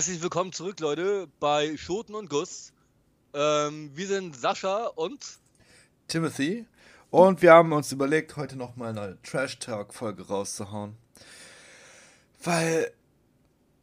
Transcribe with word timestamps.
Herzlich 0.00 0.22
willkommen 0.22 0.50
zurück, 0.50 0.80
Leute, 0.80 1.28
bei 1.40 1.76
Schoten 1.76 2.14
und 2.14 2.30
Guss. 2.30 2.72
Ähm, 3.34 3.90
wir 3.94 4.06
sind 4.06 4.34
Sascha 4.34 4.86
und 4.86 5.20
Timothy. 6.08 6.64
Und 7.10 7.42
wir 7.42 7.52
haben 7.52 7.70
uns 7.72 7.92
überlegt, 7.92 8.34
heute 8.38 8.56
nochmal 8.56 8.96
eine 8.96 9.20
Trash-Talk-Folge 9.22 10.26
rauszuhauen. 10.26 10.96
Weil 12.42 12.90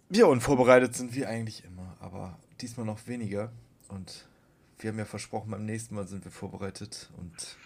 wir 0.09 0.27
unvorbereitet 0.27 0.95
sind, 0.95 1.13
wie 1.13 1.27
eigentlich 1.27 1.63
immer. 1.63 1.95
Aber 1.99 2.39
diesmal 2.61 2.87
noch 2.87 3.05
weniger. 3.05 3.51
Und 3.87 4.25
wir 4.79 4.89
haben 4.89 4.97
ja 4.97 5.05
versprochen, 5.05 5.51
beim 5.51 5.67
nächsten 5.67 5.93
Mal 5.93 6.07
sind 6.07 6.25
wir 6.25 6.31
vorbereitet. 6.31 7.11
Und 7.17 7.57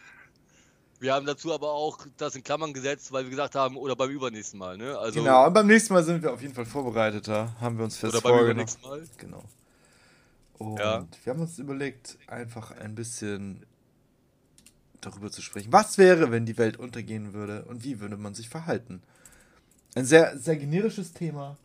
wir 1.01 1.15
haben 1.15 1.25
dazu 1.25 1.51
aber 1.51 1.71
auch 1.71 2.05
das 2.17 2.35
in 2.35 2.43
Klammern 2.43 2.73
gesetzt, 2.73 3.11
weil 3.11 3.23
wir 3.23 3.31
gesagt 3.31 3.55
haben, 3.55 3.75
oder 3.75 3.95
beim 3.95 4.11
übernächsten 4.11 4.59
Mal, 4.59 4.77
ne? 4.77 4.97
Also, 4.99 5.19
genau, 5.19 5.47
und 5.47 5.53
beim 5.53 5.65
nächsten 5.65 5.95
Mal 5.95 6.03
sind 6.03 6.21
wir 6.21 6.31
auf 6.31 6.43
jeden 6.43 6.53
Fall 6.53 6.65
vorbereiteter, 6.65 7.55
haben 7.59 7.77
wir 7.79 7.85
uns 7.85 7.97
fest 7.97 8.13
Oder 8.13 8.21
beim 8.21 8.45
übernächsten 8.45 8.87
Mal. 8.87 9.03
Genau. 9.17 9.43
Und 10.59 10.77
ja. 10.77 11.07
wir 11.23 11.33
haben 11.33 11.41
uns 11.41 11.57
überlegt, 11.57 12.19
einfach 12.27 12.69
ein 12.69 12.93
bisschen 12.93 13.65
darüber 15.01 15.31
zu 15.31 15.41
sprechen. 15.41 15.73
Was 15.73 15.97
wäre, 15.97 16.29
wenn 16.29 16.45
die 16.45 16.59
Welt 16.59 16.77
untergehen 16.77 17.33
würde 17.33 17.65
und 17.65 17.83
wie 17.83 17.99
würde 17.99 18.15
man 18.15 18.35
sich 18.35 18.47
verhalten? 18.47 19.01
Ein 19.95 20.05
sehr, 20.05 20.37
sehr 20.37 20.55
generisches 20.55 21.13
Thema, 21.13 21.57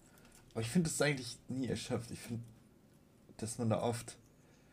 aber 0.52 0.62
ich 0.62 0.70
finde 0.70 0.88
es 0.88 1.00
eigentlich 1.02 1.36
nie 1.48 1.68
erschöpft. 1.68 2.10
Ich 2.10 2.20
finde, 2.20 2.42
dass 3.36 3.58
man 3.58 3.68
da 3.68 3.82
oft. 3.82 4.16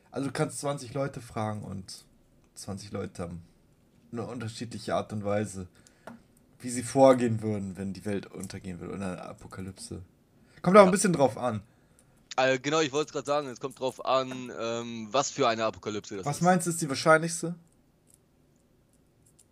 Also, 0.09 0.28
du 0.28 0.34
kannst 0.34 0.59
20 0.59 0.94
Leute 0.94 1.19
fragen 1.19 1.64
und 1.64 2.06
20 2.56 2.94
Leute 2.94 3.23
haben 3.23 3.44
eine 4.14 4.25
unterschiedliche 4.25 4.95
Art 4.95 5.11
und 5.11 5.25
Weise, 5.25 5.67
wie 6.59 6.69
sie 6.69 6.83
vorgehen 6.83 7.42
würden, 7.42 7.78
wenn 7.78 7.94
die 7.94 8.06
Welt 8.06 8.28
untergehen 8.28 8.80
würde 8.80 8.94
oder 8.95 9.06
eine 9.06 9.22
Apokalypse. 9.22 10.02
Kommt 10.61 10.78
auch 10.78 10.81
ja. 10.81 10.86
ein 10.86 10.92
bisschen 10.92 11.14
drauf 11.14 11.38
an. 11.38 11.61
Also 12.36 12.59
genau, 12.61 12.80
ich 12.80 12.91
wollte 12.91 13.08
es 13.09 13.14
gerade 13.14 13.25
sagen, 13.25 13.47
es 13.47 13.59
kommt 13.59 13.80
drauf 13.80 14.06
an, 14.06 14.52
ähm, 14.59 15.08
was 15.11 15.30
für 15.30 15.47
eine 15.47 15.66
Apokalypse 15.66 16.16
das 16.16 16.25
was 16.25 16.38
ist. 16.38 16.41
Was 16.41 16.45
meinst 16.45 16.66
du, 16.66 16.72
ist 16.72 16.81
die 16.81 16.89
wahrscheinlichste? 16.89 17.56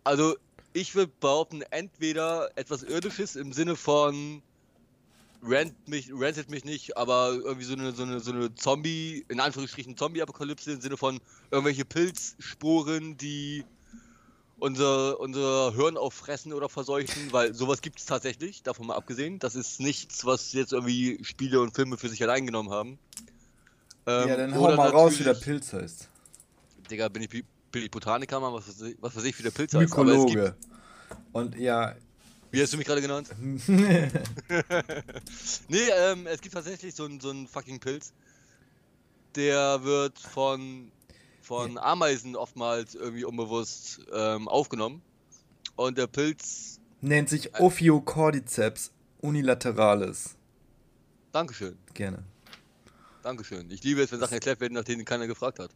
Also, 0.04 0.36
ich 0.72 0.94
würde 0.94 1.12
behaupten, 1.20 1.62
entweder 1.70 2.50
etwas 2.56 2.82
Irdisches 2.82 3.36
im 3.36 3.52
Sinne 3.52 3.76
von 3.76 4.42
rent 5.44 5.88
mich, 5.88 6.10
rentet 6.12 6.50
mich 6.50 6.64
nicht, 6.64 6.96
aber 6.96 7.32
irgendwie 7.32 7.64
so 7.64 7.74
eine, 7.74 7.92
so 7.92 8.02
eine, 8.02 8.20
so 8.20 8.32
eine 8.32 8.54
Zombie, 8.54 9.24
in 9.28 9.38
Anführungsstrichen 9.38 9.96
Zombie-Apokalypse 9.96 10.72
im 10.72 10.80
Sinne 10.80 10.96
von 10.96 11.20
irgendwelche 11.50 11.84
Pilzsporen, 11.84 13.16
die 13.16 13.64
unser, 14.62 15.18
unser 15.18 15.72
Hirn 15.74 15.96
auffressen 15.96 16.52
oder 16.52 16.68
verseuchen, 16.68 17.32
weil 17.32 17.52
sowas 17.52 17.82
gibt 17.82 17.98
es 17.98 18.06
tatsächlich, 18.06 18.62
davon 18.62 18.86
mal 18.86 18.94
abgesehen. 18.94 19.40
Das 19.40 19.56
ist 19.56 19.80
nichts, 19.80 20.24
was 20.24 20.52
jetzt 20.52 20.72
irgendwie 20.72 21.18
Spiele 21.24 21.60
und 21.60 21.74
Filme 21.74 21.98
für 21.98 22.08
sich 22.08 22.22
allein 22.22 22.46
genommen 22.46 22.70
haben. 22.70 22.96
Ähm, 24.06 24.28
ja, 24.28 24.36
dann 24.36 24.54
hau 24.54 24.72
mal 24.76 24.90
raus, 24.90 25.18
wie 25.18 25.24
der 25.24 25.34
Pilz 25.34 25.72
heißt. 25.72 26.08
Digga, 26.88 27.08
bin 27.08 27.22
ich, 27.22 27.44
ich 27.74 27.90
Botaniker, 27.90 28.38
Mann, 28.38 28.52
was, 28.52 28.68
was 29.00 29.16
weiß 29.16 29.24
ich, 29.24 29.36
wie 29.36 29.42
der 29.42 29.50
Pilz 29.50 29.74
heißt. 29.74 29.90
Mykologe. 29.90 30.54
Und 31.32 31.56
ja. 31.56 31.96
Wie 32.52 32.62
hast 32.62 32.72
du 32.72 32.76
mich 32.76 32.86
gerade 32.86 33.02
genannt? 33.02 33.30
nee, 33.66 34.12
ähm, 35.68 36.28
es 36.28 36.40
gibt 36.40 36.54
tatsächlich 36.54 36.94
so 36.94 37.04
einen 37.04 37.18
so 37.18 37.34
fucking 37.50 37.80
Pilz. 37.80 38.12
Der 39.34 39.82
wird 39.82 40.20
von 40.20 40.92
von 41.42 41.76
Ameisen 41.78 42.36
oftmals 42.36 42.94
irgendwie 42.94 43.24
unbewusst 43.24 44.00
ähm, 44.12 44.48
aufgenommen. 44.48 45.02
Und 45.76 45.98
der 45.98 46.06
Pilz. 46.06 46.80
Nennt 47.00 47.28
sich 47.28 47.54
Ophiocordyceps 47.58 48.92
unilateralis. 49.20 50.36
Dankeschön. 51.32 51.76
Gerne. 51.94 52.24
Dankeschön. 53.22 53.70
Ich 53.70 53.82
liebe 53.82 54.02
es, 54.02 54.12
wenn 54.12 54.20
Sachen 54.20 54.34
erklärt 54.34 54.60
werden, 54.60 54.74
nach 54.74 54.84
denen 54.84 55.04
keiner 55.04 55.26
gefragt 55.26 55.58
hat. 55.58 55.70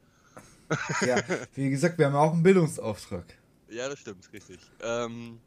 ja, 1.06 1.22
wie 1.54 1.70
gesagt, 1.70 1.98
wir 1.98 2.06
haben 2.06 2.16
auch 2.16 2.32
einen 2.32 2.42
Bildungsauftrag. 2.42 3.24
Ja, 3.68 3.88
das 3.88 3.98
stimmt, 4.00 4.32
richtig. 4.32 4.58
Ähm, 4.82 5.40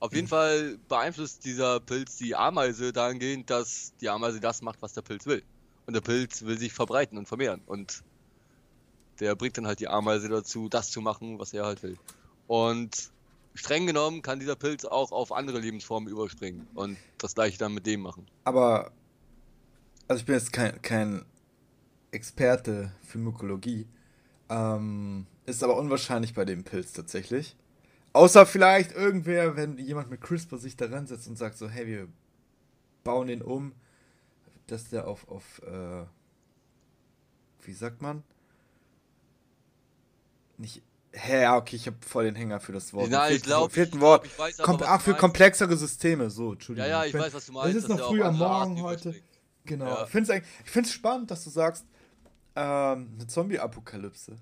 auf 0.00 0.12
jeden 0.14 0.28
Fall 0.28 0.78
beeinflusst 0.88 1.44
dieser 1.44 1.80
Pilz 1.80 2.16
die 2.16 2.34
Ameise 2.34 2.92
dahingehend, 2.92 3.50
dass 3.50 3.92
die 4.00 4.08
Ameise 4.08 4.40
das 4.40 4.62
macht, 4.62 4.82
was 4.82 4.92
der 4.94 5.02
Pilz 5.02 5.26
will. 5.26 5.42
Und 5.86 5.94
der 5.94 6.00
Pilz 6.00 6.42
will 6.42 6.58
sich 6.58 6.72
verbreiten 6.72 7.18
und 7.18 7.26
vermehren. 7.26 7.60
Und 7.66 8.02
der 9.22 9.36
bringt 9.36 9.56
dann 9.56 9.68
halt 9.68 9.78
die 9.78 9.86
Ameise 9.86 10.28
dazu, 10.28 10.68
das 10.68 10.90
zu 10.90 11.00
machen, 11.00 11.38
was 11.38 11.54
er 11.54 11.64
halt 11.64 11.82
will. 11.84 11.96
Und 12.48 13.12
streng 13.54 13.86
genommen 13.86 14.20
kann 14.20 14.40
dieser 14.40 14.56
Pilz 14.56 14.84
auch 14.84 15.12
auf 15.12 15.30
andere 15.30 15.60
Lebensformen 15.60 16.10
überspringen 16.10 16.66
und 16.74 16.98
das 17.18 17.36
gleiche 17.36 17.56
dann 17.56 17.72
mit 17.72 17.86
dem 17.86 18.00
machen. 18.00 18.26
Aber, 18.42 18.90
also 20.08 20.20
ich 20.20 20.26
bin 20.26 20.34
jetzt 20.34 20.52
kein, 20.52 20.82
kein 20.82 21.24
Experte 22.10 22.92
für 23.04 23.18
Mykologie, 23.18 23.86
ähm, 24.48 25.26
ist 25.46 25.62
aber 25.62 25.76
unwahrscheinlich 25.76 26.34
bei 26.34 26.44
dem 26.44 26.64
Pilz 26.64 26.92
tatsächlich. 26.92 27.56
Außer 28.14 28.44
vielleicht 28.44 28.90
irgendwer, 28.90 29.56
wenn 29.56 29.78
jemand 29.78 30.10
mit 30.10 30.20
CRISPR 30.20 30.58
sich 30.58 30.76
da 30.76 30.86
ransetzt 30.86 31.28
und 31.28 31.38
sagt 31.38 31.56
so, 31.56 31.68
hey, 31.68 31.86
wir 31.86 32.08
bauen 33.04 33.28
den 33.28 33.40
um, 33.40 33.72
dass 34.66 34.90
der 34.90 35.06
auf, 35.06 35.28
auf 35.28 35.62
äh, 35.62 36.04
wie 37.62 37.72
sagt 37.72 38.02
man? 38.02 38.24
Nicht. 40.58 40.82
Hä, 41.14 41.42
ja, 41.42 41.56
okay, 41.56 41.76
ich 41.76 41.86
habe 41.86 41.96
voll 42.06 42.24
den 42.24 42.34
Hänger 42.34 42.58
für 42.58 42.72
das 42.72 42.94
Wort. 42.94 43.10
Nein, 43.10 43.36
ich 43.36 43.42
glaube. 43.42 43.72
Ein 43.74 44.00
Wort. 44.00 44.24
Ich 44.24 44.38
weiß 44.38 44.60
aber, 44.60 44.88
Ach, 44.88 45.00
für 45.00 45.14
komplexere 45.14 45.76
Systeme. 45.76 46.30
So, 46.30 46.52
Entschuldigung. 46.52 46.88
Ja, 46.88 47.00
ja, 47.00 47.04
ich, 47.04 47.14
ich 47.14 47.20
weiß, 47.20 47.34
was 47.34 47.46
du 47.46 47.52
meinst. 47.52 47.76
Es 47.76 47.84
ist 47.84 47.88
noch 47.88 48.08
früh 48.08 48.22
am 48.22 48.38
Morgen 48.38 48.80
heute. 48.82 49.14
Genau. 49.64 49.86
Ja. 49.86 50.04
Ich 50.04 50.10
finde 50.10 50.42
es 50.88 50.92
spannend, 50.92 51.30
dass 51.30 51.44
du 51.44 51.50
sagst, 51.50 51.84
ähm, 52.56 53.10
eine 53.14 53.26
Zombie-Apokalypse. 53.26 54.38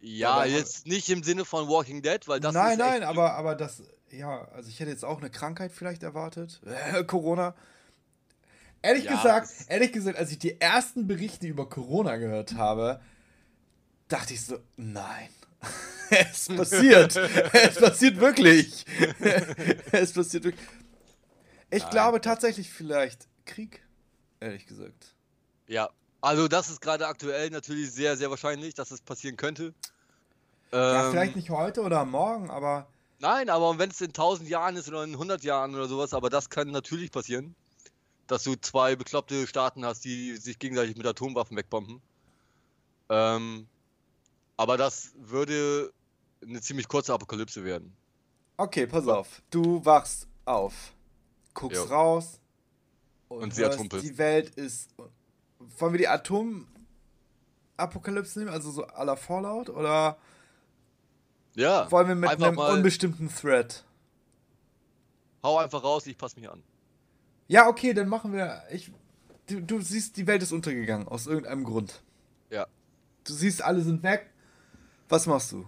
Ja, 0.00 0.34
aber, 0.34 0.46
jetzt 0.46 0.86
nicht 0.86 1.08
im 1.10 1.22
Sinne 1.22 1.44
von 1.44 1.68
Walking 1.68 2.02
Dead, 2.02 2.20
weil 2.28 2.40
das 2.40 2.54
Nein, 2.54 2.78
nein, 2.78 3.02
aber, 3.02 3.34
aber 3.34 3.54
das. 3.54 3.82
Ja, 4.10 4.46
also 4.52 4.68
ich 4.68 4.78
hätte 4.78 4.90
jetzt 4.90 5.04
auch 5.04 5.18
eine 5.18 5.30
Krankheit 5.30 5.72
vielleicht 5.72 6.02
erwartet. 6.02 6.60
Äh, 6.64 7.02
Corona. 7.04 7.54
Ehrlich 8.82 9.04
ja, 9.04 9.16
gesagt, 9.16 9.48
ehrlich 9.68 9.92
gesagt, 9.92 10.16
als 10.16 10.30
ich 10.30 10.38
die 10.38 10.60
ersten 10.60 11.06
Berichte 11.08 11.46
über 11.48 11.68
Corona 11.68 12.16
gehört 12.16 12.54
habe, 12.54 13.00
dachte 14.08 14.34
ich 14.34 14.44
so, 14.44 14.58
nein. 14.76 15.28
es 16.10 16.48
passiert. 16.48 17.16
es 17.16 17.80
passiert 17.80 18.20
wirklich. 18.20 18.84
es 19.92 20.12
passiert 20.12 20.44
wirklich. 20.44 20.68
Ich 21.70 21.82
nein. 21.82 21.90
glaube 21.90 22.20
tatsächlich 22.20 22.70
vielleicht 22.70 23.26
Krieg, 23.44 23.82
ehrlich 24.40 24.66
gesagt. 24.66 25.14
Ja, 25.66 25.90
also 26.20 26.48
das 26.48 26.70
ist 26.70 26.80
gerade 26.80 27.06
aktuell 27.06 27.50
natürlich 27.50 27.92
sehr, 27.92 28.16
sehr 28.16 28.30
wahrscheinlich, 28.30 28.74
dass 28.74 28.90
es 28.90 29.00
passieren 29.00 29.36
könnte. 29.36 29.74
Ja, 30.72 31.06
ähm, 31.06 31.12
vielleicht 31.12 31.36
nicht 31.36 31.50
heute 31.50 31.82
oder 31.82 32.04
morgen, 32.04 32.50
aber... 32.50 32.88
Nein, 33.18 33.48
aber 33.48 33.78
wenn 33.78 33.90
es 33.90 34.00
in 34.00 34.08
1000 34.08 34.48
Jahren 34.48 34.76
ist 34.76 34.88
oder 34.88 35.02
in 35.02 35.12
100 35.12 35.42
Jahren 35.42 35.74
oder 35.74 35.88
sowas, 35.88 36.12
aber 36.12 36.28
das 36.28 36.50
kann 36.50 36.70
natürlich 36.70 37.10
passieren, 37.10 37.54
dass 38.26 38.42
du 38.42 38.56
zwei 38.56 38.94
bekloppte 38.94 39.46
Staaten 39.46 39.84
hast, 39.84 40.04
die 40.04 40.36
sich 40.36 40.58
gegenseitig 40.58 40.96
mit 40.96 41.06
Atomwaffen 41.06 41.56
wegbomben. 41.56 42.02
Ähm, 43.08 43.66
aber 44.56 44.76
das 44.76 45.12
würde 45.16 45.92
eine 46.42 46.60
ziemlich 46.60 46.88
kurze 46.88 47.12
Apokalypse 47.12 47.64
werden. 47.64 47.96
Okay, 48.56 48.86
pass 48.86 49.06
auf. 49.06 49.42
Du 49.50 49.84
wachst 49.84 50.26
auf, 50.44 50.94
guckst 51.52 51.84
jo. 51.84 51.84
raus 51.84 52.40
und, 53.28 53.42
und 53.42 53.56
hörst, 53.56 53.80
die 54.02 54.18
Welt 54.18 54.54
ist. 54.54 54.94
Wollen 55.78 55.92
wir 55.92 55.98
die 55.98 56.08
Atomapokalypse 56.08 58.38
nehmen, 58.38 58.50
also 58.50 58.70
so 58.70 58.86
aller 58.86 59.16
Fallout 59.16 59.68
oder? 59.68 60.16
Ja. 61.54 61.90
Wollen 61.90 62.08
wir 62.08 62.14
mit 62.14 62.30
einem 62.30 62.58
unbestimmten 62.58 63.34
Thread? 63.34 63.84
Hau 65.42 65.58
einfach 65.58 65.82
raus, 65.82 66.06
ich 66.06 66.16
passe 66.16 66.38
mich 66.38 66.48
an. 66.50 66.62
Ja, 67.48 67.68
okay, 67.68 67.94
dann 67.94 68.08
machen 68.08 68.32
wir. 68.32 68.62
Ich, 68.70 68.90
du, 69.46 69.62
du 69.62 69.80
siehst, 69.80 70.16
die 70.16 70.26
Welt 70.26 70.42
ist 70.42 70.52
untergegangen 70.52 71.08
aus 71.08 71.26
irgendeinem 71.26 71.64
Grund. 71.64 72.02
Ja. 72.50 72.66
Du 73.24 73.32
siehst, 73.32 73.62
alle 73.62 73.82
sind 73.82 74.02
weg 74.02 74.30
was 75.08 75.26
machst 75.26 75.52
du? 75.52 75.64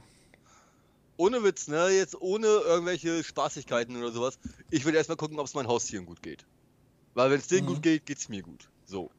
Ohne 1.16 1.42
Witz, 1.42 1.68
ne? 1.68 1.88
Jetzt 1.90 2.20
ohne 2.20 2.46
irgendwelche 2.46 3.24
Spaßigkeiten 3.24 3.96
oder 3.96 4.12
sowas. 4.12 4.38
Ich 4.70 4.84
will 4.84 4.94
erstmal 4.94 5.16
gucken, 5.16 5.38
ob 5.38 5.46
es 5.46 5.54
meinen 5.54 5.68
Haustieren 5.68 6.06
gut 6.06 6.22
geht. 6.22 6.46
Weil 7.14 7.30
wenn 7.30 7.38
es 7.40 7.48
denen 7.48 7.66
mhm. 7.66 7.74
gut 7.74 7.82
geht, 7.82 8.06
geht 8.06 8.18
es 8.18 8.28
mir 8.28 8.42
gut. 8.42 8.68
So. 8.84 9.10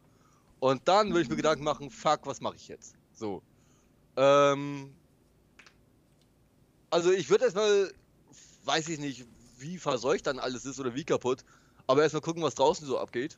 Und 0.60 0.88
dann 0.88 1.10
würde 1.10 1.22
ich 1.22 1.30
mir 1.30 1.36
Gedanken 1.36 1.64
machen, 1.64 1.90
fuck, 1.90 2.26
was 2.26 2.40
mache 2.42 2.56
ich 2.56 2.68
jetzt? 2.68 2.96
So. 3.14 3.42
Ähm. 4.16 4.94
Also 6.90 7.12
ich 7.12 7.30
würde 7.30 7.46
erstmal, 7.46 7.92
weiß 8.64 8.88
ich 8.90 9.00
nicht, 9.00 9.26
wie 9.60 9.78
verseucht 9.78 10.26
dann 10.26 10.40
alles 10.40 10.66
ist 10.66 10.80
oder 10.80 10.96
wie 10.96 11.04
kaputt, 11.04 11.44
aber 11.86 12.02
erstmal 12.02 12.22
gucken, 12.22 12.42
was 12.42 12.56
draußen 12.56 12.88
so 12.88 12.98
abgeht. 12.98 13.38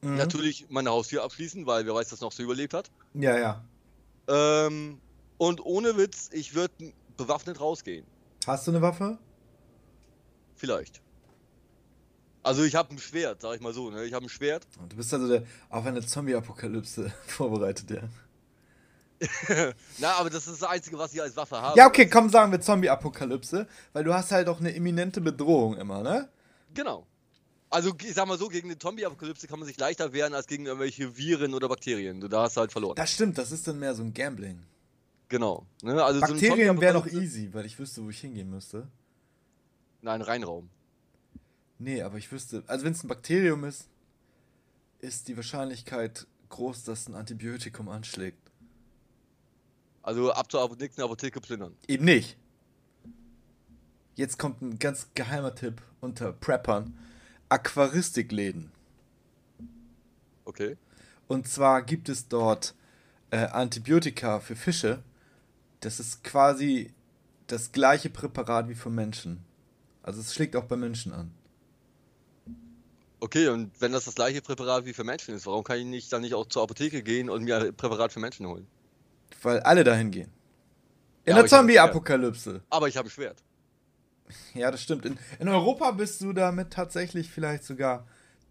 Mhm. 0.00 0.16
Natürlich 0.16 0.66
meine 0.68 0.90
Haustier 0.90 1.22
abschließen, 1.22 1.66
weil 1.66 1.86
wer 1.86 1.94
weiß, 1.94 2.08
dass 2.08 2.20
noch 2.20 2.32
so 2.32 2.42
überlebt 2.42 2.74
hat. 2.74 2.90
Ja, 3.14 3.38
ja. 3.38 3.64
Ähm, 4.26 5.00
und 5.38 5.64
ohne 5.64 5.96
Witz, 5.96 6.28
ich 6.32 6.54
würde 6.54 6.92
bewaffnet 7.16 7.60
rausgehen. 7.60 8.06
Hast 8.46 8.66
du 8.66 8.72
eine 8.72 8.82
Waffe? 8.82 9.18
Vielleicht. 10.56 11.00
Also 12.42 12.62
ich 12.62 12.74
habe 12.74 12.94
ein 12.94 12.98
Schwert, 12.98 13.42
sag 13.42 13.56
ich 13.56 13.60
mal 13.60 13.72
so, 13.72 13.90
ne? 13.90 14.04
Ich 14.04 14.12
habe 14.12 14.26
ein 14.26 14.28
Schwert. 14.28 14.66
Du 14.88 14.96
bist 14.96 15.12
also 15.12 15.28
der, 15.28 15.42
auf 15.70 15.84
eine 15.86 16.04
Zombie-Apokalypse 16.04 17.12
vorbereitet, 17.26 17.90
ja. 17.90 18.02
Na, 19.98 20.12
aber 20.12 20.30
das 20.30 20.46
ist 20.46 20.62
das 20.62 20.68
Einzige, 20.68 20.96
was 20.96 21.12
ich 21.12 21.20
als 21.20 21.36
Waffe 21.36 21.60
habe. 21.60 21.76
Ja, 21.76 21.86
okay, 21.86 22.08
komm, 22.08 22.30
sagen 22.30 22.52
wir 22.52 22.60
Zombie-Apokalypse, 22.60 23.66
weil 23.92 24.04
du 24.04 24.14
hast 24.14 24.30
halt 24.30 24.48
auch 24.48 24.60
eine 24.60 24.70
imminente 24.70 25.20
Bedrohung 25.20 25.76
immer, 25.76 26.02
ne? 26.02 26.28
Genau. 26.74 27.06
Also 27.70 27.92
ich 28.00 28.14
sag 28.14 28.26
mal 28.26 28.38
so, 28.38 28.48
gegen 28.48 28.68
eine 28.68 28.78
Zombie-Apokalypse 28.78 29.46
kann 29.46 29.58
man 29.58 29.66
sich 29.66 29.78
leichter 29.78 30.12
wehren 30.12 30.34
als 30.34 30.46
gegen 30.46 30.66
irgendwelche 30.66 31.16
Viren 31.16 31.52
oder 31.52 31.68
Bakterien. 31.68 32.20
Du 32.20 32.28
da 32.28 32.42
hast 32.42 32.56
halt 32.56 32.72
verloren. 32.72 32.94
Das 32.96 33.12
stimmt, 33.12 33.36
das 33.36 33.52
ist 33.52 33.66
dann 33.68 33.78
mehr 33.78 33.94
so 33.94 34.02
ein 34.02 34.14
Gambling. 34.14 34.62
Genau. 35.28 35.66
Ne? 35.82 36.02
Also 36.02 36.20
Bakterien 36.20 36.76
so 36.76 36.82
wäre 36.82 36.94
noch 36.94 37.06
easy, 37.06 37.50
weil 37.52 37.66
ich 37.66 37.78
wüsste, 37.78 38.02
wo 38.02 38.10
ich 38.10 38.20
hingehen 38.20 38.50
müsste. 38.50 38.88
Nein, 40.00 40.22
Reinraum. 40.22 40.70
Nee, 41.78 42.02
aber 42.02 42.18
ich 42.18 42.32
wüsste, 42.32 42.64
also 42.66 42.84
wenn 42.84 42.92
es 42.92 43.04
ein 43.04 43.08
Bakterium 43.08 43.64
ist, 43.64 43.88
ist 45.00 45.28
die 45.28 45.36
Wahrscheinlichkeit 45.36 46.26
groß, 46.48 46.84
dass 46.84 47.08
ein 47.08 47.14
Antibiotikum 47.14 47.88
anschlägt. 47.88 48.50
Also 50.02 50.32
ab 50.32 50.50
zur 50.50 50.76
nächsten 50.76 51.02
Apotheke 51.02 51.40
plündern. 51.40 51.76
Eben 51.86 52.04
nicht. 52.06 52.36
Jetzt 54.14 54.38
kommt 54.38 54.62
ein 54.62 54.78
ganz 54.78 55.08
geheimer 55.14 55.54
Tipp 55.54 55.82
unter 56.00 56.32
Preppern. 56.32 56.98
Aquaristikläden. 57.48 58.72
Okay. 60.44 60.76
Und 61.28 61.46
zwar 61.46 61.82
gibt 61.82 62.08
es 62.08 62.26
dort 62.26 62.74
äh, 63.30 63.36
Antibiotika 63.36 64.40
für 64.40 64.56
Fische. 64.56 65.02
Das 65.80 66.00
ist 66.00 66.24
quasi 66.24 66.92
das 67.46 67.72
gleiche 67.72 68.10
Präparat 68.10 68.68
wie 68.68 68.74
für 68.74 68.90
Menschen. 68.90 69.44
Also 70.02 70.20
es 70.20 70.34
schlägt 70.34 70.56
auch 70.56 70.64
bei 70.64 70.76
Menschen 70.76 71.12
an. 71.12 71.32
Okay, 73.20 73.48
und 73.48 73.72
wenn 73.80 73.92
das 73.92 74.04
das 74.04 74.14
gleiche 74.14 74.40
Präparat 74.40 74.84
wie 74.84 74.92
für 74.92 75.04
Menschen 75.04 75.34
ist, 75.34 75.46
warum 75.46 75.64
kann 75.64 75.78
ich 75.78 75.84
nicht 75.84 76.12
dann 76.12 76.22
nicht 76.22 76.34
auch 76.34 76.46
zur 76.46 76.62
Apotheke 76.62 77.02
gehen 77.02 77.28
und 77.28 77.44
mir 77.44 77.58
ein 77.58 77.74
Präparat 77.74 78.12
für 78.12 78.20
Menschen 78.20 78.46
holen? 78.46 78.66
Weil 79.42 79.60
alle 79.60 79.82
dahin 79.82 80.10
gehen. 80.10 80.30
In 81.24 81.34
ja, 81.34 81.42
der 81.42 81.46
Zombie-Apokalypse. 81.46 82.62
Aber 82.70 82.88
ich 82.88 82.96
habe 82.96 83.10
Schwert. 83.10 83.42
Ja, 84.52 84.70
das 84.70 84.82
stimmt. 84.82 85.06
In, 85.06 85.18
in 85.38 85.48
Europa 85.48 85.90
bist 85.92 86.20
du 86.20 86.34
damit 86.34 86.70
tatsächlich 86.70 87.30
vielleicht 87.30 87.64
sogar 87.64 88.06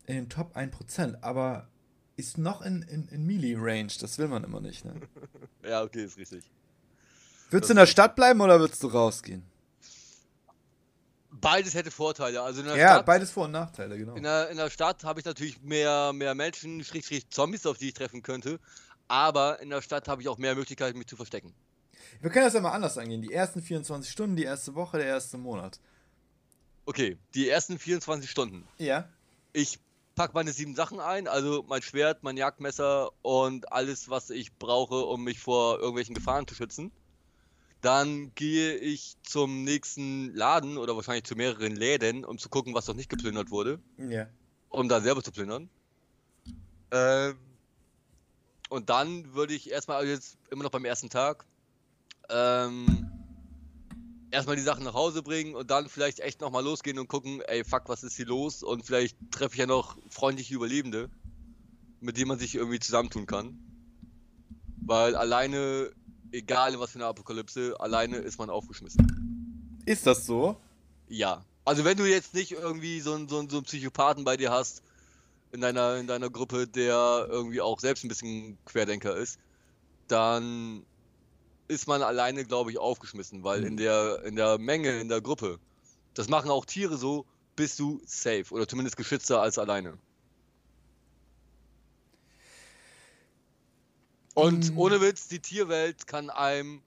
in 0.07 0.15
den 0.15 0.29
Top 0.29 0.57
1%, 0.57 1.21
aber 1.21 1.67
ist 2.15 2.39
noch 2.39 2.63
in, 2.63 2.81
in, 2.81 3.07
in 3.09 3.27
Melee-Range. 3.27 3.91
Das 4.01 4.17
will 4.17 4.27
man 4.27 4.43
immer 4.43 4.59
nicht, 4.59 4.85
ne? 4.85 4.93
ja, 5.63 5.83
okay, 5.83 6.03
ist 6.03 6.17
richtig. 6.17 6.49
Würdest 7.49 7.69
du 7.69 7.73
in 7.73 7.77
der 7.77 7.85
Stadt 7.85 8.15
bleiben 8.15 8.41
oder 8.41 8.59
würdest 8.59 8.83
du 8.83 8.87
rausgehen? 8.87 9.43
Beides 11.31 11.75
hätte 11.75 11.91
Vorteile. 11.91 12.41
Also 12.41 12.61
ja, 12.63 12.75
Stadt, 12.75 13.05
beides 13.05 13.31
Vor- 13.31 13.45
und 13.45 13.51
Nachteile, 13.51 13.97
genau. 13.97 14.15
In 14.15 14.23
der, 14.23 14.49
in 14.49 14.57
der 14.57 14.69
Stadt 14.69 15.03
habe 15.03 15.19
ich 15.19 15.25
natürlich 15.25 15.61
mehr, 15.61 16.11
mehr 16.13 16.33
Menschen, 16.35 16.83
Strich, 16.83 17.05
Strich, 17.05 17.29
Zombies, 17.29 17.65
auf 17.65 17.77
die 17.77 17.89
ich 17.89 17.93
treffen 17.93 18.23
könnte. 18.23 18.59
Aber 19.07 19.59
in 19.61 19.69
der 19.69 19.81
Stadt 19.81 20.07
habe 20.07 20.21
ich 20.21 20.27
auch 20.27 20.37
mehr 20.37 20.55
Möglichkeiten, 20.55 20.97
mich 20.97 21.07
zu 21.07 21.15
verstecken. 21.15 21.53
Wir 22.21 22.29
können 22.31 22.45
das 22.45 22.53
ja 22.53 22.61
mal 22.61 22.71
anders 22.71 22.97
angehen. 22.97 23.21
Die 23.21 23.31
ersten 23.31 23.61
24 23.61 24.11
Stunden, 24.11 24.35
die 24.35 24.43
erste 24.43 24.75
Woche, 24.75 24.97
der 24.97 25.07
erste 25.07 25.37
Monat. 25.37 25.79
Okay, 26.85 27.17
die 27.33 27.49
ersten 27.49 27.77
24 27.77 28.29
Stunden. 28.29 28.67
Ja. 28.77 29.07
Ich 29.53 29.79
packe 30.15 30.33
meine 30.33 30.51
sieben 30.51 30.75
Sachen 30.75 30.99
ein, 30.99 31.27
also 31.27 31.63
mein 31.67 31.81
Schwert, 31.81 32.23
mein 32.23 32.37
Jagdmesser 32.37 33.11
und 33.21 33.71
alles, 33.71 34.09
was 34.09 34.29
ich 34.31 34.57
brauche, 34.57 35.05
um 35.05 35.23
mich 35.23 35.39
vor 35.39 35.79
irgendwelchen 35.79 36.15
Gefahren 36.15 36.47
zu 36.47 36.55
schützen. 36.55 36.91
Dann 37.81 38.33
gehe 38.33 38.75
ich 38.77 39.15
zum 39.23 39.63
nächsten 39.63 40.33
Laden 40.33 40.77
oder 40.77 40.95
wahrscheinlich 40.95 41.25
zu 41.25 41.35
mehreren 41.35 41.75
Läden, 41.75 42.25
um 42.25 42.37
zu 42.37 42.49
gucken, 42.49 42.73
was 42.73 42.87
noch 42.87 42.95
nicht 42.95 43.09
geplündert 43.09 43.51
wurde. 43.51 43.79
Ja. 43.97 44.27
Um 44.69 44.89
da 44.89 44.99
selber 44.99 45.23
zu 45.23 45.31
plündern. 45.31 45.69
Ähm, 46.91 47.37
und 48.69 48.89
dann 48.89 49.33
würde 49.33 49.53
ich 49.53 49.69
erstmal, 49.69 49.97
also 49.97 50.11
jetzt 50.11 50.37
immer 50.49 50.63
noch 50.63 50.71
beim 50.71 50.85
ersten 50.85 51.09
Tag, 51.09 51.45
ähm, 52.29 53.09
erstmal 54.31 54.55
die 54.55 54.61
Sachen 54.61 54.83
nach 54.83 54.93
Hause 54.93 55.23
bringen 55.23 55.55
und 55.55 55.71
dann 55.71 55.89
vielleicht 55.89 56.19
echt 56.19 56.41
nochmal 56.41 56.63
losgehen 56.63 56.99
und 56.99 57.07
gucken, 57.07 57.41
ey, 57.47 57.63
fuck, 57.63 57.83
was 57.87 58.03
ist 58.03 58.15
hier 58.15 58.25
los? 58.25 58.63
Und 58.63 58.85
vielleicht 58.85 59.17
treffe 59.31 59.53
ich 59.53 59.59
ja 59.59 59.65
noch 59.65 59.97
freundliche 60.09 60.53
Überlebende, 60.53 61.09
mit 62.01 62.17
denen 62.17 62.27
man 62.27 62.39
sich 62.39 62.55
irgendwie 62.55 62.79
zusammentun 62.79 63.25
kann. 63.25 63.59
Weil 64.85 65.15
alleine, 65.15 65.91
egal 66.31 66.73
in 66.73 66.79
was 66.79 66.91
für 66.91 66.99
eine 66.99 67.05
Apokalypse, 67.05 67.75
alleine 67.79 68.17
ist 68.17 68.37
man 68.39 68.49
aufgeschmissen. 68.49 69.81
Ist 69.85 70.05
das 70.05 70.25
so? 70.25 70.57
Ja. 71.07 71.43
Also 71.65 71.83
wenn 71.83 71.97
du 71.97 72.05
jetzt 72.05 72.33
nicht 72.33 72.51
irgendwie 72.51 73.01
so 73.01 73.13
einen, 73.13 73.27
so 73.27 73.39
einen, 73.39 73.49
so 73.49 73.57
einen 73.57 73.65
Psychopathen 73.65 74.23
bei 74.23 74.37
dir 74.37 74.51
hast, 74.51 74.81
in 75.51 75.61
deiner, 75.61 75.95
in 75.97 76.07
deiner 76.07 76.29
Gruppe, 76.29 76.67
der 76.67 77.27
irgendwie 77.29 77.61
auch 77.61 77.79
selbst 77.79 78.03
ein 78.03 78.09
bisschen 78.09 78.57
Querdenker 78.65 79.15
ist, 79.15 79.39
dann 80.07 80.85
ist 81.67 81.87
man 81.87 82.01
alleine, 82.01 82.45
glaube 82.45 82.71
ich, 82.71 82.77
aufgeschmissen, 82.77 83.43
weil 83.43 83.63
in 83.63 83.73
mhm. 83.73 83.77
der, 83.77 84.23
in 84.23 84.35
der 84.35 84.57
Menge, 84.57 84.99
in 84.99 85.09
der 85.09 85.21
Gruppe, 85.21 85.59
das 86.13 86.29
machen 86.29 86.49
auch 86.49 86.65
Tiere 86.65 86.97
so, 86.97 87.25
bist 87.55 87.79
du 87.79 88.01
safe 88.05 88.45
oder 88.51 88.67
zumindest 88.67 88.97
geschützter 88.97 89.41
als 89.41 89.57
alleine. 89.57 89.97
Und 94.37 94.71
mhm. 94.71 94.77
ohne 94.77 95.01
Witz, 95.01 95.27
die 95.27 95.39
Tierwelt 95.39 96.05
kann 96.05 96.29
einem, 96.29 96.83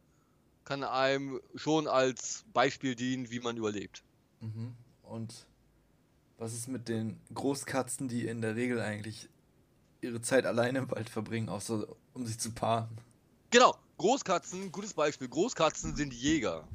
kann 0.65 0.85
einem 0.85 1.41
schon 1.57 1.89
als 1.89 2.45
Beispiel 2.53 2.95
dienen, 2.95 3.29
wie 3.33 3.41
man 3.41 3.57
überlebt. 3.57 4.05
Mhm. 4.41 4.75
Und 5.03 5.49
was 6.39 6.55
ist 6.55 6.69
mit 6.69 6.89
den 6.89 7.19
Großkatzen, 7.35 8.07
die 8.07 8.29
in 8.29 8.41
der 8.41 8.55
Regel 8.55 8.81
eigentlich 8.81 9.29
ihre 10.01 10.23
Zeit 10.23 10.47
alleine 10.47 10.79
im 10.79 10.91
Wald 10.93 11.11
verbringen, 11.11 11.49
außer 11.49 11.89
um 12.15 12.25
sich 12.25 12.39
zu 12.39 12.53
paaren? 12.53 12.97
Genau, 13.51 13.77
Großkatzen, 13.99 14.71
gutes 14.71 14.95
Beispiel. 14.95 15.27
Großkatzen 15.27 15.97
sind 15.97 16.15
Jäger. 16.15 16.69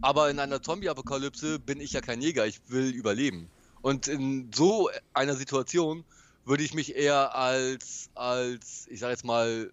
Aber 0.00 0.28
in 0.28 0.40
einer 0.40 0.60
Zombie-Apokalypse 0.60 1.60
bin 1.60 1.80
ich 1.80 1.92
ja 1.92 2.00
kein 2.00 2.20
Jäger, 2.20 2.46
ich 2.46 2.60
will 2.66 2.90
überleben. 2.90 3.48
Und 3.80 4.08
in 4.08 4.50
so 4.52 4.90
einer 5.12 5.36
Situation 5.36 6.04
würde 6.44 6.64
ich 6.64 6.74
mich 6.74 6.96
eher 6.96 7.36
als, 7.36 8.10
als, 8.16 8.88
ich 8.88 8.98
sag 8.98 9.10
jetzt 9.10 9.24
mal, 9.24 9.72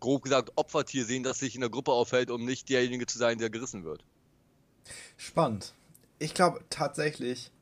grob 0.00 0.22
gesagt, 0.22 0.52
Opfertier 0.56 1.04
sehen, 1.04 1.22
das 1.22 1.38
sich 1.38 1.54
in 1.54 1.60
der 1.60 1.70
Gruppe 1.70 1.92
aufhält, 1.92 2.30
um 2.30 2.44
nicht 2.44 2.68
derjenige 2.68 3.06
zu 3.06 3.18
sein, 3.18 3.38
der 3.38 3.50
gerissen 3.50 3.84
wird. 3.84 4.04
Spannend. 5.16 5.74
Ich 6.18 6.34
glaube 6.34 6.64
tatsächlich, 6.70 7.52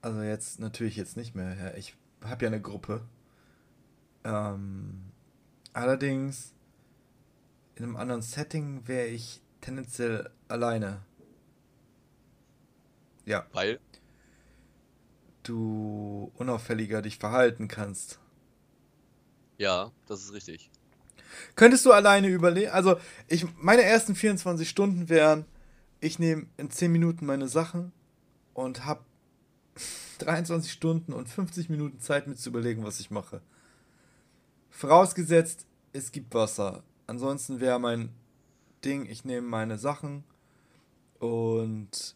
also 0.00 0.22
jetzt 0.22 0.60
natürlich 0.60 0.96
jetzt 0.96 1.16
nicht 1.16 1.34
mehr. 1.34 1.76
Ich 1.76 1.96
habe 2.22 2.44
ja 2.44 2.50
eine 2.50 2.60
Gruppe. 2.60 3.06
Ähm, 4.24 5.04
allerdings 5.72 6.52
in 7.74 7.84
einem 7.84 7.96
anderen 7.96 8.22
Setting 8.22 8.86
wäre 8.86 9.06
ich 9.06 9.40
tendenziell 9.60 10.30
alleine. 10.48 11.02
Ja. 13.24 13.46
Weil? 13.52 13.80
Du 15.42 16.32
unauffälliger 16.36 17.02
dich 17.02 17.18
verhalten 17.18 17.68
kannst. 17.68 18.18
Ja, 19.58 19.92
das 20.06 20.22
ist 20.22 20.32
richtig. 20.32 20.70
Könntest 21.56 21.84
du 21.86 21.92
alleine 21.92 22.28
überleben? 22.28 22.70
Also, 22.70 22.96
ich, 23.26 23.46
meine 23.56 23.82
ersten 23.82 24.14
24 24.14 24.68
Stunden 24.68 25.08
wären, 25.08 25.44
ich 26.00 26.18
nehme 26.18 26.46
in 26.56 26.70
10 26.70 26.92
Minuten 26.92 27.26
meine 27.26 27.48
Sachen 27.48 27.92
und 28.54 28.84
habe 28.84 29.04
23 30.18 30.70
Stunden 30.70 31.12
und 31.12 31.28
50 31.28 31.68
Minuten 31.68 32.00
Zeit, 32.00 32.26
mir 32.26 32.36
zu 32.36 32.50
überlegen, 32.50 32.84
was 32.84 33.00
ich 33.00 33.10
mache. 33.10 33.40
Vorausgesetzt, 34.70 35.66
es 35.92 36.12
gibt 36.12 36.34
Wasser. 36.34 36.82
Ansonsten 37.06 37.60
wäre 37.60 37.78
mein 37.78 38.10
Ding, 38.84 39.06
ich 39.06 39.24
nehme 39.24 39.46
meine 39.46 39.78
Sachen 39.78 40.24
und 41.18 42.14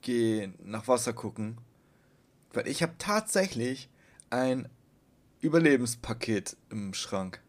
gehe 0.00 0.52
nach 0.62 0.86
Wasser 0.88 1.12
gucken. 1.12 1.58
Weil 2.52 2.68
ich 2.68 2.82
habe 2.82 2.94
tatsächlich 2.98 3.88
ein 4.30 4.68
Überlebenspaket 5.40 6.56
im 6.70 6.94
Schrank. 6.94 7.41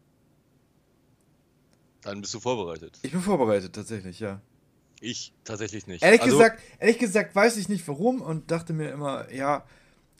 Dann 2.04 2.20
bist 2.20 2.34
du 2.34 2.40
vorbereitet. 2.40 2.98
Ich 3.02 3.12
bin 3.12 3.20
vorbereitet, 3.22 3.74
tatsächlich, 3.74 4.20
ja. 4.20 4.40
Ich 5.00 5.32
tatsächlich 5.44 5.86
nicht. 5.86 6.02
Ehrlich, 6.02 6.22
also, 6.22 6.36
gesagt, 6.36 6.62
ehrlich 6.78 6.98
gesagt 6.98 7.34
weiß 7.34 7.56
ich 7.56 7.68
nicht 7.68 7.86
warum 7.88 8.20
und 8.20 8.50
dachte 8.50 8.72
mir 8.72 8.90
immer, 8.90 9.30
ja. 9.32 9.64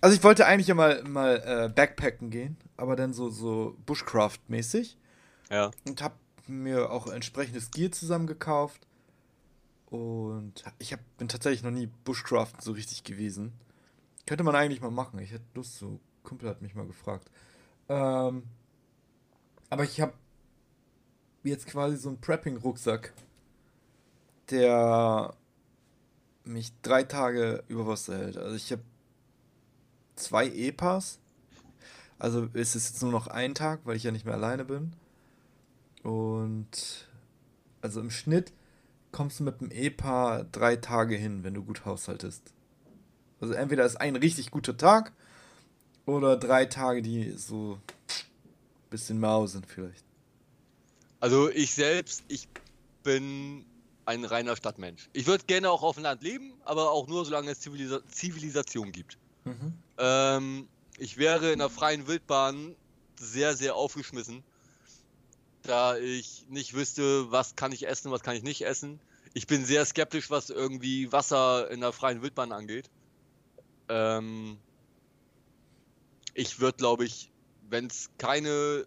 Also 0.01 0.17
ich 0.17 0.23
wollte 0.25 0.47
eigentlich 0.47 0.67
ja 0.67 0.75
mal, 0.75 1.03
mal 1.05 1.43
äh, 1.45 1.69
Backpacken 1.69 2.31
gehen, 2.31 2.57
aber 2.77 2.97
dann 2.97 3.13
so, 3.13 3.31
so 3.31 3.77
Bushcraft-mäßig. 3.87 4.97
Ja. 5.51 5.71
Und 5.87 6.03
hab 6.03 6.19
mir 6.47 6.91
auch 6.91 7.07
entsprechendes 7.07 7.71
Gear 7.71 7.93
zusammengekauft. 7.93 8.87
Und 9.87 10.65
ich 10.79 10.93
hab, 10.93 11.01
bin 11.19 11.29
tatsächlich 11.29 11.63
noch 11.63 11.71
nie 11.71 11.89
Bushcraften 12.05 12.61
so 12.61 12.73
richtig 12.73 13.05
gewesen. 13.05 13.53
Könnte 14.27 14.45
man 14.45 14.57
eigentlich 14.57 14.81
mal 14.81 14.91
machen. 14.91 15.19
Ich 15.21 15.33
hätte 15.33 15.45
Lust, 15.55 15.79
so 15.79 16.01
Kumpel 16.23 16.49
hat 16.49 16.63
mich 16.63 16.75
mal 16.75 16.87
gefragt. 16.87 17.31
Ähm, 17.89 18.45
aber 19.71 19.85
ich 19.85 20.01
habe 20.01 20.15
jetzt 21.51 21.67
quasi 21.67 21.97
so 21.97 22.09
einen 22.09 22.21
Prepping-Rucksack 22.21 23.13
der 24.51 25.35
mich 26.45 26.73
drei 26.83 27.05
Tage 27.05 27.65
über 27.69 27.87
Wasser 27.87 28.19
hält. 28.19 28.37
Also 28.37 28.57
ich 28.57 28.71
habe 28.73 28.83
zwei 30.17 30.47
EPAs. 30.49 31.19
Also 32.19 32.49
ist 32.53 32.75
es 32.75 32.91
jetzt 32.91 33.03
nur 33.03 33.11
noch 33.11 33.27
ein 33.27 33.55
Tag, 33.55 33.81
weil 33.85 33.97
ich 33.97 34.05
ja 34.05 34.13
nicht 34.13 34.25
mehr 34.25 34.35
alleine 34.35 34.65
bin. 34.65 34.93
Und 36.03 37.09
also 37.81 38.01
im 38.01 38.11
Schnitt 38.11 38.53
kommst 39.11 39.41
du 39.41 39.45
mit 39.45 39.61
dem 39.61 39.71
EPA 39.71 40.45
drei 40.45 40.77
Tage 40.77 41.17
hin, 41.17 41.45
wenn 41.45 41.55
du 41.55 41.63
gut 41.63 41.85
haushaltest. 41.85 42.53
Also 43.41 43.55
entweder 43.55 43.85
ist 43.85 43.97
ein 43.97 44.17
richtig 44.17 44.51
guter 44.51 44.77
Tag 44.77 45.13
oder 46.07 46.37
drei 46.37 46.67
Tage, 46.67 47.03
die 47.03 47.31
so 47.33 47.75
ein 47.75 48.91
bisschen 48.91 49.19
mau 49.19 49.47
sind 49.47 49.67
vielleicht. 49.67 50.04
Also 51.25 51.49
ich 51.49 51.73
selbst, 51.73 52.23
ich 52.29 52.47
bin 53.03 53.65
ein 54.05 54.27
reiner 54.27 54.57
Stadtmensch. 54.57 55.09
Ich 55.15 55.27
würde 55.27 55.43
gerne 55.47 55.71
auch 55.71 55.83
auf 55.83 55.95
dem 55.95 56.05
Land 56.05 56.23
leben, 56.23 56.53
aber 56.67 56.91
auch 56.91 57.07
nur, 57.07 57.25
solange 57.25 57.51
es 57.51 57.61
Zivilisa 57.61 58.07
Zivilisation 58.11 58.93
gibt. 58.93 59.17
Mhm. 59.45 59.73
Ähm, 59.97 60.69
ich 60.99 61.17
wäre 61.17 61.51
in 61.51 61.61
der 61.61 61.71
freien 61.71 62.07
Wildbahn 62.09 62.77
sehr, 63.19 63.57
sehr 63.57 63.75
aufgeschmissen, 63.75 64.45
da 65.63 65.97
ich 65.97 66.45
nicht 66.51 66.75
wüsste, 66.75 67.33
was 67.33 67.57
kann 67.57 67.73
ich 67.73 67.87
essen, 67.87 68.11
was 68.11 68.21
kann 68.21 68.37
ich 68.37 68.43
nicht 68.43 68.61
essen. 68.61 69.01
Ich 69.33 69.47
bin 69.47 69.65
sehr 69.65 69.87
skeptisch, 69.87 70.29
was 70.29 70.51
irgendwie 70.51 71.11
Wasser 71.11 71.71
in 71.71 71.81
der 71.81 71.95
freien 71.95 72.21
Wildbahn 72.21 72.53
angeht. 72.53 72.91
Ähm, 73.89 74.59
ich 76.35 76.61
würde, 76.61 76.77
glaube 76.77 77.07
ich, 77.07 77.31
wenn 77.71 77.87
es 77.87 78.11
keine, 78.19 78.85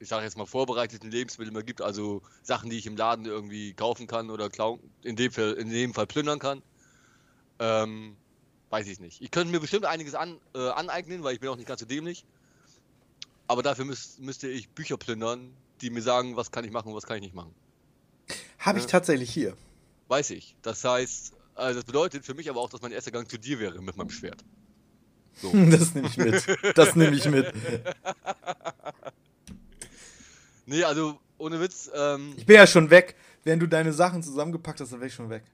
ich 0.00 0.08
sage 0.08 0.24
jetzt 0.24 0.36
mal, 0.36 0.46
vorbereiteten 0.46 1.10
Lebensmittel 1.10 1.52
mehr 1.52 1.62
gibt, 1.62 1.80
also 1.80 2.22
Sachen, 2.42 2.70
die 2.70 2.78
ich 2.78 2.86
im 2.86 2.96
Laden 2.96 3.26
irgendwie 3.26 3.74
kaufen 3.74 4.06
kann 4.06 4.30
oder 4.30 4.48
klauen, 4.48 4.80
in 5.02 5.16
dem 5.16 5.32
Fall, 5.32 5.52
in 5.54 5.70
dem 5.70 5.94
Fall 5.94 6.06
plündern 6.06 6.38
kann, 6.38 6.62
ähm, 7.58 8.16
weiß 8.70 8.86
ich 8.88 9.00
nicht. 9.00 9.20
Ich 9.20 9.30
könnte 9.30 9.52
mir 9.52 9.60
bestimmt 9.60 9.84
einiges 9.84 10.14
an, 10.14 10.38
äh, 10.54 10.68
aneignen, 10.70 11.22
weil 11.24 11.34
ich 11.34 11.40
bin 11.40 11.48
auch 11.48 11.56
nicht 11.56 11.68
ganz 11.68 11.80
so 11.80 11.86
dämlich. 11.86 12.24
Aber 13.46 13.62
dafür 13.62 13.86
müß, 13.86 14.18
müsste 14.18 14.48
ich 14.48 14.68
Bücher 14.68 14.98
plündern, 14.98 15.52
die 15.80 15.90
mir 15.90 16.02
sagen, 16.02 16.36
was 16.36 16.50
kann 16.50 16.64
ich 16.64 16.70
machen 16.70 16.88
und 16.88 16.94
was 16.94 17.06
kann 17.06 17.16
ich 17.16 17.22
nicht 17.22 17.34
machen. 17.34 17.54
Habe 18.58 18.78
ich 18.78 18.84
ja? 18.84 18.90
tatsächlich 18.90 19.30
hier. 19.30 19.56
Weiß 20.08 20.30
ich. 20.30 20.54
Das 20.62 20.84
heißt, 20.84 21.32
also 21.54 21.80
das 21.80 21.84
bedeutet 21.84 22.24
für 22.24 22.34
mich 22.34 22.50
aber 22.50 22.60
auch, 22.60 22.70
dass 22.70 22.82
mein 22.82 22.92
erster 22.92 23.10
Gang 23.10 23.28
zu 23.28 23.38
dir 23.38 23.58
wäre 23.58 23.80
mit 23.80 23.96
meinem 23.96 24.10
Schwert. 24.10 24.44
So. 25.34 25.52
Das 25.70 25.94
nehme 25.94 26.08
ich 26.08 26.16
mit. 26.16 26.44
Das 26.76 26.96
nehme 26.96 27.16
ich 27.16 27.24
mit. 27.26 27.52
nee, 30.68 30.84
also 30.84 31.18
ohne 31.38 31.60
Witz. 31.60 31.90
Ähm, 31.94 32.34
ich 32.36 32.46
bin 32.46 32.56
ja 32.56 32.66
schon 32.66 32.90
weg. 32.90 33.16
Wenn 33.44 33.60
du 33.60 33.66
deine 33.66 33.92
Sachen 33.92 34.22
zusammengepackt 34.22 34.80
hast, 34.80 34.92
dann 34.92 35.00
wäre 35.00 35.08
ich 35.08 35.14
schon 35.14 35.30
weg. 35.30 35.44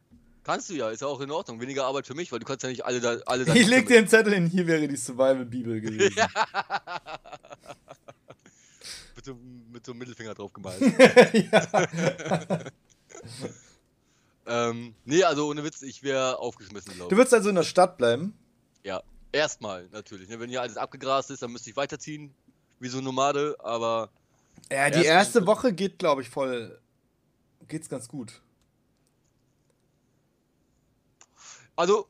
Kannst 0.42 0.68
du 0.68 0.74
ja, 0.74 0.90
ist 0.90 1.00
ja 1.00 1.06
auch 1.08 1.20
in 1.20 1.30
Ordnung. 1.30 1.60
Weniger 1.60 1.86
Arbeit 1.86 2.06
für 2.06 2.14
mich, 2.14 2.30
weil 2.30 2.38
du 2.38 2.44
kannst 2.44 2.62
ja 2.64 2.68
nicht 2.68 2.84
alle 2.84 3.00
da. 3.00 3.16
Alle 3.24 3.44
ich 3.54 3.66
leg 3.66 3.86
dir 3.86 3.98
einen 3.98 4.08
Zettel 4.08 4.34
hin, 4.34 4.46
hier 4.46 4.66
wäre 4.66 4.86
die 4.86 4.96
Survival-Bibel 4.96 5.80
gewesen. 5.80 6.14
mit, 9.16 9.24
so, 9.24 9.38
mit 9.72 9.86
so 9.86 9.92
einem 9.92 10.00
Mittelfinger 10.00 10.34
drauf 10.34 10.52
gemalt. 10.52 10.82
ähm, 14.46 14.94
nee, 15.06 15.24
also 15.24 15.48
ohne 15.48 15.64
Witz, 15.64 15.80
ich 15.80 16.02
wäre 16.02 16.38
aufgeschmissen, 16.38 16.92
glaube 16.94 17.04
ich. 17.04 17.10
Du 17.10 17.16
würdest 17.16 17.32
also 17.32 17.48
in 17.48 17.54
der 17.54 17.62
Stadt 17.62 17.96
bleiben? 17.96 18.36
Ja, 18.82 19.02
erstmal 19.32 19.88
natürlich. 19.92 20.28
Ne? 20.28 20.40
Wenn 20.40 20.50
hier 20.50 20.60
alles 20.60 20.76
abgegrast 20.76 21.30
ist, 21.30 21.42
dann 21.42 21.52
müsste 21.52 21.70
ich 21.70 21.76
weiterziehen, 21.76 22.34
wie 22.80 22.88
so 22.88 22.98
ein 22.98 23.04
Nomade, 23.04 23.56
aber. 23.60 24.10
Ja, 24.70 24.90
die 24.90 25.04
erste 25.04 25.46
Woche 25.46 25.72
geht, 25.72 25.98
glaube 25.98 26.22
ich, 26.22 26.28
voll. 26.28 26.80
geht's 27.68 27.88
ganz 27.88 28.08
gut. 28.08 28.40
Also, 31.76 32.06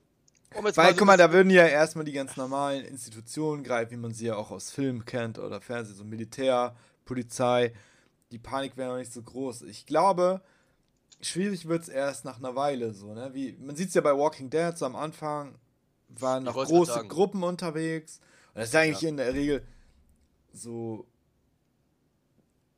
um 0.54 0.66
jetzt 0.66 0.76
Weil, 0.76 0.92
mal 0.92 0.96
guck 0.96 1.06
mal, 1.06 1.16
da 1.16 1.32
würden 1.32 1.50
ja 1.50 1.66
erstmal 1.66 2.04
die 2.04 2.12
ganz 2.12 2.36
normalen 2.36 2.84
Institutionen 2.84 3.64
greifen, 3.64 3.92
wie 3.92 3.96
man 3.96 4.14
sie 4.14 4.26
ja 4.26 4.36
auch 4.36 4.50
aus 4.50 4.70
Filmen 4.70 5.04
kennt 5.04 5.38
oder 5.38 5.60
Fernsehen, 5.60 5.96
so 5.96 6.04
Militär, 6.04 6.76
Polizei. 7.04 7.72
Die 8.30 8.38
Panik 8.38 8.76
wäre 8.76 8.90
noch 8.90 8.98
nicht 8.98 9.12
so 9.12 9.22
groß. 9.22 9.62
Ich 9.62 9.86
glaube, 9.86 10.42
schwierig 11.20 11.66
wird 11.66 11.82
es 11.82 11.88
erst 11.88 12.24
nach 12.24 12.38
einer 12.38 12.54
Weile 12.54 12.92
so, 12.92 13.14
ne? 13.14 13.30
Wie, 13.32 13.56
man 13.60 13.76
sieht 13.76 13.88
es 13.88 13.94
ja 13.94 14.00
bei 14.00 14.16
Walking 14.16 14.50
Dead, 14.50 14.76
so 14.76 14.86
am 14.86 14.96
Anfang 14.96 15.56
waren 16.08 16.44
noch 16.44 16.54
große 16.54 17.06
Gruppen 17.08 17.42
unterwegs. 17.42 18.20
Und 18.54 18.60
das 18.60 18.68
ist 18.68 18.76
eigentlich 18.76 19.02
ja. 19.02 19.08
in 19.08 19.16
der 19.16 19.34
Regel 19.34 19.66
so 20.52 21.06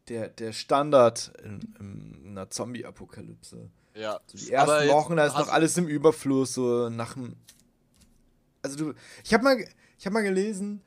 der, 0.09 0.29
der 0.29 0.53
Standard 0.53 1.33
in, 1.43 1.61
in 1.81 2.29
einer 2.31 2.51
Zombie-Apokalypse. 2.51 3.71
Ja. 3.95 4.21
So 4.27 4.39
die 4.39 4.53
ersten 4.53 4.89
Wochen, 4.89 5.17
da 5.17 5.27
ist 5.27 5.37
noch 5.37 5.49
alles 5.49 5.77
im 5.77 5.89
Überfluss, 5.89 6.55
so 6.55 6.89
nach 6.89 7.15
dem. 7.15 7.37
Also 8.63 8.77
du. 8.77 8.95
Ich 9.25 9.33
habe 9.33 9.45
mal, 9.45 9.65
hab 10.05 10.13
mal 10.13 10.23
gelesen, 10.23 10.83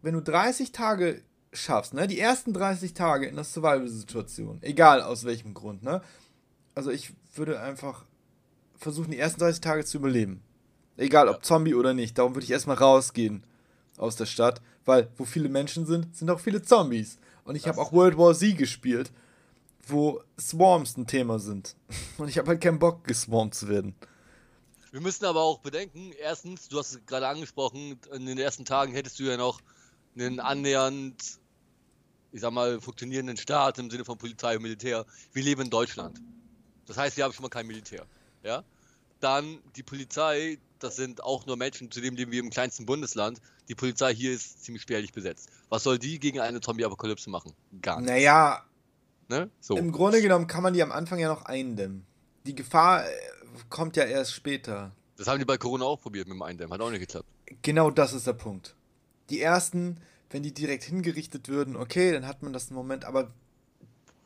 wenn 0.00 0.14
du 0.14 0.22
30 0.22 0.72
Tage 0.72 1.22
schaffst, 1.52 1.94
ne? 1.94 2.06
Die 2.06 2.18
ersten 2.18 2.52
30 2.52 2.94
Tage 2.94 3.26
in 3.26 3.34
der 3.34 3.44
Survival-Situation, 3.44 4.58
egal 4.62 5.02
aus 5.02 5.24
welchem 5.24 5.54
Grund, 5.54 5.82
ne? 5.82 6.00
Also 6.74 6.90
ich 6.90 7.12
würde 7.34 7.60
einfach 7.60 8.04
versuchen, 8.76 9.10
die 9.10 9.18
ersten 9.18 9.40
30 9.40 9.60
Tage 9.60 9.84
zu 9.84 9.98
überleben. 9.98 10.42
Egal 10.96 11.28
ob 11.28 11.44
Zombie 11.44 11.74
oder 11.74 11.94
nicht. 11.94 12.18
Darum 12.18 12.34
würde 12.34 12.44
ich 12.44 12.50
erstmal 12.50 12.76
rausgehen 12.76 13.44
aus 13.96 14.16
der 14.16 14.26
Stadt, 14.26 14.60
weil 14.84 15.08
wo 15.16 15.24
viele 15.24 15.48
Menschen 15.48 15.86
sind, 15.86 16.14
sind 16.16 16.30
auch 16.30 16.40
viele 16.40 16.62
Zombies. 16.62 17.18
Und 17.44 17.56
ich 17.56 17.66
habe 17.66 17.80
auch 17.80 17.92
World 17.92 18.16
War 18.18 18.34
Z 18.34 18.56
gespielt 18.56 19.12
wo 19.86 20.22
Swarms 20.38 20.96
ein 20.96 21.06
Thema 21.06 21.38
sind. 21.38 21.76
Und 22.18 22.28
ich 22.28 22.38
habe 22.38 22.48
halt 22.48 22.60
keinen 22.60 22.78
Bock, 22.78 23.04
geswarmt 23.04 23.54
zu 23.54 23.68
werden. 23.68 23.94
Wir 24.90 25.00
müssen 25.00 25.24
aber 25.24 25.40
auch 25.40 25.58
bedenken, 25.58 26.12
erstens, 26.20 26.68
du 26.68 26.78
hast 26.78 26.92
es 26.92 27.06
gerade 27.06 27.26
angesprochen, 27.26 27.98
in 28.12 28.26
den 28.26 28.38
ersten 28.38 28.64
Tagen 28.64 28.92
hättest 28.92 29.18
du 29.18 29.24
ja 29.24 29.38
noch 29.38 29.60
einen 30.14 30.38
annähernd, 30.38 31.40
ich 32.30 32.40
sag 32.40 32.52
mal, 32.52 32.80
funktionierenden 32.80 33.38
Staat 33.38 33.78
im 33.78 33.90
Sinne 33.90 34.04
von 34.04 34.18
Polizei 34.18 34.56
und 34.56 34.62
Militär. 34.62 35.06
Wir 35.32 35.42
leben 35.42 35.62
in 35.62 35.70
Deutschland. 35.70 36.20
Das 36.86 36.98
heißt, 36.98 37.16
wir 37.16 37.24
haben 37.24 37.32
schon 37.32 37.42
mal 37.42 37.48
kein 37.48 37.66
Militär. 37.66 38.04
Ja? 38.42 38.64
Dann 39.20 39.60
die 39.76 39.82
Polizei, 39.82 40.58
das 40.78 40.96
sind 40.96 41.22
auch 41.22 41.46
nur 41.46 41.56
Menschen, 41.56 41.90
zudem 41.90 42.14
leben 42.14 42.30
wir 42.30 42.40
im 42.40 42.50
kleinsten 42.50 42.84
Bundesland. 42.84 43.40
Die 43.68 43.74
Polizei 43.74 44.14
hier 44.14 44.32
ist 44.32 44.64
ziemlich 44.64 44.82
spärlich 44.82 45.12
besetzt. 45.12 45.48
Was 45.68 45.82
soll 45.84 45.98
die 45.98 46.18
gegen 46.18 46.40
eine 46.40 46.60
Zombie-Apokalypse 46.60 47.30
machen? 47.30 47.52
Gar 47.80 48.00
nichts. 48.00 48.10
Naja, 48.10 48.64
Ne? 49.32 49.50
So. 49.60 49.76
Im 49.76 49.92
Grunde 49.92 50.20
genommen 50.20 50.46
kann 50.46 50.62
man 50.62 50.74
die 50.74 50.82
am 50.82 50.92
Anfang 50.92 51.18
ja 51.18 51.28
noch 51.28 51.46
eindämmen. 51.46 52.04
Die 52.44 52.54
Gefahr 52.54 53.06
äh, 53.06 53.10
kommt 53.70 53.96
ja 53.96 54.04
erst 54.04 54.34
später. 54.34 54.92
Das 55.16 55.26
haben 55.26 55.38
die 55.38 55.46
bei 55.46 55.56
Corona 55.56 55.86
auch 55.86 56.00
probiert 56.00 56.28
mit 56.28 56.34
dem 56.36 56.42
Eindämmen, 56.42 56.72
hat 56.74 56.80
auch 56.82 56.90
nicht 56.90 57.00
geklappt. 57.00 57.26
Genau 57.62 57.90
das 57.90 58.12
ist 58.12 58.26
der 58.26 58.34
Punkt. 58.34 58.74
Die 59.30 59.40
ersten, 59.40 60.00
wenn 60.28 60.42
die 60.42 60.52
direkt 60.52 60.84
hingerichtet 60.84 61.48
würden, 61.48 61.76
okay, 61.76 62.12
dann 62.12 62.26
hat 62.26 62.42
man 62.42 62.52
das 62.52 62.68
einen 62.68 62.76
Moment, 62.76 63.06
aber 63.06 63.32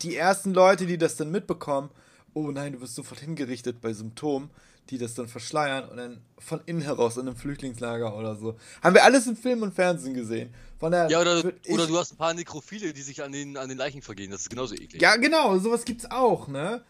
die 0.03 0.17
ersten 0.17 0.53
Leute, 0.53 0.87
die 0.87 0.99
das 0.99 1.15
dann 1.17 1.31
mitbekommen, 1.31 1.91
oh 2.35 2.51
nein, 2.51 2.73
du 2.73 2.81
wirst 2.81 2.97
sofort 2.97 3.21
hingerichtet 3.21 3.81
bei 3.81 3.93
Symptomen, 3.93 4.51
die 4.91 4.99
das 4.99 5.15
dann 5.15 5.29
verschleiern 5.29 5.89
und 5.89 5.97
dann 5.97 6.21
von 6.39 6.61
innen 6.67 6.81
heraus 6.81 7.17
in 7.17 7.23
einem 7.27 7.37
Flüchtlingslager 7.37 8.17
oder 8.17 8.37
so. 8.37 8.57
Haben 8.83 8.95
wir 8.95 9.05
alles 9.05 9.27
in 9.27 9.37
Film 9.37 9.63
und 9.63 9.75
Fernsehen 9.75 10.15
gesehen. 10.15 10.55
Von 10.79 10.93
der 10.93 11.09
ja, 11.09 11.21
oder, 11.21 11.39
oder 11.69 11.87
du 11.87 11.99
hast 11.99 12.13
ein 12.13 12.17
paar 12.17 12.35
Nekrophile, 12.35 12.93
die 12.93 13.03
sich 13.03 13.23
an 13.23 13.33
den, 13.33 13.57
an 13.57 13.69
den 13.69 13.79
Leichen 13.79 14.03
vergehen. 14.03 14.31
Das 14.31 14.43
ist 14.43 14.51
genauso 14.51 14.75
eklig. 14.75 15.01
Ja, 15.01 15.17
genau, 15.17 15.59
sowas 15.59 15.85
gibt's 15.85 16.09
auch, 16.11 16.49
ne? 16.49 16.85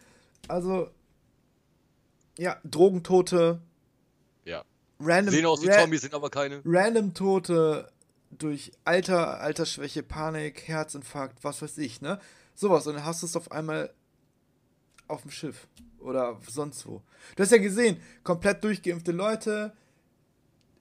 Also, 0.47 0.89
ja, 2.37 2.57
Drogentote. 2.63 3.61
Ja. 4.45 4.63
Random, 4.99 5.33
Sehen 5.33 5.45
aus 5.45 5.63
wie 5.63 5.69
Ra 5.69 5.79
Zombies, 5.79 6.01
sind 6.01 6.13
aber 6.13 6.29
keine. 6.29 6.61
Random 6.65 7.13
Tote 7.13 7.89
durch 8.29 8.71
Alter, 8.83 9.39
Altersschwäche, 9.39 10.03
Panik, 10.03 10.67
Herzinfarkt, 10.67 11.43
was 11.43 11.61
weiß 11.61 11.77
ich, 11.79 12.01
ne? 12.01 12.19
Sowas. 12.53 12.85
Und 12.85 12.95
dann 12.95 13.05
hast 13.05 13.21
du 13.21 13.25
es 13.25 13.35
auf 13.35 13.51
einmal 13.51 13.93
auf 15.07 15.21
dem 15.21 15.31
Schiff 15.31 15.67
oder 16.07 16.39
sonst 16.47 16.85
wo. 16.87 17.01
Du 17.35 17.43
hast 17.43 17.51
ja 17.51 17.57
gesehen, 17.57 17.99
komplett 18.23 18.63
durchgeimpfte 18.63 19.11
Leute, 19.11 19.73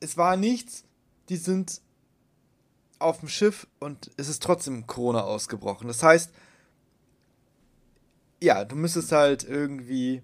es 0.00 0.16
war 0.16 0.36
nichts, 0.36 0.84
die 1.28 1.36
sind 1.36 1.80
auf 2.98 3.20
dem 3.20 3.28
Schiff 3.28 3.66
und 3.78 4.10
es 4.16 4.28
ist 4.28 4.42
trotzdem 4.42 4.86
Corona 4.86 5.22
ausgebrochen. 5.22 5.88
Das 5.88 6.02
heißt, 6.02 6.32
ja, 8.42 8.64
du 8.64 8.76
müsstest 8.76 9.12
halt 9.12 9.44
irgendwie 9.44 10.22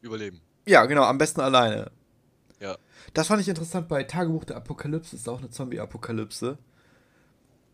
überleben. 0.00 0.40
Ja, 0.66 0.86
genau, 0.86 1.02
am 1.02 1.18
besten 1.18 1.40
alleine. 1.40 1.90
Ja. 2.60 2.76
Das 3.12 3.26
fand 3.26 3.42
ich 3.42 3.48
interessant 3.48 3.88
bei 3.88 4.04
Tagebuch 4.04 4.44
der 4.44 4.56
Apokalypse, 4.56 5.16
ist 5.16 5.28
auch 5.28 5.38
eine 5.38 5.50
Zombie-Apokalypse. 5.50 6.58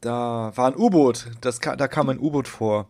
Da 0.00 0.52
war 0.56 0.66
ein 0.66 0.76
U-Boot, 0.76 1.26
da 1.40 1.88
kam 1.88 2.08
ein 2.08 2.18
U-Boot 2.18 2.49
vor. 2.49 2.88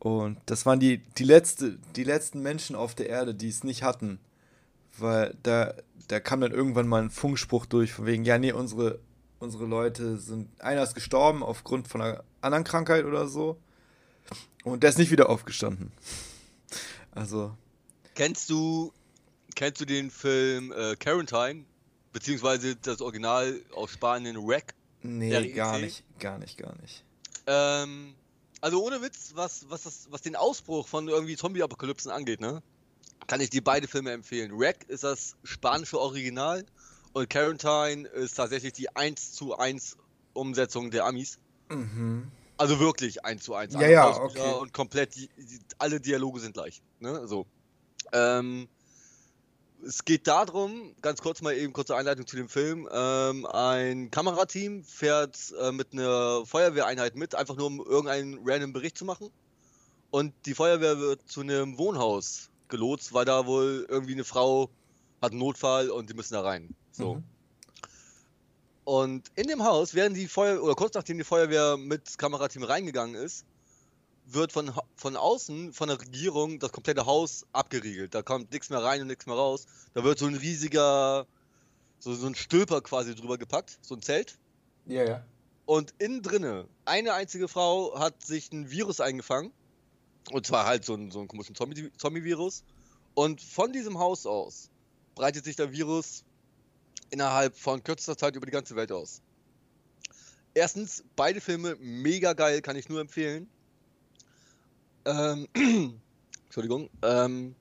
Und 0.00 0.38
das 0.46 0.66
waren 0.66 0.80
die, 0.80 0.98
die, 1.18 1.24
letzte, 1.24 1.78
die 1.94 2.04
letzten 2.04 2.40
Menschen 2.40 2.74
auf 2.74 2.94
der 2.94 3.08
Erde, 3.08 3.34
die 3.34 3.48
es 3.48 3.64
nicht 3.64 3.82
hatten. 3.82 4.18
Weil 4.98 5.36
da, 5.42 5.74
da 6.08 6.20
kam 6.20 6.40
dann 6.40 6.52
irgendwann 6.52 6.88
mal 6.88 7.02
ein 7.02 7.10
Funkspruch 7.10 7.66
durch, 7.66 7.92
von 7.92 8.06
wegen, 8.06 8.24
ja, 8.24 8.38
nee, 8.38 8.52
unsere, 8.52 8.98
unsere 9.38 9.66
Leute 9.66 10.16
sind, 10.16 10.48
einer 10.60 10.82
ist 10.82 10.94
gestorben 10.94 11.42
aufgrund 11.42 11.86
von 11.86 12.00
einer 12.00 12.24
anderen 12.40 12.64
Krankheit 12.64 13.04
oder 13.04 13.28
so. 13.28 13.58
Und 14.64 14.82
der 14.82 14.90
ist 14.90 14.98
nicht 14.98 15.10
wieder 15.10 15.28
aufgestanden. 15.28 15.92
Also. 17.12 17.54
Kennst 18.14 18.48
du, 18.48 18.92
kennst 19.54 19.80
du 19.82 19.84
den 19.84 20.10
Film 20.10 20.72
äh, 20.72 20.96
Quarantine 20.96 21.64
beziehungsweise 22.12 22.76
das 22.76 23.00
Original 23.00 23.60
aus 23.74 23.92
Spanien, 23.92 24.36
Rack. 24.40 24.74
Nee, 25.02 25.52
gar 25.52 25.78
nicht, 25.78 26.04
gar 26.18 26.38
nicht, 26.38 26.58
gar 26.58 26.74
nicht. 26.80 27.04
Ähm, 27.46 28.14
also 28.60 28.84
ohne 28.84 29.02
Witz, 29.02 29.32
was, 29.34 29.66
was, 29.68 29.84
das, 29.84 30.08
was 30.10 30.22
den 30.22 30.36
Ausbruch 30.36 30.88
von 30.88 31.08
irgendwie 31.08 31.36
Zombie-Apokalypsen 31.36 32.10
angeht, 32.10 32.40
ne? 32.40 32.62
Kann 33.26 33.40
ich 33.40 33.50
dir 33.50 33.62
beide 33.62 33.86
Filme 33.86 34.12
empfehlen. 34.12 34.50
Rack 34.54 34.84
ist 34.88 35.04
das 35.04 35.36
spanische 35.44 36.00
Original 36.00 36.64
und 37.12 37.30
Quarantine 37.30 38.08
ist 38.08 38.34
tatsächlich 38.34 38.72
die 38.72 38.94
1 38.94 39.32
zu 39.32 39.56
1 39.56 39.96
Umsetzung 40.32 40.90
der 40.90 41.04
Amis. 41.04 41.38
Mhm. 41.68 42.30
Also 42.56 42.78
wirklich 42.78 43.24
1 43.24 43.42
zu 43.42 43.54
1. 43.54 43.74
Ja, 43.74 43.88
ja, 43.88 44.20
okay. 44.20 44.54
Und 44.60 44.72
komplett, 44.72 45.14
die, 45.14 45.30
die, 45.36 45.58
alle 45.78 46.00
Dialoge 46.00 46.40
sind 46.40 46.54
gleich. 46.54 46.82
Ne? 46.98 47.26
So. 47.26 47.46
Ähm, 48.12 48.68
es 49.86 50.04
geht 50.04 50.26
darum, 50.26 50.94
ganz 51.00 51.22
kurz 51.22 51.42
mal 51.42 51.54
eben 51.54 51.72
kurze 51.72 51.96
Einleitung 51.96 52.26
zu 52.26 52.36
dem 52.36 52.48
Film. 52.48 52.88
Ähm, 52.92 53.46
ein 53.46 54.10
Kamerateam 54.10 54.84
fährt 54.84 55.36
äh, 55.60 55.72
mit 55.72 55.92
einer 55.92 56.44
Feuerwehreinheit 56.46 57.16
mit, 57.16 57.34
einfach 57.34 57.56
nur 57.56 57.66
um 57.66 57.80
irgendeinen 57.80 58.38
random 58.44 58.72
Bericht 58.72 58.98
zu 58.98 59.04
machen. 59.04 59.30
Und 60.10 60.34
die 60.46 60.54
Feuerwehr 60.54 60.98
wird 60.98 61.28
zu 61.28 61.40
einem 61.40 61.78
Wohnhaus 61.78 62.50
gelotst, 62.68 63.12
weil 63.12 63.24
da 63.24 63.46
wohl 63.46 63.86
irgendwie 63.88 64.12
eine 64.12 64.24
Frau 64.24 64.70
hat 65.22 65.32
einen 65.32 65.40
Notfall 65.40 65.90
und 65.90 66.10
die 66.10 66.14
müssen 66.14 66.34
da 66.34 66.40
rein. 66.40 66.74
So. 66.92 67.16
Mhm. 67.16 67.24
Und 68.84 69.30
in 69.36 69.46
dem 69.46 69.62
Haus 69.62 69.94
werden 69.94 70.14
die 70.14 70.26
Feuer 70.26 70.62
oder 70.62 70.74
kurz 70.74 70.94
nachdem 70.94 71.18
die 71.18 71.24
Feuerwehr 71.24 71.76
mit 71.76 72.18
Kamerateam 72.18 72.64
reingegangen 72.64 73.14
ist, 73.14 73.44
wird 74.32 74.52
von, 74.52 74.72
von 74.96 75.16
außen, 75.16 75.72
von 75.72 75.88
der 75.88 76.00
Regierung, 76.00 76.58
das 76.58 76.72
komplette 76.72 77.06
Haus 77.06 77.46
abgeriegelt. 77.52 78.14
Da 78.14 78.22
kommt 78.22 78.52
nichts 78.52 78.70
mehr 78.70 78.82
rein 78.82 79.02
und 79.02 79.06
nichts 79.08 79.26
mehr 79.26 79.36
raus. 79.36 79.66
Da 79.94 80.04
wird 80.04 80.18
so 80.18 80.26
ein 80.26 80.34
riesiger, 80.34 81.26
so, 81.98 82.14
so 82.14 82.26
ein 82.26 82.34
Stülper 82.34 82.80
quasi 82.80 83.14
drüber 83.14 83.38
gepackt, 83.38 83.78
so 83.82 83.94
ein 83.94 84.02
Zelt. 84.02 84.38
Ja, 84.86 85.04
ja. 85.04 85.24
Und 85.66 85.94
innen 85.98 86.22
drinne, 86.22 86.66
eine 86.84 87.12
einzige 87.12 87.46
Frau 87.46 87.98
hat 87.98 88.24
sich 88.24 88.50
ein 88.52 88.70
Virus 88.70 89.00
eingefangen. 89.00 89.52
Und 90.30 90.46
zwar 90.46 90.66
halt 90.66 90.84
so 90.84 90.94
ein, 90.94 91.10
so 91.10 91.20
einen 91.20 91.28
komischen 91.28 91.54
Zombie-Virus. 91.54 92.64
Und 93.14 93.40
von 93.40 93.72
diesem 93.72 93.98
Haus 93.98 94.26
aus 94.26 94.70
breitet 95.14 95.44
sich 95.44 95.56
der 95.56 95.72
Virus 95.72 96.24
innerhalb 97.10 97.56
von 97.56 97.82
kürzester 97.82 98.16
Zeit 98.16 98.36
über 98.36 98.46
die 98.46 98.52
ganze 98.52 98.76
Welt 98.76 98.92
aus. 98.92 99.22
Erstens, 100.54 101.04
beide 101.16 101.40
Filme 101.40 101.76
mega 101.80 102.32
geil, 102.32 102.60
kann 102.62 102.76
ich 102.76 102.88
nur 102.88 103.00
empfehlen. 103.00 103.48
Ähm, 105.04 105.48
Entschuldigung. 106.44 106.90
Ähm, 107.02 107.54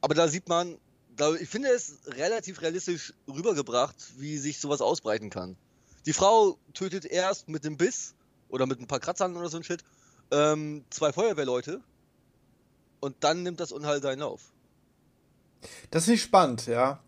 aber 0.00 0.14
da 0.14 0.28
sieht 0.28 0.48
man, 0.48 0.78
da, 1.16 1.34
ich 1.34 1.48
finde 1.48 1.68
es 1.68 2.00
relativ 2.06 2.60
realistisch 2.60 3.14
rübergebracht, 3.28 3.96
wie 4.18 4.38
sich 4.38 4.58
sowas 4.58 4.80
ausbreiten 4.80 5.30
kann. 5.30 5.56
Die 6.06 6.12
Frau 6.12 6.58
tötet 6.74 7.04
erst 7.04 7.48
mit 7.48 7.64
dem 7.64 7.76
Biss 7.76 8.14
oder 8.48 8.66
mit 8.66 8.80
ein 8.80 8.86
paar 8.86 9.00
Kratzern 9.00 9.36
oder 9.36 9.48
so 9.48 9.56
ein 9.56 9.64
Shit 9.64 9.82
ähm, 10.30 10.84
zwei 10.90 11.12
Feuerwehrleute 11.12 11.80
und 13.00 13.16
dann 13.20 13.42
nimmt 13.42 13.60
das 13.60 13.72
Unheil 13.72 14.02
seinen 14.02 14.20
Lauf. 14.20 14.52
Das 15.90 16.04
finde 16.04 16.16
ich 16.16 16.22
spannend, 16.22 16.66
ja. 16.66 17.00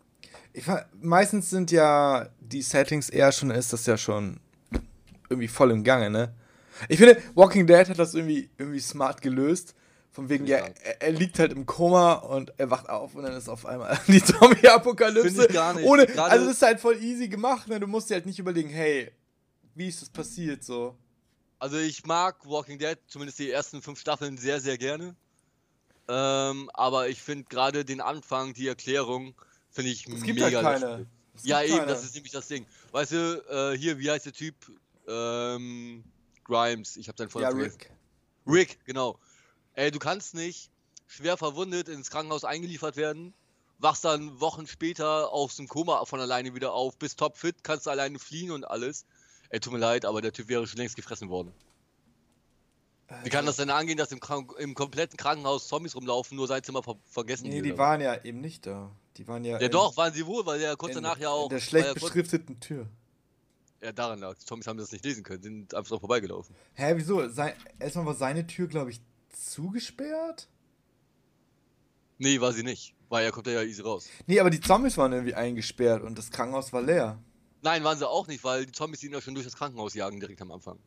Ich, 0.53 0.65
meistens 1.01 1.51
sind 1.51 1.71
ja 1.71 2.29
die 2.41 2.63
Settings 2.63 3.11
eher 3.11 3.33
schon, 3.33 3.51
ist 3.51 3.73
das 3.73 3.87
ja 3.87 3.99
schon 3.99 4.41
irgendwie 5.29 5.49
voll 5.49 5.71
im 5.71 5.85
Gange, 5.85 6.09
ne? 6.11 6.35
Ich 6.89 6.99
finde, 6.99 7.21
Walking 7.35 7.67
Dead 7.67 7.89
hat 7.89 7.99
das 7.99 8.15
irgendwie, 8.15 8.51
irgendwie 8.59 8.81
smart 8.81 9.23
gelöst. 9.23 9.75
Von 10.13 10.31
wegen, 10.31 10.47
ja, 10.47 10.59
er, 10.83 11.03
er, 11.03 11.13
liegt 11.13 11.39
halt 11.39 11.53
im 11.53 11.67
Koma 11.67 12.15
und 12.15 12.55
er 12.57 12.71
wacht 12.71 12.89
auf 12.89 13.15
und 13.15 13.25
dann 13.25 13.35
ist 13.35 13.51
auf 13.51 13.67
einmal 13.67 13.99
die 14.07 14.25
Zombie-Apokalypse. 14.25 15.47
Ohne, 15.85 16.07
Gerade 16.07 16.31
also 16.31 16.47
das 16.47 16.55
ist 16.55 16.63
halt 16.63 16.81
voll 16.81 16.97
easy 17.03 17.29
gemacht, 17.29 17.69
ne? 17.69 17.79
Du 17.79 17.87
musst 17.87 18.09
dir 18.09 18.15
halt 18.15 18.25
nicht 18.25 18.39
überlegen, 18.39 18.71
hey, 18.71 19.13
wie 19.75 19.89
ist 19.89 20.01
das 20.01 20.09
passiert 20.09 20.65
so. 20.65 20.97
Also 21.59 21.77
ich 21.77 22.07
mag 22.07 22.47
Walking 22.47 22.79
Dead, 22.79 22.97
zumindest 23.07 23.39
die 23.41 23.51
ersten 23.51 23.83
fünf 23.83 24.01
Staffeln, 24.01 24.39
sehr, 24.39 24.59
sehr 24.61 24.79
gerne. 24.79 25.15
Ähm, 26.09 26.71
aber 26.73 27.09
ich 27.09 27.21
finde 27.21 27.45
gerade 27.45 27.85
den 27.85 28.01
Anfang, 28.01 28.55
die 28.55 28.69
Erklärung, 28.69 29.35
finde 29.71 29.91
ich 29.91 30.07
es 30.07 30.23
gibt 30.23 30.41
mega 30.41 30.63
halt 30.63 30.81
keine. 30.81 31.07
Ja, 31.43 31.63
eben, 31.63 31.77
keine. 31.77 31.87
das 31.89 32.05
ist 32.05 32.15
nämlich 32.15 32.33
das 32.33 32.49
Ding. 32.49 32.65
Weißt 32.93 33.13
du, 33.13 33.45
äh, 33.51 33.77
hier, 33.77 33.99
wie 33.99 34.11
heißt 34.11 34.25
der 34.25 34.33
Typ? 34.33 34.55
Ähm, 35.07 36.05
Grimes, 36.47 36.97
ich 36.97 37.09
habe 37.09 37.19
seinen 37.19 37.31
Vornamen 37.31 37.59
Ja, 37.59 37.65
Rick. 37.65 37.91
Rick, 38.47 38.85
genau. 38.85 39.19
Ey, 39.75 39.91
du 39.91 39.99
kannst 39.99 40.35
nicht 40.35 40.71
schwer 41.07 41.37
verwundet 41.37 41.89
ins 41.89 42.11
Krankenhaus 42.11 42.45
eingeliefert 42.45 42.97
werden, 42.97 43.35
wachst 43.79 44.05
dann 44.05 44.41
Wochen 44.41 44.67
später 44.67 45.33
aus 45.33 45.57
dem 45.57 45.69
Koma 45.69 46.05
von 46.05 46.21
alleine 46.21 46.55
wieder 46.55 46.73
auf, 46.73 46.97
bist 46.97 47.19
topfit, 47.19 47.63
kannst 47.63 47.89
alleine 47.89 48.19
fliehen 48.19 48.51
und 48.51 48.65
alles. 48.65 49.05
Ey, 49.49 49.61
tut 49.61 49.73
mir 49.73 49.79
leid, 49.79 50.05
aber 50.05 50.23
der 50.23 50.33
Typ 50.33 50.49
wäre 50.49 50.67
schon 50.67 50.79
längst 50.79 50.97
gefressen 50.97 51.29
worden. 51.29 51.53
Wie 53.23 53.31
kann 53.31 53.47
das 53.47 53.57
denn 53.57 53.71
angehen, 53.71 53.97
dass 53.97 54.11
im, 54.11 54.21
im, 54.59 54.75
kompletten 54.75 55.17
Krankenhaus 55.17 55.69
Zombies 55.69 55.95
rumlaufen, 55.95 56.37
nur 56.37 56.49
sein 56.49 56.65
Zimmer 56.65 56.83
ver 56.83 56.97
vergessen? 57.05 57.49
Nee, 57.49 57.63
die 57.63 57.79
waren 57.79 58.01
ja 58.01 58.25
eben 58.25 58.41
nicht 58.41 58.67
da. 58.67 58.91
Die 59.17 59.29
waren 59.29 59.45
ja. 59.45 59.61
Ja, 59.61 59.69
doch, 59.69 59.97
waren 59.97 60.13
sie 60.13 60.27
wohl, 60.27 60.45
weil 60.45 60.59
der 60.59 60.77
kurz 60.77 60.95
danach 60.95 61.19
ja 61.19 61.31
auch. 61.31 61.45
In 61.45 61.51
der 61.51 61.61
schlecht 61.61 61.95
beschrifteten 61.95 62.59
Tür. 62.59 62.89
Ja, 63.83 63.93
daran 63.93 64.21
lag. 64.21 64.37
Die 64.39 64.45
Zombies 64.45 64.67
haben 64.67 64.79
das 64.79 64.93
nicht 64.93 65.05
lesen 65.05 65.23
können, 65.23 65.43
sind 65.43 65.75
einfach 65.75 65.89
so 65.89 65.99
vorbeigelaufen. 65.99 66.55
Hä, 66.75 66.95
wieso? 66.97 67.29
Sei, 67.29 67.55
erstmal 67.79 68.07
war 68.07 68.15
seine 68.15 68.47
Tür, 68.47 68.69
glaube 68.69 68.91
ich, 68.91 69.01
zugesperrt? 69.31 70.49
Nee, 72.19 72.41
war 72.41 72.53
sie 72.53 72.63
nicht. 72.63 72.95
Weil 73.09 73.25
er 73.25 73.33
kommt 73.33 73.47
ja 73.47 73.63
easy 73.63 73.83
raus. 73.83 74.09
Nee, 74.27 74.41
aber 74.41 74.51
die 74.51 74.61
Zombies 74.61 74.97
waren 74.97 75.13
irgendwie 75.13 75.35
eingesperrt 75.35 76.03
und 76.03 76.19
das 76.19 76.31
Krankenhaus 76.31 76.73
war 76.73 76.83
leer. 76.83 77.23
Nein, 77.63 77.85
waren 77.85 77.99
sie 77.99 78.09
auch 78.09 78.27
nicht, 78.27 78.43
weil 78.43 78.67
die 78.67 78.73
Zombies 78.73 79.03
ihn 79.03 79.13
ja 79.13 79.21
schon 79.21 79.35
durch 79.35 79.47
das 79.47 79.57
Krankenhaus 79.57 79.95
jagen 79.95 80.19
direkt 80.19 80.41
am 80.43 80.51
Anfang. 80.51 80.79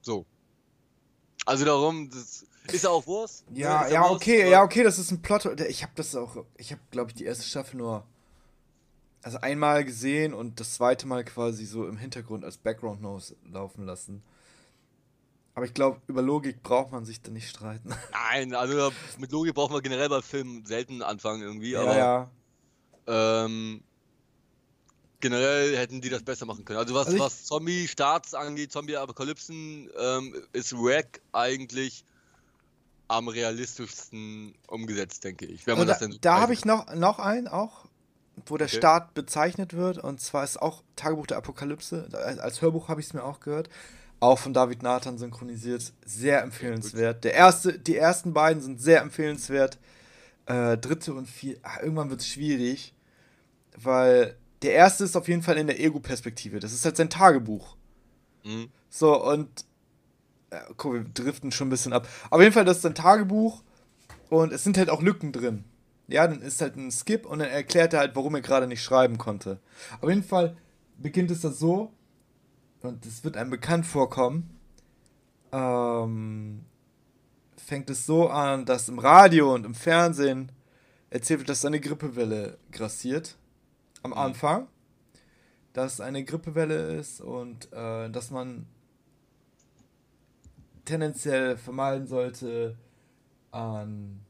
So. 0.00 0.24
Also 1.44 1.64
darum, 1.64 2.08
das 2.10 2.44
ist 2.72 2.84
ja 2.84 2.90
auch 2.90 3.06
Wurst. 3.06 3.44
Ja, 3.52 3.88
ja, 3.88 4.08
okay, 4.08 4.48
ja, 4.48 4.62
okay, 4.62 4.84
das 4.84 4.98
ist 4.98 5.10
ein 5.10 5.22
Plot. 5.22 5.60
Ich 5.68 5.82
habe 5.82 5.92
das 5.96 6.14
auch, 6.14 6.44
ich 6.56 6.72
habe, 6.72 6.80
glaube 6.90 7.10
ich, 7.10 7.16
die 7.16 7.24
erste 7.24 7.44
Staffel 7.44 7.76
nur 7.76 8.06
also 9.22 9.38
einmal 9.38 9.84
gesehen 9.84 10.34
und 10.34 10.60
das 10.60 10.74
zweite 10.74 11.06
Mal 11.06 11.24
quasi 11.24 11.64
so 11.64 11.86
im 11.86 11.96
Hintergrund 11.96 12.44
als 12.44 12.58
Background 12.58 13.00
Noise 13.00 13.36
laufen 13.44 13.86
lassen. 13.86 14.22
Aber 15.54 15.66
ich 15.66 15.74
glaube, 15.74 16.00
über 16.06 16.22
Logik 16.22 16.62
braucht 16.62 16.92
man 16.92 17.04
sich 17.04 17.20
da 17.20 17.30
nicht 17.30 17.48
streiten. 17.48 17.94
Nein, 18.12 18.54
also 18.54 18.90
mit 19.18 19.32
Logik 19.32 19.54
braucht 19.54 19.70
man 19.70 19.82
generell 19.82 20.08
bei 20.08 20.22
Filmen 20.22 20.64
selten 20.64 21.02
anfangen 21.02 21.42
irgendwie. 21.42 21.76
Aber, 21.76 21.96
ja, 21.96 22.30
ja. 23.06 23.44
Ähm, 23.44 23.82
generell 25.20 25.76
hätten 25.76 26.00
die 26.00 26.08
das 26.08 26.22
besser 26.22 26.46
machen 26.46 26.64
können. 26.64 26.78
Also 26.78 26.94
was, 26.94 27.08
also 27.08 27.18
was 27.20 27.44
Zombie-Starts 27.44 28.34
angeht, 28.34 28.72
Zombie-Apokalypsen, 28.72 29.90
ähm, 29.98 30.34
ist 30.52 30.74
Rack 30.76 31.20
eigentlich 31.32 32.04
am 33.08 33.28
realistischsten 33.28 34.54
umgesetzt, 34.68 35.22
denke 35.24 35.44
ich. 35.44 35.66
Wenn 35.66 35.76
man 35.76 35.86
da, 35.86 35.92
das 35.92 36.00
denn 36.00 36.16
da 36.22 36.40
habe 36.40 36.54
ich 36.54 36.64
noch, 36.64 36.94
noch 36.94 37.18
einen 37.18 37.46
auch 37.46 37.86
wo 38.46 38.56
der 38.56 38.66
okay. 38.66 38.76
Start 38.76 39.14
bezeichnet 39.14 39.74
wird. 39.74 39.98
Und 39.98 40.20
zwar 40.20 40.44
ist 40.44 40.60
auch 40.60 40.82
Tagebuch 40.96 41.26
der 41.26 41.38
Apokalypse. 41.38 42.08
Als 42.40 42.62
Hörbuch 42.62 42.88
habe 42.88 43.00
ich 43.00 43.08
es 43.08 43.14
mir 43.14 43.24
auch 43.24 43.40
gehört. 43.40 43.68
Auch 44.20 44.38
von 44.38 44.54
David 44.54 44.82
Nathan 44.82 45.18
synchronisiert. 45.18 45.92
Sehr 46.04 46.42
empfehlenswert. 46.42 47.24
Der 47.24 47.34
erste, 47.34 47.78
die 47.78 47.96
ersten 47.96 48.32
beiden 48.32 48.62
sind 48.62 48.80
sehr 48.80 49.00
empfehlenswert. 49.00 49.78
Äh, 50.46 50.78
dritte 50.78 51.14
und 51.14 51.28
vier. 51.28 51.56
Ach, 51.62 51.80
irgendwann 51.80 52.10
wird 52.10 52.20
es 52.20 52.28
schwierig. 52.28 52.94
Weil 53.76 54.36
der 54.62 54.74
erste 54.74 55.04
ist 55.04 55.16
auf 55.16 55.28
jeden 55.28 55.42
Fall 55.42 55.58
in 55.58 55.66
der 55.66 55.80
Ego-Perspektive. 55.80 56.60
Das 56.60 56.72
ist 56.72 56.84
halt 56.84 56.96
sein 56.96 57.10
Tagebuch. 57.10 57.76
Mhm. 58.44 58.70
So, 58.88 59.22
und. 59.22 59.64
Äh, 60.50 60.60
guck, 60.76 60.94
wir 60.94 61.04
driften 61.04 61.50
schon 61.50 61.68
ein 61.68 61.70
bisschen 61.70 61.92
ab. 61.92 62.06
Auf 62.30 62.40
jeden 62.40 62.52
Fall, 62.52 62.64
das 62.64 62.76
ist 62.76 62.82
sein 62.82 62.94
Tagebuch. 62.94 63.62
Und 64.30 64.52
es 64.52 64.64
sind 64.64 64.78
halt 64.78 64.88
auch 64.88 65.02
Lücken 65.02 65.32
drin. 65.32 65.64
Ja, 66.08 66.26
dann 66.26 66.42
ist 66.42 66.60
halt 66.60 66.76
ein 66.76 66.90
Skip 66.90 67.26
und 67.26 67.38
dann 67.38 67.48
erklärt 67.48 67.94
er 67.94 68.00
halt, 68.00 68.16
warum 68.16 68.34
er 68.34 68.40
gerade 68.40 68.66
nicht 68.66 68.82
schreiben 68.82 69.18
konnte. 69.18 69.60
Auf 70.00 70.08
jeden 70.08 70.24
Fall 70.24 70.56
beginnt 70.98 71.30
es 71.30 71.40
das 71.40 71.58
so, 71.58 71.92
und 72.82 73.06
es 73.06 73.22
wird 73.22 73.36
einem 73.36 73.50
bekannt 73.50 73.86
vorkommen, 73.86 74.58
ähm, 75.52 76.64
fängt 77.56 77.90
es 77.90 78.06
so 78.06 78.28
an, 78.28 78.64
dass 78.64 78.88
im 78.88 78.98
Radio 78.98 79.54
und 79.54 79.64
im 79.64 79.74
Fernsehen 79.74 80.50
erzählt 81.10 81.40
wird, 81.40 81.48
dass 81.48 81.64
eine 81.64 81.80
Grippewelle 81.80 82.58
grassiert. 82.72 83.36
Am 84.02 84.10
mhm. 84.10 84.16
Anfang. 84.18 84.68
Dass 85.72 86.00
eine 86.00 86.24
Grippewelle 86.24 86.96
ist 86.96 87.20
und 87.20 87.72
äh, 87.72 88.10
dass 88.10 88.30
man 88.30 88.66
tendenziell 90.84 91.56
vermeiden 91.56 92.06
sollte, 92.06 92.76
an 93.52 94.20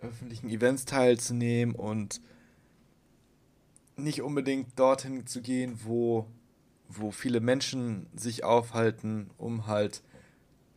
öffentlichen 0.00 0.48
Events 0.48 0.84
teilzunehmen 0.84 1.74
und 1.74 2.20
nicht 3.96 4.22
unbedingt 4.22 4.78
dorthin 4.78 5.26
zu 5.26 5.40
gehen, 5.42 5.80
wo, 5.84 6.26
wo 6.88 7.10
viele 7.10 7.40
Menschen 7.40 8.06
sich 8.14 8.44
aufhalten, 8.44 9.30
um 9.36 9.66
halt 9.66 10.02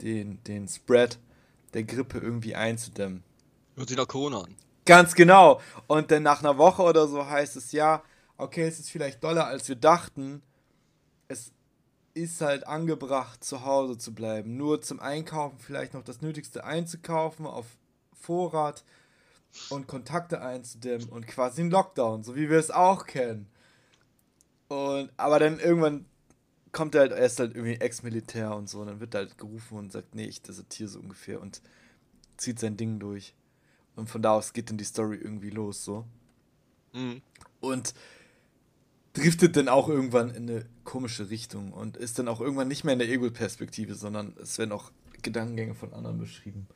den, 0.01 0.43
den 0.43 0.67
Spread 0.67 1.19
der 1.73 1.83
Grippe 1.83 2.17
irgendwie 2.17 2.55
einzudämmen. 2.55 3.23
Hört 3.75 3.89
sich 3.89 3.97
nach 3.97 4.07
Corona 4.07 4.41
an. 4.41 4.55
Ganz 4.85 5.13
genau. 5.13 5.61
Und 5.87 6.11
dann 6.11 6.23
nach 6.23 6.39
einer 6.39 6.57
Woche 6.57 6.81
oder 6.81 7.07
so 7.07 7.25
heißt 7.25 7.55
es 7.55 7.71
ja, 7.71 8.03
okay, 8.37 8.63
es 8.63 8.79
ist 8.79 8.89
vielleicht 8.89 9.23
doller, 9.23 9.45
als 9.45 9.69
wir 9.69 9.75
dachten. 9.75 10.41
Es 11.27 11.51
ist 12.13 12.41
halt 12.41 12.67
angebracht, 12.67 13.43
zu 13.43 13.63
Hause 13.63 13.97
zu 13.97 14.13
bleiben. 14.13 14.57
Nur 14.57 14.81
zum 14.81 14.99
Einkaufen 14.99 15.59
vielleicht 15.59 15.93
noch 15.93 16.03
das 16.03 16.21
Nötigste 16.21 16.63
einzukaufen 16.63 17.45
auf 17.45 17.67
Vorrat 18.13 18.83
und 19.69 19.87
Kontakte 19.87 20.41
einzudämmen 20.41 21.09
und 21.09 21.27
quasi 21.27 21.61
ein 21.61 21.71
Lockdown, 21.71 22.23
so 22.23 22.35
wie 22.35 22.49
wir 22.49 22.57
es 22.57 22.71
auch 22.71 23.05
kennen. 23.05 23.47
Und 24.67 25.11
aber 25.17 25.39
dann 25.39 25.59
irgendwann 25.59 26.05
kommt 26.71 26.95
er 26.95 27.01
halt, 27.01 27.11
er 27.11 27.25
ist 27.25 27.39
halt 27.39 27.55
irgendwie 27.55 27.75
Ex-Militär 27.75 28.55
und 28.55 28.69
so, 28.69 28.79
und 28.81 28.87
dann 28.87 28.99
wird 28.99 29.13
er 29.13 29.21
halt 29.21 29.37
gerufen 29.37 29.77
und 29.77 29.91
sagt, 29.91 30.15
nee, 30.15 30.25
ich 30.25 30.41
desertiere 30.41 30.89
so 30.89 30.99
ungefähr 30.99 31.41
und 31.41 31.61
zieht 32.37 32.59
sein 32.59 32.77
Ding 32.77 32.99
durch. 32.99 33.35
Und 33.95 34.09
von 34.09 34.21
da 34.21 34.31
aus 34.31 34.53
geht 34.53 34.69
dann 34.69 34.77
die 34.77 34.85
Story 34.85 35.17
irgendwie 35.17 35.49
los, 35.49 35.83
so. 35.83 36.05
Mhm. 36.93 37.21
Und 37.59 37.93
driftet 39.13 39.57
dann 39.57 39.67
auch 39.67 39.89
irgendwann 39.89 40.29
in 40.29 40.49
eine 40.49 40.65
komische 40.85 41.29
Richtung 41.29 41.73
und 41.73 41.97
ist 41.97 42.17
dann 42.17 42.29
auch 42.29 42.39
irgendwann 42.39 42.69
nicht 42.69 42.85
mehr 42.85 42.93
in 42.93 42.99
der 42.99 43.09
Ego-Perspektive, 43.09 43.95
sondern 43.95 44.33
es 44.41 44.57
werden 44.57 44.71
auch 44.71 44.91
Gedankengänge 45.21 45.75
von 45.75 45.93
anderen 45.93 46.17
beschrieben. 46.17 46.67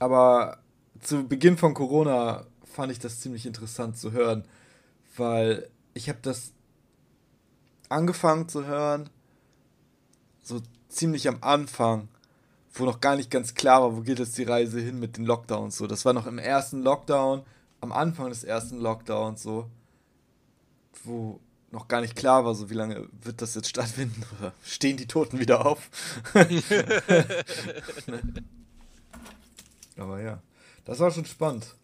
Aber 0.00 0.58
zu 1.00 1.26
Beginn 1.26 1.56
von 1.56 1.74
Corona 1.74 2.46
fand 2.64 2.92
ich 2.92 2.98
das 2.98 3.20
ziemlich 3.20 3.46
interessant 3.46 3.98
zu 3.98 4.12
hören, 4.12 4.44
weil 5.16 5.68
ich 5.94 6.08
habe 6.08 6.18
das 6.22 6.52
angefangen 7.88 8.48
zu 8.48 8.66
hören, 8.66 9.10
so 10.42 10.60
ziemlich 10.88 11.28
am 11.28 11.38
Anfang, 11.42 12.08
wo 12.72 12.84
noch 12.84 13.00
gar 13.00 13.16
nicht 13.16 13.30
ganz 13.30 13.54
klar 13.54 13.82
war, 13.82 13.96
wo 13.96 14.00
geht 14.00 14.18
jetzt 14.18 14.36
die 14.36 14.42
Reise 14.44 14.80
hin 14.80 14.98
mit 14.98 15.16
den 15.16 15.24
Lockdowns. 15.24 15.76
So, 15.76 15.86
das 15.86 16.04
war 16.04 16.12
noch 16.12 16.26
im 16.26 16.38
ersten 16.38 16.82
Lockdown, 16.82 17.42
am 17.80 17.92
Anfang 17.92 18.28
des 18.30 18.42
ersten 18.44 18.78
Lockdowns 18.80 19.42
so, 19.42 19.70
wo 21.04 21.40
noch 21.70 21.88
gar 21.88 22.00
nicht 22.00 22.16
klar 22.16 22.44
war, 22.44 22.54
so 22.54 22.70
wie 22.70 22.74
lange 22.74 23.08
wird 23.22 23.42
das 23.42 23.54
jetzt 23.54 23.68
stattfinden 23.68 24.24
oder 24.38 24.52
stehen 24.64 24.96
die 24.96 25.06
Toten 25.06 25.38
wieder 25.38 25.66
auf. 25.66 25.90
Aber 29.96 30.20
ja, 30.20 30.42
das 30.84 30.98
war 31.00 31.10
schon 31.10 31.24
spannend. 31.24 31.76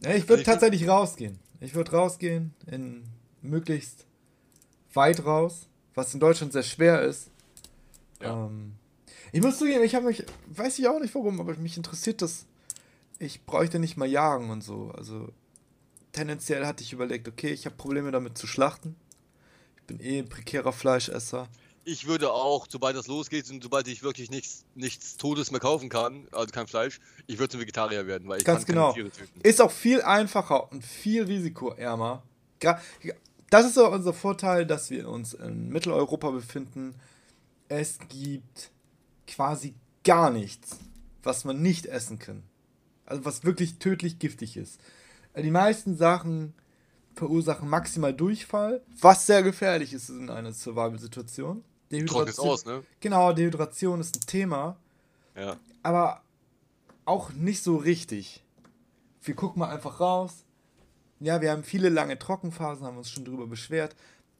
Ja, 0.00 0.14
ich 0.14 0.28
würde 0.28 0.42
tatsächlich 0.42 0.88
rausgehen. 0.88 1.38
Ich 1.60 1.74
würde 1.74 1.92
rausgehen 1.92 2.54
in 2.66 3.04
möglichst 3.40 4.06
weit 4.94 5.24
raus, 5.24 5.68
was 5.94 6.12
in 6.14 6.20
Deutschland 6.20 6.52
sehr 6.52 6.62
schwer 6.62 7.02
ist. 7.02 7.30
Ja. 8.20 8.46
Ähm, 8.46 8.74
ich 9.32 9.40
muss 9.40 9.58
zugeben, 9.58 9.82
ich 9.82 9.94
habe 9.94 10.06
mich, 10.06 10.24
weiß 10.48 10.78
ich 10.78 10.88
auch 10.88 11.00
nicht 11.00 11.14
warum, 11.14 11.40
aber 11.40 11.56
mich 11.56 11.76
interessiert 11.76 12.20
das. 12.22 12.46
Ich 13.18 13.44
bräuchte 13.44 13.78
nicht 13.78 13.96
mal 13.96 14.08
jagen 14.08 14.50
und 14.50 14.62
so. 14.62 14.90
Also 14.90 15.28
tendenziell 16.12 16.66
hatte 16.66 16.82
ich 16.82 16.92
überlegt, 16.92 17.28
okay, 17.28 17.52
ich 17.52 17.64
habe 17.64 17.76
Probleme 17.76 18.10
damit 18.10 18.36
zu 18.36 18.46
schlachten. 18.46 18.96
Ich 19.76 19.82
bin 19.84 20.00
eh 20.00 20.18
ein 20.18 20.28
prekärer 20.28 20.72
Fleischesser. 20.72 21.48
Ich 21.84 22.06
würde 22.06 22.32
auch, 22.32 22.66
sobald 22.68 22.96
das 22.96 23.08
losgeht 23.08 23.50
und 23.50 23.62
sobald 23.62 23.88
ich 23.88 24.02
wirklich 24.02 24.30
nichts, 24.30 24.64
nichts 24.74 25.16
Todes 25.16 25.50
mehr 25.50 25.60
kaufen 25.60 25.88
kann, 25.88 26.28
also 26.30 26.46
kein 26.52 26.66
Fleisch, 26.68 27.00
ich 27.26 27.38
würde 27.38 27.50
zum 27.50 27.60
Vegetarier 27.60 28.06
werden, 28.06 28.28
weil 28.28 28.38
ich 28.38 28.44
Ganz 28.44 28.66
kann 28.66 28.74
genau. 28.74 28.92
Tiere 28.92 29.10
töten. 29.10 29.40
Ist 29.42 29.60
auch 29.60 29.72
viel 29.72 30.00
einfacher 30.02 30.70
und 30.70 30.84
viel 30.84 31.24
risikoärmer. 31.24 32.22
Das 33.50 33.66
ist 33.66 33.78
auch 33.78 33.92
unser 33.92 34.12
Vorteil, 34.12 34.64
dass 34.64 34.90
wir 34.90 35.08
uns 35.08 35.34
in 35.34 35.70
Mitteleuropa 35.70 36.30
befinden. 36.30 36.94
Es 37.68 37.98
gibt 38.08 38.70
quasi 39.26 39.74
gar 40.04 40.30
nichts, 40.30 40.78
was 41.22 41.44
man 41.44 41.60
nicht 41.60 41.86
essen 41.86 42.18
kann. 42.18 42.44
Also 43.06 43.24
was 43.24 43.44
wirklich 43.44 43.78
tödlich 43.78 44.18
giftig 44.18 44.56
ist. 44.56 44.80
Die 45.36 45.50
meisten 45.50 45.96
Sachen 45.96 46.54
verursachen 47.14 47.68
maximal 47.68 48.14
Durchfall, 48.14 48.82
was 49.00 49.26
sehr 49.26 49.42
gefährlich 49.42 49.92
ist 49.92 50.08
in 50.08 50.30
einer 50.30 50.52
Survival-Situation. 50.52 51.64
Dehydration. 51.92 52.48
aus, 52.48 52.64
ne? 52.64 52.82
Genau, 53.00 53.32
Dehydration 53.32 54.00
ist 54.00 54.16
ein 54.16 54.26
Thema. 54.26 54.76
Ja. 55.36 55.56
Aber 55.82 56.22
auch 57.04 57.32
nicht 57.32 57.62
so 57.62 57.76
richtig. 57.76 58.42
Wir 59.22 59.34
gucken 59.34 59.60
mal 59.60 59.70
einfach 59.70 60.00
raus. 60.00 60.44
Ja, 61.20 61.40
wir 61.40 61.52
haben 61.52 61.62
viele 61.62 61.88
lange 61.88 62.18
Trockenphasen, 62.18 62.84
haben 62.84 62.96
uns 62.96 63.10
schon 63.10 63.24
drüber 63.24 63.46
beschwert. 63.46 63.94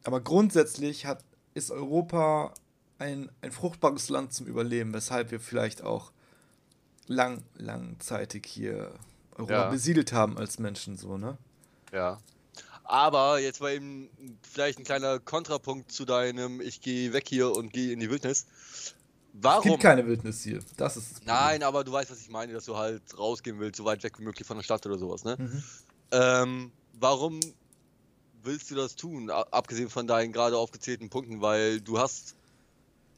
Aber 0.05 0.21
grundsätzlich 0.21 1.07
hat, 1.07 1.25
ist 1.55 1.71
Europa 1.71 2.53
ein, 2.99 3.31
ein 3.41 3.53
fruchtbares 3.53 4.09
Land 4.09 4.33
zum 4.33 4.47
Überleben, 4.47 4.93
weshalb 4.93 5.31
wir 5.31 5.41
vielleicht 5.41 5.83
auch 5.83 6.13
lang, 7.07 7.43
langzeitig 7.57 8.47
hier 8.47 8.93
Europa 9.37 9.53
ja. 9.53 9.71
besiedelt 9.71 10.13
haben 10.13 10.37
als 10.39 10.59
Menschen, 10.59 10.97
so, 10.97 11.19
ne? 11.19 11.37
Ja. 11.93 12.19
Aber 12.93 13.39
jetzt 13.39 13.63
war 13.63 13.71
eben 13.71 14.11
vielleicht 14.43 14.79
ein 14.79 14.85
kleiner 14.85 15.19
Kontrapunkt 15.19 15.91
zu 15.91 16.05
deinem 16.05 16.61
Ich 16.61 16.83
gehe 16.83 17.15
weg 17.15 17.27
hier 17.27 17.51
und 17.57 17.73
gehe 17.73 17.91
in 17.91 18.01
die 18.01 18.11
Wildnis. 18.11 18.45
Warum? 19.33 19.63
Es 19.65 19.71
gibt 19.71 19.83
keine 19.83 20.07
Wildnis 20.07 20.43
hier. 20.43 20.59
Das 20.77 20.99
ist 20.99 21.13
das 21.13 21.25
Nein, 21.25 21.63
aber 21.63 21.85
du 21.85 21.93
weißt, 21.93 22.11
was 22.11 22.21
ich 22.21 22.29
meine, 22.29 22.53
dass 22.53 22.67
du 22.67 22.77
halt 22.77 23.01
rausgehen 23.19 23.59
willst, 23.61 23.79
so 23.79 23.87
weit 23.87 24.03
weg 24.03 24.19
wie 24.19 24.25
möglich 24.25 24.47
von 24.47 24.59
der 24.59 24.63
Stadt 24.63 24.85
oder 24.85 24.99
sowas, 24.99 25.25
ne? 25.25 25.37
Mhm. 25.39 25.63
Ähm, 26.11 26.73
warum 27.01 27.41
willst 28.43 28.71
du 28.71 28.75
das 28.75 28.95
tun, 28.95 29.31
abgesehen 29.31 29.89
von 29.89 30.07
deinen 30.07 30.31
gerade 30.31 30.59
aufgezählten 30.59 31.09
Punkten? 31.09 31.41
Weil 31.41 31.81
du 31.81 31.99
hast, 31.99 32.37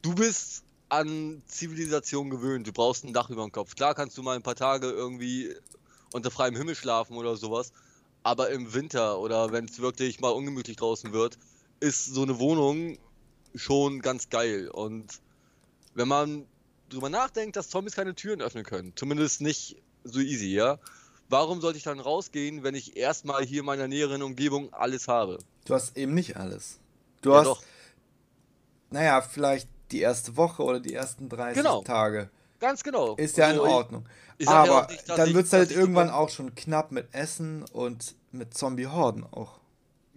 du 0.01 0.15
bist 0.15 0.63
an 0.87 1.41
Zivilisation 1.47 2.29
gewöhnt. 2.29 2.65
Du 2.65 2.71
brauchst 2.71 3.03
ein 3.03 3.11
Dach 3.11 3.29
über 3.29 3.43
dem 3.43 3.51
Kopf. 3.51 3.75
Klar 3.75 3.93
kannst 3.93 4.17
du 4.17 4.23
mal 4.23 4.37
ein 4.37 4.41
paar 4.41 4.55
Tage 4.55 4.89
irgendwie 4.89 5.53
unter 6.13 6.31
freiem 6.31 6.55
Himmel 6.55 6.75
schlafen 6.75 7.17
oder 7.17 7.35
sowas. 7.35 7.73
Aber 8.25 8.49
im 8.49 8.73
Winter 8.73 9.19
oder 9.19 9.51
wenn 9.51 9.65
es 9.65 9.79
wirklich 9.79 10.19
mal 10.19 10.29
ungemütlich 10.29 10.77
draußen 10.77 11.13
wird, 11.13 11.37
ist 11.79 12.05
so 12.07 12.23
eine 12.23 12.39
Wohnung 12.39 12.97
schon 13.53 14.01
ganz 14.01 14.31
geil. 14.31 14.67
Und 14.67 15.21
wenn 15.93 16.07
man 16.07 16.47
drüber 16.89 17.09
nachdenkt, 17.09 17.55
dass 17.55 17.69
Zombies 17.69 17.93
keine 17.93 18.15
Türen 18.15 18.41
öffnen 18.41 18.63
können, 18.63 18.93
zumindest 18.95 19.41
nicht 19.41 19.75
so 20.03 20.19
easy, 20.19 20.47
ja, 20.47 20.79
warum 21.29 21.61
sollte 21.61 21.77
ich 21.77 21.83
dann 21.83 21.99
rausgehen, 21.99 22.63
wenn 22.63 22.73
ich 22.73 22.97
erstmal 22.97 23.45
hier 23.45 23.59
in 23.59 23.67
meiner 23.67 23.87
näheren 23.87 24.23
Umgebung 24.23 24.73
alles 24.73 25.07
habe? 25.07 25.37
Du 25.65 25.75
hast 25.75 25.95
eben 25.95 26.15
nicht 26.15 26.35
alles. 26.35 26.79
Du 27.21 27.29
ja, 27.29 27.37
hast, 27.37 27.45
doch. 27.45 27.63
naja, 28.89 29.21
vielleicht 29.21 29.69
die 29.91 29.99
erste 29.99 30.35
Woche 30.35 30.63
oder 30.63 30.79
die 30.79 30.95
ersten 30.95 31.29
30 31.29 31.61
genau. 31.61 31.83
Tage. 31.83 32.31
Ganz 32.59 32.83
genau. 32.83 33.15
Ist 33.15 33.37
ja 33.37 33.47
also 33.47 33.63
in 33.63 33.69
Ordnung. 33.69 34.05
Ich, 34.37 34.43
ich 34.43 34.49
Aber 34.49 34.87
nicht, 34.87 35.09
dann 35.09 35.33
wird 35.33 35.45
es 35.45 35.53
halt 35.53 35.71
irgendwann 35.71 36.09
auch 36.09 36.29
schon 36.29 36.55
knapp 36.55 36.91
mit 36.91 37.13
Essen 37.13 37.63
und 37.71 38.15
mit 38.31 38.53
Zombie-Horden 38.53 39.23
auch. 39.23 39.59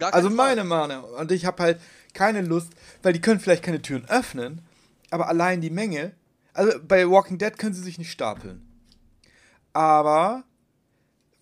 Also 0.00 0.30
meine 0.30 0.64
Meinung. 0.64 1.04
Und 1.04 1.32
ich 1.32 1.44
habe 1.44 1.62
halt 1.62 1.80
keine 2.14 2.42
Lust, 2.42 2.72
weil 3.02 3.12
die 3.12 3.20
können 3.20 3.40
vielleicht 3.40 3.64
keine 3.64 3.82
Türen 3.82 4.08
öffnen, 4.08 4.62
aber 5.10 5.28
allein 5.28 5.60
die 5.60 5.70
Menge. 5.70 6.12
Also 6.52 6.78
bei 6.86 7.08
Walking 7.08 7.38
Dead 7.38 7.56
können 7.58 7.74
sie 7.74 7.82
sich 7.82 7.98
nicht 7.98 8.10
stapeln. 8.10 8.64
Aber 9.72 10.44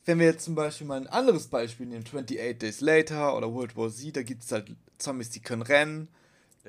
wenn 0.04 0.18
wir 0.18 0.26
jetzt 0.26 0.44
zum 0.44 0.54
Beispiel 0.54 0.86
mal 0.86 1.00
ein 1.00 1.06
anderes 1.06 1.48
Beispiel 1.48 1.86
nehmen, 1.86 2.04
28 2.04 2.58
Days 2.58 2.80
Later 2.80 3.36
oder 3.36 3.52
World 3.52 3.76
War 3.76 3.90
Z, 3.90 4.16
da 4.16 4.22
gibt 4.22 4.44
es 4.44 4.52
halt 4.52 4.74
Zombies, 4.98 5.30
die 5.30 5.40
können 5.40 5.62
rennen. 5.62 6.08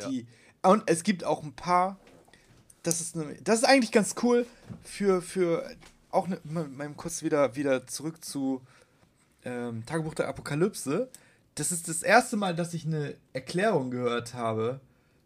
Die, 0.09 0.21
ja. 0.21 0.71
Und 0.71 0.83
es 0.87 1.03
gibt 1.03 1.23
auch 1.23 1.43
ein 1.43 1.53
paar, 1.53 1.99
das 2.87 3.01
ist, 3.01 3.17
eine, 3.17 3.35
das 3.43 3.59
ist 3.59 3.65
eigentlich 3.65 3.91
ganz 3.91 4.15
cool 4.23 4.45
für, 4.81 5.21
für 5.21 5.69
auch 6.09 6.25
eine, 6.25 6.39
mal 6.45 6.89
kurz 6.95 7.21
wieder, 7.21 7.55
wieder 7.57 7.85
zurück 7.85 8.23
zu 8.23 8.61
ähm, 9.43 9.85
Tagebuch 9.85 10.13
der 10.13 10.29
Apokalypse. 10.29 11.09
Das 11.55 11.73
ist 11.73 11.89
das 11.89 12.01
erste 12.01 12.37
Mal, 12.37 12.55
dass 12.55 12.73
ich 12.73 12.85
eine 12.85 13.15
Erklärung 13.33 13.91
gehört 13.91 14.33
habe 14.33 14.79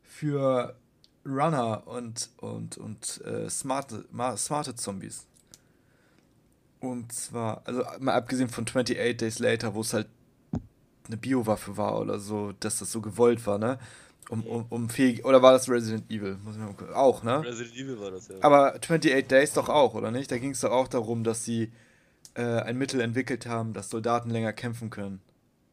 für 0.03 0.75
Runner 1.23 1.83
und, 1.85 2.31
und, 2.37 2.77
und 2.77 3.21
äh, 3.25 3.47
smarte, 3.47 4.05
smarte 4.37 4.75
Zombies. 4.75 5.27
Und 6.79 7.13
zwar, 7.13 7.61
also 7.65 7.83
mal 7.99 8.15
abgesehen 8.15 8.49
von 8.49 8.63
28 8.63 9.17
Days 9.17 9.37
Later, 9.37 9.75
wo 9.75 9.81
es 9.81 9.93
halt 9.93 10.07
eine 11.05 11.17
Biowaffe 11.17 11.77
war 11.77 11.99
oder 11.99 12.17
so, 12.17 12.53
dass 12.53 12.79
das 12.79 12.91
so 12.91 13.01
gewollt 13.01 13.45
war, 13.45 13.59
ne? 13.59 13.77
Um, 14.29 14.43
um, 14.43 14.65
um 14.69 14.89
fähig. 14.89 15.25
Oder 15.25 15.41
war 15.41 15.51
das 15.51 15.67
Resident 15.67 16.09
Evil? 16.09 16.37
Muss 16.43 16.55
ich 16.55 16.61
mal 16.61 16.67
gucken. 16.73 16.93
Auch, 16.93 17.23
ne? 17.23 17.43
Resident 17.43 17.75
Evil 17.75 17.99
war 17.99 18.11
das, 18.11 18.27
ja. 18.27 18.35
Aber 18.41 18.75
28 18.75 19.27
Days 19.27 19.53
doch 19.53 19.67
auch, 19.67 19.93
oder 19.93 20.11
nicht? 20.11 20.31
Da 20.31 20.37
ging 20.37 20.51
es 20.51 20.61
doch 20.61 20.71
auch 20.71 20.87
darum, 20.87 21.23
dass 21.23 21.43
sie 21.43 21.71
äh, 22.35 22.41
ein 22.41 22.77
Mittel 22.77 23.01
entwickelt 23.01 23.45
haben, 23.45 23.73
dass 23.73 23.89
Soldaten 23.89 24.29
länger 24.29 24.53
kämpfen 24.53 24.89
können. 24.89 25.21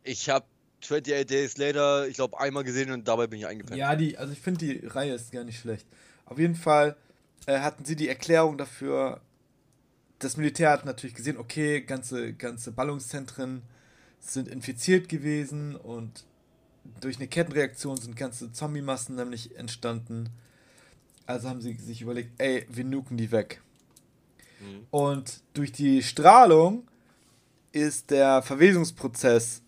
Ich 0.03 0.29
habe 0.29 0.47
28 0.83 1.27
Days 1.27 1.57
Later, 1.59 2.09
ich 2.09 2.15
glaube, 2.15 2.41
einmal 2.41 2.65
gesehen 2.65 2.91
und 2.91 3.07
dabei 3.07 3.27
bin 3.27 3.39
ich 3.39 3.47
eingepennt. 3.47 3.79
Ja, 3.79 3.95
die, 3.97 4.17
also 4.17 4.33
ich 4.33 4.41
finde 4.41 4.65
die 4.65 4.87
Reihe 4.87 5.15
ist 5.15 5.33
gar 5.33 5.45
nicht 5.45 5.61
schlecht. 5.61 5.87
Auf 6.25 6.39
jeden 6.39 6.55
Fall 6.55 6.97
äh, 7.47 7.61
hatten 7.61 7.85
sie 7.85 7.97
die 7.97 8.09
Erklärung 8.09 8.59
dafür, 8.59 9.21
das 10.19 10.37
Militär 10.37 10.71
hat 10.71 10.85
natürlich 10.85 11.15
gesehen, 11.15 11.37
okay, 11.37 11.81
ganze, 11.81 12.33
ganze 12.33 12.73
Ballungszentren 12.73 13.63
sind 14.21 14.49
infiziert 14.49 15.09
gewesen 15.09 15.77
und 15.77 16.25
durch 17.01 17.17
eine 17.17 17.29
Kettenreaktion 17.29 17.97
sind 17.97 18.17
ganze 18.17 18.53
Zombie-Massen 18.53 19.17
nämlich 19.17 19.57
entstanden. 19.57 20.31
Also 21.27 21.49
haben 21.49 21.61
sie 21.61 21.75
sich 21.75 22.03
überlegt, 22.03 22.41
ey, 22.41 22.67
wir 22.69 22.85
nuken 22.85 23.17
die 23.17 23.31
weg. 23.31 23.61
Mhm. 24.61 24.87
Und 24.91 25.41
durch 25.55 25.73
die 25.73 26.03
Strahlung 26.03 26.89
ist 27.73 28.11
der 28.11 28.43
Verwesungsprozess 28.43 29.63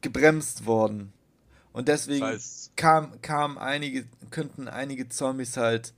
gebremst 0.00 0.66
worden. 0.66 1.12
Und 1.72 1.88
deswegen 1.88 2.20
das 2.20 2.34
heißt, 2.34 2.76
kam, 2.76 3.20
kam 3.22 3.58
einige, 3.58 4.06
könnten 4.30 4.68
einige 4.68 5.08
Zombies 5.08 5.56
halt, 5.56 5.92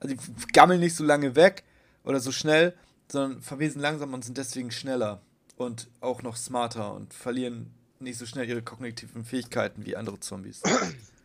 also 0.00 0.14
die 0.14 0.52
gammeln 0.52 0.80
nicht 0.80 0.96
so 0.96 1.04
lange 1.04 1.36
weg 1.36 1.64
oder 2.04 2.20
so 2.20 2.32
schnell, 2.32 2.74
sondern 3.08 3.40
verwesen 3.40 3.80
langsam 3.80 4.12
und 4.12 4.24
sind 4.24 4.36
deswegen 4.36 4.70
schneller 4.70 5.20
und 5.56 5.88
auch 6.00 6.22
noch 6.22 6.36
smarter 6.36 6.94
und 6.94 7.14
verlieren 7.14 7.70
nicht 8.04 8.18
so 8.18 8.26
schnell 8.26 8.48
ihre 8.48 8.62
kognitiven 8.62 9.24
Fähigkeiten 9.24 9.84
wie 9.84 9.96
andere 9.96 10.20
Zombies. 10.20 10.62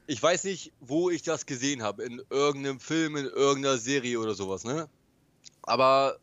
Ich 0.08 0.24
weiß 0.24 0.46
nicht, 0.46 0.74
wo 0.80 1.12
ich 1.12 1.22
das 1.22 1.46
gesehen 1.46 1.84
habe, 1.84 2.04
in 2.04 2.22
irgendeinem 2.30 2.80
Film, 2.80 3.16
in 3.16 3.26
irgendeiner 3.26 3.78
Serie 3.78 4.20
oder 4.20 4.34
sowas, 4.34 4.64
ne? 4.64 4.90
Aber 5.62 6.18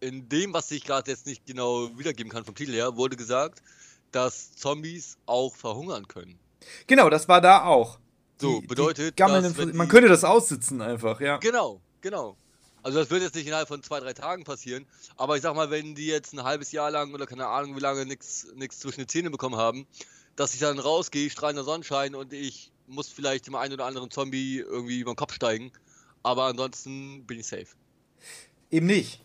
in 0.00 0.28
dem, 0.28 0.52
was 0.52 0.70
ich 0.70 0.84
gerade 0.84 1.10
jetzt 1.10 1.26
nicht 1.26 1.44
genau 1.44 1.90
wiedergeben 1.98 2.30
kann 2.30 2.44
vom 2.44 2.54
Titel 2.54 2.72
her, 2.72 2.96
wurde 2.96 3.16
gesagt, 3.16 3.62
dass 4.12 4.54
Zombies 4.54 5.18
auch 5.26 5.54
verhungern 5.56 6.06
können. 6.06 6.38
Genau, 6.86 7.10
das 7.10 7.28
war 7.28 7.40
da 7.40 7.64
auch. 7.64 7.98
So, 8.40 8.60
die, 8.60 8.66
bedeutet. 8.66 9.18
Die 9.18 9.22
dass, 9.22 9.56
man 9.74 9.88
könnte 9.88 10.08
das 10.08 10.24
aussitzen 10.24 10.80
einfach, 10.80 11.20
ja. 11.20 11.38
Genau, 11.38 11.80
genau. 12.00 12.36
Also 12.82 12.98
das 12.98 13.10
wird 13.10 13.22
jetzt 13.22 13.34
nicht 13.34 13.46
innerhalb 13.46 13.68
von 13.68 13.82
zwei, 13.82 14.00
drei 14.00 14.12
Tagen 14.12 14.44
passieren, 14.44 14.86
aber 15.16 15.36
ich 15.36 15.42
sag 15.42 15.54
mal, 15.54 15.70
wenn 15.70 15.94
die 15.94 16.06
jetzt 16.06 16.32
ein 16.32 16.44
halbes 16.44 16.72
Jahr 16.72 16.90
lang 16.90 17.12
oder 17.12 17.26
keine 17.26 17.46
Ahnung 17.46 17.76
wie 17.76 17.80
lange 17.80 18.06
nichts 18.06 18.46
zwischen 18.78 19.00
den 19.00 19.08
Zähnen 19.08 19.32
bekommen 19.32 19.56
haben, 19.56 19.86
dass 20.36 20.54
ich 20.54 20.60
dann 20.60 20.78
rausgehe, 20.78 21.30
strahlender 21.30 21.64
Sonnenschein 21.64 22.14
und 22.14 22.32
ich 22.32 22.70
muss 22.86 23.08
vielleicht 23.08 23.46
dem 23.46 23.56
einen 23.56 23.74
oder 23.74 23.86
anderen 23.86 24.10
Zombie 24.10 24.58
irgendwie 24.58 25.00
über 25.00 25.12
den 25.12 25.16
Kopf 25.16 25.34
steigen, 25.34 25.72
aber 26.22 26.44
ansonsten 26.44 27.26
bin 27.26 27.40
ich 27.40 27.46
safe. 27.46 27.66
Eben 28.70 28.86
nicht. 28.86 29.20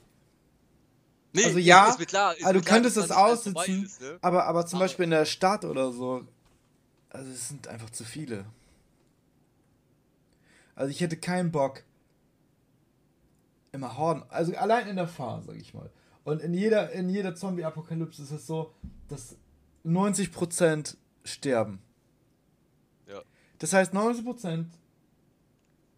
Nee, 1.33 1.45
also 1.45 1.57
ja, 1.57 1.89
ist 1.89 1.99
mir 1.99 2.05
klar, 2.05 2.37
ist 2.37 2.45
also 2.45 2.59
du 2.59 2.65
klar, 2.65 2.75
könntest 2.75 2.97
es 2.97 3.11
aussitzen, 3.11 3.85
ist, 3.85 4.01
ne? 4.01 4.19
aber, 4.21 4.45
aber 4.45 4.65
zum 4.65 4.77
aber 4.77 4.85
Beispiel 4.85 5.05
in 5.05 5.11
der 5.11 5.25
Stadt 5.25 5.65
oder 5.65 5.91
so, 5.91 6.27
also 7.09 7.31
es 7.31 7.47
sind 7.47 7.67
einfach 7.67 7.89
zu 7.89 8.03
viele. 8.03 8.45
Also 10.75 10.91
ich 10.91 11.01
hätte 11.01 11.17
keinen 11.17 11.51
Bock, 11.51 11.83
immer 13.73 13.97
Horden, 13.97 14.23
also 14.29 14.55
allein 14.55 14.87
in 14.87 14.95
der 14.95 15.07
Phase, 15.07 15.47
sag 15.47 15.57
ich 15.57 15.73
mal. 15.73 15.89
Und 16.23 16.41
in 16.41 16.53
jeder, 16.53 16.91
in 16.91 17.09
jeder 17.09 17.35
Zombie-Apokalypse 17.35 18.23
ist 18.23 18.31
es 18.31 18.47
so, 18.47 18.73
dass 19.09 19.35
90% 19.83 20.95
sterben. 21.25 21.81
Ja. 23.07 23.21
Das 23.59 23.73
heißt, 23.73 23.93
90% 23.93 24.67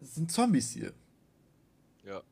sind 0.00 0.32
Zombies 0.32 0.70
hier. 0.70 0.92
Ja. 2.04 2.22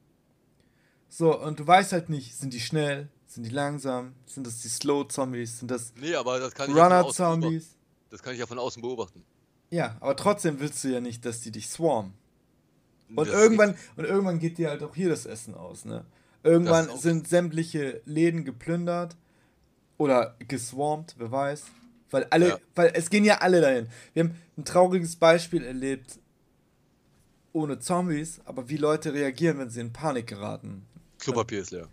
So, 1.09 1.40
und 1.40 1.61
du 1.61 1.66
weißt 1.66 1.92
halt 1.92 2.09
nicht, 2.09 2.37
sind 2.37 2.52
die 2.52 2.61
schnell, 2.61 3.09
sind 3.26 3.44
die 3.44 3.50
langsam, 3.50 4.14
sind 4.26 4.46
das 4.46 4.62
die 4.62 4.68
Slow-Zombies, 4.68 5.61
sind 5.61 5.70
das 5.70 5.92
nee, 5.96 6.14
aber 6.14 6.40
das 6.40 6.54
kann 6.54 6.72
Runner-Zombies? 6.72 7.76
Das 8.11 8.22
kann 8.22 8.33
ich 8.33 8.40
ja 8.40 8.46
von 8.46 8.59
außen 8.59 8.83
beobachten. 8.83 9.24
Ja, 9.70 9.96
aber 10.00 10.16
trotzdem 10.16 10.59
willst 10.61 10.83
du 10.85 10.88
ja 10.88 11.00
nicht, 11.00 11.24
dass 11.24 11.40
die 11.40 11.50
dich 11.50 11.68
swarmen. 11.68 12.14
Und 13.16 13.29
irgendwann, 13.29 13.74
und 13.96 14.05
irgendwann 14.05 14.38
geht 14.38 14.59
dir 14.59 14.70
halt 14.70 14.83
auch 14.83 14.94
hier 14.94 15.09
das 15.09 15.27
Essen 15.27 15.55
aus, 15.55 15.85
ne? 15.85 16.05
Irgendwann 16.42 16.94
sind 16.98 17.27
sämtliche 17.27 18.03
Läden 18.05 18.44
geplündert 18.44 19.16
oder 19.96 20.37
geswarmt, 20.46 21.14
wer 21.18 21.31
weiß. 21.31 21.64
Weil 22.11 22.24
alle, 22.31 22.48
ja. 22.48 22.59
weil 22.74 22.92
es 22.94 23.09
gehen 23.09 23.24
ja 23.24 23.38
alle 23.38 23.61
dahin. 23.61 23.88
Wir 24.12 24.24
haben 24.24 24.37
ein 24.59 24.64
trauriges 24.64 25.16
Beispiel 25.16 25.64
erlebt 25.64 26.18
ohne 27.53 27.79
Zombies, 27.79 28.40
aber 28.44 28.68
wie 28.68 28.77
Leute 28.77 29.14
reagieren, 29.14 29.59
wenn 29.59 29.70
sie 29.70 29.81
in 29.81 29.92
Panik 29.92 30.27
geraten. 30.27 30.85
Klopapier 31.18 31.61
ist 31.61 31.70
leer. 31.70 31.88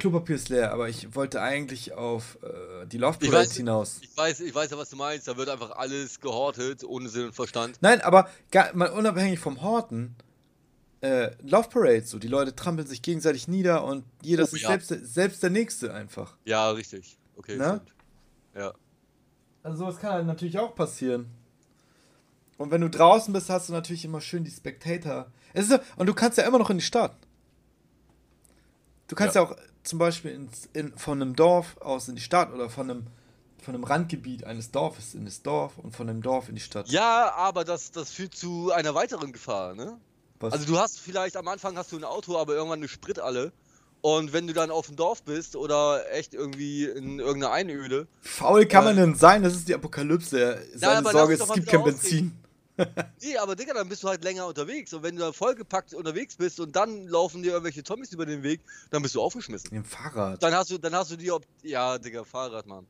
Klopapier 0.00 0.36
ist 0.36 0.48
leer, 0.48 0.72
aber 0.72 0.88
ich 0.88 1.14
wollte 1.14 1.40
eigentlich 1.40 1.92
auf 1.92 2.38
äh, 2.42 2.86
die 2.86 2.98
Love 2.98 3.18
Parade 3.18 3.50
hinaus. 3.50 3.98
Ich 4.02 4.16
weiß, 4.16 4.40
ich 4.40 4.54
weiß 4.54 4.70
ja, 4.70 4.78
was 4.78 4.90
du 4.90 4.96
meinst. 4.96 5.28
Da 5.28 5.36
wird 5.36 5.48
einfach 5.48 5.70
alles 5.72 6.20
gehortet, 6.20 6.82
ohne 6.82 7.08
Sinn 7.08 7.26
und 7.26 7.34
Verstand. 7.34 7.78
Nein, 7.80 8.00
aber 8.00 8.28
gar, 8.50 8.74
mal 8.74 8.90
unabhängig 8.90 9.38
vom 9.38 9.62
Horten, 9.62 10.16
äh, 11.02 11.30
Love 11.42 11.68
Parade, 11.68 12.02
so 12.02 12.18
die 12.18 12.28
Leute 12.28 12.56
trampeln 12.56 12.88
sich 12.88 13.02
gegenseitig 13.02 13.46
nieder 13.46 13.84
und 13.84 14.04
jeder 14.22 14.42
oh, 14.42 14.46
ist 14.46 14.60
ja. 14.60 14.68
selbst, 14.68 14.88
selbst 14.88 15.42
der 15.42 15.50
Nächste 15.50 15.94
einfach. 15.94 16.36
Ja, 16.44 16.70
richtig. 16.70 17.16
Okay, 17.36 17.56
Na? 17.58 17.80
Ja. 18.54 18.74
Also 19.62 19.78
sowas 19.78 19.98
kann 19.98 20.12
halt 20.12 20.26
natürlich 20.26 20.58
auch 20.58 20.74
passieren. 20.74 21.30
Und 22.58 22.70
wenn 22.70 22.80
du 22.80 22.90
draußen 22.90 23.32
bist, 23.32 23.48
hast 23.48 23.68
du 23.68 23.72
natürlich 23.72 24.04
immer 24.04 24.20
schön 24.20 24.44
die 24.44 24.50
Spectator. 24.50 25.30
Es 25.52 25.70
ist, 25.70 25.80
und 25.96 26.06
du 26.06 26.14
kannst 26.14 26.36
ja 26.38 26.44
immer 26.44 26.58
noch 26.58 26.70
in 26.70 26.78
die 26.78 26.84
Stadt. 26.84 27.16
Du 29.08 29.16
kannst 29.16 29.34
ja, 29.34 29.42
ja 29.42 29.48
auch 29.48 29.56
zum 29.82 29.98
Beispiel 29.98 30.32
ins, 30.32 30.68
in, 30.72 30.96
von 30.96 31.20
einem 31.20 31.36
Dorf 31.36 31.76
aus 31.80 32.08
in 32.08 32.16
die 32.16 32.22
Stadt 32.22 32.52
oder 32.52 32.68
von 32.70 32.90
einem, 32.90 33.06
von 33.62 33.74
einem 33.74 33.84
Randgebiet 33.84 34.44
eines 34.44 34.70
Dorfes 34.70 35.14
in 35.14 35.24
das 35.24 35.42
Dorf 35.42 35.78
und 35.78 35.94
von 35.94 36.08
einem 36.08 36.22
Dorf 36.22 36.48
in 36.48 36.54
die 36.54 36.60
Stadt. 36.60 36.88
Ja, 36.88 37.32
aber 37.34 37.64
das, 37.64 37.90
das 37.90 38.10
führt 38.10 38.34
zu 38.34 38.72
einer 38.72 38.94
weiteren 38.94 39.32
Gefahr, 39.32 39.74
ne? 39.74 39.98
Was? 40.40 40.54
Also 40.54 40.66
du 40.66 40.78
hast 40.78 40.98
vielleicht 40.98 41.36
am 41.36 41.48
Anfang 41.48 41.76
hast 41.76 41.92
du 41.92 41.96
ein 41.96 42.04
Auto, 42.04 42.38
aber 42.38 42.54
irgendwann 42.54 42.78
eine 42.78 42.88
Sprit 42.88 43.18
alle. 43.18 43.52
Und 44.02 44.32
wenn 44.32 44.46
du 44.46 44.54
dann 44.54 44.70
auf 44.70 44.86
dem 44.86 44.96
Dorf 44.96 45.22
bist 45.24 45.56
oder 45.56 46.10
echt 46.10 46.32
irgendwie 46.32 46.86
in 46.86 47.18
irgendeiner 47.18 47.52
Einöde. 47.52 48.06
Faul 48.22 48.64
kann 48.64 48.84
man 48.84 48.96
denn 48.96 49.14
sein? 49.14 49.42
Das 49.42 49.54
ist 49.54 49.68
die 49.68 49.74
Apokalypse. 49.74 50.58
Seine 50.74 51.04
ja, 51.04 51.12
Sorge 51.12 51.34
ist, 51.34 51.42
es 51.42 51.52
gibt 51.52 51.68
kein 51.68 51.84
Benzin. 51.84 52.38
nee, 53.22 53.36
aber 53.36 53.56
Digga, 53.56 53.74
dann 53.74 53.88
bist 53.88 54.02
du 54.02 54.08
halt 54.08 54.24
länger 54.24 54.46
unterwegs. 54.46 54.92
Und 54.92 55.02
wenn 55.02 55.16
du 55.16 55.22
dann 55.22 55.32
vollgepackt 55.32 55.94
unterwegs 55.94 56.36
bist 56.36 56.60
und 56.60 56.74
dann 56.76 57.06
laufen 57.06 57.42
dir 57.42 57.52
irgendwelche 57.52 57.82
Zombies 57.82 58.12
über 58.12 58.26
den 58.26 58.42
Weg, 58.42 58.60
dann 58.90 59.02
bist 59.02 59.14
du 59.14 59.22
aufgeschmissen. 59.22 59.70
Im 59.74 59.84
Fahrrad. 59.84 60.42
Dann 60.42 60.54
hast 60.54 60.70
du, 60.70 60.78
dann 60.78 60.94
hast 60.94 61.10
du 61.10 61.16
die 61.16 61.30
Op 61.30 61.44
Ja, 61.62 61.98
Digga, 61.98 62.24
Fahrrad, 62.24 62.66
Mann. 62.66 62.86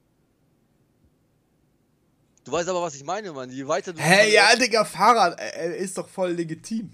Du 2.44 2.52
weißt 2.52 2.68
aber, 2.68 2.82
was 2.82 2.94
ich 2.94 3.04
meine, 3.04 3.32
Mann. 3.32 3.50
Je 3.50 3.66
weiter 3.66 3.92
du. 3.92 4.00
Hä, 4.00 4.04
hey, 4.04 4.32
ja, 4.32 4.56
Digga, 4.56 4.84
Fahrrad 4.84 5.38
äh, 5.38 5.78
ist 5.78 5.98
doch 5.98 6.08
voll 6.08 6.32
legitim. 6.32 6.92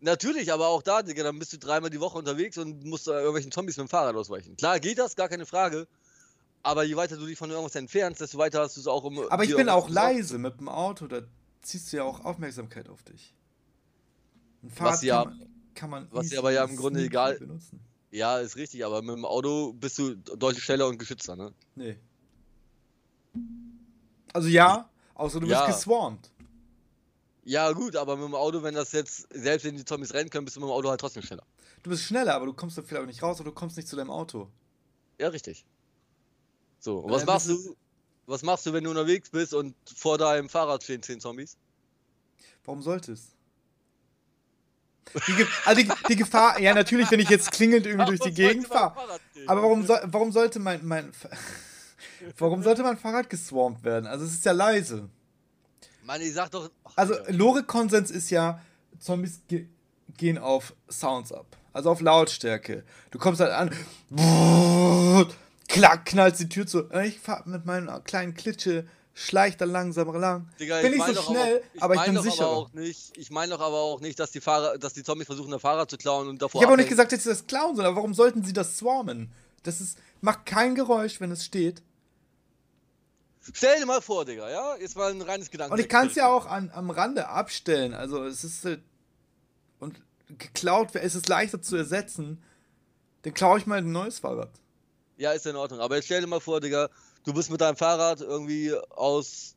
Natürlich, 0.00 0.52
aber 0.52 0.68
auch 0.68 0.82
da, 0.82 1.02
Digga, 1.02 1.24
dann 1.24 1.38
bist 1.38 1.52
du 1.52 1.58
dreimal 1.58 1.90
die 1.90 2.00
Woche 2.00 2.18
unterwegs 2.18 2.58
und 2.58 2.84
musst 2.84 3.08
da 3.08 3.18
irgendwelchen 3.18 3.50
Zombies 3.50 3.76
mit 3.76 3.88
dem 3.88 3.88
Fahrrad 3.88 4.14
ausweichen. 4.14 4.56
Klar 4.56 4.78
geht 4.78 4.98
das, 4.98 5.16
gar 5.16 5.28
keine 5.28 5.46
Frage. 5.46 5.88
Aber 6.62 6.82
je 6.82 6.96
weiter 6.96 7.16
du 7.16 7.26
dich 7.26 7.38
von 7.38 7.50
irgendwas 7.50 7.76
entfernst, 7.76 8.20
desto 8.20 8.38
weiter 8.38 8.60
hast 8.60 8.76
du 8.76 8.80
es 8.80 8.86
auch 8.86 9.04
um. 9.04 9.18
Aber 9.30 9.44
ich 9.44 9.54
bin 9.54 9.68
auch 9.68 9.88
leise 9.88 10.38
mit 10.38 10.58
dem 10.58 10.68
Auto, 10.68 11.06
da 11.06 11.22
ziehst 11.66 11.92
du 11.92 11.98
ja 11.98 12.04
auch 12.04 12.24
Aufmerksamkeit 12.24 12.88
auf 12.88 13.02
dich. 13.02 13.34
Ein 14.62 14.70
Fahrrad 14.70 14.94
was 14.94 15.02
ja, 15.02 15.24
kann 15.24 15.38
man, 15.38 15.48
kann 15.74 15.90
man 15.90 16.08
was 16.10 16.30
ja 16.30 16.38
aber 16.38 16.52
ja 16.52 16.64
im 16.64 16.76
Grunde 16.76 17.04
egal. 17.04 17.38
Benutzen. 17.38 17.80
Ja, 18.10 18.38
ist 18.38 18.56
richtig, 18.56 18.84
aber 18.84 19.02
mit 19.02 19.16
dem 19.16 19.24
Auto 19.24 19.72
bist 19.72 19.98
du 19.98 20.14
deutlich 20.14 20.64
schneller 20.64 20.86
und 20.88 20.98
geschützter, 20.98 21.36
ne? 21.36 21.52
Nee. 21.74 21.98
Also 24.32 24.48
ja, 24.48 24.88
außer 25.14 25.40
du 25.40 25.46
ja. 25.46 25.66
bist 25.66 25.78
geswarmt. 25.78 26.30
Ja, 27.44 27.70
gut, 27.72 27.94
aber 27.94 28.16
mit 28.16 28.26
dem 28.26 28.34
Auto, 28.34 28.62
wenn 28.62 28.74
das 28.74 28.92
jetzt, 28.92 29.28
selbst 29.32 29.64
wenn 29.64 29.76
die 29.76 29.84
Zombies 29.84 30.14
rennen 30.14 30.30
können, 30.30 30.44
bist 30.44 30.56
du 30.56 30.60
mit 30.60 30.68
dem 30.68 30.72
Auto 30.72 30.88
halt 30.88 31.00
trotzdem 31.00 31.22
schneller. 31.22 31.44
Du 31.82 31.90
bist 31.90 32.02
schneller, 32.02 32.34
aber 32.34 32.46
du 32.46 32.52
kommst 32.52 32.76
da 32.76 32.82
vielleicht 32.82 33.06
nicht 33.06 33.22
raus 33.22 33.38
oder 33.40 33.50
du 33.50 33.54
kommst 33.54 33.76
nicht 33.76 33.86
zu 33.86 33.94
deinem 33.94 34.10
Auto. 34.10 34.50
Ja, 35.20 35.28
richtig. 35.28 35.64
So, 36.80 36.98
und 36.98 37.12
was 37.12 37.22
äh, 37.22 37.26
machst 37.26 37.48
du? 37.48 37.76
Was 38.26 38.42
machst 38.42 38.66
du, 38.66 38.72
wenn 38.72 38.84
du 38.84 38.90
unterwegs 38.90 39.30
bist 39.30 39.54
und 39.54 39.74
vor 39.84 40.18
deinem 40.18 40.48
Fahrrad 40.48 40.82
stehen 40.82 41.02
10 41.02 41.20
Zombies? 41.20 41.56
Warum 42.64 42.82
sollte 42.82 43.12
es? 43.12 43.32
Die, 45.14 45.46
also 45.64 45.80
die, 45.80 45.88
die, 46.08 46.16
Gefahr, 46.16 46.60
ja 46.60 46.74
natürlich, 46.74 47.10
wenn 47.12 47.20
ich 47.20 47.28
jetzt 47.28 47.52
klingelnd 47.52 47.86
irgendwie 47.86 48.06
durch 48.06 48.20
die 48.20 48.34
Gegend 48.34 48.66
fahre. 48.66 49.20
Aber 49.46 49.62
warum, 49.62 49.86
so, 49.86 49.94
warum 50.02 50.32
sollte 50.32 50.58
mein, 50.58 50.84
mein 50.84 51.12
warum 52.38 52.62
sollte 52.62 52.82
mein 52.82 52.98
Fahrrad 52.98 53.30
geswarmt 53.30 53.84
werden? 53.84 54.06
Also 54.06 54.24
es 54.24 54.32
ist 54.32 54.44
ja 54.44 54.52
leise. 54.52 55.08
Mann, 56.02 56.20
ich 56.20 56.34
sag 56.34 56.50
doch. 56.50 56.70
Ach, 56.84 56.92
also 56.96 57.14
Lore-Konsens 57.28 58.10
ist 58.10 58.30
ja, 58.30 58.60
Zombies 58.98 59.40
ge 59.48 59.66
gehen 60.16 60.38
auf 60.38 60.74
Sounds 60.88 61.30
ab. 61.30 61.56
Also 61.72 61.90
auf 61.90 62.00
Lautstärke. 62.00 62.84
Du 63.10 63.18
kommst 63.18 63.40
halt 63.40 63.52
an. 63.52 63.70
Klack, 65.68 66.06
knallt 66.06 66.38
die 66.38 66.48
Tür 66.48 66.66
zu. 66.66 66.90
Ich 66.92 67.18
fahr 67.18 67.42
mit 67.46 67.64
meinem 67.64 68.02
kleinen 68.04 68.34
Klitsche, 68.34 68.86
schleicht 69.14 69.60
da 69.60 69.64
langsam 69.64 70.14
lang. 70.14 70.48
Digga, 70.60 70.80
bin 70.80 70.92
ich 70.92 71.06
nicht 71.06 71.16
so 71.16 71.22
schnell, 71.22 71.58
auch, 71.58 71.74
ich 71.74 71.82
aber 71.82 71.94
ich 71.94 72.02
bin 72.02 72.22
sicher. 72.22 72.66
Ich 73.16 73.30
meine 73.30 73.52
doch 73.52 73.60
aber 73.60 73.78
auch 73.78 74.00
nicht, 74.00 74.18
dass 74.18 74.30
die, 74.30 74.40
Fahrer, 74.40 74.78
dass 74.78 74.92
die 74.92 75.02
Zombies 75.02 75.26
versuchen, 75.26 75.52
ein 75.52 75.60
Fahrrad 75.60 75.90
zu 75.90 75.96
klauen 75.96 76.28
und 76.28 76.40
davor. 76.40 76.60
Ich 76.60 76.64
habe 76.64 76.74
auch 76.74 76.78
nicht 76.78 76.88
gesagt, 76.88 77.12
dass 77.12 77.22
sie 77.22 77.30
das 77.30 77.46
klauen 77.46 77.74
sollen, 77.74 77.86
aber 77.86 77.96
warum 77.96 78.14
sollten 78.14 78.44
sie 78.44 78.52
das 78.52 78.76
swarmen? 78.76 79.32
Das 79.62 79.80
ist, 79.80 79.98
macht 80.20 80.46
kein 80.46 80.74
Geräusch, 80.74 81.20
wenn 81.20 81.32
es 81.32 81.44
steht. 81.44 81.82
Stell 83.52 83.78
dir 83.78 83.86
mal 83.86 84.02
vor, 84.02 84.24
Digga, 84.24 84.50
ja? 84.50 84.76
Jetzt 84.76 84.96
mal 84.96 85.10
ein 85.10 85.22
reines 85.22 85.50
Gedanken. 85.50 85.74
Und 85.74 85.80
ich 85.80 85.88
kann 85.88 86.08
es 86.08 86.14
ja 86.14 86.28
auch 86.28 86.46
an, 86.46 86.70
am 86.74 86.90
Rande 86.90 87.28
abstellen. 87.28 87.94
Also 87.94 88.24
es 88.24 88.44
ist 88.44 88.64
halt. 88.64 88.82
Und 89.78 90.00
geklaut 90.38 90.94
ist 90.94 91.14
es 91.14 91.28
leichter 91.28 91.62
zu 91.62 91.76
ersetzen. 91.76 92.42
Dann 93.22 93.34
klaue 93.34 93.58
ich 93.58 93.66
mal 93.66 93.78
ein 93.78 93.92
neues 93.92 94.18
Fahrrad. 94.18 94.50
Ja, 95.16 95.32
ist 95.32 95.46
in 95.46 95.56
Ordnung. 95.56 95.80
Aber 95.80 95.96
jetzt 95.96 96.06
stell 96.06 96.20
dir 96.20 96.26
mal 96.26 96.40
vor, 96.40 96.60
Digga, 96.60 96.88
du 97.24 97.32
bist 97.32 97.50
mit 97.50 97.60
deinem 97.60 97.76
Fahrrad 97.76 98.20
irgendwie 98.20 98.74
aus 98.90 99.54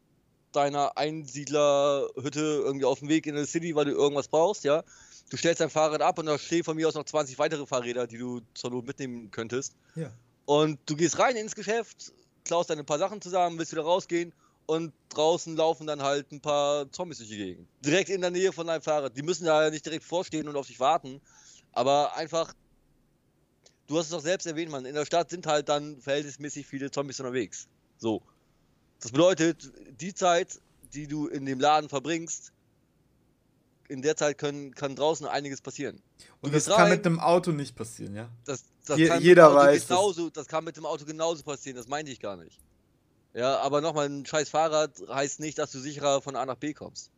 deiner 0.52 0.98
Einsiedlerhütte 0.98 2.40
irgendwie 2.40 2.86
auf 2.86 3.00
dem 3.00 3.10
Weg 3.10 3.28
in 3.28 3.36
die 3.36 3.46
City, 3.46 3.76
weil 3.76 3.86
du 3.86 3.92
irgendwas 3.92 4.28
brauchst, 4.28 4.64
ja? 4.64 4.84
Du 5.30 5.38
stellst 5.38 5.62
dein 5.62 5.70
Fahrrad 5.70 6.02
ab 6.02 6.18
und 6.18 6.26
da 6.26 6.40
stehen 6.40 6.64
von 6.64 6.76
mir 6.76 6.88
aus 6.88 6.96
noch 6.96 7.06
20 7.06 7.38
weitere 7.38 7.66
Fahrräder, 7.68 8.08
die 8.08 8.18
du 8.18 8.42
zur 8.56 8.72
Not 8.72 8.88
mitnehmen 8.88 9.30
könntest. 9.30 9.76
Ja. 9.96 10.12
Und 10.46 10.80
du 10.88 10.96
gehst 10.96 11.20
rein 11.20 11.36
ins 11.36 11.54
Geschäft, 11.54 12.12
klaust 12.46 12.72
deine 12.72 12.84
paar 12.84 12.98
Sachen 12.98 13.22
zusammen, 13.22 13.60
willst 13.60 13.72
wieder 13.72 13.84
rausgehen 13.84 14.34
und 14.66 14.92
draußen 15.10 15.56
laufen 15.56 15.86
dann 15.86 16.02
halt 16.02 16.32
ein 16.32 16.42
paar 16.42 16.92
Zombies 16.92 17.20
durch 17.20 17.30
die 17.30 17.38
Gegend. 17.38 17.68
Direkt 17.86 18.10
in 18.10 18.22
der 18.22 18.32
Nähe 18.32 18.52
von 18.52 18.66
deinem 18.66 18.82
Fahrrad. 18.82 19.16
Die 19.16 19.22
müssen 19.22 19.46
da 19.46 19.70
nicht 19.70 19.86
direkt 19.86 20.04
vorstehen 20.04 20.48
und 20.48 20.56
auf 20.56 20.66
dich 20.66 20.80
warten, 20.80 21.22
aber 21.74 22.16
einfach, 22.16 22.54
du 23.90 23.98
hast 23.98 24.06
es 24.06 24.12
doch 24.12 24.22
selbst 24.22 24.46
erwähnt, 24.46 24.72
man, 24.72 24.86
in 24.86 24.96
der 24.96 25.06
Stadt 25.06 25.30
sind 25.30 25.46
halt 25.46 25.68
dann 25.68 26.00
verhältnismäßig 26.00 26.66
viele 26.66 26.90
Zombies 26.92 27.20
unterwegs. 27.20 27.68
So. 27.98 28.22
Das 29.02 29.12
bedeutet, 29.12 29.72
die 30.00 30.14
Zeit, 30.14 30.60
die 30.94 31.08
du 31.08 31.28
in 31.28 31.46
dem 31.46 31.60
Laden 31.60 31.90
verbringst, 31.90 32.54
in 33.88 34.02
der 34.04 34.16
Zeit 34.16 34.38
können, 34.38 34.76
kann 34.76 34.96
draußen 34.96 35.26
einiges 35.26 35.62
passieren. 35.62 36.02
Und 36.42 36.54
das 36.54 36.68
kann 36.68 36.90
mit 36.90 37.04
dem 37.06 37.20
Auto 37.20 37.52
nicht 37.52 37.76
passieren, 37.76 38.16
ja? 38.16 38.30
Das, 38.46 38.64
das 38.86 39.00
Je, 39.00 39.12
jeder 39.18 39.54
weiß. 39.54 39.88
Genauso, 39.88 40.30
das 40.30 40.48
kann 40.48 40.64
mit 40.64 40.78
dem 40.78 40.86
Auto 40.86 41.06
genauso 41.06 41.44
passieren, 41.44 41.76
das 41.76 41.88
meinte 41.88 42.12
ich 42.12 42.20
gar 42.20 42.38
nicht. 42.38 42.60
Ja, 43.34 43.60
aber 43.60 43.82
nochmal, 43.82 44.08
ein 44.08 44.26
scheiß 44.26 44.50
Fahrrad 44.50 44.92
heißt 45.10 45.40
nicht, 45.40 45.58
dass 45.58 45.72
du 45.72 45.80
sicherer 45.80 46.22
von 46.22 46.36
A 46.36 46.46
nach 46.46 46.56
B 46.56 46.74
kommst. 46.74 47.10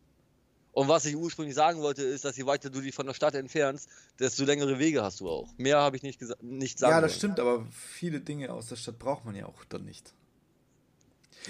Und 0.74 0.88
was 0.88 1.06
ich 1.06 1.16
ursprünglich 1.16 1.56
sagen 1.56 1.82
wollte, 1.82 2.02
ist, 2.04 2.24
dass 2.24 2.38
je 2.38 2.46
weiter 2.46 2.70
du 2.70 2.80
dich 2.80 2.96
von 2.96 3.06
der 3.06 3.14
Stadt 3.14 3.36
entfernst, 3.36 3.90
desto 4.20 4.46
längere 4.46 4.80
Wege 4.80 5.04
hast 5.04 5.20
du 5.20 5.30
auch. 5.30 5.50
Mehr 5.58 5.78
habe 5.78 5.98
ich 5.98 6.04
nicht, 6.04 6.22
nicht 6.42 6.80
sagen 6.80 6.94
Ja, 6.94 7.02
das 7.02 7.12
wollen. 7.12 7.18
stimmt, 7.18 7.40
aber 7.40 7.66
viele 7.72 8.22
Dinge 8.22 8.52
aus 8.52 8.68
der 8.68 8.78
Stadt 8.78 8.98
braucht 8.98 9.26
man 9.26 9.36
ja 9.36 9.46
auch 9.46 9.66
dann 9.66 9.84
nicht. 9.84 10.14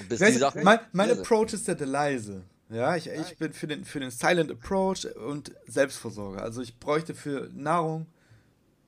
Weißt, 0.10 0.56
mein, 0.64 0.80
mein 0.94 1.12
Approach 1.12 1.54
ist 1.54 1.68
ja 1.68 1.76
der 1.76 1.88
leise. 1.88 2.44
Ja, 2.70 2.96
ich, 2.96 3.08
ich 3.08 3.38
bin 3.38 3.52
für 3.52 3.68
den, 3.68 3.84
für 3.84 4.00
den 4.00 4.12
Silent 4.12 4.50
Approach 4.50 5.06
und 5.18 5.52
Selbstversorger. 5.68 6.42
Also 6.42 6.62
ich 6.62 6.80
bräuchte 6.80 7.14
für 7.14 7.50
Nahrung 7.54 8.08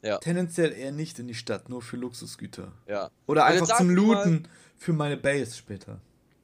ja. 0.01 0.17
tendenziell 0.19 0.71
eher 0.71 0.93
nicht 0.93 1.19
in 1.19 1.27
die 1.27 1.35
Stadt, 1.35 1.67
nur 1.69 1.81
für 1.81 1.97
Luxusgüter. 1.97 2.71
Ja. 2.87 3.11
Oder 3.27 3.45
einfach 3.45 3.77
zum 3.77 3.89
Looten 3.89 4.47
für 4.77 4.93
meine 4.93 5.17
Base 5.17 5.57
später. 5.57 5.99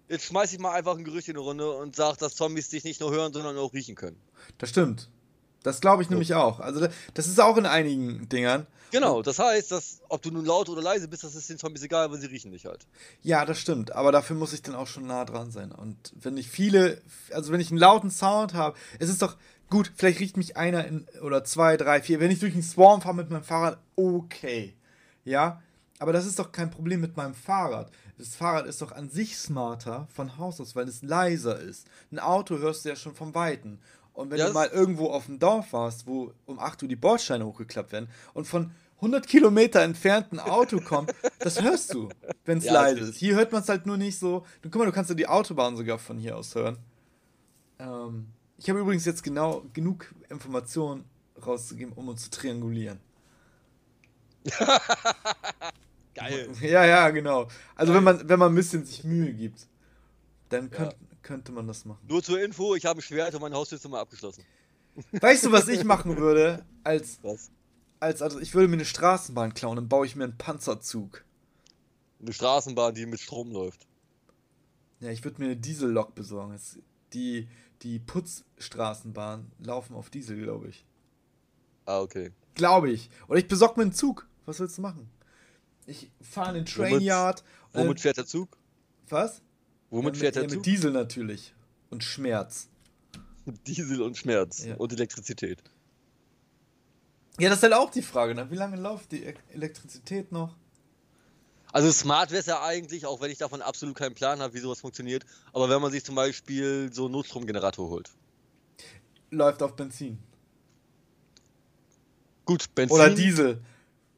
Jetzt 0.10 0.26
schmeiß 0.26 0.52
ich 0.54 0.60
mal 0.60 0.74
einfach 0.74 0.98
ein 0.98 1.04
Gerücht 1.04 1.28
in 1.28 1.36
die 1.36 1.40
Runde 1.40 1.72
und 1.72 1.96
sag, 1.96 2.18
dass 2.18 2.36
Zombies 2.36 2.70
dich 2.70 2.84
nicht 2.84 3.00
nur 3.00 3.12
hören, 3.12 3.32
sondern 3.32 3.58
auch 3.58 3.74
riechen 3.74 3.96
können. 3.96 4.20
Das 4.58 4.70
stimmt. 4.70 5.10
Das 5.64 5.82
glaube 5.82 6.02
ich 6.02 6.08
so. 6.08 6.14
nämlich 6.14 6.34
auch. 6.34 6.60
Also 6.60 6.88
das 7.14 7.28
ist 7.28 7.40
auch 7.40 7.58
in 7.58 7.66
einigen 7.66 8.28
Dingern. 8.28 8.66
Genau, 8.92 9.22
das 9.22 9.38
heißt, 9.38 9.72
dass 9.72 10.02
ob 10.10 10.24
du 10.24 10.32
nun 10.32 10.46
laut 10.46 10.68
oder 10.68 10.82
leise 10.82 11.08
bist, 11.08 11.24
das 11.24 11.36
ist 11.36 11.48
den 11.48 11.60
Zombies 11.60 11.84
egal, 11.84 12.10
weil 12.12 12.20
sie 12.20 12.26
riechen 12.26 12.52
dich 12.52 12.66
halt. 12.66 12.88
Ja, 13.22 13.46
das 13.46 13.60
stimmt, 13.60 13.92
aber 13.92 14.12
dafür 14.12 14.36
muss 14.36 14.52
ich 14.54 14.64
dann 14.64 14.74
auch 14.74 14.88
schon 14.88 15.06
nah 15.06 15.26
dran 15.26 15.52
sein. 15.52 15.72
Und 15.72 16.12
wenn 16.20 16.38
ich 16.38 16.50
viele, 16.50 17.00
also 17.32 17.52
wenn 17.52 17.60
ich 17.60 17.70
einen 17.70 17.80
lauten 17.80 18.10
Sound 18.10 18.56
habe, 18.56 18.76
es 18.98 19.10
ist 19.10 19.22
doch 19.22 19.38
gut, 19.70 19.92
vielleicht 19.96 20.20
riecht 20.20 20.38
mich 20.38 20.58
einer 20.58 20.86
in, 20.86 21.08
oder 21.22 21.44
zwei, 21.44 21.78
drei, 21.78 22.02
vier. 22.02 22.20
Wenn 22.20 22.32
ich 22.32 22.40
durch 22.40 22.54
einen 22.54 22.64
Swarm 22.64 23.02
fahre 23.02 23.16
mit 23.16 23.30
meinem 23.30 23.44
Fahrrad, 23.44 23.78
okay. 23.96 24.76
Ja, 25.24 25.62
aber 26.00 26.14
das 26.14 26.26
ist 26.26 26.40
doch 26.40 26.52
kein 26.52 26.72
Problem 26.72 27.02
mit 27.02 27.18
meinem 27.18 27.34
Fahrrad. 27.34 27.92
Das 28.18 28.36
Fahrrad 28.36 28.66
ist 28.66 28.82
doch 28.82 28.94
an 28.94 29.10
sich 29.10 29.38
smarter 29.38 30.08
von 30.14 30.38
Haus 30.38 30.60
aus, 30.60 30.76
weil 30.76 30.88
es 30.88 31.04
leiser 31.04 31.60
ist. 31.60 31.88
Ein 32.12 32.20
Auto 32.20 32.58
hörst 32.58 32.86
du 32.86 32.90
ja 32.90 32.96
schon 32.96 33.14
vom 33.14 33.36
Weiten. 33.36 33.80
Und 34.14 34.32
wenn 34.32 34.40
ja, 34.40 34.48
du 34.48 34.54
mal 34.54 34.68
irgendwo 34.68 35.08
auf 35.08 35.28
dem 35.28 35.40
Dorf 35.40 35.74
warst, 35.74 36.08
wo 36.08 36.34
um 36.46 36.58
8 36.60 36.84
Uhr 36.84 36.90
die 36.90 36.96
Bordsteine 36.96 37.46
hochgeklappt 37.46 37.92
werden 37.92 38.10
und 38.34 38.48
von 38.48 38.72
100 38.98 39.28
Kilometer 39.28 39.82
entfernt 39.82 40.32
ein 40.32 40.40
Auto 40.40 40.80
kommt, 40.86 41.14
das 41.40 41.62
hörst 41.62 41.94
du, 41.94 42.10
wenn 42.46 42.58
es 42.58 42.66
ja, 42.66 42.74
leise 42.74 43.02
ist. 43.02 43.18
Hier 43.18 43.36
hört 43.36 43.52
man 43.52 43.62
es 43.62 43.70
halt 43.70 43.86
nur 43.86 43.98
nicht 43.98 44.20
so. 44.20 44.46
Du, 44.62 44.70
guck 44.70 44.80
mal, 44.80 44.86
du 44.86 44.92
kannst 44.92 45.10
ja 45.10 45.16
die 45.16 45.28
Autobahn 45.28 45.78
sogar 45.78 46.00
von 46.00 46.18
hier 46.18 46.38
aus 46.38 46.56
hören. 46.56 46.78
Ähm, 47.78 48.28
ich 48.58 48.70
habe 48.70 48.80
übrigens 48.80 49.06
jetzt 49.06 49.24
genau 49.24 49.64
genug 49.74 50.14
Informationen 50.30 51.06
rauszugeben, 51.46 51.94
um 51.94 52.10
uns 52.10 52.24
zu 52.24 52.30
triangulieren. 52.30 53.00
Geil. 56.20 56.50
Ja, 56.62 56.86
ja, 56.86 57.10
genau. 57.10 57.48
Also 57.76 57.94
wenn 57.94 58.04
man, 58.04 58.28
wenn 58.28 58.40
man 58.40 58.52
ein 58.52 58.56
bisschen 58.56 58.86
sich 58.86 59.04
Mühe 59.04 59.34
gibt, 59.34 59.68
dann 60.50 60.70
könnt, 60.70 60.94
ja 60.94 61.10
könnte 61.30 61.52
man 61.52 61.68
das 61.68 61.86
machen. 61.86 62.04
Nur 62.08 62.24
zur 62.24 62.42
Info, 62.42 62.74
ich 62.74 62.86
habe 62.86 63.00
ein 63.00 63.02
Schwert 63.04 63.36
und 63.36 63.42
meine 63.42 63.56
Haustür 63.56 63.78
ist 63.78 63.86
immer 63.86 64.00
abgeschlossen. 64.00 64.44
Weißt 65.12 65.46
du, 65.46 65.52
was 65.52 65.68
ich 65.68 65.84
machen 65.84 66.18
würde? 66.18 66.66
Als, 66.84 67.20
was? 67.24 67.52
als 68.00 68.24
also 68.24 68.40
ich 68.40 68.56
würde 68.56 68.68
mir 68.68 68.78
eine 68.78 68.86
Straßenbahn 68.86 69.54
klauen, 69.54 69.76
dann 69.76 69.90
baue 69.90 70.08
ich 70.08 70.16
mir 70.16 70.24
einen 70.24 70.38
Panzerzug. 70.38 71.24
Eine 72.20 72.34
Straßenbahn, 72.34 72.96
die 72.96 73.06
mit 73.06 73.20
Strom 73.20 73.52
läuft. 73.52 73.86
Ja, 75.00 75.12
ich 75.12 75.24
würde 75.24 75.40
mir 75.40 75.46
eine 75.46 75.56
Diesellok 75.56 76.16
besorgen. 76.16 76.60
Die, 77.14 77.48
die 77.84 78.00
Putzstraßenbahnen 78.00 79.52
laufen 79.60 79.96
auf 79.96 80.10
Diesel, 80.10 80.42
glaube 80.42 80.70
ich. 80.70 80.86
Ah, 81.86 82.00
okay. 82.02 82.32
Glaube 82.56 82.90
ich. 82.90 83.10
Oder 83.28 83.38
ich 83.38 83.48
besorge 83.48 83.76
mir 83.78 83.84
einen 83.84 83.94
Zug. 83.94 84.28
Was 84.46 84.60
willst 84.60 84.80
du 84.80 84.82
machen? 84.82 85.10
Ich 85.90 86.12
fahre 86.22 86.50
in 86.50 86.56
den 86.56 86.66
Trainyard. 86.66 87.44
Womit, 87.74 87.88
womit 87.88 88.00
fährt 88.02 88.18
der 88.18 88.26
Zug? 88.28 88.58
Was? 89.10 89.42
Womit 89.90 90.18
fährt 90.18 90.36
er 90.36 90.44
ja, 90.44 90.50
Mit 90.50 90.66
Diesel 90.66 90.92
natürlich. 90.92 91.56
Und 91.90 92.04
Schmerz. 92.04 92.70
Diesel 93.66 94.04
und 94.04 94.16
Schmerz. 94.16 94.66
Ja. 94.66 94.76
Und 94.76 94.94
Elektrizität. 94.94 95.64
Ja, 97.40 97.50
das 97.50 97.60
ist 97.60 97.64
halt 97.64 97.74
auch 97.74 97.90
die 97.90 98.04
Frage. 98.04 98.36
Ne? 98.36 98.52
Wie 98.52 98.56
lange 98.56 98.78
läuft 98.78 99.12
die 99.12 99.34
Elektrizität 99.52 100.32
noch? 100.32 100.56
Also 101.72 101.92
smart 101.92 102.30
wäre 102.30 102.42
es 102.42 102.46
ja 102.46 102.62
eigentlich, 102.62 103.08
auch 103.08 103.22
wenn 103.22 103.32
ich 103.32 103.40
davon 103.40 103.62
absolut 103.62 103.96
keinen 103.96 104.14
Plan 104.14 104.40
habe, 104.40 104.54
wie 104.54 104.60
sowas 104.60 104.82
funktioniert. 104.82 105.26
Aber 105.54 105.70
wenn 105.70 105.82
man 105.82 105.92
sich 105.92 106.04
zum 106.04 106.14
Beispiel 106.14 106.92
so 106.94 107.06
einen 107.06 107.14
Notstromgenerator 107.14 107.90
holt. 107.90 108.12
Läuft 109.32 109.64
auf 109.64 109.76
Benzin. 109.76 110.20
Gut, 112.46 112.74
Benzin. 112.76 112.96
Oder 112.96 113.10
Diesel. 113.10 113.62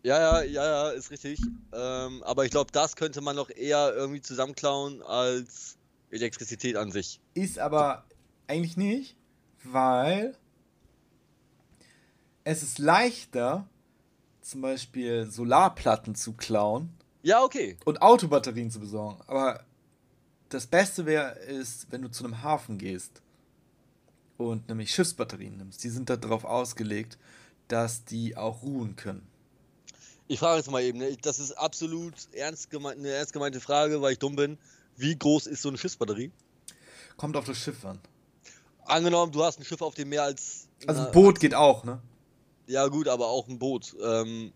Ja, 0.04 0.20
ja, 0.20 0.42
ja, 0.44 0.66
ja, 0.66 0.90
ist 0.92 1.12
richtig. 1.12 1.40
Ähm, 1.74 2.24
aber 2.24 2.46
ich 2.46 2.52
glaube, 2.52 2.72
das 2.72 2.96
könnte 2.96 3.22
man 3.22 3.36
noch 3.36 3.50
eher 3.50 3.94
irgendwie 3.94 4.22
zusammenklauen 4.22 5.04
als 5.04 5.78
Elektrizität 6.10 6.76
an 6.76 6.92
sich. 6.92 7.20
Ist 7.36 7.60
aber 7.60 8.06
eigentlich 8.48 8.78
nicht, 8.78 9.16
weil 9.64 10.36
es 12.44 12.64
ist 12.64 12.80
leichter, 12.80 13.68
zum 14.42 14.62
Beispiel 14.62 15.30
Solarplatten 15.30 16.16
zu 16.16 16.34
klauen. 16.34 16.90
Ja, 17.22 17.44
okay. 17.44 17.78
Und 17.86 18.02
Autobatterien 18.02 18.72
zu 18.72 18.80
besorgen. 18.80 19.22
Aber 19.28 19.64
das 20.50 20.66
Beste 20.66 21.06
wäre, 21.06 21.38
ist, 21.40 21.92
wenn 21.92 22.02
du 22.02 22.10
zu 22.10 22.24
einem 22.24 22.42
Hafen 22.42 22.80
gehst 22.80 23.22
und 24.38 24.68
nämlich 24.68 24.94
Schiffsbatterien 24.94 25.58
nimmst. 25.58 25.84
Die 25.84 25.90
sind 25.90 26.10
darauf 26.10 26.44
ausgelegt, 26.44 27.20
dass 27.68 28.04
die 28.04 28.36
auch 28.36 28.64
ruhen 28.64 28.96
können. 28.96 29.31
Ich 30.32 30.40
frage 30.40 30.60
jetzt 30.60 30.72
mal 30.72 30.82
eben, 30.82 31.00
ne? 31.00 31.18
das 31.22 31.40
ist 31.40 31.52
absolut 31.52 32.14
ernst 32.32 32.70
gemeint, 32.70 32.98
eine 33.00 33.10
ernst 33.10 33.34
gemeinte 33.34 33.60
Frage, 33.60 34.02
weil 34.02 34.14
ich 34.14 34.20
dumm 34.20 34.38
bin. 34.38 34.58
Wie 34.96 35.14
groß 35.14 35.46
ist 35.46 35.62
so 35.62 35.68
eine 35.68 35.78
Schiffsbatterie? 35.78 36.32
Kommt 37.18 37.36
auf 37.36 37.44
das 37.44 37.58
Schiff 37.58 37.84
an. 37.84 38.00
Angenommen, 38.86 39.34
du 39.34 39.44
hast 39.44 39.60
ein 39.60 39.66
Schiff 39.66 39.82
auf 39.82 39.94
dem 39.94 40.08
Meer 40.08 40.24
als. 40.24 40.70
Also 40.88 41.02
ein 41.02 41.12
Boot 41.12 41.42
geht 41.42 41.54
auch, 41.54 41.84
ne? 41.84 42.02
Ja, 42.66 42.88
gut, 42.88 43.10
aber 43.10 43.28
auch 43.28 43.50
ein 43.50 43.60
Boot. 43.60 43.94
Ähm, 44.02 44.54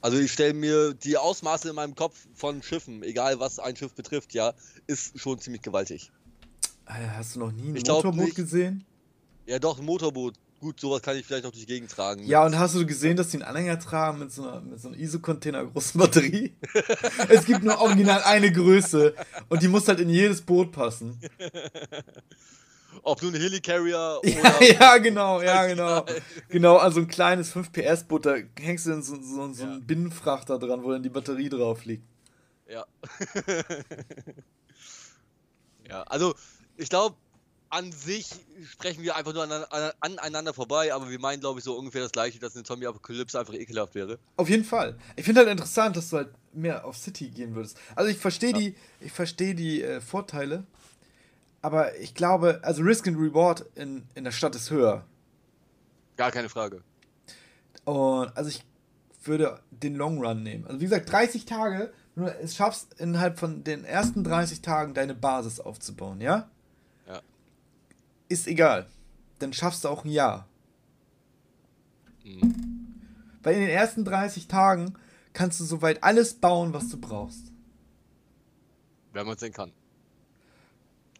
also 0.00 0.16
ich 0.16 0.32
stelle 0.32 0.54
mir 0.54 0.94
die 0.94 1.18
Ausmaße 1.18 1.68
in 1.68 1.74
meinem 1.74 1.94
Kopf 1.94 2.26
von 2.32 2.62
Schiffen, 2.62 3.02
egal 3.02 3.38
was 3.40 3.58
ein 3.58 3.76
Schiff 3.76 3.92
betrifft, 3.92 4.32
ja, 4.32 4.54
ist 4.86 5.20
schon 5.20 5.38
ziemlich 5.38 5.60
gewaltig. 5.60 6.10
Äh, 6.86 7.08
hast 7.10 7.36
du 7.36 7.40
noch 7.40 7.52
nie 7.52 7.72
ein 7.72 7.76
ich 7.76 7.86
Motorboot 7.86 8.34
gesehen? 8.34 8.86
Ja, 9.44 9.58
doch, 9.58 9.78
ein 9.80 9.84
Motorboot. 9.84 10.36
Gut, 10.60 10.80
sowas 10.80 11.02
kann 11.02 11.16
ich 11.16 11.24
vielleicht 11.24 11.44
noch 11.44 11.52
durch 11.52 11.66
die 11.66 11.72
Gegend 11.72 11.90
tragen. 11.90 12.24
Ja, 12.26 12.44
und 12.44 12.58
hast 12.58 12.74
du 12.74 12.84
gesehen, 12.84 13.16
dass 13.16 13.28
die 13.28 13.36
einen 13.36 13.44
Anhänger 13.44 13.78
tragen 13.78 14.18
mit 14.18 14.32
so 14.32 14.42
einer, 14.42 14.60
mit 14.60 14.80
so 14.80 14.88
einer 14.88 14.96
ISO-Container 14.96 15.64
großen 15.66 16.00
Batterie? 16.00 16.56
es 17.28 17.44
gibt 17.44 17.62
nur 17.62 17.80
original 17.80 18.22
eine 18.22 18.50
Größe 18.50 19.14
und 19.48 19.62
die 19.62 19.68
muss 19.68 19.86
halt 19.86 20.00
in 20.00 20.10
jedes 20.10 20.42
Boot 20.42 20.72
passen. 20.72 21.20
Ob 23.02 23.22
nun 23.22 23.34
ein 23.34 23.40
Helicarrier 23.40 24.18
oder. 24.22 24.62
Ja, 24.62 24.80
ja 24.80 24.98
genau, 24.98 25.40
ja, 25.42 25.66
genau. 25.66 26.04
Genau, 26.48 26.76
also 26.76 27.00
ein 27.00 27.08
kleines 27.08 27.50
5 27.52 27.70
PS-Boot, 27.70 28.26
da 28.26 28.36
hängst 28.58 28.86
du 28.86 28.90
dann 28.90 29.02
so, 29.02 29.14
so, 29.22 29.52
so 29.52 29.62
ja. 29.62 29.70
einen 29.70 29.86
Binnenfrachter 29.86 30.58
dran, 30.58 30.82
wo 30.82 30.90
dann 30.90 31.04
die 31.04 31.08
Batterie 31.08 31.48
drauf 31.48 31.84
liegt. 31.84 32.04
Ja. 32.68 32.84
ja, 35.88 36.02
also 36.02 36.34
ich 36.76 36.88
glaube, 36.88 37.16
an 37.70 37.92
sich 37.92 38.30
sprechen 38.70 39.02
wir 39.02 39.16
einfach 39.16 39.34
nur 39.34 39.42
aneinander, 39.42 39.94
aneinander 40.00 40.54
vorbei, 40.54 40.92
aber 40.92 41.10
wir 41.10 41.18
meinen, 41.18 41.40
glaube 41.40 41.58
ich, 41.58 41.64
so 41.64 41.76
ungefähr 41.76 42.02
das 42.02 42.12
gleiche, 42.12 42.38
dass 42.38 42.54
eine 42.54 42.64
Zombie-Apokalypse 42.64 43.38
einfach 43.38 43.54
ekelhaft 43.54 43.94
wäre. 43.94 44.18
Auf 44.36 44.48
jeden 44.48 44.64
Fall. 44.64 44.96
Ich 45.16 45.24
finde 45.24 45.40
halt 45.40 45.50
interessant, 45.50 45.96
dass 45.96 46.10
du 46.10 46.18
halt 46.18 46.30
mehr 46.52 46.84
auf 46.84 46.96
City 46.96 47.28
gehen 47.28 47.54
würdest. 47.54 47.78
Also 47.94 48.10
ich 48.10 48.18
verstehe 48.18 48.52
ja. 48.52 48.58
die, 48.58 48.74
ich 49.00 49.12
verstehe 49.12 49.54
die 49.54 49.82
äh, 49.82 50.00
Vorteile, 50.00 50.64
aber 51.60 51.96
ich 51.98 52.14
glaube, 52.14 52.60
also 52.62 52.82
Risk 52.82 53.06
and 53.08 53.18
Reward 53.18 53.64
in, 53.74 54.06
in 54.14 54.24
der 54.24 54.32
Stadt 54.32 54.54
ist 54.54 54.70
höher. 54.70 55.04
Gar 56.16 56.30
keine 56.30 56.48
Frage. 56.48 56.82
Und 57.84 58.36
also 58.36 58.48
ich 58.48 58.64
würde 59.24 59.60
den 59.70 59.94
Long 59.94 60.24
Run 60.24 60.42
nehmen. 60.42 60.66
Also 60.66 60.80
wie 60.80 60.84
gesagt, 60.84 61.10
30 61.10 61.44
Tage, 61.44 61.92
wenn 62.14 62.24
du 62.24 62.30
es 62.40 62.56
schaffst, 62.56 62.94
innerhalb 62.94 63.38
von 63.38 63.64
den 63.64 63.84
ersten 63.84 64.24
30 64.24 64.62
Tagen 64.62 64.94
deine 64.94 65.14
Basis 65.14 65.60
aufzubauen, 65.60 66.20
ja? 66.20 66.48
Ist 68.28 68.46
egal. 68.46 68.86
Dann 69.38 69.52
schaffst 69.52 69.84
du 69.84 69.88
auch 69.88 70.04
ein 70.04 70.10
Jahr. 70.10 70.48
Mhm. 72.24 72.94
Weil 73.42 73.54
in 73.54 73.60
den 73.60 73.70
ersten 73.70 74.04
30 74.04 74.48
Tagen 74.48 74.94
kannst 75.32 75.60
du 75.60 75.64
soweit 75.64 76.02
alles 76.02 76.34
bauen, 76.34 76.72
was 76.72 76.88
du 76.88 76.98
brauchst. 76.98 77.52
Wenn 79.12 79.26
man 79.26 79.34
es 79.34 79.40
denn 79.40 79.52
kann. 79.52 79.72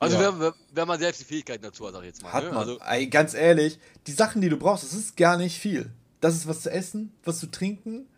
Also 0.01 0.17
ja. 0.17 0.39
wenn, 0.39 0.53
wenn, 0.73 0.89
man 0.89 0.99
selbst 0.99 1.21
die 1.21 1.25
Fähigkeiten 1.25 1.63
dazu 1.63 1.87
hat, 1.87 1.95
sag 1.95 2.01
ich 2.03 2.07
jetzt 2.07 2.23
mal. 2.23 2.33
Hat 2.33 2.45
ne? 2.45 2.51
man. 2.51 2.59
Also, 2.59 2.79
Ey, 2.81 3.09
ganz 3.09 3.35
ehrlich, 3.35 3.79
die 4.07 4.13
Sachen, 4.13 4.41
die 4.41 4.49
du 4.49 4.57
brauchst, 4.57 4.85
das 4.85 4.93
ist 4.93 5.17
gar 5.17 5.37
nicht 5.37 5.59
viel. 5.59 5.91
Das 6.21 6.35
ist 6.35 6.47
was 6.47 6.63
zu 6.63 6.71
essen, 6.71 7.13
was 7.25 7.39
zu 7.39 7.49
trinken, 7.49 8.09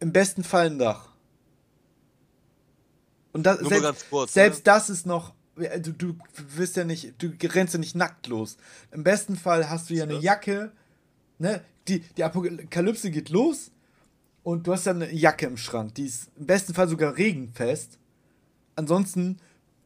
im 0.00 0.12
besten 0.12 0.44
Fall 0.44 0.66
ein 0.66 0.78
Dach. 0.78 1.08
Und 3.32 3.44
das, 3.44 3.60
selbst, 3.60 4.10
kurz, 4.10 4.32
selbst 4.32 4.58
ne? 4.58 4.64
das 4.64 4.90
ist 4.90 5.06
noch, 5.06 5.34
du, 5.56 5.92
du 5.92 6.16
wirst 6.56 6.76
ja 6.76 6.84
nicht, 6.84 7.14
du 7.18 7.32
rennst 7.42 7.74
ja 7.74 7.80
nicht 7.80 7.94
nackt 7.94 8.26
los. 8.26 8.56
Im 8.90 9.04
besten 9.04 9.36
Fall 9.36 9.68
hast 9.68 9.90
du 9.90 9.94
ja 9.94 10.04
eine 10.04 10.18
Jacke, 10.18 10.72
ne? 11.38 11.62
Die, 11.88 12.00
die 12.00 12.22
Apokalypse 12.22 13.10
geht 13.10 13.28
los 13.30 13.72
und 14.44 14.66
du 14.66 14.72
hast 14.72 14.86
ja 14.86 14.92
eine 14.92 15.12
Jacke 15.12 15.46
im 15.46 15.56
Schrank, 15.56 15.96
die 15.96 16.06
ist 16.06 16.30
im 16.36 16.46
besten 16.46 16.74
Fall 16.74 16.88
sogar 16.88 17.16
regenfest. 17.16 17.98
Ansonsten, 18.76 19.38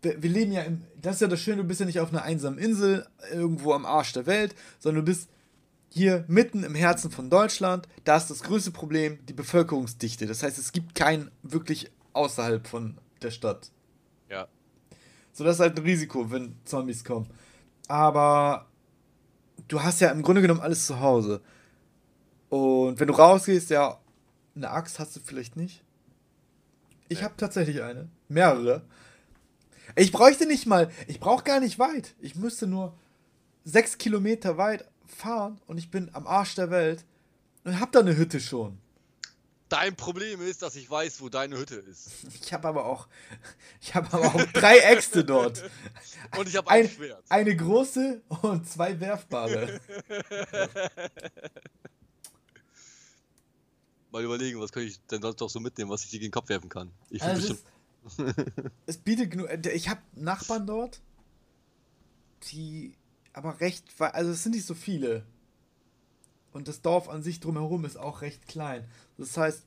wir, 0.02 0.22
wir 0.22 0.30
leben 0.30 0.52
ja 0.52 0.62
im, 0.62 0.82
das 1.00 1.16
ist 1.16 1.20
ja 1.22 1.28
das 1.28 1.40
Schöne, 1.40 1.62
du 1.62 1.64
bist 1.68 1.80
ja 1.80 1.86
nicht 1.86 2.00
auf 2.00 2.10
einer 2.10 2.22
einsamen 2.22 2.58
Insel, 2.58 3.06
irgendwo 3.32 3.72
am 3.72 3.86
Arsch 3.86 4.12
der 4.12 4.26
Welt, 4.26 4.54
sondern 4.78 5.06
du 5.06 5.10
bist 5.10 5.30
hier 5.88 6.26
mitten 6.28 6.64
im 6.64 6.74
Herzen 6.74 7.10
von 7.10 7.30
Deutschland. 7.30 7.88
Da 8.04 8.18
ist 8.18 8.28
das 8.28 8.42
größte 8.42 8.70
Problem 8.70 9.18
die 9.26 9.32
Bevölkerungsdichte. 9.32 10.26
Das 10.26 10.42
heißt, 10.42 10.58
es 10.58 10.72
gibt 10.72 10.94
keinen 10.94 11.30
wirklich 11.42 11.90
außerhalb 12.12 12.66
von 12.66 12.98
der 13.22 13.30
Stadt. 13.30 13.70
So, 15.36 15.44
das 15.44 15.56
ist 15.56 15.60
halt 15.60 15.76
ein 15.76 15.84
Risiko, 15.84 16.30
wenn 16.30 16.56
Zombies 16.64 17.04
kommen. 17.04 17.28
Aber 17.88 18.64
du 19.68 19.82
hast 19.82 20.00
ja 20.00 20.10
im 20.10 20.22
Grunde 20.22 20.40
genommen 20.40 20.60
alles 20.60 20.86
zu 20.86 21.00
Hause. 21.00 21.42
Und 22.48 22.98
wenn 22.98 23.06
du 23.06 23.12
rausgehst, 23.12 23.68
ja, 23.68 24.00
eine 24.54 24.70
Axt 24.70 24.98
hast 24.98 25.14
du 25.14 25.20
vielleicht 25.20 25.54
nicht. 25.54 25.84
Ich 27.08 27.18
nee. 27.18 27.24
habe 27.24 27.34
tatsächlich 27.36 27.82
eine. 27.82 28.08
Mehrere. 28.28 28.80
Ich 29.94 30.10
bräuchte 30.10 30.46
nicht 30.46 30.64
mal, 30.64 30.90
ich 31.06 31.20
brauche 31.20 31.44
gar 31.44 31.60
nicht 31.60 31.78
weit. 31.78 32.14
Ich 32.18 32.36
müsste 32.36 32.66
nur 32.66 32.94
sechs 33.62 33.98
Kilometer 33.98 34.56
weit 34.56 34.88
fahren 35.06 35.60
und 35.66 35.76
ich 35.76 35.90
bin 35.90 36.08
am 36.14 36.26
Arsch 36.26 36.54
der 36.54 36.70
Welt 36.70 37.04
und 37.64 37.78
hab 37.78 37.92
da 37.92 38.00
eine 38.00 38.16
Hütte 38.16 38.40
schon. 38.40 38.78
Dein 39.68 39.96
Problem 39.96 40.40
ist, 40.40 40.62
dass 40.62 40.76
ich 40.76 40.88
weiß, 40.88 41.20
wo 41.20 41.28
deine 41.28 41.56
Hütte 41.58 41.76
ist. 41.76 42.10
Ich 42.40 42.52
habe 42.52 42.68
aber 42.68 42.86
auch, 42.86 43.08
ich 43.80 43.94
habe 43.94 44.06
aber 44.12 44.26
auch 44.26 44.52
drei 44.52 44.78
Äxte 44.78 45.24
dort. 45.24 45.64
Und 46.38 46.48
ich 46.48 46.56
habe 46.56 46.70
ein, 46.70 46.84
ein 46.84 46.90
Schwert. 46.90 47.24
Eine 47.28 47.56
große 47.56 48.22
und 48.42 48.68
zwei 48.68 48.98
werfbare. 49.00 49.80
Mal 54.12 54.24
überlegen, 54.24 54.60
was 54.60 54.70
kann 54.70 54.84
ich 54.84 55.00
denn 55.06 55.20
sonst 55.22 55.40
noch 55.40 55.50
so 55.50 55.60
mitnehmen, 55.60 55.90
was 55.90 56.04
ich 56.04 56.10
dir 56.10 56.20
gegen 56.20 56.30
den 56.30 56.34
Kopf 56.34 56.48
werfen 56.48 56.68
kann. 56.68 56.90
Ich 57.10 57.22
also 57.22 57.54
bestimmt. 57.54 58.36
Es, 58.86 58.94
es 58.94 58.98
bietet 58.98 59.32
genug. 59.32 59.48
Ich 59.74 59.88
habe 59.88 60.00
Nachbarn 60.14 60.66
dort, 60.66 61.00
die 62.44 62.94
aber 63.32 63.60
recht, 63.60 63.84
also 63.98 64.30
es 64.30 64.42
sind 64.42 64.54
nicht 64.54 64.66
so 64.66 64.74
viele. 64.74 65.24
Und 66.56 66.68
das 66.68 66.80
Dorf 66.80 67.08
an 67.08 67.22
sich 67.22 67.40
drumherum 67.40 67.84
ist 67.84 67.96
auch 67.96 68.22
recht 68.22 68.48
klein. 68.48 68.84
Das 69.18 69.36
heißt, 69.36 69.62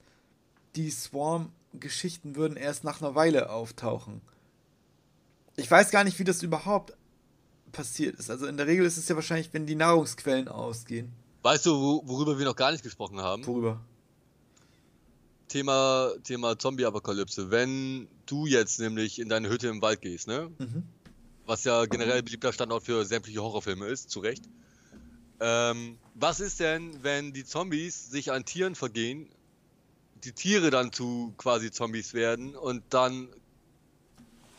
die 0.75 0.89
Swarm-Geschichten 0.89 2.35
würden 2.35 2.57
erst 2.57 2.83
nach 2.83 3.01
einer 3.01 3.15
Weile 3.15 3.49
auftauchen. 3.49 4.21
Ich 5.55 5.69
weiß 5.69 5.91
gar 5.91 6.03
nicht, 6.03 6.19
wie 6.19 6.23
das 6.23 6.41
überhaupt 6.43 6.93
passiert 7.71 8.17
ist. 8.17 8.29
Also 8.29 8.47
in 8.47 8.57
der 8.57 8.67
Regel 8.67 8.85
ist 8.85 8.97
es 8.97 9.07
ja 9.07 9.15
wahrscheinlich, 9.15 9.53
wenn 9.53 9.65
die 9.65 9.75
Nahrungsquellen 9.75 10.47
ausgehen. 10.47 11.11
Weißt 11.43 11.65
du, 11.65 12.01
worüber 12.05 12.37
wir 12.37 12.45
noch 12.45 12.55
gar 12.55 12.71
nicht 12.71 12.83
gesprochen 12.83 13.19
haben? 13.21 13.45
Worüber? 13.45 13.79
Thema, 15.47 16.11
Thema 16.23 16.57
Zombie-Apokalypse. 16.57 17.51
Wenn 17.51 18.07
du 18.25 18.45
jetzt 18.45 18.79
nämlich 18.79 19.19
in 19.19 19.29
deine 19.29 19.49
Hütte 19.49 19.67
im 19.67 19.81
Wald 19.81 20.01
gehst, 20.01 20.27
ne? 20.27 20.51
Mhm 20.57 20.83
was 21.49 21.63
ja 21.63 21.85
generell 21.85 22.21
beliebter 22.21 22.53
Standort 22.53 22.83
für 22.83 23.03
sämtliche 23.05 23.41
Horrorfilme 23.41 23.87
ist, 23.87 24.11
zu 24.11 24.19
Recht. 24.19 24.47
Ähm, 25.39 25.97
was 26.19 26.39
ist 26.39 26.59
denn, 26.59 27.01
wenn 27.01 27.33
die 27.33 27.45
Zombies 27.45 28.09
sich 28.09 28.31
an 28.31 28.45
Tieren 28.45 28.75
vergehen, 28.75 29.29
die 30.23 30.33
Tiere 30.33 30.69
dann 30.69 30.91
zu 30.91 31.33
quasi 31.37 31.71
Zombies 31.71 32.13
werden 32.13 32.55
und 32.55 32.83
dann, 32.89 33.29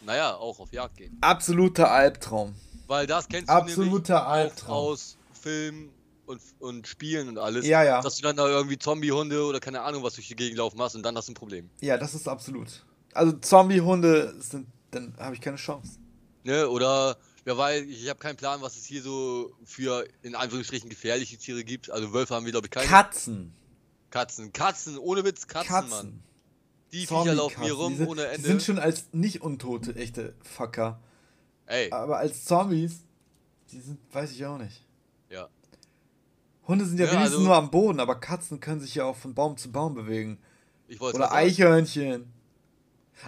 naja, 0.05 0.35
auch 0.35 0.59
auf 0.61 0.73
Jagd 0.73 0.97
gehen? 0.97 1.19
Absoluter 1.21 1.91
Albtraum. 1.91 2.55
Weil 2.87 3.07
das 3.07 3.29
kennst 3.29 3.49
du 3.49 3.53
Absoluter 3.53 4.27
Albtraum. 4.27 4.75
aus 4.75 5.19
Filmen 5.33 5.91
und, 6.27 6.41
und 6.61 6.87
Spielen 6.87 7.29
und 7.29 7.39
alles. 7.39 7.67
Ja, 7.67 7.83
ja. 7.85 8.01
Dass 8.01 8.17
du 8.17 8.23
dann 8.23 8.37
da 8.37 8.49
irgendwie 8.49 8.79
Zombiehunde 8.79 9.45
oder 9.45 9.61
keine 9.61 9.83
Ahnung 9.83 10.03
was 10.03 10.15
durch 10.15 10.29
die 10.29 10.37
Gegend 10.37 10.59
laufen 10.59 10.81
hast 10.81 10.95
und 10.95 11.03
dann 11.03 11.17
hast 11.17 11.29
du 11.29 11.33
ein 11.33 11.35
Problem. 11.35 11.69
Ja, 11.81 11.99
das 11.99 12.15
ist 12.15 12.27
absolut. 12.27 12.85
Also 13.13 13.33
Zombiehunde 13.33 14.35
sind, 14.41 14.67
dann 14.93 15.15
habe 15.19 15.35
ich 15.35 15.41
keine 15.41 15.57
Chance. 15.57 15.99
Ne, 16.43 16.67
oder 16.69 17.19
wer 17.51 17.59
weiß, 17.59 17.85
ich 17.87 18.09
habe 18.09 18.19
keinen 18.21 18.37
Plan, 18.37 18.63
was 18.63 18.77
es 18.77 18.85
hier 18.85 19.03
so 19.03 19.53
für 19.65 20.07
in 20.23 20.35
Anführungsstrichen 20.35 20.89
gefährliche 20.89 21.37
Tiere 21.37 21.65
gibt. 21.65 21.91
Also 21.91 22.13
Wölfe 22.13 22.35
haben 22.35 22.45
wir 22.45 22.53
glaube 22.53 22.69
ich 22.69 22.71
keine. 22.71 22.87
Katzen. 22.87 23.53
Katzen, 24.11 24.53
Katzen, 24.53 24.99
ohne 24.99 25.25
Witz, 25.25 25.47
Katzen, 25.47 25.69
Katzen. 25.69 25.91
Mann. 25.91 26.23
Die 26.93 27.07
Viecher 27.07 27.35
laufen 27.35 27.63
hier 27.63 27.75
rum 27.75 27.97
sind, 27.97 28.09
ohne 28.09 28.27
Ende. 28.27 28.39
Die 28.39 28.47
sind 28.47 28.63
schon 28.63 28.79
als 28.79 29.07
nicht 29.13 29.43
untote 29.43 29.95
echte 29.95 30.35
Fucker. 30.43 31.01
Ey. 31.67 31.91
Aber 31.93 32.19
als 32.19 32.45
Zombies, 32.45 33.05
die 33.71 33.81
sind, 33.81 33.99
weiß 34.13 34.33
ich 34.33 34.45
auch 34.47 34.59
nicht. 34.59 34.85
Ja. 35.29 35.49
Hunde 36.67 36.85
sind 36.85 36.99
ja, 36.99 37.07
ja 37.07 37.13
wenigstens 37.13 37.37
also, 37.37 37.47
nur 37.47 37.57
am 37.57 37.71
Boden, 37.71 38.01
aber 38.01 38.17
Katzen 38.17 38.59
können 38.59 38.81
sich 38.81 38.97
ja 38.97 39.05
auch 39.05 39.17
von 39.17 39.35
Baum 39.35 39.57
zu 39.57 39.71
Baum 39.71 39.95
bewegen. 39.95 40.39
Oder 40.99 41.33
Eichhörnchen. 41.33 42.33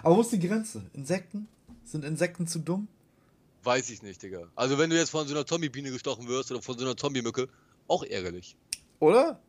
Aber 0.01 0.17
wo 0.17 0.21
ist 0.21 0.31
die 0.33 0.39
Grenze? 0.39 0.89
Insekten? 0.93 1.47
Sind 1.85 2.03
Insekten 2.03 2.47
zu 2.47 2.59
dumm? 2.59 2.89
Weiß 3.63 3.89
ich 3.89 4.03
nicht, 4.03 4.21
Digga. 4.21 4.49
Also 4.55 4.77
wenn 4.77 4.89
du 4.89 4.97
jetzt 4.97 5.09
von 5.09 5.25
so 5.27 5.33
einer 5.33 5.45
Zombie-Biene 5.45 5.91
gestochen 5.91 6.27
wirst 6.27 6.51
oder 6.51 6.61
von 6.61 6.77
so 6.77 6.85
einer 6.85 6.97
Zombie-Mücke, 6.97 7.47
auch 7.87 8.03
ärgerlich. 8.03 8.57
Oder? 8.99 9.39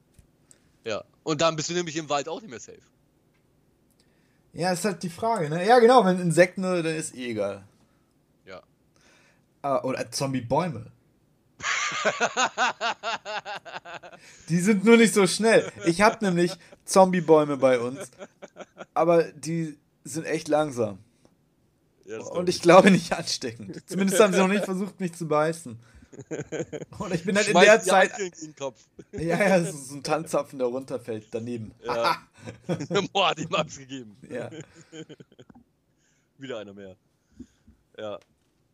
Ja. 0.85 1.03
Und 1.25 1.41
dann 1.41 1.57
bist 1.57 1.71
du 1.71 1.75
nämlich 1.75 1.97
im 1.97 2.09
Wald 2.09 2.29
auch 2.29 2.41
nicht 2.41 2.51
mehr 2.51 2.61
safe. 2.61 2.79
Ja, 4.53 4.73
ist 4.73 4.85
halt 4.85 5.03
die 5.03 5.11
Frage, 5.11 5.51
ne? 5.51 5.67
Ja, 5.67 5.81
genau, 5.81 6.05
wenn 6.05 6.21
Insekten, 6.21 6.63
dann 6.63 6.85
ist 6.85 7.17
eh 7.17 7.31
egal. 7.31 7.67
Ja. 8.47 8.63
Ah, 9.63 9.83
oder 9.83 10.13
Zombie-Bäume. 10.13 10.93
die 14.49 14.61
sind 14.61 14.85
nur 14.85 14.97
nicht 14.97 15.15
so 15.15 15.27
schnell. 15.27 15.73
Ich 15.87 16.03
hab 16.03 16.23
nämlich 16.23 16.53
Zombie-Bäume 16.85 17.57
bei 17.57 17.81
uns, 17.81 18.11
aber 18.93 19.25
die 19.25 19.77
sind 20.05 20.27
echt 20.27 20.47
langsam. 20.49 20.99
Ja, 22.07 22.21
und 22.21 22.49
ich 22.49 22.61
glaube 22.61 22.91
nicht 22.91 23.13
ansteckend. 23.13 23.89
Zumindest 23.89 24.21
haben 24.21 24.33
sie 24.33 24.39
noch 24.39 24.49
nicht 24.49 24.65
versucht, 24.65 25.01
mich 25.01 25.15
zu 25.15 25.27
beißen. 25.27 25.79
Und 26.99 27.15
ich 27.15 27.25
bin 27.25 27.37
halt 27.37 27.49
in 27.49 27.55
der 27.55 27.81
Zeit. 27.81 28.13
Ja, 29.13 29.49
ja, 29.49 29.65
so, 29.65 29.77
so 29.77 29.95
ein 29.97 30.03
Tanzzapfen, 30.03 30.59
der 30.59 30.69
runterfällt 30.69 31.29
daneben. 31.31 31.73
Ja. 31.85 32.23
Boah, 33.13 33.31
hat 33.31 33.39
ihm 33.39 33.55
Angst 33.55 33.79
gegeben. 33.79 34.17
Ja. 34.29 34.51
Wieder 36.39 36.59
einer 36.59 36.73
mehr. 36.73 36.97
Ja. 37.99 38.19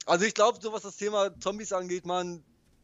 Also 0.06 0.24
ich 0.24 0.34
glaube, 0.34 0.58
so 0.60 0.72
was 0.72 0.82
das 0.82 0.96
Thema 0.96 1.30
Zombies 1.40 1.72
angeht, 1.72 2.06
man, 2.06 2.42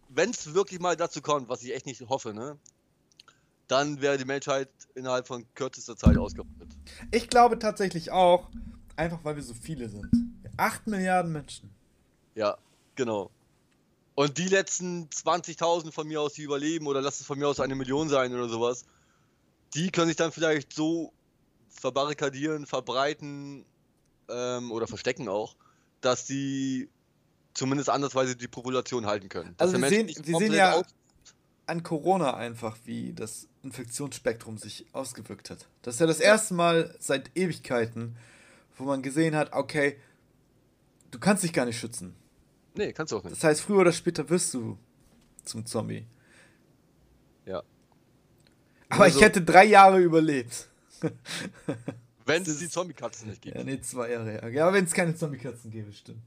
wenn 0.08 0.30
es 0.30 0.54
wirklich 0.54 0.80
mal 0.80 0.96
dazu 0.96 1.20
kommt, 1.20 1.48
was 1.48 1.62
ich 1.62 1.74
echt 1.74 1.86
nicht 1.86 2.00
hoffe, 2.08 2.34
ne? 2.34 2.58
Dann 3.68 4.00
wäre 4.00 4.16
die 4.16 4.24
Menschheit 4.24 4.68
innerhalb 4.94 5.26
von 5.26 5.44
kürzester 5.54 5.96
Zeit 5.96 6.16
ausgerottet. 6.16 6.68
Ich 7.10 7.28
glaube 7.28 7.58
tatsächlich 7.58 8.12
auch, 8.12 8.48
einfach 8.94 9.24
weil 9.24 9.36
wir 9.36 9.42
so 9.42 9.54
viele 9.54 9.88
sind. 9.88 10.08
8 10.56 10.86
Milliarden 10.86 11.32
Menschen. 11.32 11.70
Ja, 12.34 12.58
genau. 12.94 13.30
Und 14.14 14.38
die 14.38 14.48
letzten 14.48 15.08
20.000 15.08 15.92
von 15.92 16.08
mir 16.08 16.20
aus, 16.20 16.32
die 16.34 16.42
überleben, 16.42 16.86
oder 16.86 17.02
lass 17.02 17.20
es 17.20 17.26
von 17.26 17.38
mir 17.38 17.48
aus 17.48 17.60
eine 17.60 17.74
Million 17.74 18.08
sein 18.08 18.32
oder 18.34 18.48
sowas, 18.48 18.84
die 19.74 19.90
können 19.90 20.08
sich 20.08 20.16
dann 20.16 20.32
vielleicht 20.32 20.72
so 20.72 21.12
verbarrikadieren, 21.68 22.66
verbreiten 22.66 23.66
ähm, 24.28 24.72
oder 24.72 24.86
verstecken 24.86 25.28
auch, 25.28 25.54
dass 26.00 26.24
die 26.24 26.88
zumindest 27.52 27.90
andersweise 27.90 28.36
die 28.36 28.48
Population 28.48 29.06
halten 29.06 29.28
können. 29.28 29.54
Also 29.58 29.80
wir 29.80 29.88
sehen, 29.88 30.08
wir 30.08 30.38
sehen 30.38 30.52
ja 30.52 30.82
an 31.66 31.82
Corona 31.82 32.34
einfach, 32.34 32.76
wie 32.84 33.12
das 33.12 33.48
Infektionsspektrum 33.62 34.56
sich 34.56 34.86
ausgewirkt 34.92 35.50
hat. 35.50 35.66
Das 35.82 35.94
ist 35.94 36.00
ja 36.00 36.06
das 36.06 36.20
erste 36.20 36.54
Mal 36.54 36.94
seit 37.00 37.36
Ewigkeiten, 37.36 38.16
wo 38.76 38.84
man 38.84 39.02
gesehen 39.02 39.34
hat, 39.34 39.52
okay, 39.52 39.98
du 41.10 41.18
kannst 41.18 41.42
dich 41.42 41.52
gar 41.52 41.64
nicht 41.64 41.78
schützen. 41.78 42.14
Nee, 42.74 42.92
kannst 42.92 43.12
du 43.12 43.18
auch 43.18 43.24
nicht. 43.24 43.36
Das 43.36 43.44
heißt, 43.44 43.60
früher 43.60 43.80
oder 43.80 43.92
später 43.92 44.28
wirst 44.28 44.52
du 44.54 44.78
zum 45.44 45.64
Zombie. 45.64 46.06
Ja. 47.46 47.62
Aber 48.88 49.04
also, 49.04 49.18
ich 49.18 49.24
hätte 49.24 49.42
drei 49.42 49.64
Jahre 49.64 50.00
überlebt. 50.00 50.68
wenn 52.26 52.42
es 52.42 52.58
die 52.58 52.68
Zombie-Katzen 52.68 53.28
nicht 53.30 53.42
gibt. 53.42 53.56
Ja, 53.56 53.64
nee, 53.64 53.80
zwei 53.80 54.10
Jahre. 54.10 54.50
Ja, 54.52 54.72
wenn 54.72 54.84
es 54.84 54.92
keine 54.92 55.14
Zombie-Katzen 55.14 55.70
gäbe, 55.70 55.92
stimmt. 55.92 56.22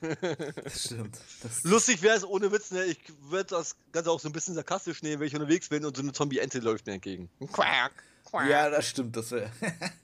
Das 0.62 0.84
stimmt. 0.84 1.18
Das 1.42 1.64
Lustig 1.64 2.02
wäre 2.02 2.16
es 2.16 2.24
ohne 2.24 2.52
Witz, 2.52 2.70
ne? 2.70 2.84
Ich 2.84 3.00
würde 3.22 3.50
das 3.50 3.76
Ganze 3.90 4.10
auch 4.10 4.20
so 4.20 4.28
ein 4.28 4.32
bisschen 4.32 4.54
sarkastisch 4.54 5.02
nehmen, 5.02 5.20
wenn 5.20 5.26
ich 5.26 5.34
unterwegs 5.34 5.68
bin 5.68 5.84
und 5.84 5.96
so 5.96 6.02
eine 6.02 6.12
Zombie-Ente 6.12 6.60
läuft 6.60 6.86
mir 6.86 6.94
entgegen. 6.94 7.28
Quack. 7.52 7.92
Quack. 8.24 8.48
Ja, 8.48 8.70
das 8.70 8.88
stimmt, 8.88 9.16
das 9.16 9.32
wäre. 9.32 9.50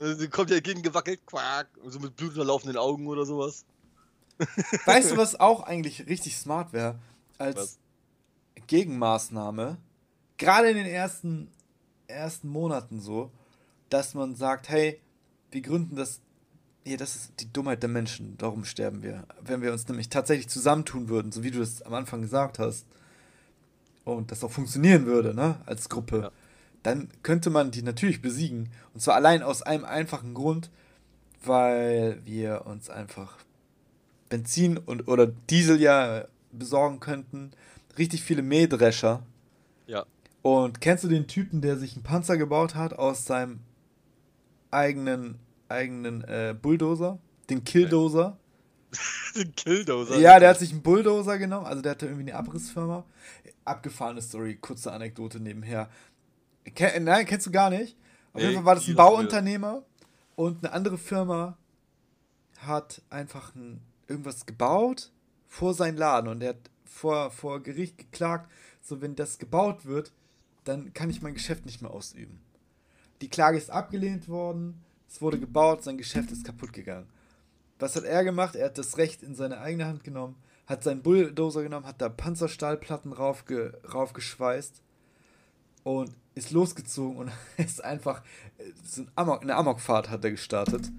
Sie 0.16 0.28
kommt 0.28 0.50
ja 0.50 0.58
gegengewackelt, 0.58 1.24
quack, 1.26 1.68
so 1.84 2.00
mit 2.00 2.16
blutunterlaufenden 2.16 2.76
Augen 2.76 3.06
oder 3.06 3.24
sowas. 3.24 3.64
Weißt 4.84 5.12
du, 5.12 5.16
was 5.16 5.38
auch 5.38 5.62
eigentlich 5.62 6.06
richtig 6.06 6.36
smart 6.36 6.72
wäre? 6.72 6.98
Als 7.38 7.56
was? 7.56 7.78
Gegenmaßnahme, 8.66 9.78
gerade 10.36 10.70
in 10.70 10.76
den 10.76 10.86
ersten, 10.86 11.50
ersten 12.06 12.48
Monaten 12.48 13.00
so, 13.00 13.30
dass 13.88 14.14
man 14.14 14.34
sagt, 14.34 14.68
hey, 14.68 15.00
wir 15.50 15.60
gründen 15.62 15.96
das. 15.96 16.20
Ja, 16.84 16.96
das 16.96 17.16
ist 17.16 17.32
die 17.40 17.52
Dummheit 17.52 17.82
der 17.82 17.90
Menschen. 17.90 18.36
Darum 18.38 18.64
sterben 18.64 19.02
wir. 19.02 19.26
Wenn 19.40 19.60
wir 19.60 19.72
uns 19.72 19.88
nämlich 19.88 20.08
tatsächlich 20.08 20.48
zusammentun 20.48 21.08
würden, 21.08 21.32
so 21.32 21.42
wie 21.42 21.50
du 21.50 21.58
das 21.58 21.82
am 21.82 21.94
Anfang 21.94 22.22
gesagt 22.22 22.58
hast, 22.58 22.86
und 24.04 24.30
das 24.30 24.44
auch 24.44 24.52
funktionieren 24.52 25.04
würde, 25.04 25.34
ne, 25.34 25.60
als 25.66 25.88
Gruppe, 25.88 26.20
ja. 26.20 26.30
dann 26.84 27.08
könnte 27.24 27.50
man 27.50 27.72
die 27.72 27.82
natürlich 27.82 28.22
besiegen. 28.22 28.70
Und 28.94 29.00
zwar 29.00 29.16
allein 29.16 29.42
aus 29.42 29.62
einem 29.62 29.84
einfachen 29.84 30.32
Grund, 30.32 30.70
weil 31.44 32.20
wir 32.24 32.66
uns 32.66 32.88
einfach 32.88 33.36
Benzin 34.28 34.78
und 34.78 35.08
oder 35.08 35.26
Diesel 35.26 35.80
ja 35.80 36.26
besorgen 36.52 37.00
könnten. 37.00 37.52
Richtig 37.98 38.22
viele 38.22 38.42
Mähdrescher. 38.42 39.22
Ja. 39.86 40.04
Und 40.42 40.80
kennst 40.80 41.04
du 41.04 41.08
den 41.08 41.26
Typen, 41.26 41.60
der 41.60 41.76
sich 41.76 41.94
einen 41.94 42.02
Panzer 42.02 42.36
gebaut 42.36 42.74
hat 42.74 42.92
aus 42.92 43.24
seinem 43.24 43.60
eigenen, 44.70 45.38
eigenen 45.68 46.22
äh, 46.24 46.54
Bulldozer? 46.60 47.18
Den 47.50 47.64
Killdozer? 47.64 48.38
den 49.36 49.54
Killdozer? 49.54 50.18
Ja, 50.18 50.38
der 50.38 50.50
hat 50.50 50.58
sich 50.58 50.72
einen 50.72 50.82
Bulldozer 50.82 51.38
genommen. 51.38 51.66
Also 51.66 51.82
der 51.82 51.92
hatte 51.92 52.06
irgendwie 52.06 52.30
eine 52.30 52.38
Abrissfirma. 52.38 53.04
Abgefahrene 53.64 54.22
Story, 54.22 54.56
kurze 54.56 54.92
Anekdote 54.92 55.40
nebenher. 55.40 55.88
Ken, 56.74 57.04
nein, 57.04 57.26
kennst 57.26 57.46
du 57.46 57.50
gar 57.50 57.70
nicht. 57.70 57.96
Auf 58.32 58.42
jeden 58.42 58.54
Fall 58.54 58.64
war 58.64 58.74
das 58.74 58.86
ein 58.86 58.94
Bauunternehmer 58.94 59.82
und 60.34 60.62
eine 60.62 60.72
andere 60.72 60.98
Firma 60.98 61.56
hat 62.58 63.02
einfach 63.08 63.54
ein, 63.54 63.80
irgendwas 64.08 64.46
gebaut 64.46 65.10
vor 65.46 65.74
seinen 65.74 65.96
Laden 65.96 66.28
und 66.28 66.40
der 66.40 66.50
hat 66.50 66.70
vor, 66.84 67.30
vor 67.30 67.62
Gericht 67.62 67.98
geklagt, 67.98 68.50
so 68.82 69.00
wenn 69.00 69.16
das 69.16 69.38
gebaut 69.38 69.84
wird, 69.86 70.12
dann 70.64 70.92
kann 70.94 71.10
ich 71.10 71.22
mein 71.22 71.34
Geschäft 71.34 71.66
nicht 71.66 71.82
mehr 71.82 71.90
ausüben. 71.90 72.40
Die 73.20 73.28
Klage 73.28 73.56
ist 73.56 73.70
abgelehnt 73.70 74.28
worden, 74.28 74.82
es 75.08 75.20
wurde 75.22 75.38
gebaut, 75.38 75.84
sein 75.84 75.98
Geschäft 75.98 76.30
ist 76.30 76.44
kaputt 76.44 76.72
gegangen. 76.72 77.06
Was 77.78 77.96
hat 77.96 78.04
er 78.04 78.24
gemacht? 78.24 78.56
Er 78.56 78.66
hat 78.66 78.78
das 78.78 78.96
Recht 78.96 79.22
in 79.22 79.34
seine 79.34 79.60
eigene 79.60 79.86
Hand 79.86 80.04
genommen, 80.04 80.36
hat 80.66 80.82
seinen 80.82 81.02
Bulldozer 81.02 81.62
genommen, 81.62 81.86
hat 81.86 82.00
da 82.00 82.08
Panzerstahlplatten 82.08 83.12
raufge, 83.12 83.78
raufgeschweißt 83.92 84.82
und 85.84 86.14
ist 86.34 86.50
losgezogen 86.50 87.16
und 87.16 87.32
ist 87.56 87.84
einfach 87.84 88.22
so 88.84 89.04
eine 89.14 89.54
Amokfahrt 89.54 90.10
hat 90.10 90.24
er 90.24 90.30
gestartet. 90.30 90.90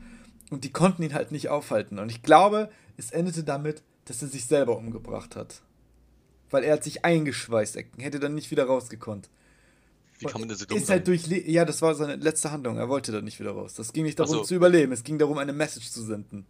Und 0.50 0.64
die 0.64 0.72
konnten 0.72 1.04
ihn 1.04 1.14
halt 1.14 1.32
nicht 1.32 1.50
aufhalten. 1.50 2.00
Und 2.00 2.10
ich 2.10 2.24
glaube, 2.24 2.70
es 2.98 3.12
endete 3.12 3.44
damit, 3.44 3.84
dass 4.06 4.22
er 4.22 4.28
sich 4.28 4.46
selber 4.46 4.78
umgebracht 4.78 5.36
hat. 5.36 5.62
Weil 6.50 6.64
er 6.64 6.74
hat 6.74 6.84
sich 6.84 7.06
eingeschweißt, 7.06 7.78
hätte 7.98 8.20
dann 8.20 8.36
nicht 8.36 8.52
wieder 8.52 8.66
rausgekonnt. 8.66 9.30
Wie 10.20 10.26
kann 10.26 10.42
man 10.42 10.50
das 10.50 10.60
so 10.60 10.66
dumm 10.66 10.78
ist 10.78 10.90
halt 10.90 11.08
durch 11.08 11.28
Ja, 11.28 11.64
das 11.64 11.82
war 11.82 11.94
seine 11.94 12.16
letzte 12.16 12.52
Handlung. 12.52 12.78
Er 12.78 12.90
wollte 12.90 13.12
da 13.12 13.22
nicht 13.22 13.40
wieder 13.40 13.52
raus. 13.52 13.76
Das 13.76 13.94
ging 13.94 14.04
nicht 14.04 14.20
darum 14.20 14.38
so. 14.38 14.44
zu 14.44 14.56
überleben. 14.56 14.92
Es 14.92 15.04
ging 15.04 15.20
darum, 15.20 15.38
eine 15.38 15.54
Message 15.54 15.92
zu 15.92 16.02
senden. 16.02 16.46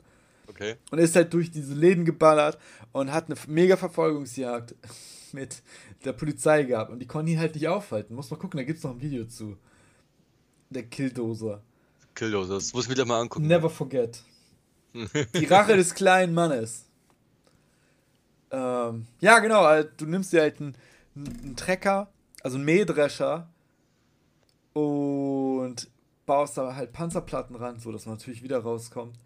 Okay. 0.47 0.75
Und 0.91 0.99
ist 0.99 1.15
halt 1.15 1.33
durch 1.33 1.51
diese 1.51 1.73
Läden 1.73 2.05
geballert 2.05 2.57
und 2.93 3.11
hat 3.11 3.25
eine 3.25 3.35
mega 3.47 3.75
Verfolgungsjagd 3.75 4.75
mit 5.33 5.61
der 6.05 6.13
Polizei 6.13 6.63
gehabt. 6.63 6.91
Und 6.91 6.99
die 6.99 7.07
konnten 7.07 7.31
ihn 7.31 7.39
halt 7.39 7.55
nicht 7.55 7.67
aufhalten. 7.67 8.15
Muss 8.15 8.31
mal 8.31 8.37
gucken, 8.37 8.57
da 8.57 8.63
gibt 8.63 8.77
es 8.77 8.83
noch 8.83 8.91
ein 8.91 9.01
Video 9.01 9.25
zu. 9.25 9.57
Der 10.69 10.83
Killdozer. 10.83 11.61
Killdozer, 12.15 12.55
das 12.55 12.73
muss 12.73 12.85
ich 12.85 12.89
mir 12.89 12.95
da 12.95 13.05
mal 13.05 13.19
angucken. 13.19 13.47
Never 13.47 13.69
forget. 13.69 14.23
Die 15.33 15.45
Rache 15.45 15.75
des 15.75 15.93
kleinen 15.93 16.33
Mannes. 16.33 16.85
Ähm, 18.51 19.07
ja, 19.19 19.39
genau. 19.39 19.63
Also, 19.63 19.89
du 19.97 20.05
nimmst 20.05 20.33
dir 20.33 20.41
halt 20.41 20.59
einen, 20.59 20.75
einen 21.15 21.55
Trecker, 21.55 22.11
also 22.43 22.57
einen 22.57 22.65
Mähdrescher, 22.65 23.49
und 24.77 25.89
baust 26.27 26.57
da 26.57 26.75
halt 26.75 26.93
Panzerplatten 26.93 27.55
ran, 27.55 27.79
so 27.79 27.91
dass 27.91 28.05
man 28.05 28.15
natürlich 28.15 28.43
wieder 28.43 28.59
rauskommt. 28.59 29.17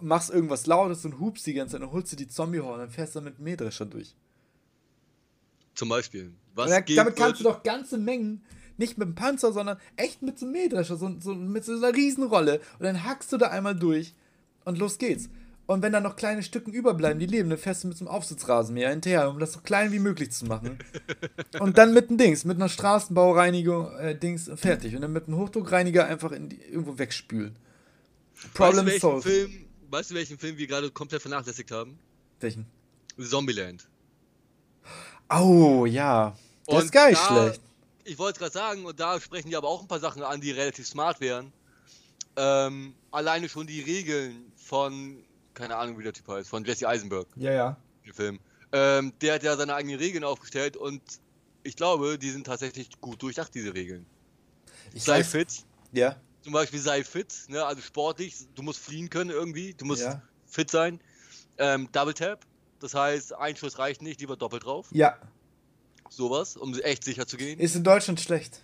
Machst 0.00 0.30
irgendwas 0.30 0.66
Lautes 0.66 1.04
und 1.06 1.20
hupst 1.20 1.46
die 1.46 1.54
ganze 1.54 1.72
Zeit 1.72 1.82
und 1.82 1.92
holst 1.92 2.12
dir 2.12 2.16
die 2.16 2.28
Zombie-Horn 2.28 2.74
und 2.74 2.78
dann 2.80 2.90
fährst 2.90 3.14
du 3.14 3.22
mit 3.22 3.38
dem 3.38 3.44
Mähdrescher 3.44 3.86
durch. 3.86 4.14
Zum 5.74 5.88
Beispiel. 5.88 6.34
Was 6.54 6.70
dann, 6.70 6.84
damit 6.96 7.16
kannst 7.16 7.40
du 7.40 7.44
doch 7.44 7.62
ganze 7.62 7.96
Mengen, 7.96 8.44
nicht 8.76 8.98
mit 8.98 9.08
dem 9.08 9.14
Panzer, 9.14 9.52
sondern 9.52 9.78
echt 9.96 10.20
mit 10.20 10.38
so 10.38 10.46
einem 10.46 10.52
Mähdrescher, 10.52 10.96
so, 10.96 11.14
so, 11.18 11.34
mit 11.34 11.64
so 11.64 11.72
einer 11.72 11.94
Riesenrolle. 11.94 12.60
Und 12.78 12.84
dann 12.84 13.04
hackst 13.04 13.32
du 13.32 13.38
da 13.38 13.48
einmal 13.48 13.74
durch 13.74 14.14
und 14.64 14.78
los 14.78 14.98
geht's. 14.98 15.28
Und 15.66 15.80
wenn 15.80 15.92
da 15.92 16.00
noch 16.00 16.16
kleine 16.16 16.42
Stücken 16.42 16.72
überbleiben, 16.72 17.18
die 17.18 17.26
leben, 17.26 17.48
dann 17.48 17.58
fährst 17.58 17.84
du 17.84 17.88
mit 17.88 17.96
so 17.96 18.04
einem 18.04 18.14
Aufsitzrasenmäher 18.14 18.90
hinterher, 18.90 19.30
um 19.30 19.38
das 19.38 19.54
so 19.54 19.60
klein 19.60 19.92
wie 19.92 19.98
möglich 19.98 20.30
zu 20.30 20.44
machen. 20.44 20.78
und 21.58 21.78
dann 21.78 21.94
mit 21.94 22.08
einem 22.08 22.18
Dings, 22.18 22.44
mit 22.44 22.56
einer 22.56 22.68
Straßenbaureinigung, 22.68 23.96
äh, 23.96 24.18
Dings, 24.18 24.50
fertig. 24.56 24.94
Und 24.94 25.00
dann 25.00 25.12
mit 25.12 25.26
einem 25.26 25.38
Hochdruckreiniger 25.38 26.04
einfach 26.04 26.32
die, 26.36 26.60
irgendwo 26.60 26.98
wegspülen. 26.98 27.56
Problem 28.52 28.86
weißt 28.86 29.00
solved. 29.00 29.24
Film, 29.24 29.66
weißt 29.88 30.10
du, 30.10 30.14
welchen 30.14 30.38
Film 30.38 30.58
wir 30.58 30.66
gerade 30.66 30.90
komplett 30.90 31.22
vernachlässigt 31.22 31.70
haben? 31.70 31.98
Welchen? 32.40 32.66
Zombieland. 33.18 33.88
Oh, 35.30 35.86
ja. 35.86 36.36
Das 36.66 36.76
und 36.76 36.84
ist 36.84 36.92
gar 36.92 37.08
nicht 37.08 37.22
da, 37.22 37.26
schlecht. 37.26 37.62
Ich 38.04 38.18
wollte 38.18 38.38
gerade 38.38 38.52
sagen, 38.52 38.84
und 38.84 39.00
da 39.00 39.18
sprechen 39.18 39.48
die 39.48 39.56
aber 39.56 39.68
auch 39.68 39.80
ein 39.80 39.88
paar 39.88 40.00
Sachen 40.00 40.22
an, 40.22 40.42
die 40.42 40.50
relativ 40.50 40.86
smart 40.86 41.20
wären. 41.20 41.52
Ähm, 42.36 42.94
alleine 43.10 43.48
schon 43.48 43.66
die 43.66 43.80
Regeln 43.80 44.52
von 44.64 45.24
keine 45.54 45.76
Ahnung, 45.76 45.98
wie 45.98 46.02
der 46.02 46.12
Typ 46.12 46.28
heißt, 46.28 46.48
von 46.48 46.64
Jesse 46.64 46.88
Eisenberg. 46.88 47.28
Ja, 47.36 47.52
ja. 47.52 47.76
Der 48.04 48.14
Film. 48.14 48.40
Ähm, 48.72 49.12
der 49.20 49.34
hat 49.34 49.42
ja 49.42 49.56
seine 49.56 49.74
eigenen 49.74 49.98
Regeln 49.98 50.24
aufgestellt 50.24 50.76
und 50.76 51.00
ich 51.62 51.76
glaube, 51.76 52.18
die 52.18 52.30
sind 52.30 52.46
tatsächlich 52.46 53.00
gut 53.00 53.22
durchdacht, 53.22 53.54
diese 53.54 53.72
Regeln. 53.72 54.04
Ich 54.92 55.04
sei 55.04 55.20
weiß, 55.20 55.28
fit. 55.28 55.64
Ja. 55.92 56.16
Zum 56.42 56.52
Beispiel 56.52 56.80
sei 56.80 57.04
fit, 57.04 57.32
ne? 57.48 57.64
also 57.64 57.80
sportlich, 57.80 58.34
du 58.54 58.62
musst 58.62 58.80
fliehen 58.80 59.08
können 59.08 59.30
irgendwie, 59.30 59.72
du 59.74 59.84
musst 59.86 60.02
ja. 60.02 60.20
fit 60.46 60.70
sein. 60.70 61.00
Ähm, 61.56 61.88
Double 61.92 62.12
Tap, 62.12 62.44
das 62.80 62.94
heißt, 62.94 63.34
ein 63.34 63.56
Schuss 63.56 63.78
reicht 63.78 64.02
nicht, 64.02 64.20
lieber 64.20 64.36
doppelt 64.36 64.64
drauf. 64.64 64.88
Ja. 64.90 65.16
Sowas, 66.10 66.56
um 66.56 66.78
echt 66.80 67.04
sicher 67.04 67.26
zu 67.26 67.36
gehen. 67.36 67.58
Ist 67.60 67.76
in 67.76 67.84
Deutschland 67.84 68.20
schlecht. 68.20 68.62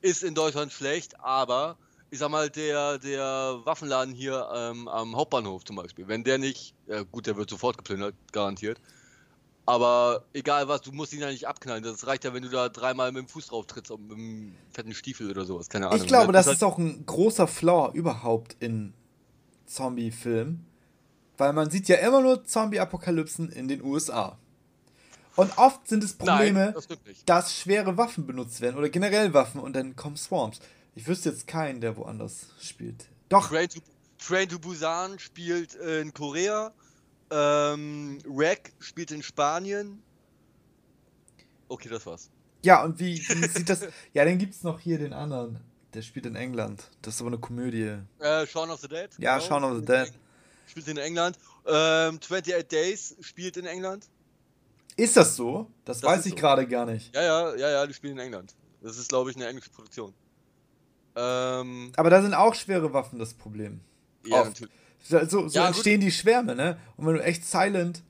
Ist 0.00 0.24
in 0.24 0.34
Deutschland 0.34 0.72
schlecht, 0.72 1.20
aber 1.20 1.76
ich 2.10 2.18
sag 2.18 2.30
mal, 2.30 2.48
der, 2.50 2.98
der 2.98 3.60
Waffenladen 3.64 4.14
hier 4.14 4.48
ähm, 4.54 4.88
am 4.88 5.16
Hauptbahnhof 5.16 5.64
zum 5.64 5.76
Beispiel, 5.76 6.08
wenn 6.08 6.24
der 6.24 6.38
nicht, 6.38 6.74
ja 6.86 7.02
gut, 7.02 7.26
der 7.26 7.36
wird 7.36 7.50
sofort 7.50 7.76
geplündert, 7.76 8.14
garantiert. 8.32 8.80
Aber 9.66 10.24
egal 10.32 10.66
was, 10.68 10.80
du 10.80 10.92
musst 10.92 11.12
ihn 11.12 11.20
ja 11.20 11.30
nicht 11.30 11.46
abknallen. 11.46 11.82
Das 11.82 12.06
reicht 12.06 12.24
ja, 12.24 12.32
wenn 12.32 12.42
du 12.42 12.48
da 12.48 12.70
dreimal 12.70 13.12
mit 13.12 13.24
dem 13.24 13.28
Fuß 13.28 13.48
drauf 13.48 13.66
trittst, 13.66 13.90
mit 13.90 14.12
einem 14.12 14.54
fetten 14.70 14.94
Stiefel 14.94 15.30
oder 15.30 15.44
sowas. 15.44 15.68
Keine 15.68 15.88
Ahnung. 15.88 16.00
Ich 16.00 16.06
glaube, 16.06 16.32
das, 16.32 16.46
das 16.46 16.54
ist 16.54 16.64
auch 16.64 16.78
ein 16.78 17.04
großer 17.04 17.46
Flaw 17.46 17.92
überhaupt 17.92 18.56
in 18.60 18.94
Zombie-Filmen. 19.66 20.64
Weil 21.36 21.52
man 21.52 21.70
sieht 21.70 21.86
ja 21.88 21.96
immer 21.96 22.22
nur 22.22 22.44
Zombie-Apokalypsen 22.44 23.50
in 23.52 23.68
den 23.68 23.82
USA. 23.84 24.38
Und 25.36 25.56
oft 25.58 25.86
sind 25.86 26.02
es 26.02 26.14
Probleme, 26.14 26.72
Nein, 26.72 26.74
das 26.74 26.88
dass 27.26 27.54
schwere 27.54 27.96
Waffen 27.96 28.26
benutzt 28.26 28.62
werden 28.62 28.76
oder 28.76 28.88
generell 28.88 29.34
Waffen 29.34 29.60
und 29.60 29.76
dann 29.76 29.94
kommen 29.94 30.16
Swarms. 30.16 30.60
Ich 30.98 31.06
wüsste 31.06 31.28
jetzt 31.28 31.46
keinen, 31.46 31.80
der 31.80 31.96
woanders 31.96 32.48
spielt. 32.60 33.06
Doch. 33.28 33.50
Train 33.50 33.68
to, 33.68 33.78
Train 34.18 34.48
to 34.48 34.58
Busan 34.58 35.16
spielt 35.20 35.74
in 35.74 36.12
Korea. 36.12 36.72
Ähm, 37.30 38.18
Rack 38.28 38.72
spielt 38.80 39.12
in 39.12 39.22
Spanien. 39.22 40.02
Okay, 41.68 41.88
das 41.88 42.04
war's. 42.04 42.30
Ja, 42.64 42.82
und 42.82 42.98
wie, 42.98 43.16
wie 43.16 43.46
sieht 43.46 43.68
das. 43.68 43.86
Ja, 44.12 44.24
dann 44.24 44.38
gibt's 44.38 44.64
noch 44.64 44.80
hier 44.80 44.98
den 44.98 45.12
anderen. 45.12 45.60
Der 45.94 46.02
spielt 46.02 46.26
in 46.26 46.34
England. 46.34 46.90
Das 47.00 47.14
ist 47.14 47.20
aber 47.20 47.30
eine 47.30 47.38
Komödie. 47.38 47.98
Äh, 48.18 48.44
Shaun 48.48 48.68
of 48.70 48.80
the 48.80 48.88
Dead. 48.88 49.08
Ja, 49.18 49.36
genau. 49.36 49.46
Shaun 49.48 49.62
of 49.62 49.76
the 49.76 49.84
Dead. 49.84 50.12
Spielt 50.66 50.88
in 50.88 50.96
England. 50.96 51.38
Ähm, 51.64 52.18
28 52.20 52.66
Days 52.66 53.14
spielt 53.20 53.56
in 53.56 53.66
England. 53.66 54.08
Ist 54.96 55.16
das 55.16 55.36
so? 55.36 55.70
Das, 55.84 56.00
das 56.00 56.10
weiß 56.10 56.26
ich 56.26 56.32
so. 56.32 56.38
gerade 56.38 56.66
gar 56.66 56.86
nicht. 56.86 57.14
Ja, 57.14 57.22
ja, 57.22 57.54
ja, 57.54 57.70
ja, 57.70 57.86
die 57.86 57.94
spielen 57.94 58.14
in 58.14 58.24
England. 58.24 58.56
Das 58.82 58.98
ist, 58.98 59.08
glaube 59.08 59.30
ich, 59.30 59.36
eine 59.36 59.46
englische 59.46 59.70
Produktion. 59.70 60.12
Ähm, 61.18 61.92
Aber 61.96 62.10
da 62.10 62.22
sind 62.22 62.32
auch 62.32 62.54
schwere 62.54 62.92
Waffen 62.92 63.18
das 63.18 63.34
Problem. 63.34 63.80
Ja, 64.24 64.42
Oft. 64.42 64.50
natürlich. 64.50 64.74
So, 65.00 65.48
so 65.48 65.58
ja, 65.58 65.66
entstehen 65.66 66.00
gut. 66.00 66.06
die 66.06 66.12
Schwärme, 66.12 66.54
ne? 66.54 66.78
Und 66.96 67.06
wenn 67.06 67.14
du 67.14 67.24
echt 67.24 67.44
silent 67.44 68.02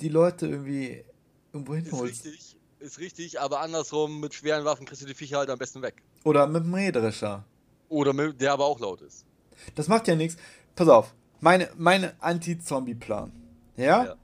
die 0.00 0.08
Leute 0.08 0.46
irgendwie 0.46 1.04
irgendwo 1.52 1.74
hinholst. 1.74 2.26
Ist 2.26 2.32
richtig, 2.32 2.56
ist 2.80 2.98
richtig, 2.98 3.40
aber 3.40 3.60
andersrum, 3.60 4.20
mit 4.20 4.34
schweren 4.34 4.64
Waffen 4.64 4.86
kriegst 4.86 5.02
du 5.02 5.06
die 5.06 5.14
Viecher 5.14 5.38
halt 5.38 5.50
am 5.50 5.58
besten 5.58 5.82
weg. 5.82 6.02
Oder 6.24 6.46
mit 6.46 6.64
dem 6.64 6.70
Mähdrescher. 6.70 7.44
Oder 7.88 8.12
mit, 8.12 8.40
der 8.40 8.52
aber 8.52 8.64
auch 8.64 8.80
laut 8.80 9.00
ist. 9.02 9.24
Das 9.74 9.88
macht 9.88 10.08
ja 10.08 10.14
nichts. 10.14 10.36
Pass 10.74 10.88
auf, 10.88 11.14
meine, 11.40 11.68
meine 11.76 12.14
Anti-Zombie-Plan. 12.20 13.32
Ja? 13.76 14.04
ja? 14.04 14.16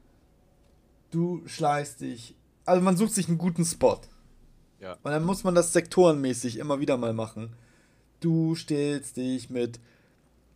Du 1.10 1.42
schleißt 1.46 2.00
dich. 2.00 2.34
Also 2.64 2.82
man 2.82 2.96
sucht 2.96 3.12
sich 3.12 3.28
einen 3.28 3.38
guten 3.38 3.64
Spot. 3.64 4.00
Ja. 4.80 4.92
Und 5.02 5.10
dann 5.10 5.24
muss 5.24 5.44
man 5.44 5.54
das 5.54 5.72
sektorenmäßig 5.72 6.58
immer 6.58 6.80
wieder 6.80 6.96
mal 6.96 7.12
machen 7.12 7.54
du 8.24 8.54
stellst 8.54 9.16
dich 9.16 9.50
mit 9.50 9.78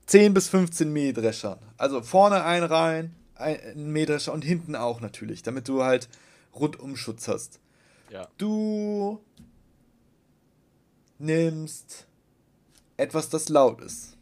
10 0.06 0.32
bis 0.32 0.48
15 0.48 0.90
Mähdreschern. 0.92 1.58
Also 1.76 2.02
vorne 2.02 2.44
ein 2.44 2.62
rein, 2.62 3.14
ein 3.34 3.92
Mähdrescher 3.92 4.32
und 4.32 4.44
hinten 4.44 4.74
auch 4.74 5.00
natürlich, 5.00 5.42
damit 5.42 5.68
du 5.68 5.82
halt 5.82 6.08
Rundumschutz 6.54 7.28
hast. 7.28 7.60
Ja. 8.10 8.28
Du 8.38 9.20
nimmst 11.18 12.06
etwas, 12.96 13.28
das 13.28 13.48
laut 13.48 13.82
ist. 13.82 14.16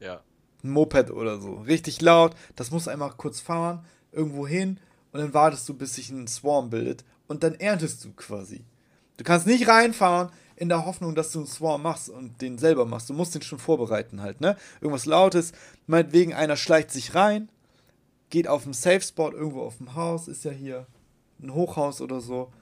Ja. 0.00 0.22
Ein 0.62 0.70
Moped 0.70 1.10
oder 1.10 1.38
so. 1.38 1.54
Richtig 1.56 2.00
laut. 2.00 2.34
Das 2.56 2.70
muss 2.70 2.88
einmal 2.88 3.12
kurz 3.12 3.40
fahren, 3.40 3.84
irgendwo 4.10 4.46
hin 4.46 4.80
und 5.12 5.20
dann 5.20 5.34
wartest 5.34 5.68
du, 5.68 5.74
bis 5.74 5.94
sich 5.94 6.08
ein 6.10 6.26
Swarm 6.26 6.70
bildet 6.70 7.04
und 7.26 7.42
dann 7.42 7.54
erntest 7.54 8.04
du 8.04 8.12
quasi. 8.12 8.64
Du 9.16 9.24
kannst 9.24 9.46
nicht 9.46 9.68
reinfahren 9.68 10.30
in 10.56 10.68
der 10.68 10.86
Hoffnung, 10.86 11.14
dass 11.14 11.32
du 11.32 11.40
einen 11.40 11.48
Swarm 11.48 11.82
machst 11.82 12.08
und 12.08 12.40
den 12.40 12.58
selber 12.58 12.84
machst. 12.84 13.10
Du 13.10 13.14
musst 13.14 13.34
den 13.34 13.42
schon 13.42 13.58
vorbereiten 13.58 14.22
halt, 14.22 14.40
ne? 14.40 14.56
Irgendwas 14.80 15.06
Lautes. 15.06 15.52
Meinetwegen 15.86 16.34
einer 16.34 16.56
schleicht 16.56 16.90
sich 16.90 17.14
rein, 17.14 17.48
geht 18.30 18.48
auf 18.48 18.64
einen 18.64 18.74
Safe 18.74 19.00
Spot 19.00 19.30
irgendwo 19.32 19.62
auf 19.62 19.78
dem 19.78 19.94
Haus, 19.94 20.28
ist 20.28 20.44
ja 20.44 20.50
hier 20.50 20.86
ein 21.42 21.52
Hochhaus 21.54 22.00
oder 22.00 22.20
so, 22.20 22.52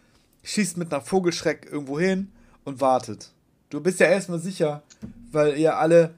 schießt 0.43 0.77
mit 0.77 0.93
einer 0.93 1.03
Vogelschreck 1.03 1.69
irgendwo 1.71 1.99
hin 1.99 2.33
und 2.65 2.81
wartet. 2.81 3.33
Du 3.71 3.81
bist 3.81 4.01
ja 4.01 4.07
erstmal 4.07 4.39
sicher, 4.39 4.83
weil 5.31 5.57
ihr 5.57 5.79
alle, 5.79 6.15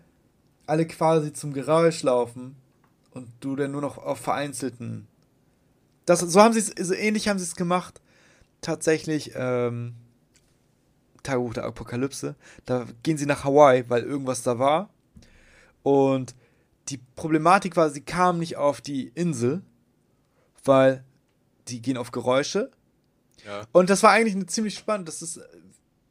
alle 0.67 0.87
quasi 0.87 1.33
zum 1.33 1.53
Geräusch 1.53 2.03
laufen 2.03 2.57
und 3.13 3.29
du 3.41 3.57
dann 3.57 3.71
nur 3.71 3.81
noch 3.81 3.99
auf 3.99 4.19
vereinzelten. 4.19 5.07
Das, 6.07 6.21
so 6.21 6.41
haben 6.41 6.53
sie 6.53 6.61
es, 6.61 6.89
so 6.89 6.95
ähnlich 6.95 7.29
haben 7.29 7.39
sie 7.39 7.45
es 7.45 7.57
gemacht. 7.57 8.01
Tatsächlich, 8.61 9.33
ähm, 9.37 9.95
Tagebuch 11.25 11.55
der 11.55 11.65
Apokalypse. 11.65 12.37
Da 12.65 12.87
gehen 13.03 13.19
sie 13.19 13.27
nach 13.27 13.43
Hawaii, 13.43 13.85
weil 13.89 14.05
irgendwas 14.05 14.43
da 14.43 14.59
war. 14.61 14.91
Und 15.83 16.37
die 16.89 16.99
Problematik 17.17 17.77
war, 17.77 17.91
sie 17.91 18.03
kamen 18.03 18.39
nicht 18.39 18.57
auf 18.57 18.81
die 18.81 19.09
Insel, 19.09 19.63
weil 20.65 21.05
die 21.67 21.83
gehen 21.83 21.97
auf 21.97 22.13
Geräusche. 22.13 22.71
Ja. 23.45 23.67
Und 23.73 23.91
das 23.91 24.03
war 24.03 24.11
eigentlich 24.11 24.37
eine 24.37 24.47
ziemlich 24.47 24.77
spannend. 24.77 25.09
Das 25.09 25.21
ist 25.21 25.41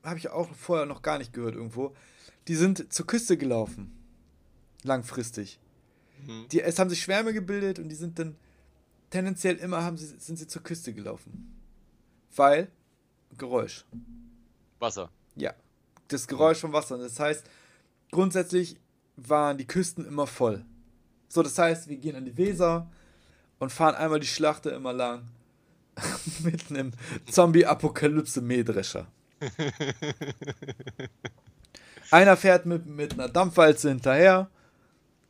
habe 0.04 0.20
ich 0.20 0.30
auch 0.30 0.54
vorher 0.54 0.86
noch 0.86 1.02
gar 1.02 1.18
nicht 1.18 1.34
gehört 1.34 1.56
irgendwo. 1.56 1.96
Die 2.48 2.56
sind 2.56 2.94
zur 2.94 3.08
Küste 3.08 3.38
gelaufen. 3.38 3.92
Langfristig. 4.84 5.60
Mhm. 6.28 6.48
Die, 6.52 6.62
es 6.62 6.78
haben 6.78 6.90
sich 6.90 7.02
Schwärme 7.02 7.34
gebildet 7.34 7.80
und 7.80 7.90
die 7.90 7.96
sind 7.96 8.20
dann 8.20 8.36
tendenziell 9.10 9.56
immer 9.56 9.84
haben 9.84 9.98
sie, 9.98 10.08
sind 10.18 10.38
sie 10.38 10.48
zur 10.48 10.64
Küste 10.64 10.94
gelaufen. 10.94 11.56
Weil 12.36 12.70
Geräusch. 13.38 13.86
Wasser. 14.84 15.10
Ja. 15.36 15.56
Das 16.10 16.28
Geräusch 16.28 16.60
vom 16.60 16.74
Wasser. 16.74 17.00
Das 17.00 17.20
heißt, 17.20 17.44
grundsätzlich 18.12 18.80
waren 19.16 19.58
die 19.58 19.66
Küsten 19.66 20.06
immer 20.06 20.28
voll. 20.28 20.64
So, 21.28 21.42
das 21.42 21.58
heißt, 21.58 21.90
wir 21.90 21.98
gehen 21.98 22.16
an 22.16 22.26
die 22.26 22.38
Weser 22.38 22.88
und 23.58 23.72
fahren 23.72 23.96
einmal 23.96 24.20
die 24.20 24.28
Schlachte 24.28 24.70
immer 24.70 24.94
lang 24.94 25.28
mit 26.44 26.70
einem 26.70 26.92
Zombie-Apokalypse-Mähdrescher. 27.32 29.08
Einer 32.12 32.38
fährt 32.38 32.68
mit, 32.68 32.86
mit 32.86 33.14
einer 33.14 33.28
Dampfwalze 33.28 33.90
hinterher, 33.90 34.50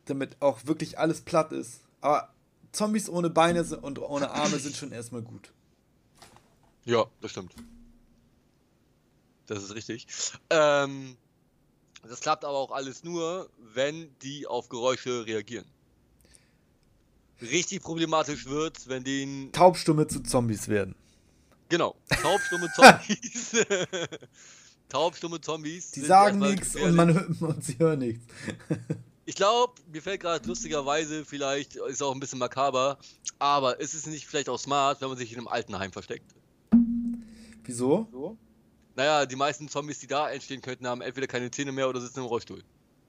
damit 0.05 0.35
auch 0.41 0.65
wirklich 0.65 0.99
alles 0.99 1.21
platt 1.21 1.53
ist. 1.53 1.79
Aber 2.01 2.33
Zombies 2.73 3.07
ohne 3.07 3.29
Beine 3.29 3.63
und 3.63 3.99
ohne 3.99 4.31
Arme 4.31 4.59
sind 4.59 4.75
schon 4.75 4.91
erstmal 4.91 5.21
gut. 5.21 5.53
Ja, 6.83 7.05
das 7.21 7.31
stimmt. 7.31 7.53
Das 9.47 9.63
ist 9.63 9.75
richtig. 9.75 10.07
Ähm, 10.49 11.17
das 12.07 12.19
klappt 12.19 12.43
aber 12.45 12.57
auch 12.57 12.71
alles 12.71 13.03
nur, 13.03 13.49
wenn 13.73 14.09
die 14.21 14.45
auf 14.47 14.69
Geräusche 14.69 15.25
reagieren. 15.25 15.65
Richtig 17.41 17.81
problematisch 17.81 18.45
wird, 18.45 18.87
wenn 18.87 19.03
die 19.03 19.49
Taubstumme 19.51 20.07
zu 20.07 20.21
Zombies 20.21 20.67
werden. 20.67 20.95
Genau, 21.69 21.95
taubstumme 22.21 22.69
Zombies. 22.73 23.65
taubstumme 24.89 25.41
Zombies. 25.41 25.91
Die 25.91 26.01
sagen 26.01 26.39
nichts 26.39 26.75
und 26.75 26.95
man 26.95 27.13
hört 27.13 27.41
und 27.41 27.63
sie 27.63 27.79
hören 27.79 27.99
nichts. 27.99 28.25
ich 29.25 29.35
glaube, 29.35 29.73
mir 29.91 30.01
fällt 30.01 30.21
gerade 30.21 30.47
lustigerweise, 30.47 31.25
vielleicht 31.25 31.75
ist 31.75 32.01
auch 32.01 32.13
ein 32.13 32.19
bisschen 32.19 32.39
makaber, 32.39 32.97
aber 33.39 33.79
ist 33.79 33.93
es 33.93 34.05
nicht 34.05 34.27
vielleicht 34.27 34.49
auch 34.49 34.59
smart, 34.59 35.01
wenn 35.01 35.09
man 35.09 35.17
sich 35.17 35.31
in 35.31 35.39
einem 35.39 35.47
Altenheim 35.47 35.91
versteckt? 35.91 36.35
Wieso? 37.63 38.37
Naja, 38.95 39.25
die 39.25 39.35
meisten 39.35 39.69
Zombies, 39.69 39.99
die 39.99 40.07
da 40.07 40.29
entstehen 40.29 40.61
könnten, 40.61 40.87
haben 40.87 41.01
entweder 41.01 41.27
keine 41.27 41.49
Zähne 41.49 41.71
mehr 41.71 41.89
oder 41.89 42.01
sitzen 42.01 42.19
im 42.19 42.25
Rollstuhl. 42.25 42.63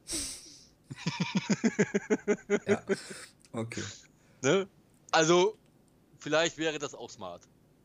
ja. 2.66 2.82
Okay. 3.53 3.82
Ne? 4.43 4.68
Also, 5.11 5.59
vielleicht 6.18 6.59
wäre 6.59 6.78
das 6.78 6.95
auch 6.95 7.11
smart 7.11 7.43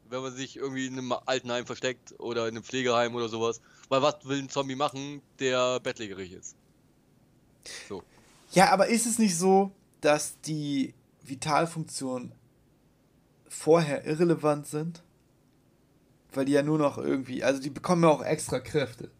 wenn 0.09 0.21
man 0.21 0.33
sich 0.33 0.57
irgendwie 0.57 0.87
in 0.87 0.93
einem 0.93 1.13
Altenheim 1.25 1.65
versteckt 1.65 2.19
oder 2.19 2.47
in 2.47 2.55
einem 2.55 2.63
Pflegeheim 2.63 3.15
oder 3.15 3.29
sowas. 3.29 3.61
Weil 3.89 4.01
was 4.01 4.25
will 4.25 4.39
ein 4.39 4.49
Zombie 4.49 4.75
machen, 4.75 5.21
der 5.39 5.79
bettlägerig 5.79 6.33
ist? 6.33 6.55
So. 7.87 8.03
Ja, 8.51 8.71
aber 8.71 8.87
ist 8.87 9.05
es 9.05 9.19
nicht 9.19 9.37
so, 9.37 9.71
dass 10.01 10.39
die 10.41 10.93
Vitalfunktionen 11.23 12.33
vorher 13.47 14.05
irrelevant 14.05 14.67
sind? 14.67 15.03
Weil 16.39 16.45
die 16.45 16.53
ja 16.53 16.63
nur 16.63 16.77
noch 16.77 16.97
irgendwie, 16.97 17.43
also 17.43 17.61
die 17.61 17.69
bekommen 17.69 18.01
ja 18.03 18.07
auch 18.07 18.23
extra 18.23 18.61
Kräfte. 18.61 19.11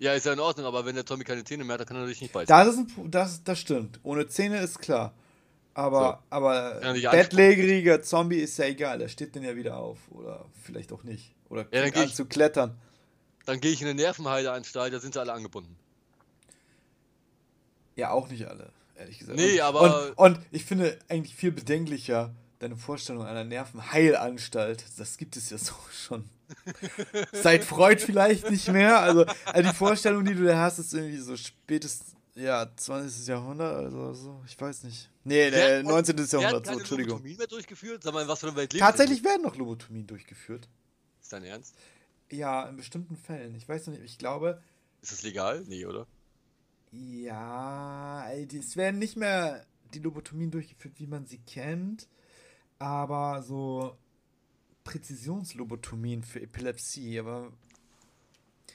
Ja, 0.00 0.12
ist 0.14 0.26
ja 0.26 0.32
in 0.32 0.40
Ordnung, 0.40 0.66
aber 0.66 0.84
wenn 0.84 0.96
der 0.96 1.06
Zombie 1.06 1.22
keine 1.22 1.44
Zähne 1.44 1.62
mehr 1.62 1.74
hat, 1.74 1.82
dann 1.82 1.86
kann 1.86 1.96
er 1.98 2.00
natürlich 2.00 2.20
nicht 2.20 2.32
beißen. 2.32 2.48
Das, 2.48 2.66
ist 2.66 2.78
ein, 2.78 3.10
das, 3.12 3.44
das 3.44 3.60
stimmt. 3.60 4.00
Ohne 4.02 4.26
Zähne 4.26 4.58
ist 4.58 4.80
klar. 4.80 5.14
Aber, 5.72 6.24
so. 6.24 6.36
aber 6.36 6.80
bettlägeriger 7.12 8.02
Zombie 8.02 8.38
ist 8.38 8.58
ja 8.58 8.64
egal, 8.64 8.98
der 8.98 9.06
steht 9.06 9.36
dann 9.36 9.44
ja 9.44 9.54
wieder 9.54 9.76
auf. 9.76 9.98
Oder 10.10 10.46
vielleicht 10.64 10.92
auch 10.92 11.04
nicht. 11.04 11.36
Oder 11.48 11.68
ja, 11.70 11.82
dann 11.82 11.94
an 11.94 12.08
ich, 12.08 12.14
zu 12.16 12.24
klettern. 12.24 12.76
Dann 13.46 13.60
gehe 13.60 13.70
ich 13.70 13.80
in 13.80 13.86
eine 13.86 13.94
Nervenheideanstalt, 13.94 14.92
da 14.92 14.98
sind 14.98 15.14
sie 15.14 15.20
alle 15.20 15.32
angebunden. 15.32 15.76
Ja, 17.94 18.10
auch 18.10 18.28
nicht 18.28 18.48
alle, 18.48 18.72
ehrlich 18.96 19.20
gesagt. 19.20 19.38
Nee, 19.38 19.60
aber. 19.60 20.08
Und, 20.16 20.38
und 20.38 20.46
ich 20.50 20.64
finde 20.64 20.98
eigentlich 21.08 21.36
viel 21.36 21.52
bedenklicher 21.52 22.34
deine 22.58 22.76
Vorstellung 22.76 23.24
einer 23.24 23.44
Nervenheilanstalt. 23.44 24.84
Das 24.98 25.18
gibt 25.18 25.36
es 25.36 25.50
ja 25.50 25.58
so 25.58 25.74
schon. 25.92 26.28
Seit 27.32 27.64
Freud 27.64 28.00
vielleicht 28.00 28.50
nicht 28.50 28.68
mehr. 28.68 29.00
Also, 29.00 29.24
also 29.44 29.70
die 29.70 29.76
Vorstellung, 29.76 30.24
die 30.24 30.34
du 30.34 30.44
da 30.44 30.60
hast, 30.60 30.78
ist 30.78 30.94
irgendwie 30.94 31.18
so 31.18 31.36
spätestens 31.36 32.14
ja, 32.36 32.68
20. 32.76 33.28
Jahrhundert, 33.28 33.76
also 33.76 34.12
so, 34.12 34.42
ich 34.44 34.60
weiß 34.60 34.82
nicht. 34.84 35.08
Nee, 35.22 35.50
der 35.50 35.84
19. 35.84 36.16
Jahrhundert, 36.16 36.66
so, 36.66 36.72
Entschuldigung. 36.72 37.12
Lobotomien 37.12 37.36
mehr 37.38 37.46
durchgeführt? 37.46 38.02
Sag 38.02 38.12
mal, 38.12 38.26
was 38.26 38.40
für 38.40 38.48
eine 38.48 38.56
Welt 38.56 38.76
Tatsächlich 38.76 39.22
werden 39.22 39.42
noch 39.42 39.56
Lobotomien 39.56 40.06
durchgeführt. 40.06 40.68
Ist 41.22 41.32
dein 41.32 41.44
Ernst? 41.44 41.76
Ja, 42.30 42.64
in 42.68 42.76
bestimmten 42.76 43.16
Fällen. 43.16 43.54
Ich 43.54 43.68
weiß 43.68 43.86
noch 43.86 43.94
nicht, 43.94 44.04
ich 44.04 44.18
glaube. 44.18 44.60
Ist 45.00 45.12
das 45.12 45.22
legal? 45.22 45.62
Nee, 45.68 45.86
oder? 45.86 46.06
Ja, 46.90 48.28
es 48.32 48.76
werden 48.76 48.98
nicht 48.98 49.16
mehr 49.16 49.64
die 49.92 50.00
Lobotomien 50.00 50.50
durchgeführt, 50.50 50.94
wie 50.98 51.06
man 51.06 51.26
sie 51.26 51.38
kennt, 51.38 52.08
aber 52.78 53.42
so 53.42 53.96
Präzisionslobotomien 54.84 56.22
für 56.22 56.40
Epilepsie, 56.40 57.18
aber 57.18 57.52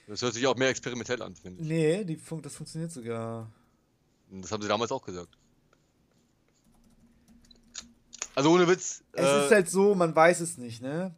das 0.07 0.23
hört 0.23 0.33
sich 0.33 0.47
auch 0.47 0.55
mehr 0.55 0.69
experimentell 0.69 1.21
an, 1.21 1.35
finde 1.35 1.61
ich. 1.61 1.67
Nee, 1.67 2.03
die 2.03 2.15
Fun 2.15 2.41
das 2.41 2.55
funktioniert 2.55 2.91
sogar. 2.91 3.51
Das 4.31 4.51
haben 4.51 4.61
sie 4.61 4.67
damals 4.67 4.91
auch 4.91 5.03
gesagt. 5.03 5.37
Also 8.33 8.51
ohne 8.51 8.67
Witz. 8.67 9.03
Es 9.11 9.25
äh, 9.25 9.45
ist 9.45 9.51
halt 9.51 9.69
so, 9.69 9.93
man 9.93 10.15
weiß 10.15 10.39
es 10.39 10.57
nicht, 10.57 10.81
ne? 10.81 11.13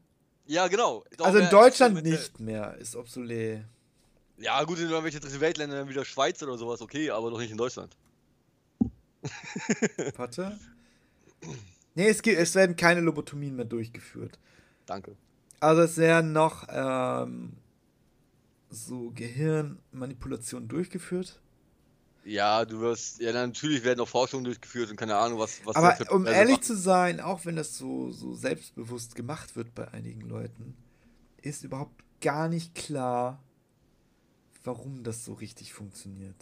Ja, 0.45 0.67
genau. 0.67 1.05
Also 1.19 1.39
in 1.39 1.49
Deutschland 1.49 2.03
nicht 2.03 2.39
mehr, 2.39 2.75
ist 2.77 2.95
obsolet. 2.95 3.63
Ja, 4.37 4.63
gut, 4.63 4.79
in 4.79 4.85
irgendwelchen 4.85 5.21
dritten 5.21 5.39
Weltländern 5.39 5.87
wie 5.87 5.93
der 5.93 6.03
Schweiz 6.03 6.41
oder 6.43 6.57
sowas, 6.57 6.81
okay, 6.81 7.11
aber 7.11 7.29
doch 7.29 7.39
nicht 7.39 7.51
in 7.51 7.57
Deutschland. 7.57 7.95
Warte. 10.17 10.59
Nee, 11.95 12.09
es, 12.09 12.21
gibt, 12.21 12.39
es 12.39 12.55
werden 12.55 12.75
keine 12.75 13.01
Lobotomien 13.01 13.55
mehr 13.55 13.65
durchgeführt. 13.65 14.39
Danke. 14.85 15.15
Also 15.59 15.83
es 15.83 15.97
werden 15.97 16.31
noch 16.33 16.67
ähm, 16.69 17.53
so 18.69 19.11
Gehirnmanipulationen 19.11 20.67
durchgeführt? 20.67 21.39
Ja, 22.23 22.65
du 22.65 22.79
wirst, 22.81 23.19
ja, 23.19 23.31
natürlich 23.33 23.83
werden 23.83 23.99
auch 23.99 24.07
Forschungen 24.07 24.43
durchgeführt 24.43 24.91
und 24.91 24.95
keine 24.95 25.15
Ahnung, 25.15 25.39
was. 25.39 25.65
was 25.65 25.75
Aber 25.75 25.97
um 26.11 26.25
ehrlich 26.25 26.57
macht. 26.57 26.65
zu 26.65 26.75
sein, 26.75 27.19
auch 27.19 27.45
wenn 27.45 27.55
das 27.55 27.77
so, 27.77 28.11
so 28.11 28.35
selbstbewusst 28.35 29.15
gemacht 29.15 29.55
wird 29.55 29.73
bei 29.73 29.87
einigen 29.89 30.21
Leuten, 30.21 30.75
ist 31.41 31.63
überhaupt 31.63 32.03
gar 32.21 32.47
nicht 32.47 32.75
klar, 32.75 33.43
warum 34.63 35.03
das 35.03 35.25
so 35.25 35.33
richtig 35.33 35.73
funktioniert. 35.73 36.35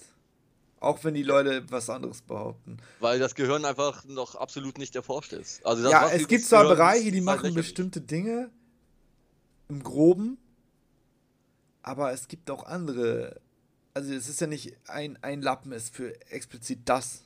Auch 0.82 1.04
wenn 1.04 1.14
die 1.14 1.24
Leute 1.24 1.70
was 1.70 1.90
anderes 1.90 2.22
behaupten. 2.22 2.78
Weil 3.00 3.20
das 3.20 3.36
Gehirn 3.36 3.66
einfach 3.66 4.06
noch 4.06 4.36
absolut 4.36 4.78
nicht 4.78 4.96
erforscht 4.96 5.34
ist. 5.34 5.66
Also 5.66 5.84
das, 5.84 5.92
ja, 5.92 6.10
es 6.10 6.28
gibt 6.28 6.46
zwar 6.46 6.64
Bereiche, 6.64 7.12
die 7.12 7.22
machen 7.22 7.54
bestimmte 7.54 8.00
Dinge 8.00 8.50
im 9.68 9.84
Groben, 9.84 10.38
aber 11.84 12.14
es 12.14 12.28
gibt 12.28 12.50
auch 12.50 12.64
andere 12.64 13.42
Also 13.94 14.14
es 14.14 14.30
ist 14.30 14.40
ja 14.40 14.48
nicht 14.48 14.74
ein, 14.88 15.18
ein 15.22 15.42
Lappen 15.42 15.72
ist 15.74 15.94
für 15.94 16.20
explizit 16.32 16.80
das. 16.86 17.24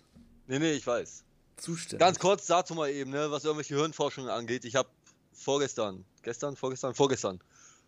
Nee, 0.48 0.60
nee, 0.60 0.74
ich 0.74 0.88
weiß. 0.88 1.24
Zuständig. 1.58 2.00
Ganz 2.00 2.20
kurz 2.20 2.48
dazu 2.48 2.74
mal 2.74 2.90
eben, 2.90 3.12
ne, 3.12 3.30
was 3.30 3.44
irgendwelche 3.44 3.76
Hirnforschungen 3.76 4.30
angeht. 4.30 4.66
Ich 4.66 4.76
habe 4.76 4.90
vorgestern, 5.32 6.06
gestern, 6.24 6.56
vorgestern, 6.56 6.96
vorgestern, 6.96 7.40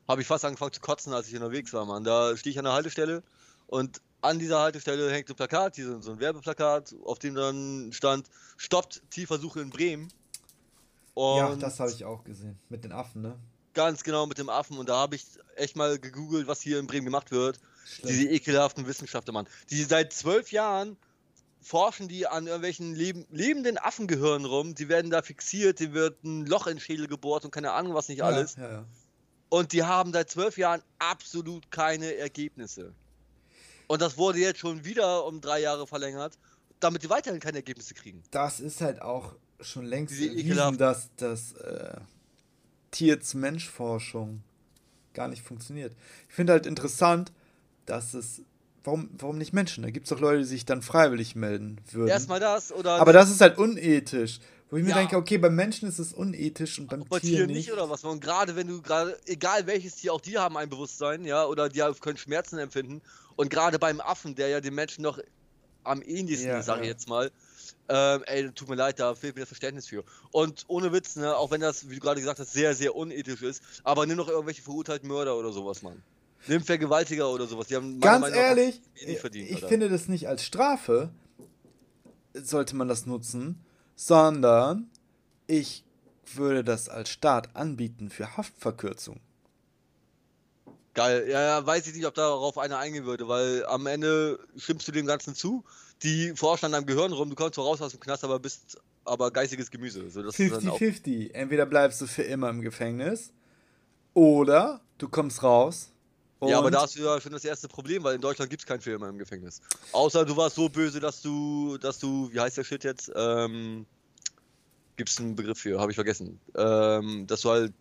habe 0.08 0.22
ich 0.22 0.28
fast 0.28 0.46
angefangen 0.46 0.74
zu 0.74 0.82
kotzen, 0.82 1.12
als 1.14 1.28
ich 1.28 1.36
unterwegs 1.36 1.74
war, 1.74 1.86
Mann. 1.86 2.04
Da 2.04 2.38
stehe 2.38 2.52
ich 2.52 2.60
an 2.60 2.66
der 2.66 2.74
Haltestelle 2.74 3.24
und 3.68 4.02
an 4.26 4.40
dieser 4.40 4.60
Haltestelle 4.60 5.12
hängt 5.12 5.30
ein 5.30 5.36
Plakat, 5.36 5.76
hier 5.76 6.02
so 6.02 6.12
ein 6.12 6.20
Werbeplakat, 6.20 6.96
auf 7.06 7.20
dem 7.20 7.36
dann 7.36 7.92
stand, 7.94 8.30
stoppt 8.58 9.04
Tierversuche 9.10 9.62
in 9.62 9.70
Bremen. 9.70 10.10
Und 11.14 11.38
ja, 11.38 11.56
das 11.56 11.80
habe 11.80 11.92
ich 11.92 12.04
auch 12.04 12.24
gesehen. 12.24 12.60
Mit 12.70 12.84
den 12.84 12.92
Affen, 12.92 13.22
ne? 13.22 13.40
Ganz 13.74 14.04
genau, 14.04 14.26
mit 14.26 14.38
dem 14.38 14.50
Affen. 14.50 14.78
Und 14.78 14.90
da 14.90 14.98
habe 14.98 15.16
ich 15.16 15.26
echt 15.56 15.76
mal 15.76 15.98
gegoogelt, 16.00 16.48
was 16.48 16.62
hier 16.62 16.80
in 16.80 16.88
Bremen 16.88 17.06
gemacht 17.06 17.32
wird. 17.32 17.60
Schlimm. 17.86 18.10
Diese 18.10 18.30
ekelhaften 18.30 18.88
Wissenschaftler, 18.88 19.34
Mann. 19.34 19.48
Die 19.70 19.84
seit 19.84 20.12
zwölf 20.12 20.52
Jahren 20.52 20.98
forschen 21.62 22.08
die 22.08 22.28
an 22.28 22.48
irgendwelchen 22.48 22.94
leb 22.94 23.26
lebenden 23.32 23.78
Affengehirnen 23.78 24.46
rum. 24.46 24.76
Die 24.76 24.90
werden 24.90 25.10
da 25.10 25.22
fixiert, 25.22 25.80
die 25.80 25.94
wird 25.94 26.24
ein 26.24 26.46
Loch 26.46 26.68
in 26.68 26.76
den 26.76 26.80
Schädel 26.80 27.08
gebohrt 27.08 27.46
und 27.46 27.52
keine 27.52 27.72
Ahnung, 27.72 27.94
was 27.94 28.08
nicht 28.08 28.24
alles. 28.24 28.56
Ja, 28.56 28.72
ja. 28.72 28.86
Und 29.50 29.72
die 29.72 29.84
haben 29.84 30.12
seit 30.12 30.30
zwölf 30.30 30.58
Jahren 30.58 30.82
absolut 31.00 31.72
keine 31.72 32.16
Ergebnisse. 32.16 32.94
Und 33.88 34.02
das 34.02 34.18
wurde 34.18 34.40
jetzt 34.40 34.60
schon 34.60 34.84
wieder 34.86 35.26
um 35.26 35.42
drei 35.42 35.62
Jahre 35.62 35.88
verlängert, 35.88 36.38
damit 36.80 37.04
die 37.04 37.10
weiterhin 37.10 37.40
keine 37.40 37.58
Ergebnisse 37.58 37.94
kriegen. 37.94 38.24
Das 38.32 38.60
ist 38.60 38.82
halt 38.82 39.02
auch 39.02 39.34
schon 39.62 39.86
längst 39.86 40.20
erwiesen, 40.20 40.78
dass, 40.78 41.10
dass 41.16 41.54
äh, 41.54 41.98
Tier-zu-Mensch-Forschung 42.92 44.42
gar 45.14 45.28
nicht 45.28 45.42
funktioniert. 45.42 45.96
Ich 46.30 46.36
finde 46.36 46.54
halt 46.54 46.66
interessant, 46.66 47.32
dass 47.86 48.14
es. 48.14 48.42
Warum, 48.84 49.10
warum 49.18 49.40
nicht 49.40 49.52
Menschen? 49.52 49.82
Da 49.82 49.90
gibt 49.90 50.06
es 50.06 50.12
doch 50.12 50.20
Leute, 50.20 50.40
die 50.40 50.46
sich 50.46 50.64
dann 50.64 50.84
freiwillig 50.84 51.36
melden 51.36 51.82
würden. 51.92 52.08
Erstmal 52.10 52.40
das 52.40 52.72
oder. 52.72 53.02
Aber 53.02 53.14
das 53.14 53.32
ist 53.32 53.42
halt 53.42 53.58
unethisch. 53.58 54.40
Wo 54.76 54.80
ich 54.80 54.84
mir 54.84 54.90
ja. 54.90 54.98
denke, 54.98 55.16
okay, 55.16 55.38
beim 55.38 55.56
Menschen 55.56 55.88
ist 55.88 56.00
es 56.00 56.12
unethisch 56.12 56.80
und 56.80 56.88
beim 56.88 57.06
bei 57.06 57.22
Tier, 57.22 57.38
Tier 57.38 57.48
nicht. 57.48 57.56
nicht. 57.56 57.72
oder 57.72 57.90
was? 57.90 58.04
Und 58.04 58.20
gerade 58.20 58.58
wenn 58.58 58.68
du 58.68 58.82
gerade, 58.82 59.18
egal 59.26 59.66
welches 59.68 59.96
Tier, 59.96 60.12
auch 60.12 60.20
die 60.20 60.38
haben 60.38 60.58
ein 60.58 60.68
Bewusstsein, 60.68 61.24
ja, 61.24 61.46
oder 61.46 61.70
die 61.70 61.82
können 62.02 62.18
Schmerzen 62.18 62.60
empfinden. 62.60 63.02
Und 63.38 63.50
gerade 63.50 63.80
beim 63.80 64.02
Affen, 64.02 64.36
der 64.36 64.50
ja 64.50 64.60
den 64.60 64.76
Menschen 64.76 65.04
noch 65.04 65.18
am 65.86 66.02
ähnlichsten, 66.02 66.50
ja, 66.50 66.62
sage 66.62 66.82
ich 66.82 66.88
ja. 66.88 66.92
jetzt 66.92 67.08
mal, 67.08 67.32
ähm, 67.88 68.24
ey, 68.26 68.52
tut 68.52 68.68
mir 68.68 68.76
leid, 68.76 69.00
da 69.00 69.16
fehlt 69.16 69.36
mir 69.36 69.44
das 69.44 69.48
Verständnis 69.48 69.88
für. 69.88 70.04
Und 70.34 70.66
ohne 70.68 70.92
Witz, 70.92 71.16
ne, 71.16 71.34
auch 71.38 71.52
wenn 71.52 71.62
das, 71.62 71.90
wie 71.90 71.96
du 71.96 72.02
gerade 72.02 72.20
gesagt 72.20 72.40
hast, 72.40 72.52
sehr, 72.52 72.76
sehr 72.76 72.98
unethisch 72.98 73.44
ist, 73.44 73.64
aber 73.86 74.06
nimm 74.06 74.18
noch 74.18 74.28
irgendwelche 74.28 74.62
verurteilten 74.62 75.08
Mörder 75.08 75.38
oder 75.38 75.54
sowas, 75.54 75.84
Mann. 75.84 76.04
Nimm 76.48 76.62
Vergewaltiger 76.62 77.30
oder 77.30 77.48
sowas. 77.48 77.68
Die 77.68 77.78
haben 77.78 78.02
Ganz 78.02 78.28
ehrlich, 78.28 78.82
ich, 78.96 79.20
verdient, 79.20 79.52
ich 79.52 79.64
finde 79.64 79.88
das 79.88 80.10
nicht 80.10 80.28
als 80.28 80.44
Strafe, 80.44 81.12
sollte 82.34 82.76
man 82.76 82.90
das 82.90 83.06
nutzen, 83.06 83.65
sondern 83.96 84.90
ich 85.48 85.84
würde 86.34 86.64
das 86.64 86.90
als 86.90 87.10
Staat 87.10 87.56
anbieten 87.56 88.10
für 88.10 88.38
Haftverkürzung. 88.38 89.20
Geil. 90.94 91.28
Ja, 91.28 91.42
ja, 91.42 91.66
weiß 91.66 91.88
ich 91.88 91.96
nicht, 91.96 92.06
ob 92.06 92.14
darauf 92.14 92.58
einer 92.58 92.78
eingehen 92.78 93.06
würde, 93.06 93.28
weil 93.28 93.66
am 93.66 93.86
Ende 93.86 94.40
stimmst 94.56 94.88
du 94.88 94.92
dem 94.92 95.06
Ganzen 95.06 95.36
zu. 95.36 95.64
Die 96.04 96.34
forschen 96.36 96.68
an 96.68 96.72
deinem 96.72 96.86
Gehirn 96.86 97.12
rum, 97.12 97.30
du 97.30 97.36
kommst 97.36 97.56
zwar 97.56 97.66
raus 97.66 97.82
aus 97.82 97.92
dem 97.92 98.00
Knast, 98.00 98.24
aber 98.24 98.40
bist 98.40 98.78
aber 99.04 99.32
geistiges 99.32 99.70
Gemüse. 99.70 100.02
50-50. 100.02 101.34
Entweder 101.34 101.66
bleibst 101.66 102.02
du 102.02 102.08
für 102.08 102.24
immer 102.24 102.50
im 102.50 102.62
Gefängnis 102.62 103.32
oder 104.14 104.82
du 104.98 105.08
kommst 105.10 105.44
raus. 105.44 105.92
Ja, 106.42 106.58
aber 106.58 106.70
da 106.70 106.82
hast 106.82 106.96
du 106.96 107.02
ja 107.02 107.20
schon 107.22 107.32
das 107.32 107.46
erste 107.46 107.68
Problem, 107.68 108.04
weil 108.04 108.16
in 108.16 108.22
Deutschland 108.22 108.50
gibt 108.50 108.62
es 108.62 108.66
kein 108.66 108.82
für 108.82 108.92
immer 108.92 109.10
im 109.10 109.18
Gefängnis. 109.18 109.62
Außer 109.92 110.26
du 110.26 110.36
warst 110.36 110.56
so 110.56 110.70
böse, 110.70 111.00
dass 111.00 111.22
du, 111.22 111.78
dass 111.78 112.00
du, 112.00 112.32
wie 112.32 112.40
heißt 112.40 112.58
der 112.58 112.64
Shit 112.64 112.84
jetzt? 112.84 113.12
Ähm, 113.16 113.86
gibt 114.98 115.10
es 115.10 115.20
einen 115.20 115.36
Begriff 115.36 115.60
für, 115.60 115.80
habe 115.80 115.92
ich 115.92 115.96
vergessen. 115.96 116.40
Ähm, 116.56 117.26
dass 117.28 117.42
du 117.42 117.50
halt 117.50 117.74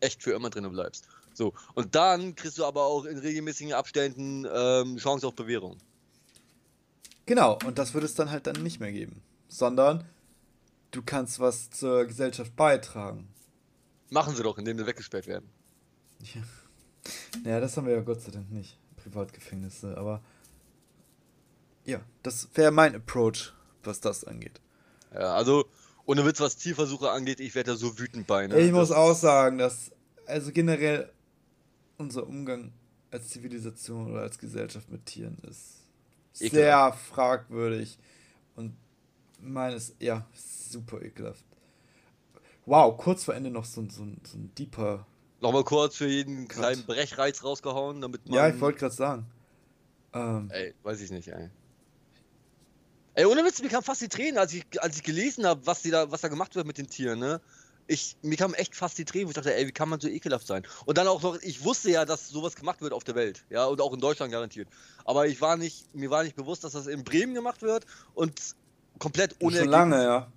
echt 0.00 0.22
für 0.22 0.32
immer 0.32 0.50
drin 0.50 0.70
bleibst. 0.70 1.08
So, 1.32 1.52
und 1.74 1.94
dann 1.94 2.34
kriegst 2.34 2.58
du 2.58 2.64
aber 2.64 2.84
auch 2.84 3.04
in 3.06 3.18
regelmäßigen 3.18 3.72
Abständen 3.72 4.46
ähm, 4.50 4.98
Chance 4.98 5.26
auf 5.26 5.34
Bewährung. 5.34 5.78
Genau, 7.26 7.58
und 7.64 7.78
das 7.78 7.94
würde 7.94 8.06
es 8.06 8.14
dann 8.14 8.30
halt 8.30 8.46
dann 8.46 8.62
nicht 8.62 8.78
mehr 8.78 8.92
geben. 8.92 9.22
Sondern 9.48 10.04
du 10.90 11.02
kannst 11.02 11.40
was 11.40 11.70
zur 11.70 12.04
Gesellschaft 12.04 12.54
beitragen. 12.54 13.28
Machen 14.10 14.36
sie 14.36 14.42
doch, 14.42 14.58
indem 14.58 14.78
sie 14.78 14.86
weggesperrt 14.86 15.26
werden. 15.26 15.48
Ja. 16.20 16.42
Naja, 17.42 17.60
das 17.60 17.76
haben 17.76 17.86
wir 17.86 17.94
ja 17.94 18.00
Gott 18.00 18.20
sei 18.20 18.30
Dank 18.30 18.50
nicht. 18.50 18.78
Privatgefängnisse, 18.96 19.96
aber 19.98 20.22
ja, 21.84 22.00
das 22.22 22.48
wäre 22.54 22.70
mein 22.70 22.94
Approach, 22.94 23.52
was 23.82 24.00
das 24.00 24.24
angeht. 24.24 24.60
Ja, 25.12 25.34
also 25.34 25.66
ohne 26.06 26.24
Witz, 26.24 26.40
was 26.40 26.56
Tierversuche 26.56 27.10
angeht, 27.10 27.40
ich 27.40 27.54
werde 27.54 27.72
da 27.72 27.76
so 27.76 27.98
wütend 27.98 28.26
bei. 28.26 28.46
Ne? 28.46 28.58
Ich 28.58 28.70
das 28.70 28.72
muss 28.72 28.90
auch 28.92 29.14
sagen, 29.14 29.58
dass 29.58 29.90
also 30.26 30.52
generell 30.52 31.10
unser 31.98 32.26
Umgang 32.26 32.72
als 33.10 33.28
Zivilisation 33.28 34.10
oder 34.10 34.22
als 34.22 34.38
Gesellschaft 34.38 34.90
mit 34.90 35.06
Tieren 35.06 35.38
ist 35.48 35.84
ekelhaft. 36.40 36.52
sehr 36.52 36.92
fragwürdig 37.14 37.98
und 38.56 38.74
meines, 39.40 39.94
ja, 40.00 40.26
super 40.34 41.02
ekelhaft. 41.02 41.44
Wow, 42.66 42.96
kurz 42.96 43.24
vor 43.24 43.34
Ende 43.34 43.50
noch 43.50 43.64
so, 43.64 43.82
so, 43.82 44.06
so 44.24 44.38
ein 44.38 44.50
deeper. 44.58 45.06
Nochmal 45.44 45.64
kurz 45.64 45.96
für 45.96 46.06
jeden 46.06 46.48
kleinen 46.48 46.86
Brechreiz 46.86 47.44
rausgehauen, 47.44 48.00
damit 48.00 48.26
man. 48.26 48.34
Ja, 48.34 48.48
ich 48.48 48.58
wollte 48.60 48.78
gerade 48.78 48.94
sagen. 48.94 49.26
Ähm, 50.14 50.50
ey, 50.50 50.74
weiß 50.82 51.00
ich 51.02 51.10
nicht, 51.10 51.28
ey. 51.28 51.50
Ey, 53.12 53.26
ohne 53.26 53.44
Witz, 53.44 53.60
mir 53.60 53.68
kamen 53.68 53.84
fast 53.84 54.00
die 54.00 54.08
Tränen, 54.08 54.38
als 54.38 54.54
ich, 54.54 54.64
als 54.80 54.96
ich 54.96 55.02
gelesen 55.02 55.46
habe, 55.46 55.66
was, 55.66 55.82
da, 55.82 56.10
was 56.10 56.22
da 56.22 56.28
gemacht 56.28 56.56
wird 56.56 56.66
mit 56.66 56.78
den 56.78 56.88
Tieren, 56.88 57.18
ne? 57.18 57.40
ich, 57.86 58.16
mir 58.22 58.36
kamen 58.36 58.54
echt 58.54 58.74
fast 58.74 58.96
die 58.96 59.04
Tränen, 59.04 59.26
wo 59.26 59.30
ich 59.30 59.34
dachte, 59.34 59.54
ey, 59.54 59.66
wie 59.66 59.72
kann 59.72 59.88
man 59.88 60.00
so 60.00 60.08
ekelhaft 60.08 60.46
sein? 60.46 60.66
Und 60.86 60.96
dann 60.96 61.06
auch 61.06 61.22
noch, 61.22 61.40
ich 61.42 61.62
wusste 61.62 61.90
ja, 61.90 62.04
dass 62.04 62.28
sowas 62.28 62.56
gemacht 62.56 62.80
wird 62.80 62.92
auf 62.92 63.04
der 63.04 63.14
Welt, 63.14 63.44
ja, 63.50 63.66
und 63.66 63.80
auch 63.80 63.92
in 63.92 64.00
Deutschland 64.00 64.32
garantiert. 64.32 64.68
Aber 65.04 65.26
ich 65.26 65.40
war 65.40 65.56
nicht, 65.56 65.94
mir 65.94 66.10
war 66.10 66.24
nicht 66.24 66.36
bewusst, 66.36 66.64
dass 66.64 66.72
das 66.72 66.86
in 66.86 67.04
Bremen 67.04 67.34
gemacht 67.34 67.62
wird 67.62 67.84
und 68.14 68.40
komplett 68.98 69.36
ohne 69.40 69.58
Schon 69.58 69.68
lange, 69.68 70.02
ja. 70.02 70.32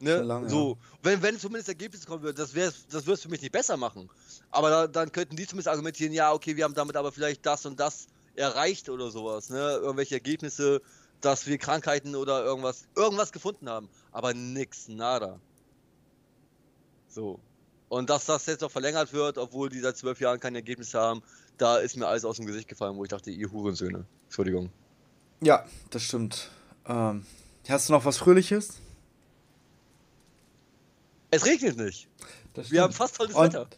Ne? 0.00 0.18
Lange, 0.18 0.48
so, 0.48 0.78
ja. 0.80 0.98
wenn, 1.02 1.22
wenn 1.22 1.38
zumindest 1.38 1.68
Ergebnisse 1.68 2.06
kommen 2.06 2.22
würde, 2.22 2.40
das 2.40 2.54
wäre 2.54 2.72
das 2.90 3.04
würde 3.04 3.14
es 3.14 3.22
für 3.22 3.28
mich 3.28 3.42
nicht 3.42 3.52
besser 3.52 3.76
machen. 3.76 4.08
Aber 4.50 4.70
da, 4.70 4.86
dann 4.86 5.10
könnten 5.10 5.36
die 5.36 5.46
zumindest 5.46 5.68
argumentieren, 5.68 6.12
ja, 6.12 6.32
okay, 6.32 6.56
wir 6.56 6.64
haben 6.64 6.74
damit 6.74 6.96
aber 6.96 7.10
vielleicht 7.10 7.44
das 7.44 7.66
und 7.66 7.80
das 7.80 8.06
erreicht 8.36 8.88
oder 8.88 9.10
sowas, 9.10 9.50
ne? 9.50 9.58
Irgendwelche 9.82 10.14
Ergebnisse, 10.14 10.80
dass 11.20 11.46
wir 11.46 11.58
Krankheiten 11.58 12.14
oder 12.14 12.44
irgendwas, 12.44 12.86
irgendwas 12.94 13.32
gefunden 13.32 13.68
haben. 13.68 13.88
Aber 14.12 14.34
nix, 14.34 14.86
nada. 14.86 15.40
So. 17.08 17.40
Und 17.88 18.10
dass 18.10 18.26
das 18.26 18.46
jetzt 18.46 18.60
noch 18.60 18.70
verlängert 18.70 19.12
wird, 19.12 19.38
obwohl 19.38 19.68
die 19.68 19.80
seit 19.80 19.96
zwölf 19.96 20.20
Jahren 20.20 20.38
kein 20.38 20.54
Ergebnis 20.54 20.94
haben, 20.94 21.22
da 21.56 21.78
ist 21.78 21.96
mir 21.96 22.06
alles 22.06 22.24
aus 22.24 22.36
dem 22.36 22.46
Gesicht 22.46 22.68
gefallen, 22.68 22.96
wo 22.96 23.02
ich 23.02 23.10
dachte, 23.10 23.30
ihr 23.30 23.50
Hurensöhne. 23.50 24.04
Entschuldigung. 24.24 24.70
Ja, 25.40 25.64
das 25.90 26.02
stimmt. 26.02 26.50
Ähm, 26.86 27.26
hast 27.68 27.88
du 27.88 27.92
noch 27.94 28.04
was 28.04 28.18
Fröhliches? 28.18 28.74
Es 31.30 31.44
regnet 31.44 31.76
nicht. 31.76 32.08
Wir 32.54 32.82
haben 32.82 32.92
fast 32.92 33.16
tolles 33.16 33.36
Wetter. 33.36 33.68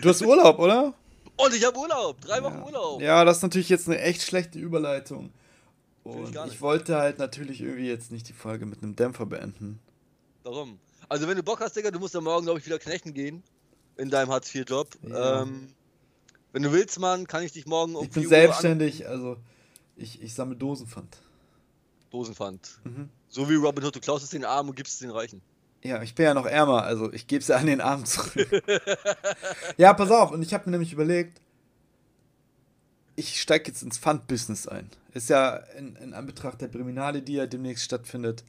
Du 0.00 0.08
hast 0.08 0.22
Urlaub, 0.22 0.58
oder? 0.58 0.94
Und 1.36 1.54
ich 1.54 1.64
habe 1.64 1.78
Urlaub. 1.78 2.20
Drei 2.20 2.42
Wochen 2.42 2.58
ja. 2.58 2.64
Urlaub. 2.64 3.00
Ja, 3.00 3.24
das 3.24 3.38
ist 3.38 3.42
natürlich 3.42 3.68
jetzt 3.68 3.88
eine 3.88 4.00
echt 4.00 4.22
schlechte 4.22 4.58
Überleitung. 4.58 5.32
Und 6.04 6.36
ich, 6.36 6.52
ich 6.54 6.60
wollte 6.60 6.96
halt 6.96 7.18
natürlich 7.18 7.60
irgendwie 7.60 7.86
jetzt 7.86 8.10
nicht 8.10 8.28
die 8.28 8.32
Folge 8.32 8.66
mit 8.66 8.82
einem 8.82 8.96
Dämpfer 8.96 9.24
beenden. 9.24 9.80
Warum? 10.42 10.78
Also 11.08 11.28
wenn 11.28 11.36
du 11.36 11.42
Bock 11.42 11.60
hast, 11.60 11.76
Digga, 11.76 11.90
du 11.90 12.00
musst 12.00 12.14
ja 12.14 12.20
morgen, 12.20 12.44
glaube 12.44 12.58
ich, 12.58 12.66
wieder 12.66 12.78
knechten 12.78 13.14
gehen. 13.14 13.42
In 13.96 14.10
deinem 14.10 14.30
Hartz-IV-Job. 14.30 14.88
Ja. 15.02 15.42
Ähm, 15.42 15.68
wenn 16.52 16.62
du 16.62 16.72
willst, 16.72 16.98
Mann, 16.98 17.26
kann 17.26 17.42
ich 17.42 17.52
dich 17.52 17.66
morgen 17.66 17.94
um 17.94 18.04
Ich 18.04 18.10
bin 18.10 18.26
selbstständig, 18.26 19.06
also 19.06 19.36
ich, 19.96 20.22
ich 20.22 20.34
sammle 20.34 20.56
Dosenpfand. 20.56 21.18
Dosenpfand. 22.10 22.80
Mhm. 22.84 23.08
So 23.28 23.48
wie 23.48 23.54
Robin 23.54 23.84
Hood, 23.84 23.96
du 23.96 24.00
klaust 24.00 24.24
es 24.24 24.30
den 24.30 24.44
Armen 24.44 24.70
und 24.70 24.76
gibst 24.76 24.94
es 24.94 24.98
den 25.00 25.10
Reichen. 25.10 25.40
Ja, 25.82 26.00
ich 26.02 26.14
bin 26.14 26.26
ja 26.26 26.34
noch 26.34 26.46
ärmer, 26.46 26.84
also 26.84 27.12
ich 27.12 27.26
gebe 27.26 27.40
es 27.40 27.48
ja 27.48 27.56
an 27.56 27.66
den 27.66 27.80
Armen 27.80 28.04
zurück. 28.04 28.62
ja, 29.76 29.92
pass 29.94 30.10
auf, 30.10 30.30
und 30.30 30.42
ich 30.42 30.54
habe 30.54 30.66
mir 30.66 30.72
nämlich 30.72 30.92
überlegt, 30.92 31.40
ich 33.16 33.40
steige 33.40 33.68
jetzt 33.68 33.82
ins 33.82 33.98
Pfand-Business 33.98 34.68
ein. 34.68 34.90
Ist 35.12 35.28
ja 35.28 35.56
in, 35.76 35.96
in 35.96 36.14
Anbetracht 36.14 36.60
der 36.60 36.68
Priminale, 36.68 37.22
die 37.22 37.34
ja 37.34 37.46
demnächst 37.46 37.84
stattfindet. 37.84 38.44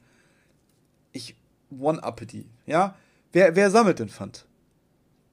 Ich 1.12 1.36
One-Uppity. 1.70 2.46
Ja? 2.66 2.96
Wer, 3.32 3.56
wer 3.56 3.70
sammelt 3.70 3.98
den 3.98 4.08
Pfand? 4.08 4.46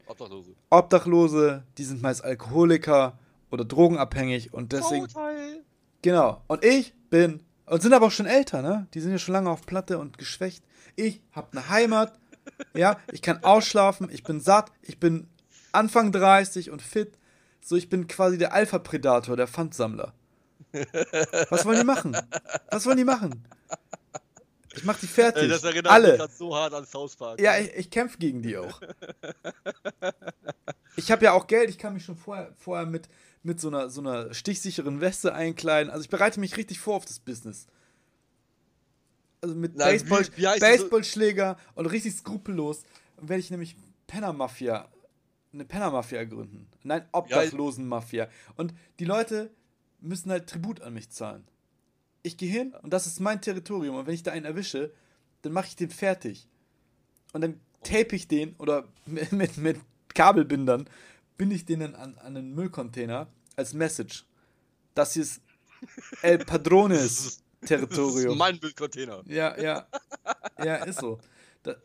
Obdachlose. 0.08 0.56
Obdachlose, 0.70 1.64
die 1.78 1.84
sind 1.84 2.02
meist 2.02 2.24
Alkoholiker 2.24 3.18
oder 3.49 3.64
drogenabhängig 3.64 4.54
und 4.54 4.74
deswegen. 4.74 5.08
Vorteil. 5.08 5.64
Genau. 6.02 6.41
Und 6.47 6.64
ich 6.66 6.93
bin. 7.10 7.41
Und 7.66 7.82
sind 7.82 7.93
aber 7.93 8.08
auch 8.08 8.12
schon 8.12 8.26
älter, 8.26 8.62
ne? 8.62 8.88
Die 8.93 8.99
sind 8.99 9.12
ja 9.12 9.18
schon 9.18 9.34
lange 9.34 9.49
auf 9.49 9.66
Platte 9.66 9.97
und 9.97 10.18
geschwächt. 10.18 10.62
Ich 10.95 11.21
hab 11.31 11.51
eine 11.51 11.69
Heimat. 11.69 12.17
ja, 12.73 12.99
ich 13.11 13.21
kann 13.21 13.43
ausschlafen, 13.43 14.09
ich 14.11 14.23
bin 14.23 14.39
satt, 14.39 14.71
ich 14.81 14.99
bin 14.99 15.27
Anfang 15.71 16.11
30 16.11 16.71
und 16.71 16.81
fit. 16.81 17.17
So, 17.63 17.75
ich 17.75 17.89
bin 17.89 18.07
quasi 18.07 18.37
der 18.37 18.53
Alpha-Predator, 18.53 19.37
der 19.37 19.47
Pfandsammler. 19.47 20.13
Was 21.49 21.65
wollen 21.65 21.79
die 21.79 21.85
machen? 21.85 22.17
Was 22.69 22.85
wollen 22.85 22.97
die 22.97 23.03
machen? 23.03 23.45
Ich 24.73 24.83
mach 24.83 24.97
die 24.97 25.07
fertig. 25.07 25.49
Das 25.49 25.63
erinnert 25.63 25.91
Alle. 25.91 26.17
mich 26.17 26.31
so 26.31 26.55
hart 26.55 26.73
an 26.73 26.85
South 26.85 27.15
Park. 27.15 27.41
Ja, 27.41 27.57
ich, 27.57 27.73
ich 27.73 27.89
kämpfe 27.89 28.17
gegen 28.17 28.41
die 28.41 28.57
auch. 28.57 28.81
ich 30.95 31.11
habe 31.11 31.25
ja 31.25 31.33
auch 31.33 31.47
Geld, 31.47 31.69
ich 31.69 31.77
kann 31.77 31.93
mich 31.93 32.05
schon 32.05 32.15
vorher, 32.15 32.53
vorher 32.57 32.85
mit, 32.85 33.09
mit 33.43 33.59
so, 33.59 33.67
einer, 33.67 33.89
so 33.89 34.01
einer 34.01 34.33
stichsicheren 34.33 35.01
Weste 35.01 35.33
einkleiden. 35.33 35.91
Also 35.91 36.03
ich 36.03 36.09
bereite 36.09 36.39
mich 36.39 36.55
richtig 36.57 36.79
vor 36.79 36.95
auf 36.95 37.05
das 37.05 37.19
Business. 37.19 37.67
Also 39.41 39.55
mit 39.55 39.75
Nein, 39.75 39.93
Baseball, 39.93 40.25
wie, 40.35 40.43
wie 40.43 40.59
Baseballschläger 40.59 41.57
so? 41.57 41.79
und 41.79 41.85
richtig 41.87 42.13
skrupellos 42.13 42.83
werde 43.19 43.39
ich 43.39 43.51
nämlich 43.51 43.75
Penner-Mafia, 44.07 44.87
eine 45.53 45.65
Penner-Mafia 45.65 46.23
gründen. 46.25 46.67
Nein, 46.83 47.05
Obdachlosen-Mafia. 47.11 48.27
Und 48.55 48.73
die 48.99 49.05
Leute 49.05 49.51
müssen 49.99 50.31
halt 50.31 50.47
Tribut 50.47 50.81
an 50.81 50.93
mich 50.93 51.09
zahlen 51.09 51.47
ich 52.23 52.37
gehe 52.37 52.49
hin 52.49 52.73
und 52.81 52.91
das 52.91 53.07
ist 53.07 53.19
mein 53.19 53.41
Territorium. 53.41 53.95
Und 53.95 54.07
wenn 54.07 54.13
ich 54.13 54.23
da 54.23 54.31
einen 54.31 54.45
erwische, 54.45 54.93
dann 55.41 55.53
mache 55.53 55.67
ich 55.67 55.75
den 55.75 55.89
fertig. 55.89 56.47
Und 57.33 57.41
dann 57.41 57.59
tape 57.83 58.15
ich 58.15 58.27
den 58.27 58.55
oder 58.57 58.87
mit, 59.05 59.31
mit, 59.31 59.57
mit 59.57 59.79
Kabelbindern 60.13 60.87
binde 61.37 61.55
ich 61.55 61.65
den 61.65 61.81
an, 61.81 61.95
an 61.95 62.37
einen 62.37 62.53
Müllcontainer 62.53 63.27
als 63.55 63.73
Message. 63.73 64.25
Das 64.93 65.13
hier 65.13 65.23
ist 65.23 65.41
El 66.21 66.39
Padrones 66.39 67.39
Territorium. 67.66 68.14
Das 68.14 68.34
ist 68.34 68.38
mein 68.38 68.59
Müllcontainer. 68.62 69.24
Ja, 69.26 69.59
ja. 69.59 69.88
Ja, 70.64 70.76
ist 70.78 70.99
so. 70.99 71.20
Da, 71.64 71.76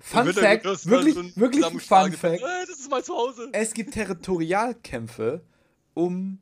Fun 0.00 0.32
Fact, 0.32 0.64
wirklich, 0.86 1.36
wirklich 1.36 1.64
Fun 1.64 2.12
Fact. 2.12 2.40
Äh, 2.40 2.66
das 2.66 2.78
ist 2.78 2.90
mein 2.90 3.02
Zuhause. 3.02 3.50
Es 3.52 3.74
gibt 3.74 3.92
Territorialkämpfe 3.92 5.42
um 5.94 6.38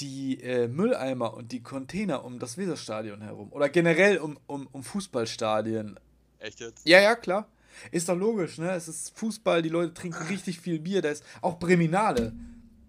die 0.00 0.40
äh, 0.40 0.66
Mülleimer 0.66 1.34
und 1.34 1.52
die 1.52 1.62
Container 1.62 2.24
um 2.24 2.38
das 2.38 2.58
Weserstadion 2.58 3.20
herum. 3.20 3.52
Oder 3.52 3.68
generell 3.68 4.18
um, 4.18 4.38
um, 4.46 4.66
um 4.72 4.82
Fußballstadien. 4.82 6.00
Echt 6.38 6.60
jetzt? 6.60 6.86
Ja, 6.86 7.00
ja, 7.00 7.14
klar. 7.14 7.48
Ist 7.90 8.08
doch 8.08 8.16
logisch, 8.16 8.58
ne? 8.58 8.70
Es 8.72 8.88
ist 8.88 9.16
Fußball, 9.16 9.62
die 9.62 9.68
Leute 9.68 9.94
trinken 9.94 10.22
richtig 10.28 10.60
viel 10.60 10.80
Bier. 10.80 11.02
Da 11.02 11.10
ist 11.10 11.24
auch 11.42 11.58
Breminale. 11.58 12.32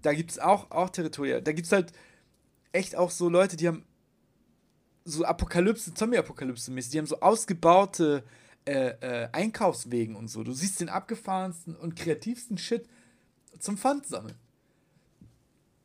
Da 0.01 0.13
gibt 0.13 0.31
es 0.31 0.39
auch, 0.39 0.71
auch 0.71 0.89
Territorial. 0.89 1.41
Da 1.41 1.51
gibt 1.51 1.67
es 1.67 1.71
halt 1.71 1.91
echt 2.71 2.95
auch 2.95 3.11
so 3.11 3.29
Leute, 3.29 3.55
die 3.55 3.67
haben 3.67 3.83
so 5.05 5.23
Apokalypse, 5.23 5.93
Zombie-Apokalypse-mäßig, 5.93 6.91
die 6.91 6.97
haben 6.97 7.05
so 7.05 7.21
ausgebaute 7.21 8.23
äh, 8.65 8.89
äh, 8.99 9.29
Einkaufswegen 9.31 10.15
und 10.15 10.27
so. 10.27 10.43
Du 10.43 10.51
siehst 10.51 10.81
den 10.81 10.89
abgefahrensten 10.89 11.75
und 11.75 11.95
kreativsten 11.95 12.57
Shit 12.57 12.87
zum 13.59 13.77
Pfand 13.77 14.07
sammeln 14.07 14.35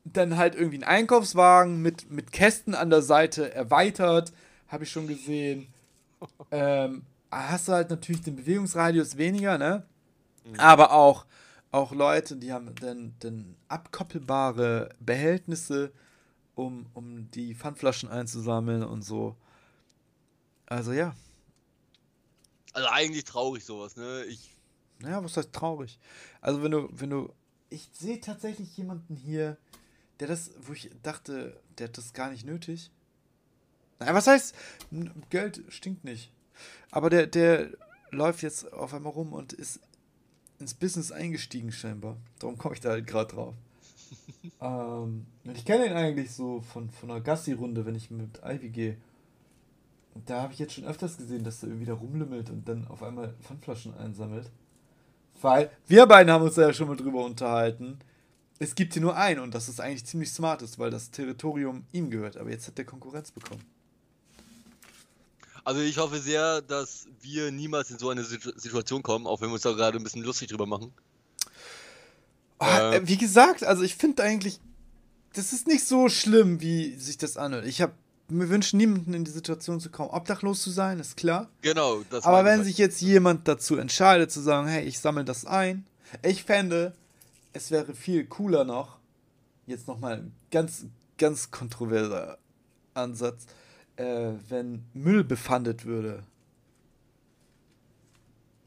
dann 0.04 0.36
halt 0.36 0.54
irgendwie 0.54 0.78
ein 0.78 0.84
Einkaufswagen 0.84 1.82
mit, 1.82 2.10
mit 2.10 2.32
Kästen 2.32 2.74
an 2.74 2.90
der 2.90 3.02
Seite 3.02 3.54
erweitert, 3.54 4.32
habe 4.68 4.84
ich 4.84 4.90
schon 4.90 5.06
gesehen. 5.06 5.68
ähm, 6.50 7.02
hast 7.30 7.68
du 7.68 7.72
halt 7.72 7.90
natürlich 7.90 8.22
den 8.22 8.36
Bewegungsradius 8.36 9.16
weniger, 9.16 9.58
ne? 9.58 9.84
Mhm. 10.44 10.58
Aber 10.58 10.92
auch, 10.92 11.26
auch 11.70 11.92
Leute, 11.92 12.36
die 12.36 12.52
haben 12.52 12.74
dann, 12.80 13.14
dann 13.20 13.56
abkoppelbare 13.68 14.90
Behältnisse, 15.00 15.92
um, 16.54 16.86
um 16.94 17.30
die 17.30 17.54
Pfandflaschen 17.54 18.08
einzusammeln 18.08 18.82
und 18.82 19.02
so. 19.02 19.36
Also 20.66 20.92
ja. 20.92 21.14
Also 22.72 22.88
eigentlich 22.88 23.24
traurig 23.24 23.64
sowas, 23.64 23.96
ne? 23.96 24.24
Ich. 24.24 24.56
Naja, 25.00 25.24
was 25.24 25.36
heißt 25.36 25.52
traurig? 25.52 25.98
Also 26.40 26.62
wenn 26.62 26.70
du, 26.70 26.88
wenn 26.92 27.10
du. 27.10 27.32
Ich 27.70 27.88
sehe 27.92 28.20
tatsächlich 28.20 28.76
jemanden 28.76 29.16
hier, 29.16 29.56
der 30.18 30.28
das, 30.28 30.50
wo 30.60 30.72
ich 30.72 30.90
dachte, 31.02 31.60
der 31.78 31.88
hat 31.88 31.98
das 31.98 32.12
gar 32.12 32.30
nicht 32.30 32.44
nötig. 32.44 32.90
Naja, 33.98 34.14
was 34.14 34.26
heißt, 34.26 34.54
Geld 35.30 35.62
stinkt 35.68 36.04
nicht. 36.04 36.32
Aber 36.90 37.10
der, 37.10 37.26
der 37.26 37.70
läuft 38.10 38.42
jetzt 38.42 38.72
auf 38.72 38.92
einmal 38.92 39.12
rum 39.12 39.32
und 39.32 39.52
ist 39.52 39.80
ins 40.58 40.74
Business 40.74 41.12
eingestiegen 41.12 41.72
scheinbar. 41.72 42.16
Darum 42.38 42.58
komme 42.58 42.74
ich 42.74 42.80
da 42.80 42.90
halt 42.90 43.06
gerade 43.06 43.34
drauf. 43.34 43.54
Ähm, 44.60 45.26
ich 45.54 45.64
kenne 45.64 45.86
ihn 45.86 45.92
eigentlich 45.92 46.32
so 46.32 46.60
von, 46.60 46.90
von 46.90 47.10
einer 47.10 47.20
Gassi-Runde, 47.20 47.86
wenn 47.86 47.94
ich 47.94 48.10
mit 48.10 48.40
Ivy 48.44 48.68
gehe. 48.70 48.96
Da 50.26 50.42
habe 50.42 50.52
ich 50.52 50.58
jetzt 50.58 50.74
schon 50.74 50.84
öfters 50.84 51.16
gesehen, 51.16 51.44
dass 51.44 51.62
er 51.62 51.68
irgendwie 51.68 51.86
da 51.86 51.94
rumlümmelt 51.94 52.50
und 52.50 52.68
dann 52.68 52.86
auf 52.88 53.02
einmal 53.02 53.34
Pfandflaschen 53.42 53.94
einsammelt. 53.94 54.50
Weil 55.40 55.70
wir 55.86 56.06
beiden 56.06 56.32
haben 56.32 56.44
uns 56.44 56.54
da 56.54 56.62
ja 56.62 56.72
schon 56.72 56.88
mal 56.88 56.96
drüber 56.96 57.24
unterhalten, 57.24 57.98
es 58.62 58.74
gibt 58.74 58.92
hier 58.92 59.00
nur 59.00 59.16
einen 59.16 59.40
und 59.40 59.54
das 59.54 59.70
ist 59.70 59.80
eigentlich 59.80 60.04
ziemlich 60.04 60.30
smart 60.30 60.60
ist, 60.60 60.78
weil 60.78 60.90
das 60.90 61.10
Territorium 61.10 61.86
ihm 61.92 62.10
gehört. 62.10 62.36
Aber 62.36 62.50
jetzt 62.50 62.66
hat 62.66 62.76
der 62.76 62.84
Konkurrenz 62.84 63.30
bekommen. 63.30 63.64
Also 65.64 65.80
ich 65.80 65.96
hoffe 65.96 66.18
sehr, 66.18 66.60
dass 66.60 67.06
wir 67.22 67.50
niemals 67.50 67.90
in 67.90 67.98
so 67.98 68.10
eine 68.10 68.22
Situation 68.22 69.02
kommen, 69.02 69.26
auch 69.26 69.40
wenn 69.40 69.48
wir 69.48 69.54
uns 69.54 69.62
da 69.62 69.72
gerade 69.72 69.96
ein 69.96 70.02
bisschen 70.02 70.22
lustig 70.22 70.48
drüber 70.48 70.66
machen. 70.66 70.92
Oh, 72.60 72.64
äh, 72.64 73.00
wie 73.06 73.16
gesagt, 73.16 73.64
also 73.64 73.82
ich 73.82 73.96
finde 73.96 74.22
eigentlich, 74.22 74.60
das 75.32 75.52
ist 75.52 75.66
nicht 75.66 75.86
so 75.86 76.08
schlimm, 76.08 76.60
wie 76.60 76.94
sich 76.96 77.16
das 77.16 77.36
anhört. 77.36 77.64
Ich 77.66 77.80
habe 77.80 77.94
mir 78.28 78.48
wünschen 78.48 78.76
niemanden 78.76 79.14
in 79.14 79.24
die 79.24 79.30
Situation 79.30 79.80
zu 79.80 79.90
kommen, 79.90 80.10
obdachlos 80.10 80.62
zu 80.62 80.70
sein, 80.70 81.00
ist 81.00 81.16
klar. 81.16 81.48
Genau. 81.62 82.02
Aber 82.22 82.44
wenn 82.44 82.62
sich 82.62 82.78
jetzt 82.78 83.00
jemand 83.00 83.48
dazu 83.48 83.76
entscheidet 83.76 84.30
zu 84.30 84.40
sagen, 84.40 84.68
hey, 84.68 84.84
ich 84.84 85.00
sammle 85.00 85.24
das 85.24 85.44
ein, 85.46 85.84
ich 86.22 86.44
fände, 86.44 86.94
es 87.52 87.70
wäre 87.70 87.94
viel 87.94 88.26
cooler 88.26 88.64
noch, 88.64 88.98
jetzt 89.66 89.88
nochmal 89.88 90.18
ein 90.18 90.32
ganz, 90.50 90.84
ganz 91.18 91.50
kontroverser 91.50 92.38
Ansatz, 92.94 93.46
äh, 93.96 94.32
wenn 94.48 94.84
Müll 94.94 95.24
befandet 95.24 95.84
würde. 95.84 96.22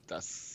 Das 0.07 0.52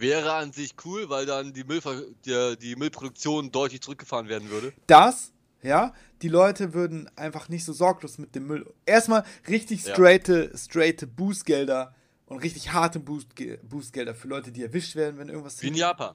wäre 0.00 0.32
an 0.34 0.52
sich 0.52 0.74
cool, 0.84 1.08
weil 1.08 1.26
dann 1.26 1.52
die, 1.52 1.64
Müllver 1.64 2.02
die, 2.24 2.56
die 2.60 2.76
Müllproduktion 2.76 3.50
deutlich 3.50 3.80
zurückgefahren 3.80 4.28
werden 4.28 4.50
würde. 4.50 4.72
Das, 4.86 5.32
ja, 5.62 5.92
die 6.22 6.28
Leute 6.28 6.74
würden 6.74 7.10
einfach 7.16 7.48
nicht 7.48 7.64
so 7.64 7.72
sorglos 7.72 8.18
mit 8.18 8.34
dem 8.34 8.46
Müll. 8.46 8.72
Erstmal 8.84 9.24
richtig 9.48 9.82
straighte, 9.82 10.50
ja. 10.52 10.58
straighte 10.58 11.06
Bußgelder 11.06 11.94
und 12.26 12.38
richtig 12.38 12.72
harte 12.72 13.00
Bußgelder 13.00 14.14
für 14.14 14.28
Leute, 14.28 14.52
die 14.52 14.62
erwischt 14.62 14.96
werden, 14.96 15.18
wenn 15.18 15.28
irgendwas. 15.28 15.62
Wie 15.62 15.68
in 15.68 15.74
Japan. 15.74 16.14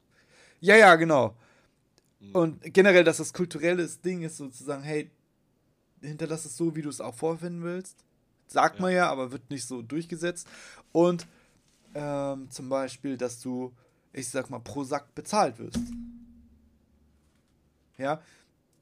Ja, 0.59 0.75
ja, 0.75 0.95
genau. 0.95 1.35
Mhm. 2.19 2.35
Und 2.35 2.73
generell, 2.73 3.03
dass 3.03 3.17
das 3.17 3.33
kulturelles 3.33 4.01
Ding 4.01 4.21
ist, 4.21 4.37
sozusagen, 4.37 4.83
hey, 4.83 5.09
hinterlass 6.01 6.45
es 6.45 6.57
so, 6.57 6.75
wie 6.75 6.81
du 6.81 6.89
es 6.89 7.01
auch 7.01 7.15
vorfinden 7.15 7.63
willst. 7.63 7.97
Sagt 8.47 8.75
ja. 8.75 8.81
man 8.81 8.93
ja, 8.93 9.09
aber 9.09 9.31
wird 9.31 9.49
nicht 9.49 9.65
so 9.65 9.81
durchgesetzt. 9.81 10.47
Und 10.91 11.27
ähm, 11.93 12.49
zum 12.49 12.69
Beispiel, 12.69 13.17
dass 13.17 13.39
du, 13.39 13.73
ich 14.13 14.29
sag 14.29 14.49
mal, 14.49 14.59
pro 14.59 14.83
Sack 14.83 15.13
bezahlt 15.15 15.59
wirst. 15.59 15.79
Ja, 17.97 18.21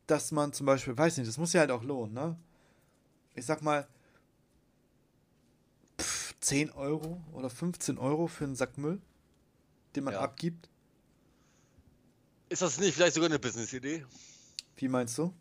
dass 0.08 0.32
man 0.32 0.54
zum 0.54 0.66
Beispiel, 0.66 0.98
weiß 0.98 1.18
nicht, 1.18 1.28
das 1.28 1.38
muss 1.38 1.54
ja 1.54 1.62
halt 1.62 1.72
auch 1.72 1.84
lohnen, 1.84 2.14
ne? 2.14 2.38
Ich 3.36 3.46
sag 3.46 3.62
mal, 3.62 3.88
pff, 6.00 6.36
10 6.40 6.72
Euro 6.72 7.22
oder 7.34 7.50
15 7.50 7.98
Euro 7.98 8.28
für 8.28 8.46
einen 8.46 8.56
Sack 8.56 8.78
Müll, 8.78 9.02
den 9.96 10.04
man 10.04 10.14
ja. 10.14 10.22
abgibt. 10.22 10.70
Ist 12.50 12.62
das 12.62 12.80
nicht 12.80 12.96
vielleicht 12.96 13.14
sogar 13.14 13.30
eine 13.30 13.40
Business-Idee? 13.40 14.06
Wie 14.78 14.88
meinst 14.88 15.18
du? 15.18 15.34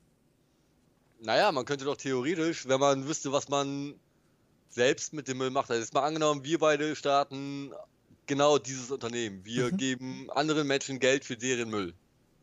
Naja, 1.21 1.51
man 1.51 1.65
könnte 1.65 1.85
doch 1.85 1.97
theoretisch, 1.97 2.69
wenn 2.69 2.79
man 2.79 3.09
wüsste, 3.09 3.33
was 3.33 3.49
man 3.49 3.99
selbst 4.69 5.13
mit 5.13 5.29
dem 5.29 5.39
Müll 5.39 5.51
macht. 5.51 5.71
Also 5.71 5.83
jetzt 5.83 5.95
mal 5.95 6.05
angenommen, 6.05 6.45
wir 6.45 6.59
beide 6.59 6.95
starten 6.97 7.73
genau 8.27 8.59
dieses 8.59 8.91
Unternehmen. 8.91 9.45
Wir 9.45 9.73
mhm. 9.73 9.77
geben 9.77 10.31
anderen 10.31 10.67
Menschen 10.67 10.99
Geld 11.01 11.25
für 11.25 11.37
deren 11.37 11.71
Müll. 11.71 11.95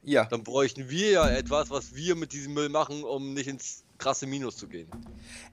Ja. 0.04 0.26
Dann 0.26 0.44
bräuchten 0.44 0.90
wir 0.90 1.12
ja 1.12 1.28
etwas, 1.30 1.70
was 1.70 1.96
wir 1.96 2.16
mit 2.16 2.34
diesem 2.34 2.54
Müll 2.54 2.70
machen, 2.70 3.04
um 3.04 3.34
nicht 3.34 3.48
ins 3.48 3.84
krasse 3.98 4.28
Minus 4.28 4.58
zu 4.58 4.68
gehen. 4.68 4.88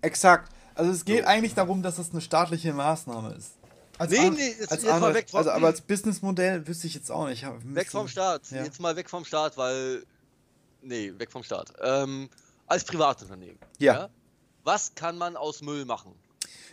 Exakt. 0.03 0.53
Also 0.75 0.91
es 0.91 1.05
geht 1.05 1.23
so. 1.23 1.27
eigentlich 1.27 1.55
darum, 1.55 1.83
dass 1.83 1.99
es 1.99 2.11
eine 2.11 2.21
staatliche 2.21 2.73
Maßnahme 2.73 3.35
ist. 3.35 3.53
Als 3.99 4.11
nee, 4.11 4.31
nee, 4.31 4.49
jetzt, 4.59 4.73
als 4.73 4.83
jetzt 4.83 5.01
mal 5.01 5.15
weg 5.15 5.31
vom, 5.31 5.39
Also, 5.39 5.51
aber 5.51 5.67
als 5.67 5.81
Businessmodell 5.83 6.67
wüsste 6.67 6.87
ich 6.87 6.95
jetzt 6.95 7.11
auch 7.11 7.29
nicht. 7.29 7.47
Weg 7.65 7.91
vom 7.91 8.09
Staat. 8.09 8.51
Ja. 8.51 8.65
Jetzt 8.65 8.81
mal 8.81 8.97
weg 8.97 9.09
vom 9.09 9.25
Staat, 9.25 9.57
weil. 9.57 10.05
Nee, 10.83 11.13
weg 11.19 11.31
vom 11.31 11.45
Staat. 11.45 11.73
Ähm, 11.81 12.29
als 12.67 12.85
Privatunternehmen. 12.85 13.59
Ja. 13.79 13.95
ja. 13.95 14.09
Was 14.65 14.95
kann 14.95 15.19
man 15.19 15.37
aus 15.37 15.61
Müll 15.61 15.85
machen? 15.85 16.15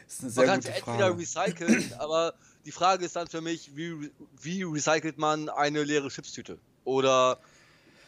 Ist 0.09 0.21
eine 0.21 0.31
sehr 0.31 0.47
man 0.47 0.59
kann 0.59 0.71
es 0.71 0.77
entweder 0.77 1.17
recyceln, 1.17 1.93
aber 1.99 2.33
die 2.65 2.71
Frage 2.71 3.05
ist 3.05 3.15
dann 3.15 3.27
für 3.27 3.41
mich, 3.41 3.75
wie, 3.75 4.11
wie 4.41 4.63
recycelt 4.63 5.17
man 5.17 5.49
eine 5.49 5.83
leere 5.83 6.09
Chipstüte? 6.09 6.57
Oder 6.83 7.37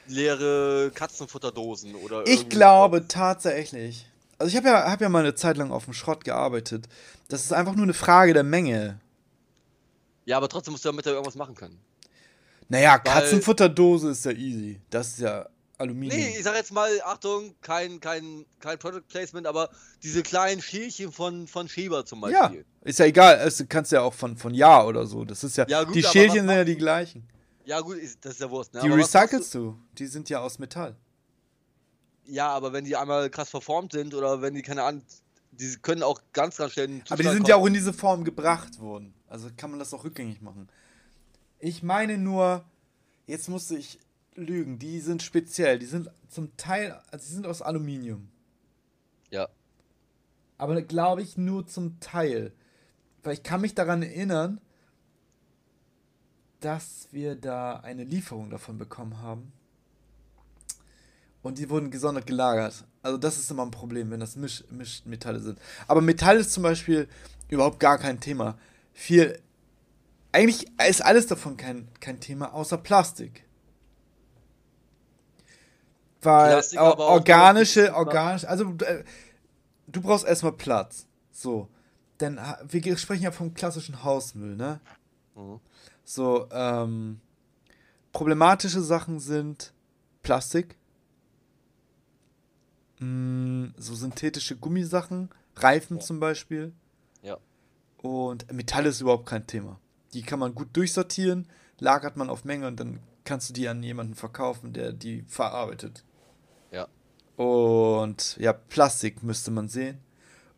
leere 0.07 0.91
Katzenfutterdosen 0.93 1.95
oder 1.95 2.25
Ich 2.25 2.49
glaube 2.49 3.07
tatsächlich, 3.07 4.07
also 4.39 4.49
ich 4.49 4.57
habe 4.57 4.67
ja, 4.67 4.91
hab 4.91 4.99
ja 4.99 5.09
mal 5.09 5.19
eine 5.19 5.35
Zeit 5.35 5.57
lang 5.57 5.71
auf 5.71 5.85
dem 5.85 5.93
Schrott 5.93 6.23
gearbeitet. 6.23 6.89
Das 7.27 7.43
ist 7.43 7.53
einfach 7.53 7.75
nur 7.75 7.83
eine 7.83 7.93
Frage 7.93 8.33
der 8.33 8.43
Menge. 8.43 8.99
Ja, 10.25 10.37
aber 10.37 10.49
trotzdem 10.49 10.71
musst 10.71 10.83
du 10.83 10.89
damit 10.89 11.05
ja 11.05 11.11
irgendwas 11.11 11.35
machen 11.35 11.53
können. 11.53 11.79
Naja, 12.67 12.93
Weil 12.93 13.13
Katzenfutterdose 13.13 14.09
ist 14.09 14.25
ja 14.25 14.31
easy. 14.31 14.81
Das 14.89 15.09
ist 15.09 15.19
ja 15.19 15.47
Aluminium. 15.81 16.19
Nee, 16.19 16.37
ich 16.37 16.43
sag 16.43 16.55
jetzt 16.55 16.71
mal, 16.71 16.89
Achtung, 17.03 17.55
kein, 17.61 17.99
kein, 17.99 18.45
kein 18.59 18.79
Product 18.79 19.03
Placement, 19.07 19.45
aber 19.47 19.69
diese 20.01 20.23
kleinen 20.23 20.61
Schälchen 20.61 21.11
von, 21.11 21.47
von 21.47 21.67
Schieber 21.67 22.05
zum 22.05 22.21
Beispiel. 22.21 22.59
Ja, 22.59 22.87
ist 22.87 22.99
ja 22.99 23.05
egal, 23.05 23.51
du 23.55 23.65
kannst 23.65 23.91
ja 23.91 24.01
auch 24.01 24.13
von, 24.13 24.37
von 24.37 24.53
Ja 24.53 24.85
oder 24.85 25.05
so. 25.05 25.25
Das 25.25 25.43
ist 25.43 25.57
ja, 25.57 25.67
ja 25.67 25.83
gut, 25.83 25.95
die 25.95 26.03
Schälchen 26.03 26.47
sind 26.47 26.49
ja 26.49 26.63
die 26.63 26.77
gleichen. 26.77 27.27
Ja, 27.65 27.79
gut, 27.81 27.97
ist, 27.97 28.23
das 28.25 28.33
ist 28.33 28.41
ja 28.41 28.49
Wurst. 28.49 28.73
Ne? 28.73 28.81
Die 28.81 28.87
aber 28.87 28.97
recycelst 28.97 29.53
du? 29.53 29.77
Die 29.97 30.07
sind 30.07 30.29
ja 30.29 30.39
aus 30.39 30.59
Metall. 30.59 30.95
Ja, 32.25 32.49
aber 32.49 32.73
wenn 32.73 32.85
die 32.85 32.95
einmal 32.95 33.29
krass 33.29 33.49
verformt 33.49 33.91
sind 33.91 34.13
oder 34.13 34.41
wenn 34.41 34.53
die 34.53 34.61
keine 34.61 34.83
Ahnung, 34.83 35.03
die 35.51 35.75
können 35.81 36.03
auch 36.03 36.21
ganz, 36.33 36.57
ganz 36.57 36.73
schnell. 36.73 37.01
Aber 37.09 37.17
die 37.17 37.29
sind 37.29 37.39
kommen. 37.39 37.45
ja 37.45 37.55
auch 37.55 37.65
in 37.65 37.73
diese 37.73 37.93
Form 37.93 38.23
gebracht 38.23 38.79
worden. 38.79 39.13
Also 39.27 39.49
kann 39.55 39.69
man 39.69 39.79
das 39.79 39.93
auch 39.93 40.03
rückgängig 40.03 40.41
machen. 40.41 40.69
Ich 41.59 41.83
meine 41.83 42.17
nur, 42.17 42.65
jetzt 43.27 43.49
musste 43.49 43.77
ich 43.77 43.99
lügen, 44.35 44.79
die 44.79 44.99
sind 44.99 45.23
speziell. 45.23 45.79
Die 45.79 45.85
sind 45.85 46.09
zum 46.29 46.55
Teil, 46.57 46.99
also 47.11 47.25
die 47.25 47.33
sind 47.33 47.47
aus 47.47 47.61
Aluminium. 47.61 48.29
Ja. 49.29 49.47
Aber 50.57 50.81
glaube 50.81 51.21
ich 51.21 51.37
nur 51.37 51.67
zum 51.67 51.99
Teil. 51.99 52.53
Weil 53.23 53.33
ich 53.33 53.43
kann 53.43 53.61
mich 53.61 53.75
daran 53.75 54.03
erinnern, 54.03 54.61
dass 56.59 57.07
wir 57.11 57.35
da 57.35 57.77
eine 57.77 58.03
Lieferung 58.03 58.49
davon 58.49 58.77
bekommen 58.77 59.19
haben. 59.21 59.51
Und 61.41 61.57
die 61.57 61.69
wurden 61.69 61.89
gesondert 61.89 62.27
gelagert. 62.27 62.85
Also 63.01 63.17
das 63.17 63.37
ist 63.37 63.49
immer 63.49 63.65
ein 63.65 63.71
Problem, 63.71 64.11
wenn 64.11 64.19
das 64.19 64.35
Misch 64.35 64.63
Mischmetalle 64.69 65.39
sind. 65.39 65.59
Aber 65.87 66.01
Metall 66.01 66.37
ist 66.37 66.53
zum 66.53 66.61
Beispiel 66.61 67.07
überhaupt 67.49 67.79
gar 67.79 67.97
kein 67.97 68.19
Thema. 68.19 68.59
Viel. 68.93 69.39
Eigentlich 70.31 70.67
ist 70.87 71.03
alles 71.03 71.25
davon 71.25 71.57
kein, 71.57 71.87
kein 71.99 72.19
Thema, 72.19 72.53
außer 72.53 72.77
Plastik. 72.77 73.43
Weil 76.21 76.51
Plastik, 76.53 76.79
organische, 76.79 77.95
organisch, 77.95 78.45
also 78.45 78.75
äh, 78.85 79.03
du 79.87 80.01
brauchst 80.01 80.25
erstmal 80.25 80.53
Platz. 80.53 81.07
So. 81.31 81.67
Denn 82.19 82.39
wir 82.67 82.97
sprechen 82.97 83.23
ja 83.23 83.31
vom 83.31 83.53
klassischen 83.53 84.03
Hausmüll, 84.03 84.55
ne? 84.55 84.79
Mhm. 85.35 85.59
So, 86.03 86.47
ähm, 86.51 87.19
problematische 88.11 88.81
Sachen 88.81 89.19
sind 89.19 89.73
Plastik, 90.21 90.77
mh, 92.99 93.07
mm, 93.07 93.73
so 93.77 93.95
synthetische 93.95 94.55
Gummisachen, 94.55 95.29
Reifen 95.55 95.97
ja. 95.97 96.03
zum 96.03 96.19
Beispiel. 96.19 96.73
Ja. 97.23 97.37
Und 97.97 98.51
Metall 98.51 98.85
ist 98.85 99.01
überhaupt 99.01 99.25
kein 99.25 99.47
Thema. 99.47 99.79
Die 100.13 100.21
kann 100.21 100.39
man 100.39 100.53
gut 100.53 100.69
durchsortieren, 100.73 101.47
lagert 101.79 102.17
man 102.17 102.29
auf 102.29 102.45
Menge 102.45 102.67
und 102.67 102.79
dann 102.79 102.99
kannst 103.23 103.49
du 103.49 103.53
die 103.53 103.67
an 103.67 103.81
jemanden 103.81 104.15
verkaufen, 104.15 104.73
der 104.73 104.91
die 104.91 105.23
verarbeitet. 105.27 106.03
Und 107.41 108.37
ja, 108.37 108.53
Plastik 108.53 109.23
müsste 109.23 109.49
man 109.49 109.67
sehen. 109.67 109.97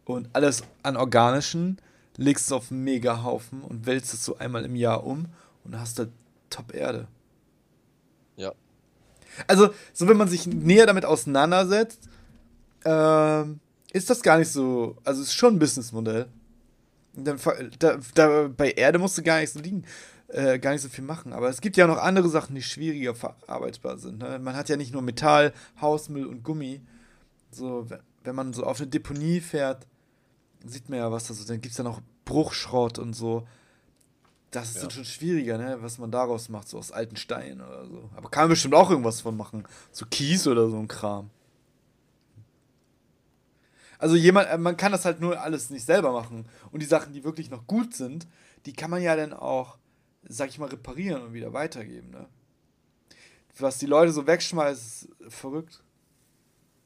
Und 0.03 0.27
alles 0.33 0.63
an 0.81 0.97
organischen 0.97 1.77
legst 2.17 2.51
du 2.51 2.55
auf 2.55 2.71
einen 2.71 2.83
Megahaufen 2.83 3.61
und 3.61 3.85
wälzt 3.85 4.13
es 4.13 4.25
so 4.25 4.37
einmal 4.37 4.65
im 4.65 4.75
Jahr 4.75 5.05
um 5.05 5.27
und 5.63 5.79
hast 5.79 5.97
da 5.97 6.07
Top 6.49 6.73
Erde. 6.73 7.07
Ja. 8.35 8.51
Also, 9.47 9.73
so 9.93 10.09
wenn 10.09 10.17
man 10.17 10.27
sich 10.27 10.45
näher 10.45 10.85
damit 10.85 11.05
auseinandersetzt, 11.05 12.09
ähm, 12.83 13.61
ist 13.93 14.09
das 14.09 14.21
gar 14.21 14.37
nicht 14.37 14.51
so. 14.51 14.97
Also, 15.05 15.21
es 15.21 15.29
ist 15.29 15.35
schon 15.35 15.55
ein 15.55 15.59
Businessmodell. 15.59 16.27
Da, 17.13 17.97
da, 18.13 18.47
bei 18.49 18.71
Erde 18.71 18.99
musst 18.99 19.17
du 19.17 19.23
gar 19.23 19.39
nicht 19.39 19.53
so 19.53 19.59
liegen, 19.59 19.85
äh, 20.33 20.59
gar 20.59 20.71
nicht 20.71 20.81
so 20.81 20.89
viel 20.89 21.03
machen. 21.03 21.31
Aber 21.31 21.49
es 21.49 21.61
gibt 21.61 21.77
ja 21.77 21.87
noch 21.87 21.97
andere 21.97 22.27
Sachen, 22.29 22.55
die 22.55 22.63
schwieriger 22.63 23.15
verarbeitbar 23.15 23.97
sind. 23.97 24.19
Ne? 24.19 24.39
Man 24.39 24.55
hat 24.55 24.67
ja 24.67 24.77
nicht 24.77 24.91
nur 24.91 25.01
Metall, 25.01 25.53
Hausmüll 25.79 26.25
und 26.25 26.43
Gummi. 26.43 26.81
So, 27.51 27.87
wenn 28.23 28.35
man 28.35 28.53
so 28.53 28.63
auf 28.63 28.79
eine 28.79 28.87
Deponie 28.89 29.39
fährt, 29.39 29.85
sieht 30.65 30.89
man 30.89 30.99
ja, 30.99 31.11
was 31.11 31.27
da 31.27 31.33
so. 31.33 31.45
Dann 31.45 31.61
gibt 31.61 31.73
es 31.73 31.77
ja 31.77 31.83
noch 31.83 32.01
Bruchschrott 32.25 32.97
und 32.97 33.13
so. 33.13 33.47
Das 34.49 34.69
ist 34.69 34.75
ja. 34.75 34.81
dann 34.81 34.91
schon 34.91 35.05
schwieriger, 35.05 35.57
ne? 35.57 35.77
was 35.81 35.97
man 35.97 36.11
daraus 36.11 36.49
macht, 36.49 36.67
so 36.67 36.77
aus 36.77 36.91
alten 36.91 37.15
Steinen 37.15 37.61
oder 37.61 37.85
so. 37.85 38.09
Aber 38.15 38.29
kann 38.29 38.43
man 38.43 38.49
bestimmt 38.49 38.75
auch 38.75 38.89
irgendwas 38.89 39.21
von 39.21 39.37
machen. 39.37 39.65
So 39.91 40.05
Kies 40.05 40.47
oder 40.47 40.69
so 40.69 40.77
ein 40.77 40.87
Kram. 40.87 41.29
Also 43.97 44.15
jemand, 44.15 44.49
äh, 44.49 44.57
man 44.57 44.77
kann 44.77 44.91
das 44.91 45.05
halt 45.05 45.21
nur 45.21 45.39
alles 45.39 45.69
nicht 45.69 45.85
selber 45.85 46.11
machen. 46.11 46.45
Und 46.71 46.81
die 46.81 46.87
Sachen, 46.87 47.13
die 47.13 47.23
wirklich 47.23 47.49
noch 47.49 47.65
gut 47.67 47.95
sind, 47.95 48.27
die 48.65 48.73
kann 48.73 48.89
man 48.91 49.01
ja 49.01 49.15
dann 49.15 49.33
auch, 49.33 49.77
sag 50.27 50.49
ich 50.49 50.59
mal, 50.59 50.69
reparieren 50.69 51.23
und 51.23 51.33
wieder 51.33 51.53
weitergeben, 51.53 52.11
ne? 52.11 52.27
Was 53.59 53.77
die 53.77 53.85
Leute 53.85 54.11
so 54.11 54.25
wegschmeißen, 54.25 55.09
ist 55.19 55.33
verrückt. 55.33 55.83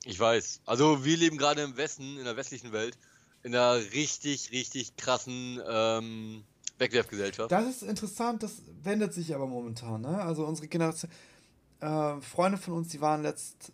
Ich 0.03 0.19
weiß. 0.19 0.61
Also 0.65 1.05
wir 1.05 1.15
leben 1.15 1.37
gerade 1.37 1.61
im 1.61 1.77
Westen, 1.77 2.17
in 2.17 2.25
der 2.25 2.35
westlichen 2.35 2.73
Welt, 2.73 2.97
in 3.43 3.55
einer 3.55 3.75
richtig, 3.93 4.51
richtig 4.51 4.97
krassen 4.97 5.61
ähm, 5.67 6.43
Wegwerfgesellschaft. 6.77 7.51
Das 7.51 7.67
ist 7.67 7.83
interessant, 7.83 8.43
das 8.43 8.61
wendet 8.83 9.13
sich 9.13 9.33
aber 9.33 9.47
momentan. 9.47 10.01
Ne? 10.01 10.21
Also 10.21 10.45
unsere 10.45 10.67
Generation, 10.67 11.09
äh, 11.79 12.19
Freunde 12.21 12.57
von 12.57 12.73
uns, 12.73 12.89
die 12.89 13.01
waren 13.01 13.21
letzt 13.21 13.71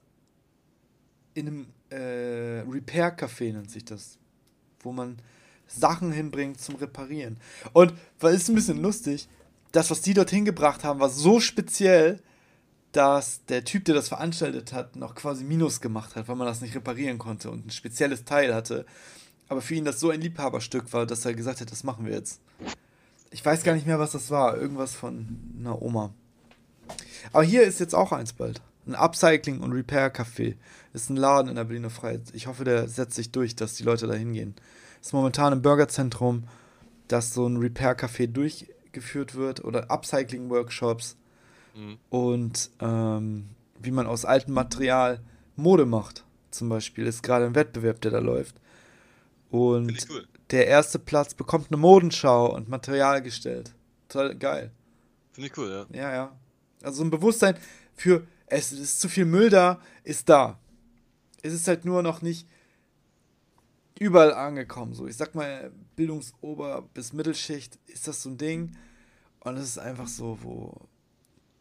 in 1.34 1.48
einem 1.48 1.68
äh, 1.90 2.62
Repair-Café, 2.62 3.54
nennt 3.54 3.72
sich 3.72 3.86
das, 3.86 4.18
wo 4.82 4.92
man 4.92 5.18
Sachen 5.68 6.12
hinbringt 6.12 6.62
zum 6.62 6.76
Reparieren. 6.76 7.40
Und 7.74 7.94
weil 8.20 8.36
ist 8.36 8.50
ein 8.50 8.56
bisschen 8.56 8.82
lustig, 8.82 9.28
das, 9.74 9.92
was 9.92 10.02
die 10.02 10.14
dort 10.14 10.30
hingebracht 10.30 10.84
haben, 10.84 11.00
war 11.00 11.10
so 11.10 11.40
speziell, 11.40 12.22
dass 12.94 13.44
der 13.46 13.66
Typ, 13.66 13.86
der 13.86 13.96
das 13.96 14.08
veranstaltet 14.08 14.72
hat, 14.72 14.96
noch 14.96 15.16
quasi 15.16 15.44
Minus 15.44 15.82
gemacht 15.82 16.16
hat, 16.16 16.28
weil 16.28 16.36
man 16.36 16.48
das 16.48 16.62
nicht 16.62 16.76
reparieren 16.76 17.18
konnte 17.18 17.50
und 17.50 17.66
ein 17.66 17.72
spezielles 17.72 18.24
Teil 18.24 18.54
hatte. 18.54 18.86
Aber 19.50 19.62
für 19.62 19.74
ihn 19.74 19.84
das 19.84 20.00
so 20.00 20.12
ein 20.12 20.22
Liebhaberstück 20.22 20.94
war, 20.94 21.08
dass 21.08 21.26
er 21.26 21.34
gesagt 21.34 21.60
hat, 21.60 21.72
das 21.72 21.84
machen 21.84 22.06
wir 22.06 22.14
jetzt. 22.14 22.40
Ich 23.32 23.44
weiß 23.44 23.64
gar 23.64 23.74
nicht 23.74 23.88
mehr, 23.88 23.98
was 23.98 24.12
das 24.12 24.30
war. 24.30 24.58
Irgendwas 24.58 24.94
von 24.94 25.56
einer 25.60 25.82
Oma. 25.82 26.14
Aber 27.32 27.44
hier 27.44 27.64
ist 27.64 27.80
jetzt 27.80 27.96
auch 27.96 28.12
eins 28.12 28.34
bald. 28.34 28.62
Ein 28.86 28.96
Upcycling- 28.96 29.60
und 29.60 29.72
Repair-Café. 29.72 30.56
Ist 30.94 31.10
ein 31.10 31.18
Laden 31.18 31.50
in 31.50 31.56
der 31.56 31.64
Berliner 31.64 31.90
Freiheit. 31.90 32.22
Ich 32.34 32.46
hoffe, 32.46 32.64
der 32.64 32.88
setzt 32.88 33.16
sich 33.16 33.32
durch, 33.32 33.56
dass 33.56 33.74
die 33.74 33.84
Leute 33.84 34.06
da 34.06 34.14
hingehen. 34.14 34.54
Ist 35.02 35.14
momentan 35.14 35.54
im 35.54 35.64
Burgerzentrum, 35.64 36.44
dass 37.08 37.34
so 37.34 37.48
ein 37.48 37.58
Repair-Café 37.58 38.28
durchgeführt 38.94 39.36
wird 39.36 39.64
oder 39.64 39.90
Upcycling-Workshops. 39.90 41.18
Mhm. 41.76 41.98
Und 42.10 42.70
ähm, 42.80 43.50
wie 43.80 43.92
man 43.92 44.08
aus 44.08 44.26
altem 44.26 44.54
Material 44.54 45.20
Mode 45.56 45.86
macht, 45.86 46.24
zum 46.52 46.70
Beispiel, 46.70 47.06
ist 47.08 47.24
gerade 47.24 47.46
ein 47.46 47.56
Wettbewerb, 47.56 48.02
der 48.02 48.12
da 48.12 48.20
läuft. 48.20 48.56
Und 49.50 50.08
cool 50.10 50.28
der 50.54 50.68
erste 50.68 51.00
Platz 51.00 51.34
bekommt 51.34 51.72
eine 51.72 51.78
Modenschau 51.78 52.54
und 52.54 52.70
Material 52.70 53.24
gestellt. 53.24 53.74
Total 54.08 54.36
geil. 54.36 54.72
Finde 55.32 55.50
ich 55.50 55.58
cool, 55.58 55.88
ja. 55.92 56.00
Ja, 56.00 56.14
ja. 56.14 56.40
Also 56.84 57.04
ein 57.04 57.10
Bewusstsein 57.10 57.58
für, 57.96 58.28
es 58.46 58.72
ist 58.72 59.02
zu 59.02 59.10
viel 59.10 59.26
Müll 59.26 59.50
da, 59.50 59.82
ist 60.04 60.30
da. 60.30 60.60
Es 61.42 61.54
ist 61.54 61.68
halt 61.68 61.86
nur 61.86 62.04
noch 62.04 62.22
nicht 62.22 62.48
überall 63.98 64.32
angekommen. 64.32 64.94
So, 64.94 65.08
ich 65.08 65.18
sag 65.18 65.34
mal, 65.34 65.72
Bildungsober- 65.98 66.84
bis 66.94 67.14
Mittelschicht 67.14 67.80
ist 67.88 68.08
das 68.08 68.24
so 68.24 68.30
ein 68.30 68.38
Ding. 68.38 68.76
Und 69.40 69.58
es 69.58 69.66
ist 69.66 69.78
einfach 69.78 70.08
so, 70.08 70.40
wo 70.42 70.88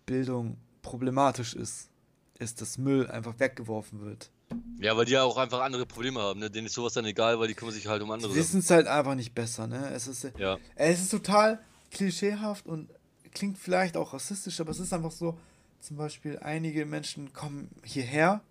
Bildung 0.07 0.57
problematisch 0.83 1.55
ist, 1.55 1.91
ist, 2.39 2.61
dass 2.61 2.79
Müll 2.79 3.11
einfach 3.11 3.39
weggeworfen 3.39 4.01
wird. 4.01 4.31
Ja, 4.79 4.97
weil 4.97 5.05
die 5.05 5.13
ja 5.13 5.23
auch 5.23 5.37
einfach 5.37 5.61
andere 5.61 5.87
Probleme 5.87 6.21
haben, 6.21 6.41
ne? 6.41 6.51
Denen 6.51 6.67
ist 6.67 6.75
sowas 6.75 6.93
dann 6.93 7.05
egal, 7.05 7.39
weil 7.39 7.49
die 7.49 7.55
kümmern 7.55 7.75
sich 7.75 7.87
halt 7.87 8.03
um 8.03 8.11
andere 8.11 8.33
Die 8.33 8.39
wissen 8.39 8.61
es 8.61 8.71
halt 8.71 8.87
einfach 8.87 9.15
nicht 9.15 9.35
besser, 9.35 9.67
ne? 9.67 9.91
Es 9.91 10.07
ist, 10.07 10.31
ja. 10.39 10.59
es 10.75 11.01
ist 11.01 11.11
total 11.11 11.61
klischeehaft 11.91 12.67
und 12.67 12.91
klingt 13.33 13.59
vielleicht 13.59 13.97
auch 13.97 14.13
rassistisch, 14.13 14.61
aber 14.61 14.71
es 14.71 14.81
ist 14.81 14.93
einfach 14.93 15.13
so, 15.13 15.39
zum 15.81 15.97
Beispiel 15.97 16.39
einige 16.39 16.85
Menschen 16.87 17.33
kommen 17.33 17.69
hierher 17.83 18.43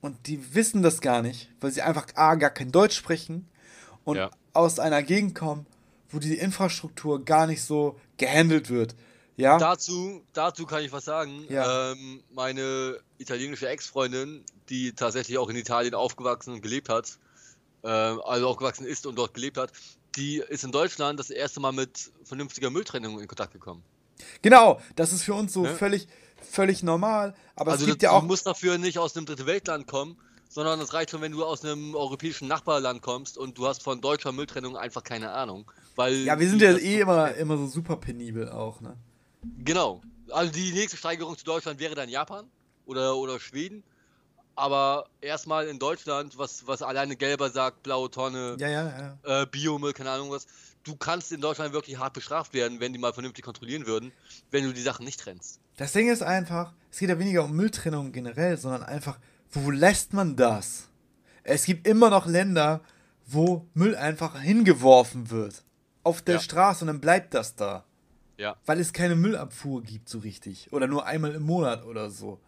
und 0.00 0.26
die 0.26 0.54
wissen 0.54 0.82
das 0.82 1.00
gar 1.00 1.22
nicht, 1.22 1.50
weil 1.60 1.70
sie 1.70 1.82
einfach 1.82 2.06
A, 2.14 2.34
gar 2.34 2.50
kein 2.50 2.72
Deutsch 2.72 2.96
sprechen 2.96 3.48
und 4.04 4.16
ja. 4.16 4.30
Aus 4.52 4.78
einer 4.78 5.02
Gegend 5.02 5.34
kommen, 5.34 5.66
wo 6.10 6.18
die 6.18 6.34
Infrastruktur 6.34 7.24
gar 7.24 7.46
nicht 7.46 7.62
so 7.62 7.98
gehandelt 8.16 8.70
wird. 8.70 8.94
Ja. 9.36 9.58
Dazu, 9.58 10.22
dazu 10.34 10.66
kann 10.66 10.84
ich 10.84 10.92
was 10.92 11.04
sagen. 11.04 11.46
Ja. 11.48 11.92
Ähm, 11.92 12.22
meine 12.34 12.98
italienische 13.18 13.68
Ex-Freundin, 13.68 14.44
die 14.68 14.92
tatsächlich 14.92 15.38
auch 15.38 15.48
in 15.48 15.56
Italien 15.56 15.94
aufgewachsen 15.94 16.52
und 16.52 16.60
gelebt 16.60 16.88
hat, 16.88 17.18
äh, 17.82 17.88
also 17.88 18.48
aufgewachsen 18.48 18.86
ist 18.86 19.06
und 19.06 19.16
dort 19.16 19.34
gelebt 19.34 19.56
hat, 19.56 19.72
die 20.16 20.42
ist 20.48 20.64
in 20.64 20.72
Deutschland 20.72 21.18
das 21.18 21.30
erste 21.30 21.60
Mal 21.60 21.72
mit 21.72 22.12
vernünftiger 22.24 22.70
Mülltrennung 22.70 23.20
in 23.20 23.26
Kontakt 23.26 23.52
gekommen. 23.52 23.82
Genau, 24.42 24.80
das 24.96 25.12
ist 25.12 25.22
für 25.22 25.34
uns 25.34 25.52
so 25.52 25.64
ja? 25.64 25.74
völlig, 25.74 26.06
völlig 26.42 26.82
normal. 26.82 27.34
Aber 27.56 27.72
also 27.72 27.84
es 27.84 27.90
gibt 27.90 28.02
das, 28.02 28.08
ja 28.08 28.16
auch. 28.16 28.20
Du 28.20 28.26
musst 28.26 28.46
dafür 28.46 28.78
nicht 28.78 28.98
aus 28.98 29.16
einem 29.16 29.26
Dritte 29.26 29.46
Weltland 29.46 29.86
kommen, 29.86 30.18
sondern 30.52 30.78
es 30.80 30.92
reicht 30.92 31.10
schon, 31.10 31.22
wenn 31.22 31.32
du 31.32 31.44
aus 31.46 31.64
einem 31.64 31.94
europäischen 31.94 32.46
Nachbarland 32.46 33.00
kommst 33.00 33.38
und 33.38 33.56
du 33.56 33.66
hast 33.66 33.82
von 33.82 34.02
deutscher 34.02 34.32
Mülltrennung 34.32 34.76
einfach 34.76 35.02
keine 35.02 35.32
Ahnung. 35.32 35.70
Weil 35.96 36.14
ja, 36.14 36.38
wir 36.38 36.48
sind 36.48 36.60
ja 36.60 36.76
eh 36.76 37.00
immer, 37.00 37.34
immer 37.36 37.56
so 37.56 37.66
super 37.66 37.96
penibel 37.96 38.50
auch, 38.50 38.82
ne? 38.82 38.94
Genau. 39.64 40.02
Also 40.30 40.52
die 40.52 40.72
nächste 40.72 40.98
Steigerung 40.98 41.38
zu 41.38 41.46
Deutschland 41.46 41.80
wäre 41.80 41.94
dann 41.94 42.10
Japan 42.10 42.44
oder, 42.84 43.16
oder 43.16 43.40
Schweden. 43.40 43.82
Aber 44.54 45.06
erstmal 45.22 45.68
in 45.68 45.78
Deutschland, 45.78 46.36
was, 46.36 46.66
was 46.66 46.82
alleine 46.82 47.16
gelber 47.16 47.48
sagt, 47.48 47.82
blaue 47.82 48.10
Tonne, 48.10 48.56
ja, 48.58 48.68
ja, 48.68 49.16
ja. 49.24 49.42
Äh, 49.42 49.46
Biomüll, 49.46 49.94
keine 49.94 50.10
Ahnung 50.10 50.30
was. 50.30 50.46
Du 50.84 50.96
kannst 50.96 51.32
in 51.32 51.40
Deutschland 51.40 51.72
wirklich 51.72 51.98
hart 51.98 52.12
bestraft 52.12 52.52
werden, 52.52 52.78
wenn 52.78 52.92
die 52.92 52.98
mal 52.98 53.14
vernünftig 53.14 53.42
kontrollieren 53.42 53.86
würden, 53.86 54.12
wenn 54.50 54.64
du 54.64 54.74
die 54.74 54.82
Sachen 54.82 55.06
nicht 55.06 55.20
trennst. 55.20 55.60
Das 55.78 55.92
Ding 55.92 56.10
ist 56.10 56.22
einfach, 56.22 56.74
es 56.90 56.98
geht 56.98 57.08
ja 57.08 57.18
weniger 57.18 57.44
um 57.44 57.52
Mülltrennung 57.52 58.12
generell, 58.12 58.58
sondern 58.58 58.82
einfach, 58.82 59.18
wo 59.52 59.70
lässt 59.70 60.12
man 60.12 60.36
das? 60.36 60.88
Es 61.44 61.64
gibt 61.64 61.86
immer 61.86 62.10
noch 62.10 62.26
Länder, 62.26 62.80
wo 63.26 63.66
Müll 63.74 63.96
einfach 63.96 64.40
hingeworfen 64.40 65.30
wird. 65.30 65.62
Auf 66.02 66.22
der 66.22 66.36
ja. 66.36 66.40
Straße 66.40 66.84
und 66.84 66.88
dann 66.88 67.00
bleibt 67.00 67.34
das 67.34 67.54
da. 67.54 67.84
Ja. 68.38 68.56
Weil 68.66 68.80
es 68.80 68.92
keine 68.92 69.14
Müllabfuhr 69.14 69.82
gibt 69.82 70.08
so 70.08 70.18
richtig. 70.18 70.72
Oder 70.72 70.86
nur 70.86 71.06
einmal 71.06 71.34
im 71.34 71.44
Monat 71.44 71.84
oder 71.84 72.10
so. 72.10 72.40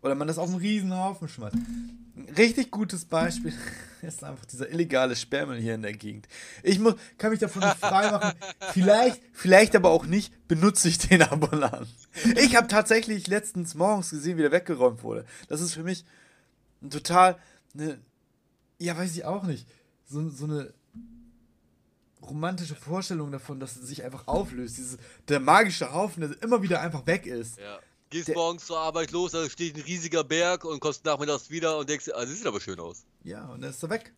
Oder 0.00 0.16
man 0.16 0.26
das 0.26 0.38
auf 0.38 0.48
einen 0.48 0.58
riesen 0.58 0.96
Haufen 0.96 1.28
schmeißt. 1.28 1.54
Ein 1.54 2.34
richtig 2.36 2.70
gutes 2.70 3.04
Beispiel 3.04 3.52
ist 4.02 4.24
einfach 4.24 4.44
dieser 4.46 4.68
illegale 4.68 5.14
Sperrmüll 5.14 5.60
hier 5.60 5.74
in 5.74 5.82
der 5.82 5.92
Gegend. 5.92 6.26
Ich 6.62 6.78
muss, 6.80 6.94
kann 7.18 7.30
mich 7.30 7.38
davon 7.38 7.62
nicht 7.62 7.76
freimachen. 7.76 8.32
vielleicht, 8.72 9.22
vielleicht 9.32 9.76
aber 9.76 9.90
auch 9.90 10.06
nicht, 10.06 10.48
benutze 10.48 10.88
ich 10.88 10.98
den 10.98 11.22
ambulant. 11.22 11.86
Ich 12.36 12.56
habe 12.56 12.66
tatsächlich 12.66 13.28
letztens 13.28 13.74
morgens 13.74 14.10
gesehen, 14.10 14.38
wie 14.38 14.42
der 14.42 14.52
weggeräumt 14.52 15.04
wurde. 15.04 15.24
Das 15.48 15.60
ist 15.60 15.74
für 15.74 15.84
mich 15.84 16.04
total, 16.90 17.38
eine, 17.74 18.00
ja, 18.78 18.96
weiß 18.96 19.16
ich 19.16 19.24
auch 19.24 19.44
nicht, 19.44 19.66
so, 20.04 20.28
so 20.28 20.44
eine 20.44 20.72
romantische 22.22 22.74
Vorstellung 22.74 23.32
davon, 23.32 23.60
dass 23.60 23.76
es 23.76 23.88
sich 23.88 24.04
einfach 24.04 24.28
auflöst. 24.28 24.78
Dieses, 24.78 24.98
der 25.28 25.40
magische 25.40 25.92
Haufen, 25.92 26.20
der 26.20 26.42
immer 26.42 26.62
wieder 26.62 26.80
einfach 26.80 27.06
weg 27.06 27.26
ist. 27.26 27.58
Ja. 27.58 27.80
Gehst 28.10 28.28
der, 28.28 28.34
morgens 28.34 28.66
zur 28.66 28.78
Arbeit 28.78 29.10
los, 29.10 29.32
da 29.32 29.48
steht 29.48 29.74
ein 29.76 29.82
riesiger 29.82 30.22
Berg 30.22 30.64
und 30.64 30.80
kommst 30.80 31.04
nachmittags 31.04 31.50
wieder 31.50 31.78
und 31.78 31.88
denkst, 31.88 32.10
ah, 32.14 32.20
das 32.20 32.30
sieht 32.30 32.46
aber 32.46 32.60
schön 32.60 32.78
aus. 32.78 33.04
Ja, 33.24 33.46
und 33.46 33.62
dann 33.62 33.70
ist 33.70 33.82
er 33.82 33.90
weg. 33.90 34.12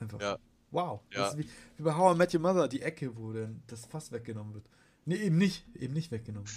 Einfach. 0.00 0.20
Ja. 0.20 0.38
Wow. 0.70 1.00
Ja. 1.12 1.20
Das 1.20 1.34
ist 1.34 1.38
wie, 1.38 1.48
wie 1.76 1.82
bei 1.82 1.94
How 1.94 2.14
I 2.14 2.18
Met 2.18 2.34
Your 2.34 2.40
Mother, 2.40 2.68
die 2.68 2.82
Ecke, 2.82 3.16
wo 3.16 3.32
dann 3.32 3.62
das 3.68 3.86
Fass 3.86 4.12
weggenommen 4.12 4.54
wird. 4.54 4.66
Nee, 5.04 5.16
eben 5.16 5.38
nicht. 5.38 5.64
Eben 5.74 5.94
nicht 5.94 6.10
weggenommen. 6.10 6.48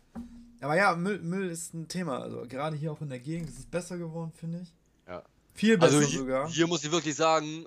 Aber 0.60 0.76
ja, 0.76 0.94
Müll, 0.96 1.20
Müll 1.20 1.50
ist 1.50 1.74
ein 1.74 1.88
Thema. 1.88 2.20
Also 2.20 2.44
gerade 2.48 2.76
hier 2.76 2.92
auch 2.92 3.00
in 3.00 3.08
der 3.08 3.20
Gegend 3.20 3.48
ist 3.48 3.58
es 3.58 3.66
besser 3.66 3.98
geworden, 3.98 4.32
finde 4.32 4.60
ich. 4.60 4.74
Viel 5.58 5.76
besser 5.76 5.96
also 5.96 6.08
hier, 6.08 6.18
sogar. 6.20 6.48
Hier 6.48 6.68
muss 6.68 6.84
ich 6.84 6.92
wirklich 6.92 7.16
sagen, 7.16 7.66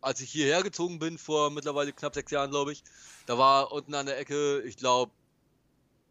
als 0.00 0.20
ich 0.20 0.30
hierher 0.30 0.62
gezogen 0.62 1.00
bin, 1.00 1.18
vor 1.18 1.50
mittlerweile 1.50 1.92
knapp 1.92 2.14
sechs 2.14 2.30
Jahren, 2.30 2.52
glaube 2.52 2.70
ich, 2.70 2.84
da 3.26 3.36
war 3.36 3.72
unten 3.72 3.94
an 3.94 4.06
der 4.06 4.16
Ecke, 4.16 4.60
ich 4.60 4.76
glaube, 4.76 5.10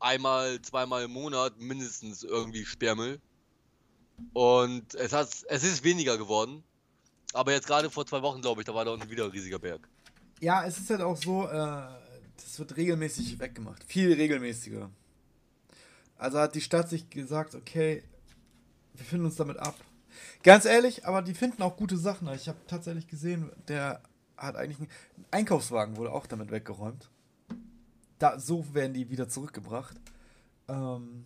einmal, 0.02 0.62
zweimal 0.62 1.04
im 1.04 1.12
Monat 1.12 1.58
mindestens 1.58 2.24
irgendwie 2.24 2.66
Sperrmüll. 2.66 3.22
Und 4.34 4.94
es, 4.96 5.14
hat, 5.14 5.30
es 5.48 5.64
ist 5.64 5.86
weniger 5.86 6.18
geworden. 6.18 6.64
Aber 7.32 7.54
jetzt 7.54 7.66
gerade 7.66 7.90
vor 7.90 8.06
zwei 8.06 8.22
Wochen, 8.22 8.42
glaube 8.42 8.62
ich, 8.62 8.66
da 8.66 8.76
war 8.76 8.84
da 8.84 8.92
unten 8.92 9.10
wieder 9.10 9.24
ein 9.24 9.32
riesiger 9.32 9.58
Berg. 9.60 9.88
Ja, 10.42 10.66
es 10.66 10.80
ist 10.80 10.90
halt 10.90 11.00
auch 11.00 11.16
so, 11.16 11.48
äh, 11.48 11.52
das 12.36 12.60
wird 12.60 12.76
regelmäßig 12.76 13.40
weggemacht. 13.40 13.86
Viel 13.86 14.12
regelmäßiger. 14.12 14.90
Also 16.18 16.40
hat 16.40 16.56
die 16.56 16.62
Stadt 16.62 16.90
sich 16.90 17.10
gesagt, 17.10 17.56
okay, 17.56 18.04
wir 18.96 19.06
finden 19.06 19.28
uns 19.28 19.38
damit 19.38 19.58
ab. 19.58 19.76
Ganz 20.44 20.66
ehrlich, 20.66 21.06
aber 21.06 21.22
die 21.22 21.34
finden 21.34 21.62
auch 21.62 21.78
gute 21.78 21.98
Sachen. 21.98 22.28
Ich 22.34 22.48
habe 22.48 22.60
tatsächlich 22.68 23.08
gesehen, 23.08 23.52
der 23.68 24.02
hat 24.38 24.56
eigentlich 24.56 24.80
einen 24.80 24.90
Einkaufswagen 25.32 25.98
wurde 25.98 26.12
auch 26.12 26.26
damit 26.26 26.52
weggeräumt 26.52 27.10
da, 28.22 28.40
so 28.40 28.66
werden 28.74 28.94
die 28.94 29.10
wieder 29.10 29.28
zurückgebracht. 29.28 29.98
Ähm, 30.68 31.26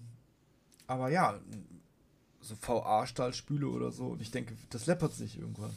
aber 0.88 1.10
ja, 1.10 1.40
so 2.42 2.56
VA-Stahlspüle 2.60 3.68
oder 3.68 3.92
so. 3.92 4.08
Und 4.08 4.22
ich 4.22 4.32
denke, 4.32 4.56
das 4.70 4.86
läppert 4.86 5.14
sich 5.14 5.38
irgendwann. 5.38 5.76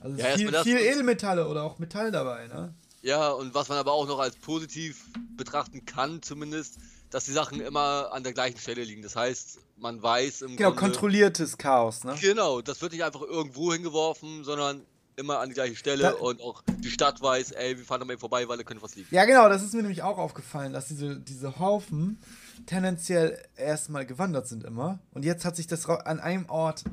Also 0.00 0.16
ja, 0.16 0.36
viel, 0.36 0.52
viel 0.62 0.78
Edelmetalle 0.78 1.48
oder 1.48 1.64
auch 1.64 1.78
Metall 1.78 2.10
dabei, 2.10 2.46
ne? 2.46 2.72
Ja, 3.02 3.30
und 3.30 3.54
was 3.54 3.68
man 3.68 3.78
aber 3.78 3.92
auch 3.92 4.06
noch 4.06 4.18
als 4.18 4.36
positiv 4.36 5.06
betrachten 5.36 5.84
kann, 5.84 6.22
zumindest, 6.22 6.78
dass 7.10 7.24
die 7.24 7.32
Sachen 7.32 7.60
immer 7.60 8.10
an 8.12 8.22
der 8.22 8.32
gleichen 8.32 8.58
Stelle 8.58 8.84
liegen. 8.84 9.02
Das 9.02 9.16
heißt, 9.16 9.58
man 9.76 10.02
weiß 10.02 10.42
im 10.42 10.56
Genau, 10.56 10.70
Grunde, 10.70 10.80
kontrolliertes 10.80 11.56
Chaos, 11.56 12.04
ne? 12.04 12.14
Genau, 12.20 12.60
das 12.60 12.82
wird 12.82 12.92
nicht 12.92 13.04
einfach 13.04 13.22
irgendwo 13.22 13.72
hingeworfen, 13.72 14.44
sondern 14.44 14.82
immer 15.16 15.40
an 15.40 15.48
die 15.48 15.54
gleiche 15.54 15.74
Stelle 15.74 16.04
da, 16.04 16.10
und 16.12 16.40
auch 16.40 16.62
die 16.78 16.90
Stadt 16.90 17.20
weiß, 17.20 17.50
ey, 17.52 17.76
wir 17.76 17.84
fahren 17.84 18.00
da 18.00 18.06
mal 18.06 18.16
vorbei, 18.18 18.48
weil 18.48 18.56
da 18.56 18.62
könnte 18.62 18.82
was 18.82 18.94
liegen. 18.94 19.08
Ja, 19.10 19.24
genau, 19.24 19.48
das 19.48 19.62
ist 19.62 19.74
mir 19.74 19.82
nämlich 19.82 20.02
auch 20.02 20.16
aufgefallen, 20.18 20.72
dass 20.72 20.88
diese, 20.88 21.18
diese 21.18 21.58
Haufen 21.58 22.20
tendenziell 22.66 23.42
erstmal 23.56 24.06
gewandert 24.06 24.46
sind 24.46 24.62
immer. 24.64 25.00
Und 25.12 25.24
jetzt 25.24 25.44
hat 25.44 25.56
sich 25.56 25.66
das 25.66 25.86
an 25.86 26.20
einem 26.20 26.48
Ort 26.48 26.84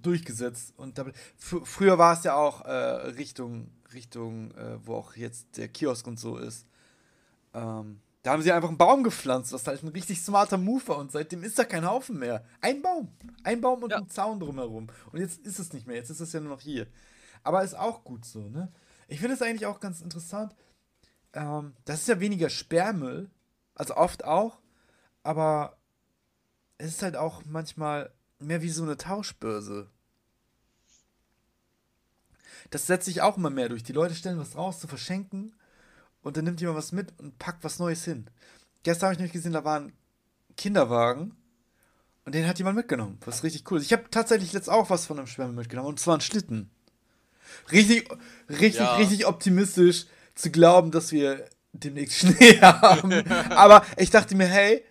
durchgesetzt. 0.00 0.74
Und 0.76 0.98
da, 0.98 1.06
fr 1.36 1.64
früher 1.64 1.98
war 1.98 2.16
es 2.16 2.24
ja 2.24 2.36
auch 2.36 2.64
äh, 2.64 2.70
Richtung, 2.70 3.70
Richtung 3.92 4.52
äh, 4.52 4.78
wo 4.84 4.94
auch 4.94 5.16
jetzt 5.16 5.56
der 5.56 5.68
Kiosk 5.68 6.06
und 6.06 6.20
so 6.20 6.36
ist. 6.36 6.66
Ähm, 7.52 8.00
da 8.24 8.32
haben 8.32 8.42
sie 8.42 8.52
einfach 8.52 8.70
einen 8.70 8.78
Baum 8.78 9.04
gepflanzt, 9.04 9.52
was 9.52 9.66
halt 9.66 9.82
ein 9.82 9.88
richtig 9.88 10.22
smarter 10.22 10.56
Move 10.56 10.88
war. 10.88 10.96
Und 10.96 11.12
seitdem 11.12 11.44
ist 11.44 11.58
da 11.58 11.64
kein 11.64 11.86
Haufen 11.86 12.18
mehr. 12.18 12.42
Ein 12.62 12.80
Baum. 12.80 13.12
Ein 13.42 13.60
Baum 13.60 13.82
und 13.82 13.90
ja. 13.90 13.98
ein 13.98 14.08
Zaun 14.08 14.40
drumherum. 14.40 14.86
Und 15.12 15.20
jetzt 15.20 15.44
ist 15.46 15.58
es 15.58 15.74
nicht 15.74 15.86
mehr. 15.86 15.96
Jetzt 15.96 16.08
ist 16.08 16.20
es 16.20 16.32
ja 16.32 16.40
nur 16.40 16.48
noch 16.48 16.62
hier. 16.62 16.86
Aber 17.42 17.62
ist 17.62 17.74
auch 17.74 18.02
gut 18.02 18.24
so, 18.24 18.48
ne? 18.48 18.72
Ich 19.08 19.20
finde 19.20 19.34
es 19.34 19.42
eigentlich 19.42 19.66
auch 19.66 19.78
ganz 19.78 20.00
interessant. 20.00 20.54
Ähm, 21.34 21.74
das 21.84 22.00
ist 22.00 22.08
ja 22.08 22.18
weniger 22.18 22.48
Sperrmüll, 22.48 23.30
also 23.74 23.94
oft 23.94 24.24
auch, 24.24 24.58
aber 25.22 25.76
es 26.78 26.92
ist 26.92 27.02
halt 27.02 27.16
auch 27.16 27.42
manchmal 27.44 28.10
mehr 28.38 28.62
wie 28.62 28.70
so 28.70 28.84
eine 28.84 28.96
Tauschbörse. 28.96 29.90
Das 32.70 32.86
setzt 32.86 33.04
sich 33.04 33.20
auch 33.20 33.36
immer 33.36 33.50
mehr 33.50 33.68
durch. 33.68 33.82
Die 33.82 33.92
Leute 33.92 34.14
stellen 34.14 34.38
was 34.38 34.56
raus 34.56 34.80
zu 34.80 34.88
verschenken 34.88 35.54
und 36.24 36.36
dann 36.36 36.44
nimmt 36.44 36.60
jemand 36.60 36.78
was 36.78 36.90
mit 36.90 37.14
und 37.18 37.38
packt 37.38 37.62
was 37.62 37.78
Neues 37.78 38.04
hin. 38.04 38.26
Gestern 38.82 39.06
habe 39.06 39.12
ich 39.14 39.18
nämlich 39.18 39.32
gesehen, 39.32 39.52
da 39.52 39.64
war 39.64 39.78
ein 39.78 39.92
Kinderwagen 40.56 41.36
und 42.24 42.34
den 42.34 42.48
hat 42.48 42.58
jemand 42.58 42.76
mitgenommen. 42.76 43.18
Was 43.24 43.44
richtig 43.44 43.70
cool 43.70 43.78
ist. 43.78 43.84
Ich 43.84 43.92
habe 43.92 44.10
tatsächlich 44.10 44.52
jetzt 44.52 44.68
auch 44.68 44.90
was 44.90 45.06
von 45.06 45.18
einem 45.18 45.28
Sperrmüll 45.28 45.54
mitgenommen 45.54 45.88
und 45.88 46.00
zwar 46.00 46.16
ein 46.16 46.20
Schlitten 46.20 46.70
richtig, 47.72 48.08
richtig, 48.48 48.80
ja. 48.80 48.96
richtig 48.96 49.26
optimistisch 49.26 50.06
zu 50.34 50.50
glauben, 50.50 50.90
dass 50.90 51.12
wir 51.12 51.44
demnächst 51.72 52.18
Schnee 52.18 52.60
haben. 52.60 53.12
aber 53.50 53.84
ich 53.96 54.10
dachte 54.10 54.34
mir, 54.34 54.46
hey, 54.46 54.84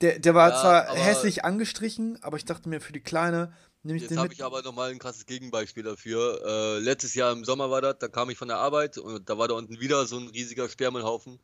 der, 0.00 0.18
der 0.18 0.34
war 0.34 0.50
ja, 0.50 0.60
zwar 0.60 0.94
hässlich 0.94 1.44
angestrichen, 1.44 2.18
aber 2.22 2.36
ich 2.36 2.44
dachte 2.44 2.68
mir, 2.68 2.80
für 2.80 2.92
die 2.92 3.00
Kleine 3.00 3.52
nehme 3.84 3.98
ich 3.98 4.02
jetzt 4.02 4.16
habe 4.16 4.32
ich 4.32 4.42
aber 4.42 4.62
nochmal 4.62 4.90
ein 4.90 4.98
krasses 4.98 5.26
Gegenbeispiel 5.26 5.82
dafür. 5.82 6.40
Äh, 6.44 6.78
letztes 6.80 7.14
Jahr 7.14 7.32
im 7.32 7.44
Sommer 7.44 7.70
war 7.70 7.80
das, 7.80 7.98
da 7.98 8.08
kam 8.08 8.30
ich 8.30 8.38
von 8.38 8.48
der 8.48 8.58
Arbeit 8.58 8.98
und 8.98 9.28
da 9.28 9.38
war 9.38 9.48
da 9.48 9.54
unten 9.54 9.80
wieder 9.80 10.06
so 10.06 10.18
ein 10.18 10.28
riesiger 10.28 10.68
Sperrmüllhaufen. 10.68 11.38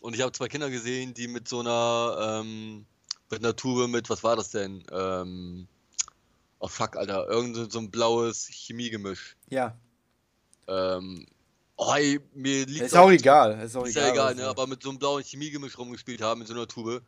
Und 0.00 0.14
ich 0.14 0.22
habe 0.22 0.32
zwei 0.32 0.48
Kinder 0.48 0.70
gesehen, 0.70 1.14
die 1.14 1.28
mit 1.28 1.48
so 1.48 1.60
einer, 1.60 2.40
ähm, 2.40 2.86
mit 3.30 3.44
einer 3.44 3.54
Tube 3.54 3.88
mit, 3.88 4.10
was 4.10 4.24
war 4.24 4.36
das 4.36 4.50
denn? 4.50 4.84
Ähm, 4.90 5.68
oh 6.58 6.68
fuck, 6.68 6.96
Alter, 6.96 7.28
irgend 7.28 7.72
so 7.72 7.78
ein 7.78 7.90
blaues 7.90 8.48
Chemiegemisch. 8.48 9.36
Ja. 9.50 9.76
Ähm, 10.68 11.26
oh, 11.76 11.92
ey, 11.94 12.20
mir 12.34 12.66
liegt 12.66 12.86
ist 12.86 12.96
auch 12.96 13.10
egal. 13.10 13.60
Ist 13.60 13.76
auch 13.76 13.84
ist 13.84 13.96
egal, 13.96 14.06
ja 14.06 14.12
egal, 14.12 14.34
ne? 14.36 14.46
aber 14.46 14.66
mit 14.66 14.82
so 14.82 14.90
einem 14.90 14.98
blauen 14.98 15.22
Chemiegemisch 15.22 15.76
rumgespielt 15.76 16.22
haben, 16.22 16.40
in 16.40 16.46
so 16.46 16.54
einer 16.54 16.68
Tube, 16.68 17.02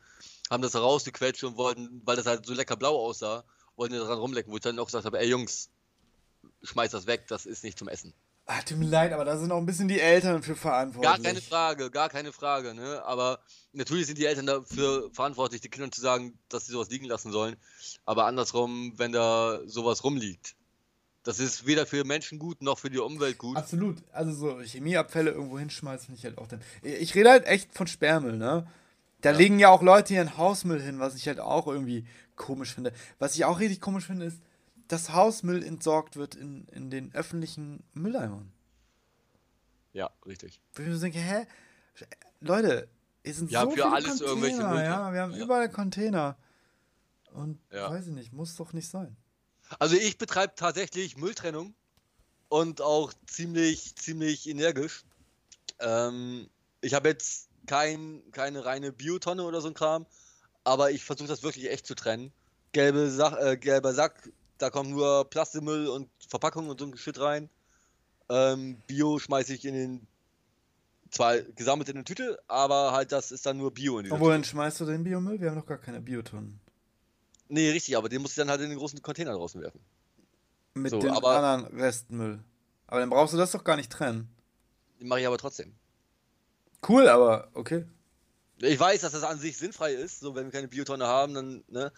haben 0.50 0.62
das 0.62 0.72
da 0.72 0.80
rausgequetscht 0.80 1.44
und 1.44 1.56
wollten, 1.56 2.02
weil 2.04 2.16
das 2.16 2.26
halt 2.26 2.44
so 2.46 2.52
lecker 2.54 2.76
blau 2.76 2.96
aussah, 2.96 3.44
wollten 3.76 3.94
da 3.94 4.04
dran 4.04 4.18
rumlecken, 4.18 4.52
wo 4.52 4.56
ich 4.56 4.62
dann 4.62 4.78
auch 4.78 4.86
gesagt 4.86 5.04
habe, 5.04 5.18
ey 5.18 5.28
Jungs, 5.28 5.70
schmeiß 6.62 6.90
das 6.90 7.06
weg, 7.06 7.26
das 7.28 7.46
ist 7.46 7.64
nicht 7.64 7.78
zum 7.78 7.88
Essen. 7.88 8.12
Ach, 8.46 8.62
tut 8.62 8.76
mir 8.76 8.86
leid, 8.86 9.12
aber 9.12 9.24
da 9.24 9.38
sind 9.38 9.50
auch 9.52 9.58
ein 9.58 9.64
bisschen 9.64 9.88
die 9.88 10.00
Eltern 10.00 10.42
für 10.42 10.54
verantwortlich. 10.54 11.10
Gar 11.10 11.18
keine 11.18 11.40
Frage, 11.40 11.90
gar 11.90 12.08
keine 12.10 12.32
Frage, 12.32 12.74
ne? 12.74 13.02
Aber 13.06 13.38
natürlich 13.72 14.06
sind 14.06 14.18
die 14.18 14.26
Eltern 14.26 14.44
dafür 14.44 15.08
verantwortlich, 15.12 15.62
die 15.62 15.70
Kindern 15.70 15.92
zu 15.92 16.02
sagen, 16.02 16.38
dass 16.50 16.66
sie 16.66 16.72
sowas 16.72 16.90
liegen 16.90 17.06
lassen 17.06 17.32
sollen. 17.32 17.56
Aber 18.04 18.26
andersrum, 18.26 18.92
wenn 18.98 19.12
da 19.12 19.60
sowas 19.64 20.04
rumliegt, 20.04 20.56
das 21.22 21.38
ist 21.38 21.66
weder 21.66 21.86
für 21.86 22.04
Menschen 22.04 22.38
gut 22.38 22.60
noch 22.60 22.78
für 22.78 22.90
die 22.90 22.98
Umwelt 22.98 23.38
gut. 23.38 23.56
Absolut. 23.56 23.96
Also 24.12 24.32
so 24.32 24.60
Chemieabfälle 24.60 25.30
irgendwo 25.30 25.58
hinschmeißen, 25.58 26.14
ich 26.14 26.24
halt 26.24 26.36
auch 26.36 26.46
dann. 26.46 26.60
Ich 26.82 27.14
rede 27.14 27.30
halt 27.30 27.46
echt 27.46 27.72
von 27.72 27.86
Sperrmüll, 27.86 28.36
ne? 28.36 28.66
Da 29.22 29.30
ja. 29.30 29.38
legen 29.38 29.58
ja 29.58 29.70
auch 29.70 29.80
Leute 29.80 30.12
ihren 30.12 30.36
Hausmüll 30.36 30.82
hin, 30.82 31.00
was 31.00 31.14
ich 31.14 31.26
halt 31.26 31.40
auch 31.40 31.66
irgendwie 31.66 32.06
komisch 32.36 32.74
finde. 32.74 32.92
Was 33.18 33.34
ich 33.34 33.44
auch 33.44 33.60
richtig 33.60 33.80
komisch 33.80 34.06
finde, 34.06 34.26
ist, 34.26 34.40
dass 34.88 35.12
Hausmüll 35.12 35.62
entsorgt 35.62 36.16
wird 36.16 36.34
in, 36.34 36.66
in 36.68 36.90
den 36.90 37.14
öffentlichen 37.14 37.82
Mülleimern. 37.94 38.52
Ja, 39.92 40.10
richtig. 40.26 40.60
Wo 40.74 40.82
ich 40.82 40.88
mir 40.88 40.98
denke, 40.98 41.18
hä? 41.18 41.46
Leute, 42.40 42.88
hier 43.22 43.34
sind 43.34 43.50
ja, 43.50 43.62
so 43.62 43.70
für 43.70 43.74
viele 43.76 43.92
alles 43.92 44.08
Container, 44.08 44.28
irgendwelche 44.28 44.68
Müll. 44.68 44.84
Ja, 44.84 45.12
wir 45.12 45.20
haben 45.22 45.32
ja. 45.32 45.44
überall 45.44 45.70
Container. 45.70 46.36
Und 47.32 47.58
ja. 47.72 47.90
weiß 47.90 48.08
ich 48.08 48.12
nicht, 48.12 48.32
muss 48.32 48.56
doch 48.56 48.72
nicht 48.72 48.88
sein. 48.88 49.16
Also 49.78 49.96
ich 49.96 50.18
betreibe 50.18 50.54
tatsächlich 50.56 51.16
Mülltrennung 51.16 51.74
und 52.48 52.80
auch 52.80 53.12
ziemlich, 53.26 53.96
ziemlich 53.96 54.48
energisch. 54.48 55.04
Ähm, 55.80 56.48
ich 56.80 56.94
habe 56.94 57.08
jetzt 57.08 57.48
kein, 57.66 58.22
keine 58.32 58.64
reine 58.64 58.92
Biotonne 58.92 59.42
oder 59.42 59.60
so 59.60 59.68
ein 59.68 59.74
Kram, 59.74 60.06
aber 60.64 60.90
ich 60.90 61.04
versuche 61.04 61.28
das 61.28 61.42
wirklich 61.42 61.70
echt 61.70 61.86
zu 61.86 61.94
trennen. 61.94 62.32
gelbe 62.72 63.10
Sach, 63.10 63.36
äh, 63.38 63.56
gelber 63.56 63.94
Sack, 63.94 64.30
da 64.58 64.70
kommt 64.70 64.90
nur 64.90 65.28
Plastikmüll 65.30 65.88
und 65.88 66.08
Verpackung 66.28 66.68
und 66.68 66.80
so 66.80 66.86
ein 66.86 66.96
Shit 66.96 67.20
rein. 67.20 67.48
Ähm, 68.28 68.82
Bio 68.86 69.18
schmeiße 69.18 69.54
ich 69.54 69.64
in 69.64 69.74
den 69.74 70.06
zwar 71.10 71.40
gesammelt 71.40 71.88
in 71.88 71.96
eine 71.96 72.04
Tüte, 72.04 72.40
aber 72.48 72.92
halt 72.92 73.12
das 73.12 73.30
ist 73.30 73.46
dann 73.46 73.56
nur 73.56 73.72
Bio 73.72 73.98
in 73.98 74.04
dieser 74.04 74.16
Und 74.16 74.20
wohin 74.20 74.42
Tüte. 74.42 74.50
schmeißt 74.50 74.80
du 74.80 74.86
den 74.86 75.04
Biomüll? 75.04 75.40
Wir 75.40 75.50
haben 75.50 75.56
noch 75.58 75.66
gar 75.66 75.78
keine 75.78 76.00
Biotonnen. 76.00 76.60
Nee, 77.48 77.70
richtig, 77.70 77.96
aber 77.96 78.08
den 78.08 78.22
musst 78.22 78.36
du 78.36 78.40
dann 78.40 78.50
halt 78.50 78.60
in 78.62 78.70
den 78.70 78.78
großen 78.78 79.00
Container 79.02 79.32
draußen 79.32 79.60
werfen. 79.60 79.80
Mit 80.74 80.90
so, 80.90 80.98
dem 80.98 81.12
anderen 81.12 81.66
Restmüll. 81.78 82.42
Aber 82.86 83.00
dann 83.00 83.10
brauchst 83.10 83.32
du 83.32 83.38
das 83.38 83.52
doch 83.52 83.62
gar 83.62 83.76
nicht 83.76 83.92
trennen. 83.92 84.28
Den 85.00 85.08
mache 85.08 85.20
ich 85.20 85.26
aber 85.26 85.38
trotzdem. 85.38 85.74
Cool, 86.86 87.08
aber 87.08 87.48
okay. 87.54 87.84
Ich 88.58 88.78
weiß, 88.78 89.00
dass 89.00 89.12
das 89.12 89.22
an 89.22 89.38
sich 89.38 89.56
sinnfrei 89.56 89.92
ist, 89.92 90.20
so 90.20 90.34
wenn 90.34 90.46
wir 90.46 90.52
keine 90.52 90.68
Biotonne 90.68 91.06
haben, 91.06 91.34
dann, 91.34 91.64
ne? 91.68 91.92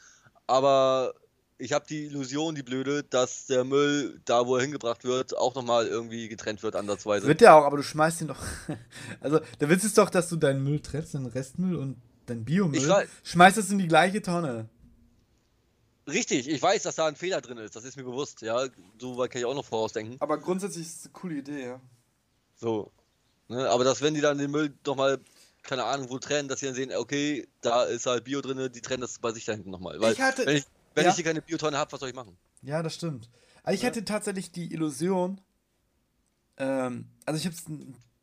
Aber 0.47 1.15
ich 1.59 1.73
habe 1.73 1.87
die 1.89 2.07
Illusion, 2.07 2.55
die 2.55 2.63
blöde, 2.63 3.03
dass 3.03 3.47
der 3.47 3.65
Müll, 3.65 4.21
da 4.25 4.47
wo 4.47 4.57
er 4.57 4.63
hingebracht 4.63 5.05
wird, 5.05 5.37
auch 5.37 5.55
nochmal 5.55 5.87
irgendwie 5.87 6.29
getrennt 6.29 6.63
wird, 6.63 6.77
andersweise. 6.77 7.27
Wird 7.27 7.41
ja 7.41 7.59
auch, 7.59 7.65
aber 7.65 7.79
du 7.79 7.83
schmeißt 7.83 8.23
ihn 8.23 8.29
doch. 8.29 8.43
also, 9.21 9.41
der 9.61 9.69
Witz 9.69 9.85
ist 9.85 9.99
doch, 9.99 10.11
dass 10.11 10.29
du 10.29 10.37
deinen 10.37 10.63
Müll 10.63 10.81
trennst, 10.81 11.15
den 11.15 11.27
Restmüll 11.27 11.77
und 11.77 12.01
dein 12.27 12.45
Biomüll, 12.45 13.07
schmeißt 13.23 13.59
es 13.59 13.71
in 13.71 13.79
die 13.79 13.89
gleiche 13.89 14.21
Tonne. 14.23 14.69
Richtig, 16.09 16.49
ich 16.49 16.63
weiß, 16.63 16.85
dass 16.85 16.97
da 16.97 17.07
ein 17.07 17.17
Fehler 17.17 17.41
drin 17.41 17.59
ist, 17.59 17.75
das 17.75 17.85
ist 17.85 17.97
mir 17.97 18.05
bewusst, 18.05 18.43
ja. 18.43 18.67
So 18.99 19.17
weit 19.19 19.31
kann 19.31 19.41
ich 19.41 19.45
auch 19.45 19.55
noch 19.55 19.65
vorausdenken. 19.65 20.17
Aber 20.21 20.39
grundsätzlich 20.39 20.87
ist 20.87 20.99
es 20.99 21.05
eine 21.07 21.13
coole 21.13 21.35
Idee, 21.37 21.65
ja. 21.65 21.81
So. 22.55 22.93
Ne, 23.49 23.69
aber 23.69 23.85
dass, 23.85 24.03
wenn 24.03 24.15
die 24.15 24.21
dann 24.21 24.39
den 24.39 24.51
Müll 24.51 24.73
nochmal 24.85 25.21
keine 25.67 25.85
Ahnung, 25.85 26.09
wo 26.11 26.19
trennen, 26.19 26.49
dass 26.49 26.61
sie 26.61 26.67
dann 26.67 26.75
sehen, 26.75 26.93
okay, 26.97 27.47
da 27.61 27.85
ist 27.85 28.07
halt 28.07 28.25
Bio 28.25 28.41
drin, 28.41 28.71
die 28.73 28.81
trennen 28.81 29.01
das 29.01 29.19
bei 29.19 29.33
sich 29.33 29.45
da 29.45 29.53
hinten 29.53 29.71
nochmal. 29.71 30.01
Weil, 30.01 30.13
ich 30.13 30.21
hatte, 30.21 30.47
wenn 30.47 30.57
ich, 30.57 30.65
wenn 30.95 31.05
ja. 31.05 31.11
ich 31.11 31.17
hier 31.17 31.25
keine 31.25 31.43
Biotonne 31.43 31.77
habe, 31.77 31.93
was 31.93 32.01
soll 32.01 32.09
ich 32.09 32.15
machen? 32.15 32.37
Ja, 32.63 32.83
das 32.83 32.95
stimmt. 32.95 33.29
Also 33.63 33.75
ich 33.75 33.83
ja. 33.83 33.89
hatte 33.89 34.05
tatsächlich 34.05 34.53
die 34.53 34.73
Illusion, 34.73 35.41
ähm, 36.57 37.09
also 37.27 37.39
ich 37.39 37.47
habe 37.47 37.57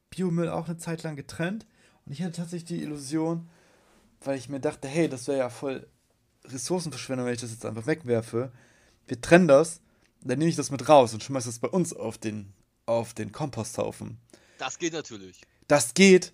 Biomüll 0.10 0.50
auch 0.50 0.68
eine 0.68 0.78
Zeit 0.78 1.04
lang 1.04 1.16
getrennt 1.16 1.66
und 2.06 2.14
ich 2.14 2.22
hatte 2.22 2.38
tatsächlich 2.38 2.66
die 2.66 2.82
Illusion, 2.82 3.50
weil 4.22 4.38
ich 4.38 4.48
mir 4.48 4.60
dachte, 4.60 4.88
hey, 4.88 5.10
das 5.10 5.28
wäre 5.28 5.40
ja 5.40 5.50
voll 5.50 5.88
Ressourcenverschwendung, 6.46 7.26
wenn 7.26 7.34
ich 7.34 7.42
das 7.42 7.52
jetzt 7.52 7.66
einfach 7.66 7.88
wegwerfe. 7.88 8.52
Wir 9.08 9.20
trennen 9.20 9.48
das, 9.50 9.82
dann 10.22 10.40
nehme 10.40 10.50
ich 10.50 10.56
das 10.56 10.72
mit 10.72 10.88
raus 10.88 11.14
und 11.14 11.24
schmeiße 11.24 11.50
das 11.50 11.60
bei 11.60 11.68
uns 11.68 11.94
auf 11.94 12.18
den, 12.18 12.54
auf 12.86 13.14
den 13.14 13.34
Komposthaufen. 13.34 14.18
Das 14.58 14.80
geht 14.80 14.94
natürlich. 14.94 15.42
Das 15.68 15.94
geht, 15.94 16.32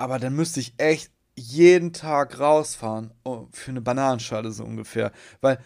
aber 0.00 0.18
dann 0.18 0.34
müsste 0.34 0.60
ich 0.60 0.72
echt 0.78 1.12
jeden 1.36 1.92
Tag 1.92 2.40
rausfahren 2.40 3.12
oh, 3.22 3.48
für 3.52 3.70
eine 3.70 3.82
Bananenschale 3.82 4.50
so 4.50 4.64
ungefähr. 4.64 5.12
Weil, 5.42 5.62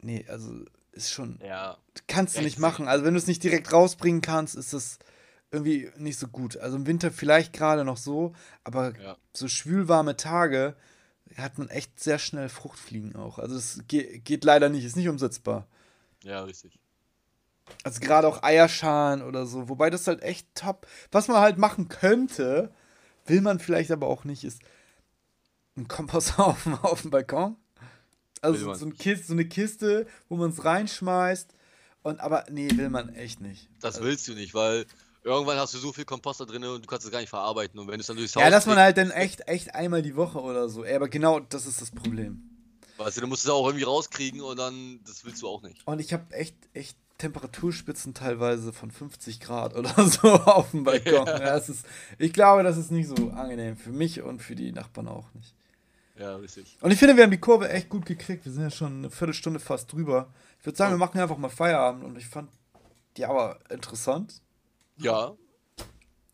nee, 0.00 0.26
also 0.28 0.52
ist 0.90 1.12
schon, 1.12 1.38
ja, 1.40 1.76
kannst 2.08 2.36
du 2.36 2.42
nicht 2.42 2.58
machen. 2.58 2.88
Also 2.88 3.04
wenn 3.04 3.14
du 3.14 3.18
es 3.18 3.28
nicht 3.28 3.44
direkt 3.44 3.72
rausbringen 3.72 4.22
kannst, 4.22 4.56
ist 4.56 4.72
das 4.72 4.98
irgendwie 5.52 5.88
nicht 5.96 6.18
so 6.18 6.26
gut. 6.26 6.56
Also 6.56 6.76
im 6.76 6.88
Winter 6.88 7.12
vielleicht 7.12 7.52
gerade 7.52 7.84
noch 7.84 7.96
so, 7.96 8.34
aber 8.64 8.98
ja. 9.00 9.16
so 9.32 9.46
schwülwarme 9.46 10.16
Tage 10.16 10.74
hat 11.36 11.58
man 11.58 11.68
echt 11.68 12.00
sehr 12.00 12.18
schnell 12.18 12.48
Fruchtfliegen 12.48 13.14
auch. 13.14 13.38
Also 13.38 13.54
das 13.54 13.82
geht, 13.86 14.24
geht 14.24 14.42
leider 14.42 14.68
nicht, 14.68 14.84
ist 14.84 14.96
nicht 14.96 15.08
umsetzbar. 15.08 15.68
Ja, 16.24 16.42
richtig. 16.42 16.80
Also 17.84 18.00
gerade 18.00 18.26
auch 18.26 18.42
Eierschalen 18.42 19.22
oder 19.22 19.46
so, 19.46 19.68
wobei 19.68 19.90
das 19.90 20.08
halt 20.08 20.24
echt 20.24 20.52
top. 20.56 20.88
Was 21.12 21.28
man 21.28 21.36
halt 21.36 21.56
machen 21.56 21.88
könnte, 21.88 22.74
will 23.26 23.40
man 23.40 23.58
vielleicht 23.58 23.90
aber 23.90 24.06
auch 24.06 24.24
nicht, 24.24 24.44
ist 24.44 24.62
ein 25.76 25.88
Komposthaufen 25.88 26.74
auf 26.82 27.02
dem 27.02 27.10
Balkon. 27.10 27.56
Also 28.42 28.74
so, 28.74 28.90
Kiste, 28.90 29.26
so 29.26 29.32
eine 29.32 29.46
Kiste, 29.46 30.06
wo 30.28 30.36
man 30.36 30.50
es 30.50 30.64
reinschmeißt. 30.64 31.54
Und 32.02 32.20
aber 32.20 32.46
nee, 32.50 32.68
will 32.76 32.90
man 32.90 33.08
echt 33.14 33.40
nicht. 33.40 33.68
Das 33.80 33.96
also, 33.96 34.06
willst 34.06 34.28
du 34.28 34.34
nicht, 34.34 34.54
weil 34.54 34.86
irgendwann 35.24 35.58
hast 35.58 35.74
du 35.74 35.78
so 35.78 35.92
viel 35.92 36.04
Kompost 36.04 36.40
da 36.40 36.44
drin 36.44 36.62
und 36.64 36.84
du 36.84 36.88
kannst 36.88 37.04
es 37.04 37.10
gar 37.10 37.20
nicht 37.20 37.30
verarbeiten. 37.30 37.80
Und 37.80 37.88
wenn 37.88 37.98
es 37.98 38.06
dann 38.06 38.16
durchs 38.16 38.36
Haus 38.36 38.42
Ja, 38.42 38.50
dass 38.50 38.66
man 38.66 38.76
halt 38.76 38.96
dann 38.96 39.10
echt, 39.10 39.48
echt 39.48 39.74
einmal 39.74 40.02
die 40.02 40.14
Woche 40.14 40.40
oder 40.40 40.68
so. 40.68 40.84
Ey, 40.84 40.94
aber 40.94 41.08
genau 41.08 41.40
das 41.40 41.66
ist 41.66 41.80
das 41.80 41.90
Problem. 41.90 42.42
Weißt 42.96 43.16
du, 43.16 43.22
du 43.22 43.26
musst 43.26 43.44
es 43.44 43.50
auch 43.50 43.66
irgendwie 43.66 43.84
rauskriegen 43.84 44.40
und 44.40 44.56
dann, 44.56 45.00
das 45.04 45.24
willst 45.24 45.42
du 45.42 45.48
auch 45.48 45.62
nicht. 45.62 45.86
Und 45.86 46.00
ich 46.00 46.12
habe 46.12 46.32
echt, 46.32 46.56
echt 46.72 46.96
Temperaturspitzen 47.18 48.14
teilweise 48.14 48.72
von 48.72 48.90
50 48.90 49.40
Grad 49.40 49.74
oder 49.74 49.90
so 50.08 50.28
auf 50.28 50.70
dem 50.70 50.84
Balkon. 50.84 51.26
Ja. 51.26 51.38
Ja, 51.38 51.56
ist, 51.56 51.86
ich 52.18 52.32
glaube, 52.32 52.62
das 52.62 52.76
ist 52.76 52.90
nicht 52.90 53.08
so 53.08 53.30
angenehm 53.30 53.76
für 53.76 53.90
mich 53.90 54.22
und 54.22 54.42
für 54.42 54.54
die 54.54 54.72
Nachbarn 54.72 55.08
auch 55.08 55.32
nicht. 55.34 55.54
Ja, 56.18 56.36
richtig. 56.36 56.78
Und 56.80 56.90
ich 56.90 56.98
finde, 56.98 57.16
wir 57.16 57.24
haben 57.24 57.30
die 57.30 57.38
Kurve 57.38 57.68
echt 57.68 57.88
gut 57.88 58.06
gekriegt. 58.06 58.44
Wir 58.44 58.52
sind 58.52 58.62
ja 58.62 58.70
schon 58.70 58.98
eine 58.98 59.10
Viertelstunde 59.10 59.60
fast 59.60 59.92
drüber. 59.92 60.32
Ich 60.58 60.66
würde 60.66 60.76
sagen, 60.76 60.94
wir 60.94 60.98
machen 60.98 61.20
einfach 61.20 61.36
mal 61.36 61.50
Feierabend 61.50 62.04
und 62.04 62.16
ich 62.16 62.26
fand 62.26 62.50
die 63.16 63.24
aber 63.24 63.58
interessant. 63.70 64.40
Ja. 64.96 65.34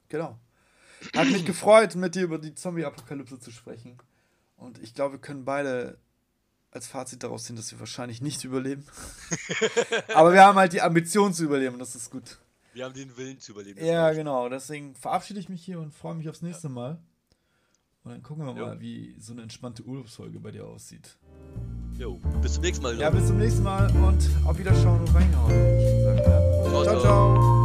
Genau. 0.08 0.38
Hat 1.16 1.28
mich 1.28 1.44
gefreut, 1.44 1.96
mit 1.96 2.14
dir 2.14 2.22
über 2.22 2.38
die 2.38 2.54
Zombie-Apokalypse 2.54 3.38
zu 3.40 3.50
sprechen. 3.50 3.98
Und 4.56 4.78
ich 4.80 4.94
glaube, 4.94 5.14
wir 5.14 5.20
können 5.20 5.44
beide 5.44 5.98
als 6.72 6.86
Fazit 6.88 7.22
daraus 7.22 7.44
ziehen, 7.44 7.56
dass 7.56 7.70
wir 7.70 7.78
wahrscheinlich 7.78 8.20
nicht 8.20 8.42
überleben. 8.44 8.84
Aber 10.14 10.32
wir 10.32 10.42
haben 10.42 10.58
halt 10.58 10.72
die 10.72 10.80
Ambition 10.80 11.32
zu 11.32 11.44
überleben 11.44 11.74
und 11.74 11.80
das 11.80 11.94
ist 11.94 12.10
gut. 12.10 12.38
Wir 12.72 12.86
haben 12.86 12.94
den 12.94 13.16
Willen 13.16 13.38
zu 13.38 13.52
überleben. 13.52 13.84
Ja, 13.84 14.12
genau. 14.12 14.48
Deswegen 14.48 14.94
verabschiede 14.94 15.38
ich 15.38 15.48
mich 15.48 15.62
hier 15.62 15.78
und 15.78 15.92
freue 15.92 16.14
mich 16.14 16.28
aufs 16.28 16.42
nächste 16.42 16.68
ja. 16.68 16.74
Mal. 16.74 16.98
Und 18.04 18.10
dann 18.10 18.22
gucken 18.22 18.46
wir 18.46 18.54
jo. 18.54 18.66
mal, 18.66 18.80
wie 18.80 19.14
so 19.20 19.32
eine 19.32 19.42
entspannte 19.42 19.84
Urlaubsfolge 19.84 20.40
bei 20.40 20.50
dir 20.50 20.66
aussieht. 20.66 21.16
Jo, 21.98 22.18
bis 22.40 22.54
zum 22.54 22.62
nächsten 22.62 22.82
Mal. 22.82 22.98
Ja, 22.98 23.10
bis 23.10 23.26
zum 23.26 23.38
nächsten 23.38 23.62
Mal 23.62 23.90
und 23.96 24.28
auf 24.44 24.58
Wiederschauen 24.58 25.00
und 25.00 25.14
reinhauen. 25.14 25.52
Ciao, 26.64 26.84
ciao. 26.84 27.00
ciao. 27.00 27.61